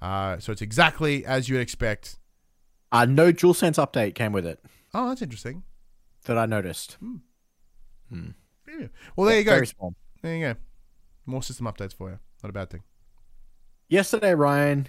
Uh, 0.01 0.39
so 0.39 0.51
it's 0.51 0.61
exactly 0.61 1.25
as 1.25 1.49
you'd 1.49 1.59
expect. 1.59 2.17
Uh, 2.91 3.05
no 3.05 3.31
DualSense 3.31 3.75
update 3.83 4.15
came 4.15 4.31
with 4.33 4.45
it 4.45 4.59
Oh, 4.93 5.07
that's 5.09 5.21
interesting. 5.21 5.63
that 6.25 6.37
I 6.37 6.45
noticed. 6.45 6.97
Yeah. 8.11 8.87
Well, 9.15 9.27
there 9.27 9.37
you 9.39 9.43
go. 9.45 9.51
Very 9.51 9.67
small. 9.67 9.95
There 10.21 10.35
you 10.35 10.41
go. 10.53 10.55
More 11.25 11.43
system 11.43 11.65
updates 11.67 11.93
for 11.95 12.09
you. 12.09 12.19
Not 12.43 12.49
a 12.49 12.53
bad 12.53 12.69
thing. 12.69 12.83
Yesterday, 13.89 14.33
Ryan, 14.33 14.87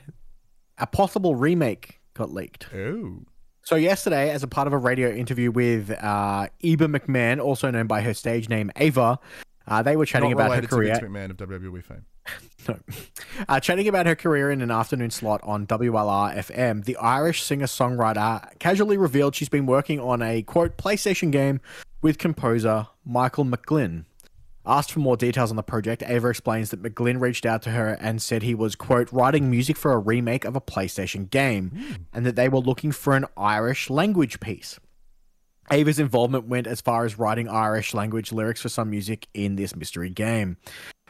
a 0.79 0.87
possible 0.87 1.35
remake 1.37 2.01
got 2.15 2.31
leaked. 2.33 2.69
Oh. 2.75 3.23
So 3.65 3.77
yesterday, 3.77 4.31
as 4.31 4.43
a 4.43 4.49
part 4.49 4.67
of 4.67 4.73
a 4.73 4.79
radio 4.79 5.11
interview 5.11 5.51
with 5.53 5.91
uh, 5.91 6.49
Eva 6.61 6.89
McMahon, 6.89 7.41
also 7.41 7.71
known 7.71 7.87
by 7.87 8.01
her 8.01 8.15
stage 8.15 8.49
name 8.49 8.71
Ava, 8.77 9.19
uh, 9.67 9.83
they 9.83 9.97
were 9.97 10.07
chatting 10.07 10.31
Not 10.31 10.47
about 10.47 10.55
her 10.57 10.61
to 10.63 10.67
career. 10.69 10.95
Vince 10.95 11.05
McMahon 11.05 11.31
of 11.31 11.37
WWE 11.37 11.83
fame. 11.83 12.05
No. 12.69 12.79
Uh, 13.49 13.59
chatting 13.59 13.89
about 13.89 14.07
her 14.07 14.15
career 14.15 14.49
in 14.49 14.63
an 14.63 14.71
afternoon 14.71 15.11
slot 15.11 15.41
on 15.43 15.67
WLR 15.67 16.37
FM, 16.37 16.85
the 16.85 16.97
Irish 16.99 17.43
singer 17.43 17.67
songwriter 17.67 18.57
casually 18.61 18.97
revealed 18.97 19.35
she's 19.35 19.49
been 19.49 19.67
working 19.67 19.99
on 19.99 20.23
a 20.23 20.43
quote 20.43 20.77
PlayStation 20.77 21.33
game 21.33 21.61
with 22.03 22.19
composer 22.19 22.87
Michael 23.05 23.45
McGlynn. 23.45 24.05
Asked 24.65 24.93
for 24.93 25.01
more 25.01 25.17
details 25.17 25.51
on 25.51 25.57
the 25.57 25.65
project, 25.65 26.05
Ava 26.07 26.29
explains 26.29 26.71
that 26.71 26.81
McGlynn 26.81 27.21
reached 27.21 27.45
out 27.45 27.63
to 27.63 27.71
her 27.71 27.99
and 28.01 28.23
said 28.23 28.45
he 28.45 28.55
was, 28.55 28.77
quote, 28.77 29.11
writing 29.11 29.51
music 29.51 29.77
for 29.77 29.93
a 29.93 29.99
remake 29.99 30.45
of 30.45 30.55
a 30.55 30.61
PlayStation 30.61 31.29
game 31.29 32.07
and 32.13 32.25
that 32.25 32.37
they 32.37 32.49
were 32.49 32.61
looking 32.61 32.93
for 32.93 33.17
an 33.17 33.27
Irish 33.37 33.91
language 33.91 34.39
piece. 34.39 34.79
Ava's 35.71 35.99
involvement 35.99 36.47
went 36.47 36.67
as 36.67 36.81
far 36.81 37.05
as 37.05 37.19
writing 37.19 37.49
Irish 37.49 37.95
language 37.95 38.33
lyrics 38.33 38.61
for 38.61 38.69
some 38.69 38.91
music 38.91 39.29
in 39.35 39.57
this 39.57 39.77
mystery 39.77 40.11
game. 40.11 40.57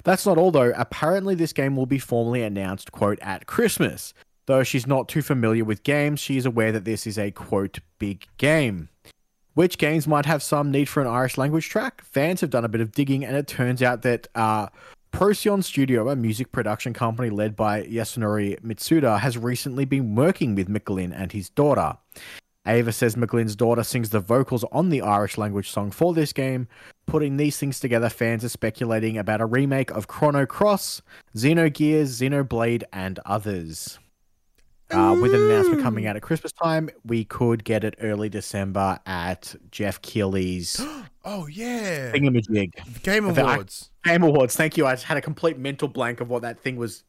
That's 0.04 0.26
not 0.26 0.38
all, 0.38 0.50
though. 0.50 0.72
Apparently, 0.76 1.34
this 1.34 1.52
game 1.52 1.76
will 1.76 1.86
be 1.86 1.98
formally 1.98 2.42
announced, 2.42 2.92
quote, 2.92 3.18
at 3.22 3.46
Christmas. 3.46 4.14
Though 4.46 4.64
she's 4.64 4.86
not 4.86 5.08
too 5.08 5.22
familiar 5.22 5.64
with 5.64 5.84
games, 5.84 6.20
she 6.20 6.36
is 6.36 6.46
aware 6.46 6.72
that 6.72 6.84
this 6.84 7.06
is 7.06 7.18
a, 7.18 7.30
quote, 7.30 7.78
big 7.98 8.26
game. 8.36 8.88
Which 9.54 9.78
games 9.78 10.08
might 10.08 10.26
have 10.26 10.42
some 10.42 10.70
need 10.70 10.88
for 10.88 11.00
an 11.00 11.06
Irish 11.06 11.38
language 11.38 11.68
track? 11.68 12.02
Fans 12.02 12.40
have 12.40 12.50
done 12.50 12.64
a 12.64 12.68
bit 12.68 12.80
of 12.80 12.92
digging, 12.92 13.24
and 13.24 13.36
it 13.36 13.46
turns 13.46 13.82
out 13.82 14.02
that 14.02 14.26
uh, 14.34 14.68
Procyon 15.12 15.62
Studio, 15.62 16.08
a 16.08 16.16
music 16.16 16.50
production 16.52 16.94
company 16.94 17.30
led 17.30 17.54
by 17.54 17.82
Yasunori 17.82 18.58
Mitsuda, 18.62 19.20
has 19.20 19.36
recently 19.36 19.84
been 19.84 20.14
working 20.14 20.54
with 20.54 20.68
McGlynn 20.68 21.12
and 21.14 21.30
his 21.30 21.50
daughter. 21.50 21.98
Ava 22.66 22.92
says 22.92 23.16
McGlynn's 23.16 23.56
daughter 23.56 23.82
sings 23.82 24.10
the 24.10 24.20
vocals 24.20 24.64
on 24.70 24.88
the 24.90 25.02
Irish 25.02 25.36
language 25.36 25.68
song 25.70 25.90
for 25.90 26.14
this 26.14 26.32
game. 26.32 26.68
Putting 27.06 27.36
these 27.36 27.58
things 27.58 27.80
together, 27.80 28.08
fans 28.08 28.44
are 28.44 28.48
speculating 28.48 29.18
about 29.18 29.40
a 29.40 29.46
remake 29.46 29.90
of 29.90 30.06
Chrono 30.06 30.46
Cross, 30.46 31.02
Xenogears, 31.36 32.04
Xenoblade, 32.20 32.84
and 32.92 33.18
others. 33.26 33.98
Uh, 34.92 35.16
with 35.20 35.34
an 35.34 35.40
announcement 35.40 35.82
coming 35.82 36.06
out 36.06 36.16
at 36.16 36.22
Christmas 36.22 36.52
time, 36.52 36.90
we 37.04 37.24
could 37.24 37.64
get 37.64 37.82
it 37.82 37.94
early 38.02 38.28
December 38.28 38.98
at 39.06 39.54
Geoff 39.70 40.00
Keighley's 40.02 40.78
Oh, 41.24 41.46
yeah. 41.46 42.12
thingamajig. 42.12 43.02
Game 43.02 43.32
The 43.32 43.42
Awards. 43.42 43.90
Game 44.04 44.22
Awards. 44.22 44.54
Thank 44.54 44.76
you. 44.76 44.86
I 44.86 44.92
just 44.92 45.04
had 45.04 45.16
a 45.16 45.22
complete 45.22 45.56
mental 45.58 45.88
blank 45.88 46.20
of 46.20 46.28
what 46.28 46.42
that 46.42 46.60
thing 46.60 46.76
was. 46.76 47.04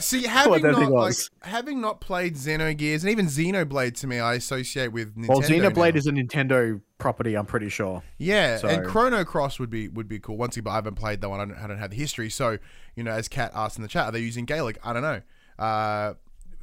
See, 0.00 0.22
having 0.26 0.62
not, 0.62 0.90
like, 0.90 1.14
having 1.42 1.80
not 1.80 2.00
played 2.00 2.34
Xenogears 2.36 3.00
and 3.00 3.10
even 3.10 3.26
Xenoblade 3.26 3.94
to 4.00 4.06
me, 4.06 4.18
I 4.20 4.34
associate 4.34 4.92
with 4.92 5.16
Nintendo. 5.16 5.28
Well, 5.28 5.40
Xenoblade 5.42 5.94
now. 5.94 5.98
is 5.98 6.06
a 6.06 6.12
Nintendo 6.12 6.80
property, 6.98 7.34
I'm 7.36 7.46
pretty 7.46 7.68
sure. 7.68 8.02
Yeah, 8.18 8.58
So- 8.58 8.68
and 8.68 8.86
Chrono 8.86 9.24
Cross 9.24 9.58
would 9.58 9.70
be 9.70 9.88
would 9.88 10.08
be 10.08 10.18
cool. 10.20 10.36
Once 10.36 10.56
again, 10.56 10.64
but 10.64 10.70
I 10.70 10.74
haven't 10.76 10.94
played 10.96 11.20
that 11.22 11.28
one. 11.28 11.40
I 11.40 11.44
don't, 11.46 11.56
I 11.64 11.66
don't 11.66 11.78
have 11.78 11.90
the 11.90 11.96
history. 11.96 12.30
So, 12.30 12.58
you 12.96 13.02
know, 13.02 13.12
as 13.12 13.28
Kat 13.28 13.50
asked 13.54 13.76
in 13.76 13.82
the 13.82 13.88
chat, 13.88 14.06
are 14.06 14.12
they 14.12 14.20
using 14.20 14.44
Gaelic? 14.44 14.78
I 14.84 14.92
don't 14.92 15.02
know. 15.02 15.20
Uh, 15.58 16.14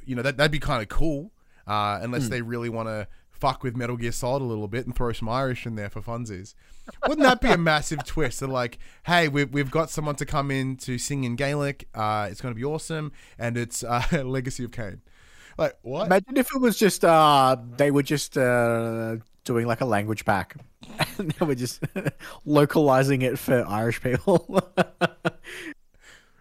you 0.04 0.14
know, 0.16 0.22
that 0.22 0.36
that'd 0.36 0.50
be 0.52 0.58
kind 0.60 0.82
of 0.82 0.88
cool. 0.88 1.32
Uh, 1.66 1.98
unless 2.02 2.24
Hmm. 2.24 2.30
they 2.30 2.42
really 2.42 2.70
want 2.70 2.88
to 2.88 3.06
fuck 3.38 3.62
with 3.62 3.76
Metal 3.76 3.96
Gear 3.96 4.12
Solid 4.12 4.42
a 4.42 4.44
little 4.44 4.68
bit 4.68 4.86
and 4.86 4.94
throw 4.94 5.12
some 5.12 5.28
Irish 5.28 5.66
in 5.66 5.74
there 5.74 5.90
for 5.90 6.00
funsies. 6.00 6.54
Wouldn't 7.06 7.26
that 7.26 7.40
be 7.40 7.48
a 7.48 7.58
massive 7.58 8.04
twist? 8.04 8.40
They're 8.40 8.48
like, 8.48 8.78
hey, 9.06 9.28
we've, 9.28 9.52
we've 9.52 9.70
got 9.70 9.90
someone 9.90 10.16
to 10.16 10.26
come 10.26 10.50
in 10.50 10.76
to 10.78 10.98
sing 10.98 11.24
in 11.24 11.36
Gaelic. 11.36 11.88
Uh, 11.94 12.28
it's 12.30 12.40
going 12.40 12.54
to 12.54 12.58
be 12.58 12.64
awesome, 12.64 13.12
and 13.38 13.56
it's 13.56 13.84
uh, 13.84 14.02
Legacy 14.24 14.64
of 14.64 14.72
Kain. 14.72 15.02
Like 15.58 15.76
what? 15.82 16.06
Imagine 16.06 16.36
if 16.36 16.54
it 16.54 16.60
was 16.60 16.78
just 16.78 17.04
uh 17.04 17.56
they 17.76 17.90
were 17.90 18.04
just 18.04 18.38
uh 18.38 19.16
doing 19.42 19.66
like 19.66 19.80
a 19.80 19.84
language 19.84 20.24
pack 20.24 20.54
and 21.18 21.32
they 21.32 21.44
were 21.44 21.56
just 21.56 21.82
localizing 22.44 23.22
it 23.22 23.40
for 23.40 23.66
Irish 23.66 24.00
people. 24.00 24.62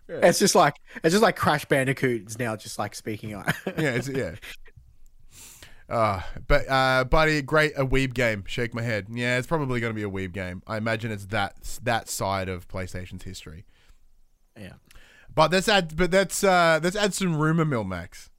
It's 0.07 0.39
just 0.39 0.55
like 0.55 0.75
it's 1.03 1.11
just 1.11 1.23
like 1.23 1.35
Crash 1.35 1.65
Bandicoot 1.65 2.27
is 2.27 2.39
now 2.39 2.55
just 2.55 2.79
like 2.79 2.95
speaking. 2.95 3.35
Irish. 3.35 3.55
Yeah, 3.65 3.91
it's 3.91 4.07
yeah. 4.07 4.35
Uh, 5.89 6.21
but 6.47 6.69
uh, 6.69 7.05
buddy, 7.05 7.41
great 7.41 7.73
a 7.77 7.85
weeb 7.85 8.13
game. 8.13 8.43
Shake 8.47 8.73
my 8.73 8.81
head. 8.81 9.07
Yeah, 9.09 9.37
it's 9.37 9.47
probably 9.47 9.79
going 9.79 9.91
to 9.91 9.95
be 9.95 10.03
a 10.03 10.09
weeb 10.09 10.33
game. 10.33 10.61
I 10.67 10.77
imagine 10.77 11.11
it's 11.11 11.27
that 11.27 11.79
that 11.83 12.09
side 12.09 12.49
of 12.49 12.67
PlayStation's 12.67 13.23
history. 13.23 13.65
yeah. 14.59 14.73
But 15.33 15.51
let's 15.51 15.69
add, 15.69 15.95
but 15.95 16.11
let's 16.11 16.43
uh, 16.43 16.79
let's 16.81 16.95
add 16.95 17.13
some 17.13 17.37
rumor 17.37 17.63
mill, 17.63 17.83
Max. 17.83 18.29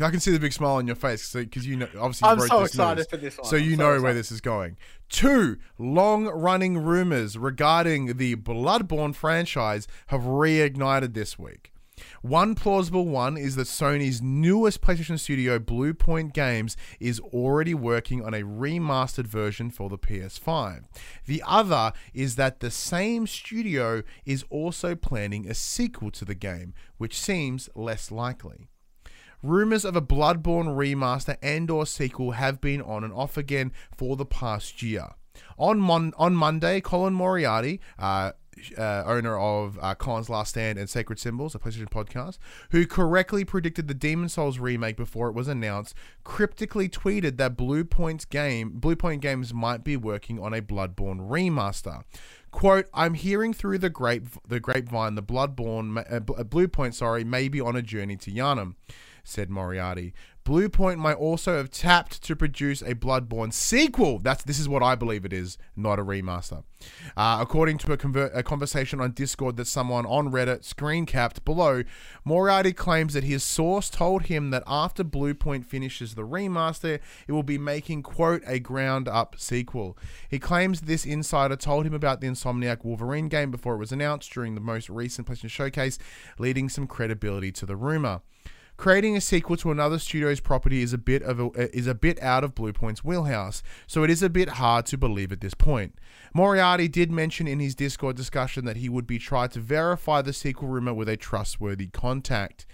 I 0.00 0.10
can 0.10 0.20
see 0.20 0.30
the 0.30 0.38
big 0.38 0.52
smile 0.52 0.76
on 0.76 0.86
your 0.86 0.96
face 0.96 1.32
because 1.32 1.66
you 1.66 1.76
know 1.76 1.88
obviously 1.98 2.28
I'm 2.28 2.40
so 2.40 2.60
this 2.60 2.70
excited 2.70 2.98
news. 2.98 3.06
for 3.08 3.16
this 3.16 3.38
one. 3.38 3.46
So 3.46 3.56
you 3.56 3.74
so 3.74 3.82
know 3.82 4.02
where 4.02 4.14
this 4.14 4.30
is 4.30 4.40
going. 4.40 4.76
Two 5.08 5.56
long-running 5.78 6.78
rumors 6.78 7.36
regarding 7.36 8.16
the 8.16 8.36
Bloodborne 8.36 9.14
franchise 9.14 9.88
have 10.08 10.22
reignited 10.22 11.14
this 11.14 11.38
week. 11.38 11.72
One 12.22 12.54
plausible 12.54 13.06
one 13.06 13.36
is 13.36 13.56
that 13.56 13.66
Sony's 13.68 14.20
newest 14.20 14.80
PlayStation 14.80 15.18
Studio, 15.18 15.58
Bluepoint 15.58 16.32
Games, 16.32 16.76
is 16.98 17.20
already 17.20 17.74
working 17.74 18.24
on 18.24 18.34
a 18.34 18.42
remastered 18.42 19.26
version 19.26 19.70
for 19.70 19.88
the 19.88 19.98
PS5. 19.98 20.84
The 21.26 21.42
other 21.46 21.92
is 22.12 22.36
that 22.36 22.60
the 22.60 22.70
same 22.70 23.26
studio 23.26 24.02
is 24.26 24.44
also 24.50 24.94
planning 24.94 25.48
a 25.48 25.54
sequel 25.54 26.10
to 26.12 26.24
the 26.24 26.34
game, 26.34 26.74
which 26.96 27.18
seems 27.18 27.68
less 27.74 28.10
likely. 28.10 28.68
rumors 29.40 29.84
of 29.84 29.94
a 29.94 30.02
Bloodborne 30.02 30.66
remaster 30.76 31.36
and 31.40 31.70
or 31.70 31.86
sequel 31.86 32.32
have 32.32 32.60
been 32.60 32.82
on 32.82 33.04
and 33.04 33.12
off 33.12 33.36
again 33.36 33.70
for 33.96 34.16
the 34.16 34.26
past 34.26 34.82
year. 34.82 35.10
On 35.56 35.78
Mon- 35.78 36.12
on 36.18 36.34
Monday, 36.34 36.80
Colin 36.80 37.14
Moriarty, 37.14 37.80
uh, 38.00 38.32
uh, 38.76 39.02
owner 39.06 39.38
of 39.38 39.78
uh, 39.80 39.94
Colin's 39.94 40.28
Last 40.28 40.50
Stand 40.50 40.78
and 40.78 40.88
Sacred 40.88 41.18
Symbols, 41.18 41.54
a 41.54 41.58
PlayStation 41.58 41.90
podcast, 41.90 42.38
who 42.70 42.86
correctly 42.86 43.44
predicted 43.44 43.88
the 43.88 43.94
Demon 43.94 44.28
Souls 44.28 44.58
remake 44.58 44.96
before 44.96 45.28
it 45.28 45.34
was 45.34 45.48
announced, 45.48 45.94
cryptically 46.24 46.88
tweeted 46.88 47.36
that 47.36 47.56
Bluepoint's 47.56 48.24
game, 48.24 48.78
Bluepoint 48.80 49.20
Games 49.20 49.52
might 49.54 49.84
be 49.84 49.96
working 49.96 50.38
on 50.38 50.52
a 50.52 50.62
Bloodborne 50.62 51.28
remaster. 51.28 52.02
Quote, 52.50 52.86
I'm 52.94 53.14
hearing 53.14 53.52
through 53.52 53.78
the 53.78 53.90
grape 53.90 54.24
the 54.46 54.58
grapevine 54.58 55.14
the 55.14 55.22
Bloodborne 55.22 55.98
uh, 55.98 56.16
uh, 56.16 56.44
Bluepoint, 56.44 56.94
sorry, 56.94 57.24
may 57.24 57.48
be 57.48 57.60
on 57.60 57.76
a 57.76 57.82
journey 57.82 58.16
to 58.16 58.30
Yharnam, 58.30 58.74
said 59.28 59.50
Moriarty. 59.50 60.14
Bluepoint 60.48 60.96
might 60.96 61.16
also 61.16 61.58
have 61.58 61.70
tapped 61.70 62.22
to 62.22 62.34
produce 62.34 62.80
a 62.80 62.94
Bloodborne 62.94 63.52
sequel. 63.52 64.18
That's 64.18 64.42
this 64.42 64.58
is 64.58 64.66
what 64.66 64.82
I 64.82 64.94
believe 64.94 65.26
it 65.26 65.32
is, 65.32 65.58
not 65.76 65.98
a 65.98 66.02
remaster. 66.02 66.64
Uh, 67.18 67.36
according 67.38 67.76
to 67.78 67.92
a, 67.92 67.98
conver- 67.98 68.34
a 68.34 68.42
conversation 68.42 68.98
on 68.98 69.12
Discord 69.12 69.58
that 69.58 69.66
someone 69.66 70.06
on 70.06 70.32
Reddit 70.32 70.64
screen 70.64 71.04
capped 71.04 71.44
below, 71.44 71.82
Moriarty 72.24 72.72
claims 72.72 73.12
that 73.12 73.24
his 73.24 73.44
source 73.44 73.90
told 73.90 74.22
him 74.22 74.48
that 74.48 74.62
after 74.66 75.04
Bluepoint 75.04 75.66
finishes 75.66 76.14
the 76.14 76.22
remaster, 76.22 76.98
it 77.26 77.32
will 77.32 77.42
be 77.42 77.58
making 77.58 78.02
quote 78.02 78.42
a 78.46 78.58
ground 78.58 79.06
up 79.06 79.36
sequel. 79.38 79.98
He 80.30 80.38
claims 80.38 80.80
this 80.80 81.04
insider 81.04 81.56
told 81.56 81.84
him 81.84 81.92
about 81.92 82.22
the 82.22 82.26
Insomniac 82.26 82.86
Wolverine 82.86 83.28
game 83.28 83.50
before 83.50 83.74
it 83.74 83.78
was 83.78 83.92
announced 83.92 84.32
during 84.32 84.54
the 84.54 84.62
most 84.62 84.88
recent 84.88 85.28
PlayStation 85.28 85.50
showcase, 85.50 85.98
leading 86.38 86.70
some 86.70 86.86
credibility 86.86 87.52
to 87.52 87.66
the 87.66 87.76
rumor. 87.76 88.22
Creating 88.78 89.16
a 89.16 89.20
sequel 89.20 89.56
to 89.56 89.72
another 89.72 89.98
studio's 89.98 90.38
property 90.38 90.82
is 90.82 90.92
a 90.92 90.98
bit 90.98 91.20
of 91.24 91.40
a, 91.40 91.46
uh, 91.46 91.66
is 91.72 91.88
a 91.88 91.96
bit 91.96 92.22
out 92.22 92.44
of 92.44 92.54
Bluepoint's 92.54 93.02
wheelhouse, 93.02 93.60
so 93.88 94.04
it 94.04 94.08
is 94.08 94.22
a 94.22 94.30
bit 94.30 94.50
hard 94.50 94.86
to 94.86 94.96
believe 94.96 95.32
at 95.32 95.40
this 95.40 95.52
point. 95.52 95.98
Moriarty 96.32 96.86
did 96.86 97.10
mention 97.10 97.48
in 97.48 97.58
his 97.58 97.74
Discord 97.74 98.14
discussion 98.14 98.64
that 98.66 98.76
he 98.76 98.88
would 98.88 99.04
be 99.04 99.18
trying 99.18 99.48
to 99.48 99.58
verify 99.58 100.22
the 100.22 100.32
sequel 100.32 100.68
rumor 100.68 100.94
with 100.94 101.08
a 101.08 101.16
trustworthy 101.16 101.88
contact. 101.88 102.66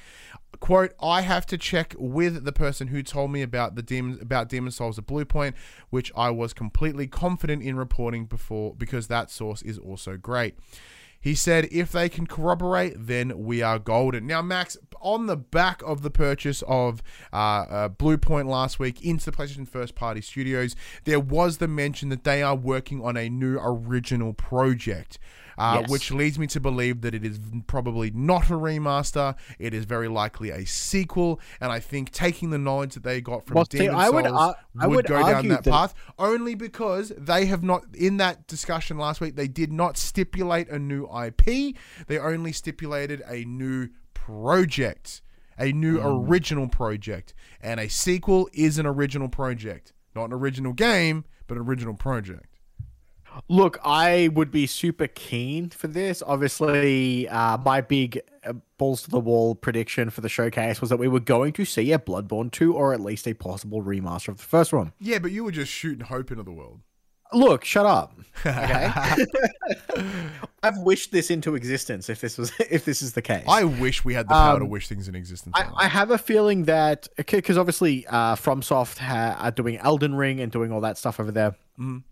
Quote, 0.60 0.92
I 1.00 1.22
have 1.22 1.46
to 1.46 1.56
check 1.56 1.94
with 1.98 2.44
the 2.44 2.52
person 2.52 2.88
who 2.88 3.02
told 3.02 3.32
me 3.32 3.40
about 3.40 3.74
the 3.74 3.82
demon 3.82 4.18
about 4.20 4.50
Demon 4.50 4.72
Souls 4.72 4.98
at 4.98 5.06
Bluepoint, 5.06 5.54
which 5.88 6.12
I 6.14 6.28
was 6.28 6.52
completely 6.52 7.06
confident 7.06 7.62
in 7.62 7.76
reporting 7.76 8.26
before 8.26 8.74
because 8.74 9.06
that 9.06 9.30
source 9.30 9.62
is 9.62 9.78
also 9.78 10.18
great. 10.18 10.54
He 11.24 11.34
said, 11.34 11.68
if 11.72 11.90
they 11.90 12.10
can 12.10 12.26
corroborate, 12.26 13.06
then 13.06 13.44
we 13.44 13.62
are 13.62 13.78
golden. 13.78 14.26
Now, 14.26 14.42
Max, 14.42 14.76
on 15.00 15.24
the 15.24 15.38
back 15.38 15.80
of 15.80 16.02
the 16.02 16.10
purchase 16.10 16.62
of 16.68 17.02
uh, 17.32 17.36
uh, 17.36 17.88
Bluepoint 17.88 18.46
last 18.46 18.78
week 18.78 19.02
into 19.02 19.30
the 19.30 19.32
PlayStation 19.34 19.66
First 19.66 19.94
Party 19.94 20.20
Studios, 20.20 20.76
there 21.04 21.18
was 21.18 21.56
the 21.56 21.66
mention 21.66 22.10
that 22.10 22.24
they 22.24 22.42
are 22.42 22.54
working 22.54 23.02
on 23.02 23.16
a 23.16 23.30
new 23.30 23.58
original 23.58 24.34
project. 24.34 25.18
Uh, 25.58 25.78
Yes. 25.80 25.90
Which 25.90 26.10
leads 26.10 26.38
me 26.38 26.46
to 26.48 26.60
believe 26.60 27.00
that 27.02 27.14
it 27.14 27.24
is 27.24 27.38
probably 27.66 28.10
not 28.12 28.50
a 28.50 28.54
remaster. 28.54 29.34
It 29.58 29.72
is 29.74 29.84
very 29.84 30.08
likely 30.08 30.50
a 30.50 30.64
sequel, 30.64 31.40
and 31.60 31.70
I 31.70 31.80
think 31.80 32.10
taking 32.10 32.50
the 32.50 32.58
knowledge 32.58 32.94
that 32.94 33.02
they 33.02 33.20
got 33.20 33.46
from 33.46 33.54
Well, 33.56 33.66
see, 33.70 33.78
Demon 33.78 33.94
I 33.96 34.10
would 34.10 34.24
Souls 34.26 34.36
ar- 34.40 34.56
I 34.78 34.86
would 34.86 35.06
go 35.06 35.20
down 35.26 35.48
that 35.48 35.64
that- 35.64 35.70
path 35.70 35.94
only 36.18 36.54
because 36.54 37.12
they 37.18 37.46
have 37.46 37.62
not 37.62 37.84
in 37.94 38.16
that 38.18 38.46
discussion 38.46 38.98
last 38.98 39.20
week 39.20 39.36
they 39.36 39.48
did 39.48 39.72
not 39.72 39.96
stipulate 39.96 40.68
a 40.68 40.78
new 40.78 41.06
IP 41.06 41.76
they 42.06 42.18
only 42.18 42.52
stipulated 42.52 43.22
a 43.28 43.44
new 43.44 43.88
project 44.12 45.22
a 45.58 45.70
new 45.72 46.00
Hmm. 46.00 46.28
original 46.30 46.68
project 46.68 47.32
and 47.60 47.78
a 47.78 47.88
sequel 47.88 48.48
is 48.52 48.78
an 48.78 48.86
original 48.86 49.28
project 49.28 49.92
not 50.16 50.24
an 50.26 50.32
original 50.32 50.72
game 50.72 51.24
but 51.46 51.56
an 51.56 51.62
original 51.62 51.94
project 51.94 52.53
Look, 53.48 53.78
I 53.84 54.28
would 54.32 54.50
be 54.50 54.66
super 54.66 55.06
keen 55.06 55.70
for 55.70 55.86
this. 55.88 56.22
Obviously, 56.26 57.28
uh, 57.28 57.58
my 57.58 57.80
big 57.80 58.20
uh, 58.44 58.54
balls 58.78 59.02
to 59.02 59.10
the 59.10 59.18
wall 59.20 59.54
prediction 59.54 60.10
for 60.10 60.20
the 60.20 60.28
showcase 60.28 60.80
was 60.80 60.90
that 60.90 60.98
we 60.98 61.08
were 61.08 61.20
going 61.20 61.52
to 61.54 61.64
see 61.64 61.92
a 61.92 61.98
Bloodborne 61.98 62.50
2 62.50 62.74
or 62.74 62.92
at 62.92 63.00
least 63.00 63.26
a 63.26 63.34
possible 63.34 63.82
remaster 63.82 64.28
of 64.28 64.36
the 64.38 64.42
first 64.44 64.72
one. 64.72 64.92
yeah 65.00 65.18
but 65.18 65.30
you 65.32 65.44
were 65.44 65.52
just 65.52 65.70
shooting 65.72 66.04
hope 66.06 66.30
into 66.30 66.42
the 66.42 66.52
world 66.52 66.80
Look, 67.32 67.64
shut 67.64 67.86
up. 67.86 68.16
Okay. 68.46 68.88
I've 70.62 70.78
wished 70.78 71.12
this 71.12 71.30
into 71.30 71.54
existence 71.56 72.08
if 72.08 72.20
this 72.20 72.38
was 72.38 72.52
if 72.70 72.84
this 72.84 73.02
is 73.02 73.12
the 73.12 73.22
case. 73.22 73.44
i 73.48 73.64
wish 73.64 74.04
we 74.04 74.14
had 74.14 74.26
the 74.28 74.34
power 74.34 74.58
to 74.58 74.64
Um, 74.64 74.70
wish 74.70 74.88
things 74.88 75.08
in 75.08 75.14
existence 75.14 75.54
I, 75.56 75.68
I 75.76 75.88
have 75.88 76.10
a 76.10 76.18
feeling 76.18 76.64
that 76.64 77.08
because 77.26 77.58
obviously 77.58 78.06
uh, 78.06 78.34
FromSoft 78.36 78.98
ha- 78.98 79.36
are 79.40 79.50
doing 79.50 79.76
Elden 79.78 80.14
Ring 80.14 80.40
and 80.40 80.50
doing 80.50 80.72
all 80.72 80.80
that 80.82 80.96
stuff 80.98 81.20
over 81.20 81.30
there. 81.32 81.54
Mhm. 81.78 82.02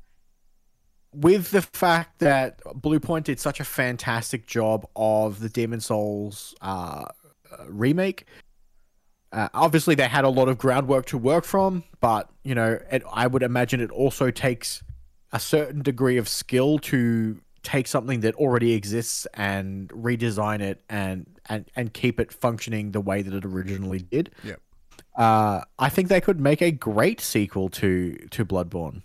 With 1.14 1.50
the 1.50 1.62
fact 1.62 2.20
that 2.20 2.62
Bluepoint 2.64 3.24
did 3.24 3.38
such 3.38 3.60
a 3.60 3.64
fantastic 3.64 4.46
job 4.46 4.86
of 4.96 5.40
the 5.40 5.48
Demon 5.48 5.80
Souls 5.80 6.54
uh, 6.62 7.04
uh, 7.50 7.64
remake, 7.68 8.26
uh, 9.32 9.48
obviously 9.52 9.94
they 9.94 10.08
had 10.08 10.24
a 10.24 10.28
lot 10.28 10.48
of 10.48 10.58
groundwork 10.58 11.06
to 11.06 11.18
work 11.18 11.44
from. 11.44 11.84
But 12.00 12.30
you 12.44 12.54
know, 12.54 12.78
it, 12.90 13.02
I 13.12 13.26
would 13.26 13.42
imagine 13.42 13.80
it 13.80 13.90
also 13.90 14.30
takes 14.30 14.82
a 15.32 15.40
certain 15.40 15.82
degree 15.82 16.16
of 16.16 16.28
skill 16.28 16.78
to 16.78 17.40
take 17.62 17.86
something 17.86 18.20
that 18.20 18.34
already 18.34 18.72
exists 18.72 19.26
and 19.34 19.88
redesign 19.90 20.60
it 20.60 20.82
and 20.88 21.26
and 21.48 21.64
and 21.76 21.92
keep 21.92 22.20
it 22.20 22.32
functioning 22.32 22.92
the 22.92 23.00
way 23.00 23.22
that 23.22 23.32
it 23.32 23.44
originally 23.44 24.00
did. 24.00 24.30
Yep. 24.44 24.60
Uh, 25.14 25.60
I 25.78 25.88
think 25.88 26.08
they 26.08 26.20
could 26.20 26.40
make 26.40 26.62
a 26.62 26.70
great 26.70 27.20
sequel 27.20 27.68
to 27.70 28.16
to 28.30 28.44
Bloodborne, 28.44 29.02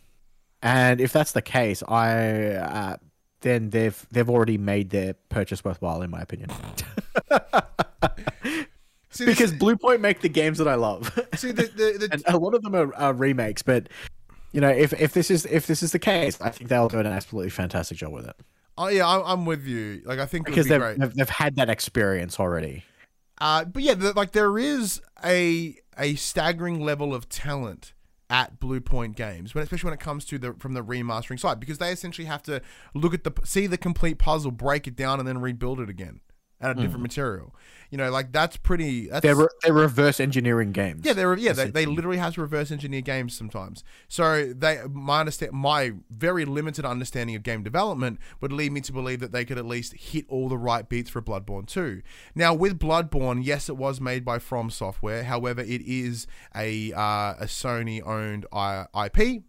and 0.61 1.01
if 1.01 1.11
that's 1.13 1.31
the 1.31 1.41
case, 1.41 1.83
I 1.87 2.53
uh, 2.53 2.97
then 3.41 3.69
they've 3.69 4.05
they've 4.11 4.29
already 4.29 4.57
made 4.57 4.89
their 4.89 5.13
purchase 5.29 5.63
worthwhile, 5.63 6.01
in 6.01 6.09
my 6.09 6.21
opinion. 6.21 6.49
see, 9.09 9.25
this- 9.25 9.37
because 9.37 9.53
Bluepoint 9.53 9.99
make 9.99 10.21
the 10.21 10.29
games 10.29 10.57
that 10.57 10.67
I 10.67 10.75
love. 10.75 11.11
see 11.35 11.51
the, 11.51 11.63
the, 11.63 12.07
the, 12.07 12.23
a 12.27 12.37
lot 12.37 12.53
of 12.53 12.61
them 12.61 12.75
are, 12.75 12.93
are 12.95 13.13
remakes, 13.13 13.61
but 13.61 13.89
you 14.51 14.61
know, 14.61 14.69
if 14.69 14.93
if 14.93 15.13
this 15.13 15.29
is 15.29 15.45
if 15.45 15.67
this 15.67 15.83
is 15.83 15.91
the 15.91 15.99
case, 15.99 16.39
I 16.41 16.49
think 16.49 16.69
they'll 16.69 16.89
do 16.89 16.99
an 16.99 17.07
absolutely 17.07 17.49
fantastic 17.49 17.97
job 17.97 18.11
with 18.11 18.27
it 18.27 18.35
oh 18.79 18.89
yeah 18.89 19.07
I, 19.07 19.33
i'm 19.33 19.47
with 19.47 19.65
you 19.65 20.03
like 20.05 20.19
i 20.19 20.27
think 20.27 20.45
because 20.45 20.67
be 20.67 20.77
they've, 20.77 20.99
they've 20.99 21.13
they've 21.15 21.29
had 21.29 21.55
that 21.55 21.67
experience 21.67 22.39
already. 22.39 22.83
Uh, 23.39 23.65
but 23.65 23.83
yeah, 23.83 23.93
like 24.15 24.31
there 24.31 24.57
is 24.57 25.01
a 25.23 25.75
a 25.97 26.15
staggering 26.15 26.79
level 26.79 27.13
of 27.13 27.29
talent 27.29 27.93
at 28.29 28.59
Bluepoint 28.59 29.15
Games, 29.15 29.55
when 29.55 29.63
especially 29.63 29.87
when 29.87 29.93
it 29.93 29.99
comes 29.99 30.25
to 30.25 30.37
the 30.37 30.53
from 30.53 30.73
the 30.73 30.83
remastering 30.83 31.39
side, 31.39 31.59
because 31.59 31.77
they 31.77 31.91
essentially 31.91 32.27
have 32.27 32.43
to 32.43 32.61
look 32.93 33.13
at 33.13 33.23
the 33.23 33.31
see 33.43 33.67
the 33.67 33.77
complete 33.77 34.17
puzzle, 34.17 34.51
break 34.51 34.87
it 34.87 34.95
down, 34.95 35.19
and 35.19 35.27
then 35.27 35.39
rebuild 35.39 35.79
it 35.79 35.89
again 35.89 36.19
out 36.61 36.71
of 36.71 36.77
different 36.77 37.01
material. 37.01 37.53
You 37.89 37.97
know, 37.97 38.11
like 38.11 38.33
that's 38.33 38.57
pretty. 38.57 39.07
That's 39.07 39.21
They're 39.23 39.35
re- 39.35 39.47
they're 39.63 39.71
reverse 39.71 40.19
engineering 40.19 40.73
games. 40.73 41.05
yeah, 41.05 41.13
they're 41.13 41.37
yeah, 41.37 41.53
they, 41.53 41.69
they 41.69 41.85
literally 41.85 42.17
have 42.17 42.33
to 42.33 42.41
reverse 42.41 42.69
engineer 42.69 42.99
games 42.99 43.33
sometimes. 43.37 43.81
So 44.09 44.51
they 44.53 44.81
my 44.91 45.21
understand 45.21 45.53
my 45.53 45.93
very 46.09 46.43
limited 46.43 46.83
understanding 46.83 47.35
of 47.37 47.43
game 47.43 47.63
development 47.63 48.19
would 48.41 48.51
lead 48.51 48.73
me 48.73 48.81
to 48.81 48.91
believe 48.91 49.21
that 49.21 49.31
they 49.31 49.45
could 49.45 49.57
at 49.57 49.65
least 49.65 49.93
hit 49.93 50.25
all 50.27 50.49
the 50.49 50.57
right 50.57 50.89
beats 50.89 51.09
for 51.09 51.21
Bloodborne 51.21 51.65
2. 51.65 52.01
Now 52.35 52.53
with 52.53 52.77
Bloodborne, 52.77 53.45
yes, 53.45 53.69
it 53.69 53.77
was 53.77 54.01
made 54.01 54.25
by 54.25 54.37
From 54.39 54.69
Software. 54.69 55.23
However, 55.23 55.61
it 55.61 55.81
is 55.83 56.27
a 56.53 56.91
uh, 56.91 57.35
a 57.39 57.45
Sony 57.45 58.05
owned 58.05 58.45
I- 58.51 58.87
IP. 59.05 59.43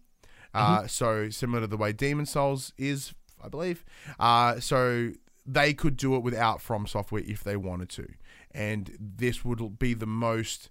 Uh, 0.54 0.86
So 0.86 1.28
similar 1.30 1.62
to 1.62 1.66
the 1.66 1.76
way 1.76 1.92
Demon 1.92 2.24
Souls 2.26 2.72
is, 2.78 3.14
I 3.42 3.48
believe. 3.48 3.84
Uh, 4.20 4.60
so 4.60 5.10
they 5.48 5.72
could 5.72 5.96
do 5.96 6.14
it 6.14 6.22
without 6.22 6.60
From 6.60 6.86
Software 6.86 7.22
if 7.24 7.42
they 7.42 7.56
wanted 7.56 7.88
to, 7.90 8.06
and 8.52 8.96
this 9.00 9.44
would 9.44 9.78
be 9.78 9.94
the 9.94 10.06
most 10.06 10.70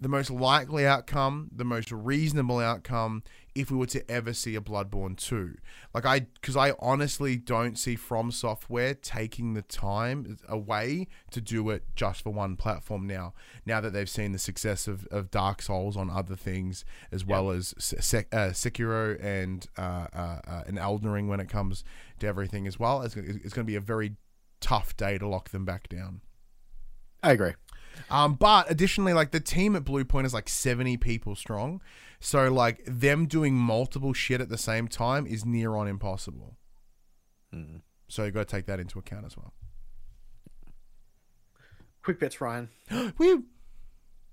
the 0.00 0.08
most 0.08 0.30
likely 0.30 0.86
outcome, 0.86 1.48
the 1.54 1.64
most 1.64 1.90
reasonable 1.90 2.58
outcome 2.58 3.22
if 3.54 3.70
we 3.70 3.76
were 3.76 3.86
to 3.86 4.10
ever 4.10 4.32
see 4.32 4.56
a 4.56 4.60
Bloodborne 4.60 5.16
2. 5.16 5.54
Like 5.94 6.04
I 6.04 6.26
cuz 6.42 6.56
I 6.56 6.74
honestly 6.80 7.36
don't 7.36 7.78
see 7.78 7.94
From 7.96 8.30
Software 8.30 8.94
taking 8.94 9.54
the 9.54 9.62
time 9.62 10.36
away 10.48 11.06
to 11.30 11.40
do 11.40 11.70
it 11.70 11.84
just 11.94 12.22
for 12.22 12.30
one 12.30 12.56
platform 12.56 13.06
now. 13.06 13.32
Now 13.64 13.80
that 13.80 13.92
they've 13.92 14.10
seen 14.10 14.32
the 14.32 14.38
success 14.38 14.88
of, 14.88 15.06
of 15.06 15.30
Dark 15.30 15.62
Souls 15.62 15.96
on 15.96 16.10
other 16.10 16.36
things 16.36 16.84
as 17.12 17.24
well 17.24 17.50
as 17.50 17.74
Se- 17.78 18.00
Se- 18.00 18.26
uh, 18.32 18.50
Sekiro 18.50 19.18
and 19.22 19.66
uh, 19.78 20.08
uh, 20.12 20.40
uh, 20.46 20.62
and 20.66 20.78
Elden 20.78 21.10
Ring 21.10 21.28
when 21.28 21.40
it 21.40 21.48
comes 21.48 21.84
to 22.20 22.26
everything 22.26 22.66
as 22.66 22.78
well. 22.78 23.02
It's, 23.02 23.16
it's 23.16 23.54
going 23.54 23.64
to 23.66 23.70
be 23.70 23.76
a 23.76 23.80
very 23.80 24.16
tough 24.60 24.96
day 24.96 25.18
to 25.18 25.28
lock 25.28 25.50
them 25.50 25.64
back 25.64 25.88
down. 25.88 26.20
I 27.22 27.32
agree. 27.32 27.52
Um, 28.10 28.34
but 28.34 28.70
additionally, 28.70 29.12
like 29.12 29.30
the 29.30 29.40
team 29.40 29.76
at 29.76 29.84
Bluepoint 29.84 30.26
is 30.26 30.34
like 30.34 30.48
70 30.48 30.96
people 30.98 31.34
strong. 31.36 31.80
So 32.20 32.50
like 32.52 32.82
them 32.86 33.26
doing 33.26 33.54
multiple 33.54 34.12
shit 34.12 34.40
at 34.40 34.48
the 34.48 34.58
same 34.58 34.88
time 34.88 35.26
is 35.26 35.44
near 35.44 35.74
on 35.76 35.88
impossible. 35.88 36.56
So 38.08 38.24
you 38.24 38.30
got 38.30 38.48
to 38.48 38.56
take 38.56 38.66
that 38.66 38.80
into 38.80 38.98
account 38.98 39.26
as 39.26 39.36
well. 39.36 39.52
Quick 42.02 42.18
bits, 42.18 42.40
Ryan. 42.40 42.68
we 43.18 43.38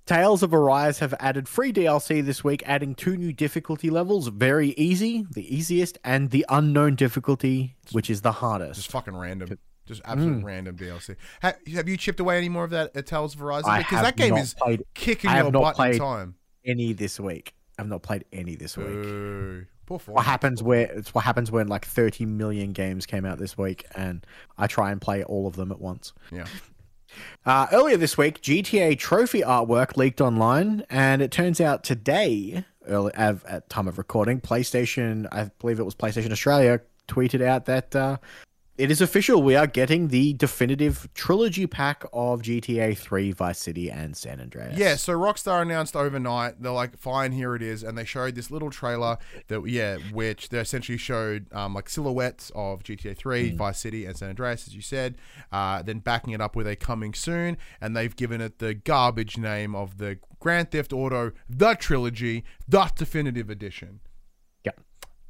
Tales 0.05 0.43
of 0.43 0.53
Arise 0.53 0.99
have 0.99 1.13
added 1.19 1.47
free 1.47 1.71
DLC 1.71 2.23
this 2.23 2.43
week, 2.43 2.63
adding 2.65 2.95
two 2.95 3.15
new 3.15 3.31
difficulty 3.31 3.89
levels 3.89 4.27
very 4.27 4.69
easy, 4.69 5.25
the 5.31 5.55
easiest, 5.55 5.97
and 6.03 6.31
the 6.31 6.45
unknown 6.49 6.95
difficulty, 6.95 7.75
which 7.91 8.09
is 8.09 8.21
the 8.21 8.31
hardest. 8.31 8.75
Just 8.75 8.91
fucking 8.91 9.15
random. 9.15 9.57
Just 9.85 10.01
absolute 10.05 10.41
mm. 10.41 10.43
random 10.43 10.77
DLC. 10.77 11.15
Ha- 11.41 11.53
have 11.73 11.87
you 11.87 11.97
chipped 11.97 12.19
away 12.19 12.37
any 12.37 12.49
more 12.49 12.63
of 12.63 12.69
that 12.71 12.95
at 12.95 13.05
Tales 13.05 13.35
of? 13.35 13.65
I 13.65 13.79
Because 13.79 14.01
that 14.01 14.15
game 14.15 14.35
is 14.37 14.53
played 14.53 14.83
kicking 14.93 15.29
I 15.29 15.33
have 15.33 15.45
your 15.45 15.51
not 15.51 15.61
butt 15.61 15.69
in 15.71 15.75
played 15.75 15.99
time. 15.99 16.35
any 16.65 16.93
this 16.93 17.19
week. 17.19 17.53
I've 17.77 17.87
not 17.87 18.03
played 18.03 18.25
any 18.31 18.55
this 18.55 18.77
week. 18.77 18.87
Form. 18.87 19.67
What 20.05 20.25
happens 20.25 20.63
where 20.63 20.89
it's 20.89 21.13
what 21.13 21.25
happens 21.25 21.51
when 21.51 21.67
like 21.67 21.83
30 21.83 22.25
million 22.25 22.71
games 22.71 23.05
came 23.05 23.25
out 23.25 23.39
this 23.39 23.57
week, 23.57 23.85
and 23.93 24.25
I 24.57 24.67
try 24.67 24.91
and 24.91 25.01
play 25.01 25.21
all 25.23 25.47
of 25.47 25.57
them 25.57 25.69
at 25.69 25.81
once. 25.81 26.13
Yeah. 26.31 26.45
Uh, 27.45 27.67
earlier 27.71 27.97
this 27.97 28.17
week, 28.17 28.41
GTA 28.41 28.97
trophy 28.97 29.41
artwork 29.41 29.97
leaked 29.97 30.21
online, 30.21 30.83
and 30.89 31.21
it 31.21 31.31
turns 31.31 31.59
out 31.59 31.83
today, 31.83 32.65
early 32.87 33.13
at, 33.15 33.43
at 33.45 33.69
time 33.69 33.87
of 33.87 33.97
recording, 33.97 34.39
PlayStation, 34.39 35.27
I 35.31 35.51
believe 35.59 35.79
it 35.79 35.83
was 35.83 35.95
PlayStation 35.95 36.31
Australia, 36.31 36.81
tweeted 37.07 37.41
out 37.41 37.65
that 37.65 37.95
uh, 37.95 38.17
it 38.81 38.89
is 38.89 38.99
official. 38.99 39.43
We 39.43 39.55
are 39.55 39.67
getting 39.67 40.07
the 40.07 40.33
definitive 40.33 41.07
trilogy 41.13 41.67
pack 41.67 42.03
of 42.13 42.41
GTA 42.41 42.97
3, 42.97 43.31
Vice 43.31 43.59
City, 43.59 43.91
and 43.91 44.17
San 44.17 44.41
Andreas. 44.41 44.75
Yeah, 44.75 44.95
so 44.95 45.13
Rockstar 45.13 45.61
announced 45.61 45.95
overnight, 45.95 46.59
they're 46.59 46.71
like, 46.71 46.97
fine, 46.97 47.31
here 47.31 47.53
it 47.53 47.61
is. 47.61 47.83
And 47.83 47.95
they 47.95 48.05
showed 48.05 48.33
this 48.33 48.49
little 48.49 48.71
trailer 48.71 49.19
that, 49.49 49.67
yeah, 49.67 49.97
which 50.11 50.49
they 50.49 50.57
essentially 50.57 50.97
showed 50.97 51.45
um, 51.53 51.75
like 51.75 51.89
silhouettes 51.89 52.51
of 52.55 52.81
GTA 52.81 53.15
3, 53.15 53.51
Vice 53.51 53.79
City, 53.79 54.07
and 54.07 54.17
San 54.17 54.29
Andreas, 54.29 54.67
as 54.67 54.73
you 54.75 54.81
said. 54.81 55.15
Uh, 55.51 55.83
then 55.83 55.99
backing 55.99 56.33
it 56.33 56.41
up 56.41 56.55
with 56.55 56.65
a 56.65 56.75
coming 56.75 57.13
soon. 57.13 57.57
And 57.79 57.95
they've 57.95 58.15
given 58.15 58.41
it 58.41 58.57
the 58.57 58.73
garbage 58.73 59.37
name 59.37 59.75
of 59.75 59.99
the 59.99 60.17
Grand 60.39 60.71
Theft 60.71 60.91
Auto, 60.91 61.33
the 61.47 61.75
trilogy, 61.75 62.43
the 62.67 62.91
definitive 62.95 63.51
edition. 63.51 63.99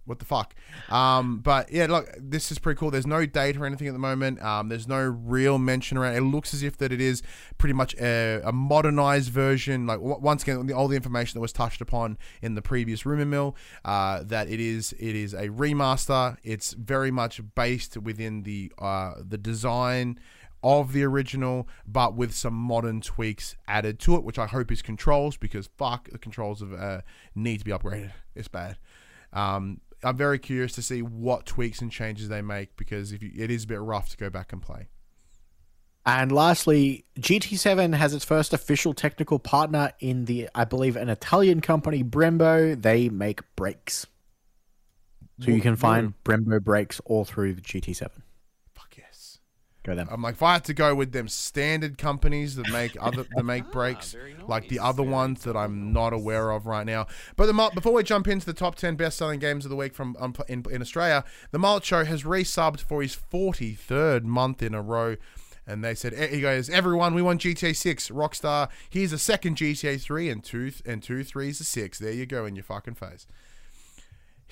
What 0.05 0.17
the 0.17 0.25
fuck? 0.25 0.55
Um, 0.89 1.39
but 1.39 1.71
yeah, 1.71 1.85
look, 1.85 2.09
this 2.17 2.51
is 2.51 2.57
pretty 2.57 2.79
cool. 2.79 2.89
There's 2.89 3.05
no 3.05 3.25
date 3.25 3.55
or 3.55 3.65
anything 3.65 3.87
at 3.87 3.93
the 3.93 3.99
moment. 3.99 4.41
Um, 4.41 4.67
there's 4.67 4.87
no 4.87 4.99
real 4.99 5.59
mention 5.59 5.97
around. 5.97 6.15
It 6.15 6.21
looks 6.21 6.53
as 6.53 6.63
if 6.63 6.77
that 6.77 6.91
it 6.91 6.99
is 6.99 7.21
pretty 7.59 7.73
much 7.73 7.95
a, 7.95 8.41
a 8.43 8.51
modernized 8.51 9.29
version. 9.29 9.85
Like 9.85 9.99
w- 9.99 10.19
once 10.19 10.41
again, 10.41 10.71
all 10.73 10.87
the 10.87 10.95
information 10.95 11.37
that 11.37 11.41
was 11.41 11.53
touched 11.53 11.81
upon 11.81 12.17
in 12.41 12.55
the 12.55 12.63
previous 12.63 13.05
rumor 13.05 13.25
mill, 13.25 13.55
uh, 13.85 14.23
that 14.23 14.49
it 14.49 14.59
is 14.59 14.93
it 14.93 15.15
is 15.15 15.33
a 15.33 15.49
remaster. 15.49 16.35
It's 16.43 16.73
very 16.73 17.11
much 17.11 17.39
based 17.55 17.95
within 17.95 18.41
the 18.41 18.71
uh, 18.79 19.13
the 19.23 19.37
design 19.37 20.19
of 20.63 20.93
the 20.93 21.03
original, 21.03 21.67
but 21.87 22.15
with 22.15 22.33
some 22.33 22.53
modern 22.53 23.01
tweaks 23.01 23.55
added 23.67 23.99
to 23.99 24.15
it, 24.15 24.23
which 24.23 24.37
I 24.39 24.47
hope 24.47 24.71
is 24.71 24.81
controls 24.81 25.37
because 25.37 25.67
fuck 25.77 26.09
the 26.09 26.17
controls 26.17 26.61
of 26.61 26.73
uh, 26.73 27.01
need 27.35 27.59
to 27.59 27.65
be 27.65 27.71
upgraded. 27.71 28.11
It's 28.35 28.47
bad. 28.47 28.77
Um, 29.33 29.81
I'm 30.03 30.17
very 30.17 30.39
curious 30.39 30.73
to 30.73 30.81
see 30.81 31.01
what 31.01 31.45
tweaks 31.45 31.81
and 31.81 31.91
changes 31.91 32.29
they 32.29 32.41
make 32.41 32.75
because 32.75 33.11
if 33.11 33.21
you, 33.21 33.31
it 33.35 33.51
is 33.51 33.63
a 33.65 33.67
bit 33.67 33.79
rough 33.79 34.09
to 34.09 34.17
go 34.17 34.29
back 34.29 34.51
and 34.51 34.61
play. 34.61 34.87
And 36.05 36.31
lastly, 36.31 37.05
GT7 37.19 37.93
has 37.95 38.13
its 38.15 38.25
first 38.25 38.53
official 38.53 38.93
technical 38.93 39.37
partner 39.37 39.91
in 39.99 40.25
the, 40.25 40.49
I 40.55 40.65
believe, 40.65 40.95
an 40.95 41.09
Italian 41.09 41.61
company, 41.61 42.03
Brembo. 42.03 42.81
They 42.81 43.09
make 43.09 43.41
brakes. 43.55 44.07
So 45.39 45.51
you 45.51 45.61
can 45.61 45.75
find 45.75 46.13
Brembo 46.23 46.63
brakes 46.63 46.99
all 47.05 47.25
through 47.25 47.53
the 47.53 47.61
GT7. 47.61 48.09
Fuck 49.81 49.95
yes. 49.95 49.95
Go 49.95 49.95
them. 49.95 50.07
I'm 50.11 50.21
like, 50.21 50.35
if 50.35 50.43
I 50.43 50.53
had 50.53 50.63
to 50.65 50.73
go 50.73 50.95
with 50.95 51.11
them 51.11 51.27
standard 51.27 51.97
companies 51.97 52.55
that 52.55 52.69
make 52.71 52.95
other 52.99 53.25
that 53.35 53.43
make 53.43 53.71
brakes, 53.71 54.15
like 54.47 54.69
the 54.69 54.79
other 54.79 55.03
ones 55.03 55.43
that 55.43 55.55
I'm 55.55 55.91
not 55.93 56.13
aware 56.13 56.51
of 56.51 56.65
right 56.65 56.85
now. 56.85 57.07
But 57.35 57.47
the 57.47 57.53
mul- 57.53 57.71
before 57.71 57.93
we 57.93 58.03
jump 58.03 58.27
into 58.27 58.45
the 58.45 58.53
top 58.53 58.75
ten 58.75 58.95
best 58.95 59.17
selling 59.17 59.39
games 59.39 59.65
of 59.65 59.69
the 59.69 59.75
week 59.75 59.93
from 59.93 60.15
um, 60.19 60.35
in, 60.47 60.63
in 60.69 60.81
Australia, 60.81 61.23
the 61.51 61.59
Mullet 61.59 61.83
Show 61.83 62.05
has 62.05 62.23
resubbed 62.23 62.81
for 62.81 63.01
his 63.01 63.15
43rd 63.15 64.23
month 64.23 64.61
in 64.61 64.73
a 64.73 64.81
row. 64.81 65.17
And 65.67 65.83
they 65.83 65.93
said, 65.93 66.13
he 66.31 66.41
goes, 66.41 66.69
everyone, 66.71 67.13
we 67.13 67.21
want 67.21 67.41
GTA 67.41 67.75
6. 67.75 68.09
Rockstar, 68.09 68.67
here's 68.89 69.13
a 69.13 69.19
second 69.19 69.57
GTA 69.57 70.01
3 70.01 70.29
and 70.29 70.43
two 70.43 70.71
and 70.85 71.03
two 71.03 71.23
threes 71.23 71.61
a 71.61 71.63
six. 71.63 71.99
There 71.99 72.11
you 72.11 72.25
go 72.25 72.45
in 72.45 72.55
your 72.55 72.63
fucking 72.63 72.95
face. 72.95 73.27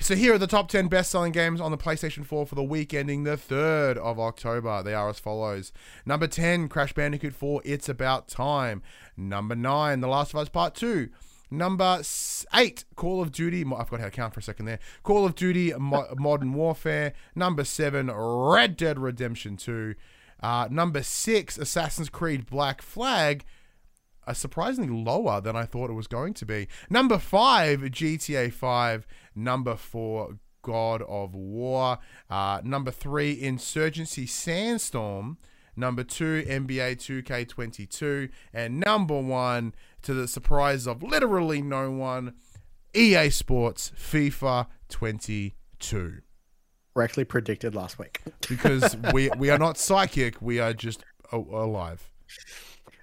So 0.02 0.16
here 0.16 0.34
are 0.34 0.38
the 0.38 0.48
top 0.48 0.70
10 0.70 0.88
best-selling 0.88 1.34
games 1.34 1.60
on 1.60 1.72
the 1.72 1.78
PlayStation 1.78 2.26
4 2.26 2.46
for 2.48 2.56
the 2.56 2.64
week 2.64 2.94
ending 2.94 3.26
the 3.26 3.36
3rd 3.36 3.98
of 3.98 4.18
October. 4.20 4.82
They 4.82 4.94
are 4.94 5.10
as 5.10 5.20
follows. 5.20 5.72
Number 6.06 6.26
10, 6.26 6.70
Crash 6.70 6.94
Bandicoot 6.94 7.34
4, 7.34 7.62
It's 7.66 7.90
About 7.90 8.28
Time. 8.30 8.82
Number 9.18 9.56
9, 9.56 10.00
The 10.00 10.08
Last 10.08 10.34
of 10.34 10.40
Us 10.40 10.50
Part 10.50 10.74
2. 10.74 11.10
Number 11.52 12.02
8, 12.54 12.86
Call 12.96 13.22
of 13.22 13.32
Duty. 13.32 13.62
I 13.66 13.84
forgot 13.84 14.00
how 14.00 14.06
to 14.06 14.12
count 14.12 14.34
for 14.34 14.40
a 14.40 14.44
second 14.44 14.66
there. 14.66 14.80
Call 15.04 15.26
of 15.26 15.36
Duty 15.36 15.74
Mo- 15.78 16.08
Modern 16.18 16.54
Warfare. 16.54 17.14
Number 17.36 17.64
7, 17.66 18.10
Red 18.10 18.78
Dead 18.78 18.98
Redemption 18.98 19.58
2. 19.58 19.96
Uh, 20.42 20.68
number 20.72 21.04
6, 21.04 21.58
Assassin's 21.58 22.10
Creed 22.10 22.46
Black 22.46 22.82
Flag 22.82 23.44
uh, 24.28 24.34
surprisingly 24.34 24.94
lower 24.94 25.42
than 25.42 25.56
I 25.56 25.66
thought 25.66 25.90
it 25.90 25.94
was 25.94 26.08
going 26.08 26.34
to 26.36 26.46
be. 26.46 26.68
Number 26.90 27.18
five, 27.18 27.82
GTA 27.82 28.52
5. 28.52 29.08
Number 29.36 29.76
four, 29.76 30.38
God 30.62 31.02
of 31.04 31.34
War. 31.34 32.00
Uh, 32.30 32.62
number 32.64 32.92
three, 32.92 33.40
Insurgency 33.40 34.26
Sandstorm. 34.26 35.38
Number 35.76 36.04
two, 36.04 36.44
NBA 36.48 36.98
2K22. 36.98 38.30
And 38.54 38.80
number 38.80 39.20
one, 39.20 39.74
to 40.02 40.14
the 40.14 40.28
surprise 40.28 40.88
of 40.88 41.02
literally 41.02 41.62
no 41.62 41.90
one, 41.90 42.34
EA 42.94 43.30
Sports 43.30 43.92
FIFA 43.98 44.68
22. 44.90 46.22
We're 46.94 47.04
actually 47.04 47.26
predicted 47.26 47.76
last 47.76 47.98
week. 47.98 48.22
Because 48.50 48.98
we, 49.14 49.30
we 49.38 49.50
are 49.50 49.58
not 49.58 49.78
psychic, 49.78 50.42
we 50.42 50.60
are 50.60 50.74
just 50.74 51.04
alive. 51.32 52.10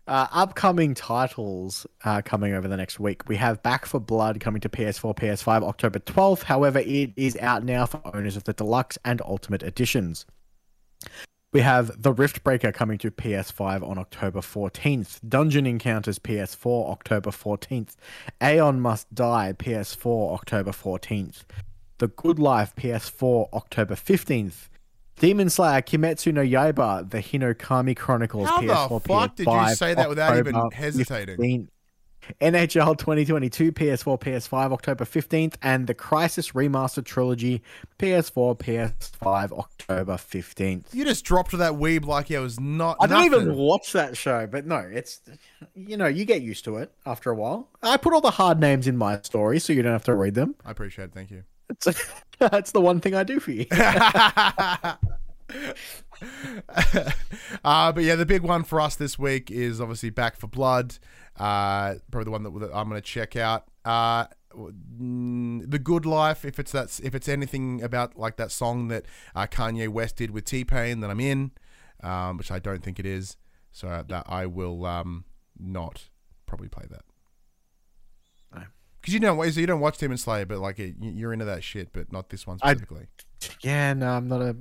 Uh, 0.07 0.29
upcoming 0.31 0.95
titles 0.95 1.85
uh, 2.05 2.23
coming 2.23 2.55
over 2.55 2.69
the 2.69 2.77
next 2.77 3.01
week. 3.01 3.29
We 3.29 3.37
have 3.37 3.61
Back 3.65 3.87
4 3.87 4.01
Blood 4.01 4.39
coming 4.39 4.61
to 4.61 4.69
PS4, 4.69 5.17
PS5 5.17 5.65
October 5.65 5.99
12th. 5.99 6.45
However, 6.45 6.79
it 6.79 7.13
is 7.17 7.37
out 7.39 7.65
now 7.65 7.87
for 7.87 8.01
owners 8.15 8.37
of 8.37 8.45
the 8.45 8.53
deluxe 8.53 8.99
and 9.05 9.21
ultimate 9.23 9.65
editions. 9.65 10.25
We 11.53 11.63
have 11.63 12.03
The 12.03 12.13
Riftbreaker 12.13 12.75
coming 12.75 12.99
to 12.99 13.11
PS5 13.11 13.83
on 13.83 13.99
October 13.99 14.41
14th. 14.41 15.21
Dungeon 15.27 15.67
Encounters 15.67 16.19
PS4 16.19 16.91
October 16.91 17.31
14th. 17.31 17.97
Aeon 18.43 18.81
Must 18.81 19.13
Die 19.15 19.55
PS4 19.59 20.35
October 20.35 20.71
14th. 20.71 21.45
The 21.99 22.09
Good 22.09 22.39
Life 22.39 22.75
PS4 22.77 23.53
October 23.55 23.95
15th. 23.95 24.69
Demon 25.19 25.49
Slayer 25.49 25.81
Kimetsu 25.81 26.33
no 26.33 26.43
Yaiba 26.43 27.09
The 27.09 27.19
Hinokami 27.19 27.97
Chronicles 27.97 28.49
How 28.49 28.61
the 28.61 28.67
PS4 28.67 29.03
fuck 29.03 29.37
did 29.37 29.47
you 29.47 29.75
say 29.75 29.95
that 29.95 30.09
without 30.09 30.37
even 30.37 30.55
hesitating? 30.73 31.37
15th. 31.39 31.69
NHL 32.41 32.99
2022 32.99 33.73
PS4 33.73 34.21
PS5 34.21 34.73
October 34.73 35.05
15th 35.05 35.55
and 35.63 35.87
the 35.87 35.95
Crysis 35.95 36.53
Remastered 36.53 37.05
Trilogy 37.05 37.63
PS4 37.99 38.59
PS5 38.59 39.53
October 39.53 40.15
15th. 40.15 40.93
You 40.93 41.05
just 41.05 41.25
dropped 41.25 41.53
that 41.57 41.73
weeb 41.75 42.05
like 42.05 42.31
it 42.31 42.41
was 42.41 42.59
not. 42.59 42.97
I 43.01 43.07
don't 43.07 43.25
even 43.25 43.55
watch 43.55 43.93
that 43.93 44.17
show, 44.17 44.47
but 44.47 44.67
no, 44.67 44.79
it's 44.79 45.21
you 45.75 45.97
know, 45.97 46.07
you 46.07 46.25
get 46.25 46.43
used 46.43 46.65
to 46.65 46.79
it 46.79 46.93
after 47.05 47.31
a 47.31 47.35
while. 47.35 47.69
I 47.83 47.97
put 47.97 48.13
all 48.13 48.21
the 48.21 48.33
hard 48.33 48.61
names 48.61 48.87
in 48.87 48.97
my 48.97 49.21
story 49.23 49.59
so 49.61 49.73
you 49.73 49.83
don't 49.83 49.93
have 49.93 50.05
to 50.05 50.15
read 50.15 50.35
them. 50.35 50.57
I 50.65 50.73
appreciate 50.73 51.07
it. 51.07 51.13
Thank 51.15 51.31
you. 51.31 51.45
That's 52.39 52.73
the 52.73 52.81
one 52.81 53.01
thing 53.01 53.15
I 53.15 53.25
do 53.25 53.41
for 53.41 53.51
you. 53.51 53.67
uh, 57.65 57.93
but 57.93 58.03
yeah, 58.03 58.15
the 58.15 58.27
big 58.27 58.43
one 58.43 58.65
for 58.65 58.81
us 58.81 58.97
this 58.97 59.19
week 59.19 59.51
is 59.51 59.81
obviously 59.81 60.11
Back 60.11 60.37
4 60.37 60.49
Blood. 60.49 60.99
Uh, 61.39 61.95
probably 62.11 62.25
the 62.25 62.31
one 62.31 62.43
that, 62.43 62.59
that 62.61 62.71
I'm 62.75 62.89
going 62.89 63.01
to 63.01 63.07
check 63.07 63.37
out. 63.37 63.65
Uh, 63.85 64.27
mm, 64.55 65.71
the 65.71 65.79
Good 65.79 66.07
Life. 66.07 66.45
If 66.45 66.59
it's 66.59 66.73
that, 66.73 67.01
if 67.03 67.15
it's 67.15 67.29
anything 67.29 67.83
about 67.83 68.19
like 68.19 68.37
that 68.37 68.51
song 68.51 68.89
that 68.89 69.07
uh, 69.35 69.47
Kanye 69.47 69.89
West 69.89 70.17
did 70.17 70.31
with 70.31 70.45
T 70.45 70.65
Pain, 70.65 71.01
then 71.01 71.11
I'm 71.11 71.21
in. 71.21 71.53
Um, 72.03 72.37
which 72.37 72.51
I 72.51 72.59
don't 72.59 72.83
think 72.83 72.99
it 72.99 73.07
is. 73.07 73.37
So 73.73 74.05
that 74.09 74.25
I 74.29 74.47
will 74.47 74.85
um, 74.85 75.25
not 75.59 76.09
probably 76.47 76.69
play 76.69 76.85
that. 76.91 77.03
Because 79.07 79.15
you 79.15 79.21
don't, 79.21 79.53
so 79.53 79.61
you 79.61 79.69
don't 79.69 79.79
watch 79.79 79.99
Demon 79.99 80.19
Slayer, 80.19 80.47
but 80.47 80.59
like 80.59 80.81
you're 81.01 81.33
into 81.33 81.45
that 81.45 81.63
shit, 81.63 81.93
but 81.93 82.11
not 82.13 82.29
this 82.31 82.45
one 82.45 82.59
I- 82.61 82.73
specifically. 82.73 83.07
Yeah, 83.63 83.93
no, 83.93 84.09
I'm 84.11 84.27
not 84.27 84.43
a. 84.43 84.57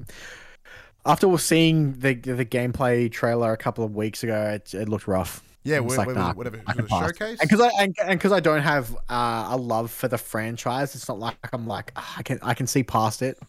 After 1.04 1.36
seeing 1.40 1.94
the 1.94 2.14
the 2.14 2.46
gameplay 2.46 3.12
trailer 3.12 3.52
a 3.54 3.58
couple 3.58 3.84
of 3.84 3.96
weeks 3.96 4.24
ago, 4.24 4.52
it, 4.54 4.72
it 4.76 4.88
looked 4.88 5.08
rough. 5.08 5.42
yeah, 5.64 5.82
It's 5.82 5.96
wh- 5.96 5.98
like, 5.98 6.10
nah, 6.10 6.34
whatever. 6.34 6.58
I 6.68 6.74
Was 6.74 6.76
can 6.76 6.86
it 6.86 6.90
pass. 6.90 7.06
showcase? 7.08 7.40
And 7.40 7.50
because 7.50 7.62
I 7.62 7.70
and 7.82 7.96
because 8.20 8.32
I 8.32 8.40
don't 8.40 8.62
have 8.62 8.96
uh, 9.10 9.48
a 9.50 9.58
love 9.58 9.90
for 9.90 10.08
the 10.08 10.20
franchise, 10.20 10.94
it's 10.94 11.08
not 11.08 11.18
like 11.18 11.38
I'm 11.52 11.66
like 11.66 11.92
"Ah, 11.96 12.16
I 12.18 12.22
can 12.24 12.38
I 12.44 12.54
can 12.54 12.68
see 12.68 12.84
past 12.84 13.24
it. 13.24 13.40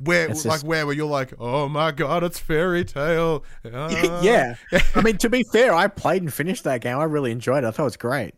Where 0.00 0.28
It's 0.30 0.44
like 0.44 0.54
just- 0.56 0.66
where 0.66 0.84
where 0.84 0.94
you're 0.96 1.06
like, 1.06 1.32
oh 1.38 1.68
my 1.68 1.92
god, 1.92 2.24
it's 2.24 2.40
Fairy 2.40 2.84
Tail. 2.84 3.44
Ah. 3.72 4.20
yeah. 4.22 4.54
I 4.96 5.00
mean, 5.02 5.16
to 5.18 5.30
be 5.30 5.44
fair, 5.44 5.72
I 5.74 5.86
played 5.88 6.22
and 6.22 6.32
finished 6.34 6.64
that 6.64 6.80
game. 6.80 6.98
I 6.98 7.04
really 7.04 7.30
enjoyed 7.32 7.62
it. 7.62 7.66
I 7.68 7.70
thought 7.72 7.82
it 7.82 7.84
was 7.84 7.96
great. 7.96 8.34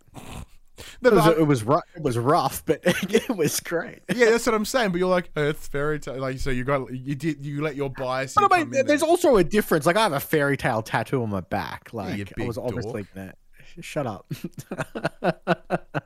No, 1.03 1.11
It 1.11 1.15
was, 1.15 1.27
I- 1.27 1.31
it 1.33 1.47
was 1.47 1.63
rough. 1.65 1.85
It 1.97 2.03
was 2.03 2.19
rough, 2.19 2.63
but 2.67 2.81
it 2.85 3.29
was 3.37 3.61
great. 3.61 4.01
yeah, 4.15 4.31
that's 4.31 4.47
what 4.47 4.55
I'm 4.55 4.65
saying. 4.65 4.91
But 4.93 4.99
you're 4.99 5.09
like, 5.09 5.31
oh, 5.37 5.49
it's 5.49 5.67
Fairy 5.69 5.99
Tail. 6.01 6.19
Like 6.19 6.39
so, 6.39 6.51
you 6.51 6.65
got 6.65 6.93
you 6.93 7.15
did 7.15 7.45
you 7.45 7.63
let 7.63 7.77
your 7.77 7.91
bias. 7.91 8.35
But 8.35 8.53
I 8.53 8.65
mean, 8.65 8.87
there's 8.87 9.01
there. 9.01 9.09
also 9.09 9.37
a 9.37 9.45
difference. 9.45 9.87
Like 9.87 9.97
I 9.97 10.03
have 10.03 10.13
a 10.13 10.21
Fairy 10.21 10.57
Tail 10.57 10.83
tattoo 10.83 11.23
on 11.23 11.31
my 11.31 11.41
back. 11.41 11.91
Like 11.93 12.17
you 12.19 12.27
I 12.39 12.47
was 12.47 12.59
obviously. 12.59 13.07
Nah, 13.15 13.31
shut 13.81 14.07
up. 14.07 14.27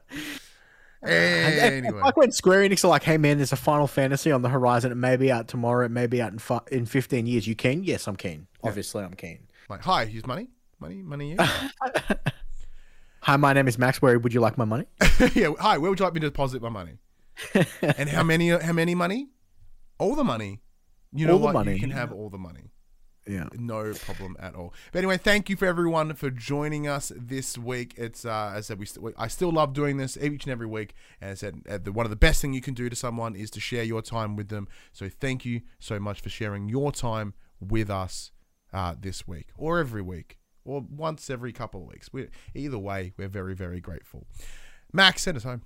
anyway. 1.03 2.01
Like 2.01 2.17
when 2.17 2.33
Square 2.33 2.69
Enix 2.69 2.85
are 2.85 2.89
like, 2.89 3.03
"Hey 3.03 3.19
man, 3.19 3.37
there's 3.39 3.53
a 3.53 3.57
Final 3.57 3.87
Fantasy 3.87 4.31
on 4.33 4.43
the 4.43 4.49
horizon. 4.49 4.93
It 4.93 4.97
may 4.97 5.17
be 5.17 5.31
out 5.31 5.49
tomorrow. 5.49 5.85
It 5.87 5.91
may 5.91 6.07
be 6.07 6.21
out 6.23 6.33
in 6.33 6.39
fi- 6.39 6.61
in 6.71 6.87
15 6.87 7.27
years. 7.27 7.47
You 7.47 7.55
keen? 7.55 7.85
Yes, 7.85 8.07
I'm 8.09 8.17
keen. 8.17 8.47
Obviously, 8.63 9.05
I'm 9.05 9.15
keen. 9.15 9.41
Like, 9.69 9.83
hi, 9.83 10.05
here's 10.07 10.27
money, 10.27 10.49
money, 10.79 11.03
money. 11.03 11.35
Yeah. 11.35 11.69
Hi, 13.25 13.37
my 13.39 13.55
name 13.55 13.67
is 13.69 13.79
Max. 13.79 14.03
Where 14.03 14.19
would 14.19 14.35
you 14.35 14.41
like 14.43 14.59
my 14.59 14.67
money? 14.67 14.85
yeah. 15.35 15.55
Hi, 15.59 15.79
where 15.79 15.89
would 15.89 15.99
you 15.99 16.05
like 16.05 16.13
me 16.13 16.21
to 16.21 16.27
deposit 16.27 16.61
my 16.61 16.69
money? 16.69 16.99
and 17.81 18.11
how 18.11 18.23
many? 18.23 18.51
How 18.51 18.75
many 18.75 18.95
money? 18.95 19.31
All 19.99 20.15
the 20.15 20.25
money. 20.25 20.61
You 21.11 21.27
know 21.27 21.33
All 21.33 21.39
the 21.39 21.53
what? 21.55 21.67
You 21.67 21.81
can 21.81 21.91
have 21.91 22.13
all 22.13 22.29
the 22.29 22.37
money. 22.37 22.73
Yeah. 23.27 23.49
No 23.55 23.95
problem 23.95 24.37
at 24.39 24.55
all. 24.55 24.75
But 24.93 24.99
anyway, 24.99 25.17
thank 25.17 25.49
you 25.49 25.57
for 25.57 25.65
everyone 25.65 26.13
for 26.13 26.29
joining 26.29 26.87
us 26.87 27.13
this 27.17 27.57
week. 27.57 27.95
It's 27.97 28.27
uh, 28.27 28.53
as 28.55 28.67
I 28.67 28.75
said, 28.75 28.79
we 28.79 28.85
st- 28.85 29.15
I 29.17 29.29
still 29.29 29.51
love 29.51 29.73
doing 29.73 29.97
this 29.97 30.19
each 30.19 30.45
and 30.45 30.53
every 30.53 30.67
week. 30.67 30.93
And 31.23 31.31
I 31.31 31.35
said, 31.35 31.63
uh, 31.67 31.79
the, 31.79 31.93
one 31.93 32.05
of 32.05 32.11
the 32.11 32.17
best 32.17 32.43
thing 32.43 32.53
you 32.53 32.61
can 32.61 32.75
do 32.75 32.91
to 32.91 32.97
someone 32.97 33.35
is 33.37 33.51
to 33.53 33.61
share 33.61 33.85
your 33.85 34.03
time 34.03 34.37
with 34.37 34.49
them. 34.49 34.69
So 34.93 35.09
thank 35.09 35.47
you 35.47 35.63
so 35.79 35.99
much 35.99 36.21
for 36.21 36.29
sharing 36.29 36.69
your 36.69 36.93
time 36.93 37.33
with 37.59 37.89
us 37.89 38.33
uh, 38.71 38.97
this 39.01 39.27
week, 39.27 39.47
or 39.57 39.79
every 39.79 40.03
week, 40.03 40.37
or 40.65 40.85
once 40.89 41.31
every 41.31 41.53
couple 41.53 41.83
of 41.83 41.89
weeks. 41.89 42.13
We 42.13 42.29
either 42.55 42.79
way, 42.79 43.13
we're 43.17 43.29
very 43.29 43.55
very 43.55 43.81
grateful. 43.81 44.27
Max, 44.93 45.23
send 45.23 45.37
us 45.37 45.45
home. 45.45 45.63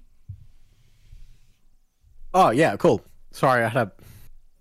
Oh 2.34 2.50
yeah, 2.50 2.76
cool. 2.76 3.02
Sorry, 3.30 3.64
I 3.64 3.68
had 3.68 3.88
a 3.88 3.92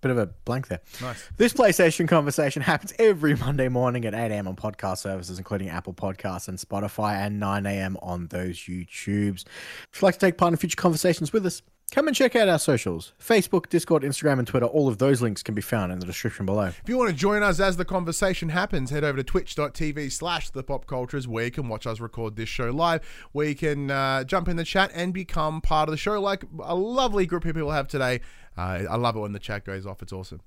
bit 0.02 0.12
of 0.12 0.18
a 0.18 0.28
blank 0.46 0.68
there. 0.68 0.82
Nice. 1.02 1.30
This 1.38 1.54
PlayStation 1.54 2.08
conversation 2.08 2.62
happens 2.62 2.94
every 3.00 3.36
Monday 3.36 3.68
morning 3.68 4.06
at 4.06 4.14
8 4.14 4.32
a.m. 4.32 4.48
on 4.48 4.56
podcast 4.56 5.00
services, 5.00 5.38
including 5.38 5.70
Apple 5.70 5.94
Podcasts 5.94 6.48
and 6.48 6.58
Spotify, 6.58 7.16
and 7.16 7.40
9 7.40 7.66
a.m. 7.66 7.98
on 8.02 8.28
those 8.28 8.58
YouTubes. 8.58 9.46
If 9.46 9.90
you'd 9.96 10.04
like 10.04 10.16
to 10.16 10.20
take 10.20 10.38
part 10.38 10.54
in 10.54 10.58
future 10.58 10.76
conversations 10.76 11.34
with 11.34 11.46
us, 11.46 11.62
come 11.92 12.08
and 12.08 12.16
check 12.16 12.36
out 12.36 12.50
our 12.50 12.60
socials 12.60 13.14
Facebook, 13.20 13.70
Discord, 13.70 14.04
Instagram, 14.04 14.40
and 14.40 14.48
Twitter. 14.48 14.66
All 14.66 14.88
of 14.88 14.98
those 14.98 15.22
links 15.22 15.42
can 15.44 15.56
be 15.56 15.62
found 15.62 15.92
in 15.92 16.00
the 16.00 16.06
description 16.06 16.46
below. 16.46 16.68
If 16.68 16.84
you 16.88 16.98
want 16.98 17.10
to 17.10 17.16
join 17.16 17.44
us 17.44 17.60
as 17.60 17.78
the 17.78 17.86
conversation 17.86 18.50
happens, 18.50 18.90
head 18.90 19.04
over 19.04 19.18
to 19.18 19.24
twitch.tv 19.24 20.12
slash 20.12 20.50
the 20.50 20.64
pop 20.64 20.86
cultures 20.86 21.28
where 21.28 21.46
you 21.46 21.52
can 21.52 21.70
watch 21.70 21.88
us 21.88 22.00
record 22.00 22.36
this 22.36 22.50
show 22.50 22.70
live, 22.72 23.08
where 23.32 23.48
you 23.48 23.56
can 23.56 23.92
uh, 23.92 24.24
jump 24.24 24.48
in 24.48 24.58
the 24.58 24.64
chat 24.64 24.92
and 24.94 25.14
become 25.14 25.62
part 25.62 25.90
of 25.90 25.92
the 25.92 25.98
show 25.98 26.20
like 26.20 26.44
a 26.64 26.76
lovely 26.76 27.26
group 27.26 27.46
of 27.46 27.56
people 27.56 27.72
have 27.72 27.88
today. 27.88 28.22
Uh, 28.58 28.84
I 28.90 28.96
love 28.96 29.16
it 29.16 29.20
when 29.20 29.34
the 29.34 29.40
chat 29.40 29.66
goes 29.66 29.86
off. 29.86 30.02
It's 30.02 30.12
awesome. 30.12 30.42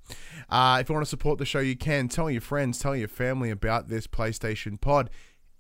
Uh, 0.49 0.79
if 0.81 0.89
you 0.89 0.95
want 0.95 1.07
to 1.07 1.11
support 1.11 1.39
the 1.39 1.45
show, 1.47 1.61
you 1.61 1.77
can. 1.77 2.09
Tell 2.09 2.29
your 2.29 2.41
friends, 2.41 2.81
tell 2.81 2.97
your 2.97 3.09
family 3.09 3.51
about 3.51 3.89
this 3.89 4.09
PlayStation 4.09 4.81
pod. 4.81 5.11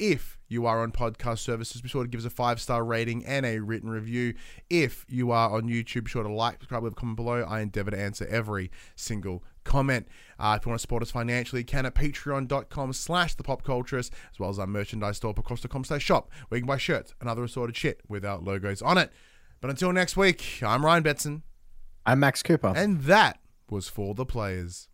If 0.01 0.40
you 0.51 0.67
are 0.67 0.83
on 0.83 0.91
podcast 0.91 1.39
services, 1.39 1.81
be 1.81 1.89
sure 1.89 2.03
to 2.03 2.09
give 2.09 2.21
us 2.21 2.27
a 2.27 2.31
five 2.31 2.61
star 2.61 2.85
rating 2.85 3.25
and 3.25 3.47
a 3.47 3.61
written 3.61 3.89
review. 3.89 4.35
If 4.69 5.07
you 5.09 5.31
are 5.31 5.49
on 5.51 5.63
YouTube, 5.63 6.05
be 6.05 6.11
sure 6.11 6.25
to 6.25 6.29
like, 6.29 6.55
subscribe, 6.55 6.83
leave 6.83 6.93
a 6.93 6.97
comment 6.97 7.17
below. 7.17 7.43
I 7.49 7.61
endeavor 7.61 7.93
to 7.93 7.99
answer 7.99 8.27
every 8.29 8.71
single 8.97 9.45
comment. 9.63 10.09
Uh, 10.41 10.59
if 10.59 10.67
you 10.67 10.71
want 10.71 10.81
to 10.81 10.83
support 10.83 11.05
us 11.05 11.11
financially, 11.13 11.61
you 11.61 11.65
can 11.65 11.87
at 11.87 11.95
patreon.com 11.95 12.93
slash 12.93 13.37
the 13.37 13.45
pop 13.45 13.63
culturist, 13.63 14.11
as 14.33 14.41
well 14.41 14.51
as 14.51 14.59
our 14.59 14.67
merchandise 14.67 15.19
store, 15.19 15.33
pacross.com 15.33 15.85
slash 15.85 16.03
shop, 16.03 16.31
where 16.49 16.57
you 16.59 16.63
can 16.63 16.69
buy 16.69 16.79
shirts 16.79 17.15
and 17.21 17.31
other 17.31 17.45
assorted 17.45 17.77
shit 17.77 18.01
without 18.09 18.43
logos 18.43 18.83
on 18.83 18.99
it. 18.99 19.13
But 19.61 19.71
until 19.71 19.93
next 19.93 20.17
week, 20.17 20.61
I'm 20.63 20.85
Ryan 20.85 21.05
Betson, 21.05 21.43
I'm 22.05 22.19
Max 22.19 22.43
Cooper. 22.43 22.73
and 22.75 23.03
that 23.03 23.39
was 23.71 23.89
for 23.89 24.15
the 24.17 24.27
players. 24.27 24.89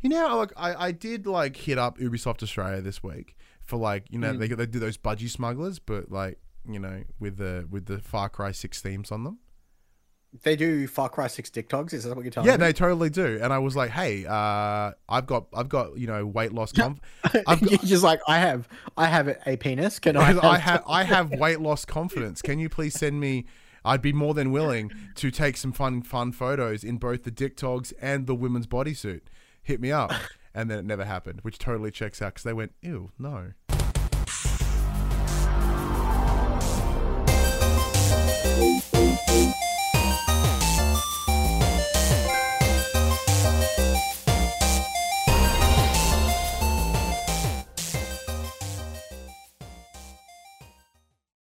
You 0.00 0.10
know, 0.10 0.36
like 0.36 0.52
I, 0.56 0.86
I 0.86 0.92
did 0.92 1.26
like 1.26 1.56
hit 1.56 1.78
up 1.78 1.98
Ubisoft 1.98 2.44
Australia 2.44 2.80
this 2.80 3.02
week 3.02 3.34
for 3.68 3.76
like 3.76 4.04
you 4.10 4.18
know 4.18 4.32
they 4.32 4.48
they 4.48 4.66
do 4.66 4.78
those 4.78 4.96
budgie 4.96 5.28
smugglers, 5.30 5.78
but 5.78 6.10
like 6.10 6.38
you 6.68 6.78
know 6.78 7.04
with 7.20 7.36
the 7.36 7.66
with 7.70 7.84
the 7.86 7.98
Far 8.00 8.28
Cry 8.28 8.50
Six 8.52 8.80
themes 8.80 9.12
on 9.12 9.24
them. 9.24 9.38
they 10.42 10.56
do 10.56 10.86
Far 10.86 11.08
Cry 11.08 11.26
6 11.26 11.48
Dick 11.50 11.68
Dogs. 11.70 11.92
Is 11.94 12.04
that 12.04 12.14
what 12.14 12.22
you're 12.24 12.30
telling 12.30 12.48
Yeah, 12.50 12.56
me? 12.56 12.66
they 12.66 12.72
totally 12.74 13.08
do. 13.08 13.38
And 13.42 13.50
I 13.50 13.58
was 13.58 13.74
like, 13.74 13.90
hey, 13.90 14.26
uh, 14.26 14.92
I've 15.08 15.26
got 15.26 15.46
I've 15.54 15.68
got 15.68 15.96
you 15.98 16.06
know 16.06 16.26
weight 16.26 16.52
loss. 16.52 16.72
Conf- 16.80 17.00
I've 17.46 17.60
You're 17.62 17.78
got, 17.78 17.84
just 17.86 18.02
like, 18.04 18.20
I 18.28 18.38
have, 18.38 18.68
I 18.96 19.06
have 19.06 19.28
a 19.46 19.56
penis. 19.56 19.98
Can 19.98 20.16
I? 20.16 20.38
I 20.42 20.58
have 20.58 20.82
I 20.88 21.04
have 21.04 21.30
weight 21.32 21.60
loss 21.60 21.84
confidence. 21.84 22.42
Can 22.42 22.58
you 22.58 22.68
please 22.68 22.94
send 22.94 23.20
me? 23.20 23.44
I'd 23.84 24.02
be 24.02 24.12
more 24.12 24.34
than 24.34 24.50
willing 24.50 24.90
to 25.14 25.30
take 25.30 25.56
some 25.56 25.72
fun 25.72 26.02
fun 26.02 26.32
photos 26.32 26.84
in 26.84 26.96
both 26.98 27.22
the 27.24 27.30
dick 27.30 27.56
togs 27.56 27.92
and 28.00 28.26
the 28.26 28.34
women's 28.34 28.66
bodysuit. 28.66 29.20
Hit 29.62 29.80
me 29.80 29.92
up. 29.92 30.10
And 30.58 30.68
then 30.68 30.80
it 30.80 30.84
never 30.84 31.04
happened, 31.04 31.38
which 31.42 31.56
totally 31.56 31.92
checks 31.92 32.20
out 32.20 32.34
because 32.34 32.42
they 32.42 32.52
went, 32.52 32.72
ew, 32.82 33.12
no. 33.16 33.52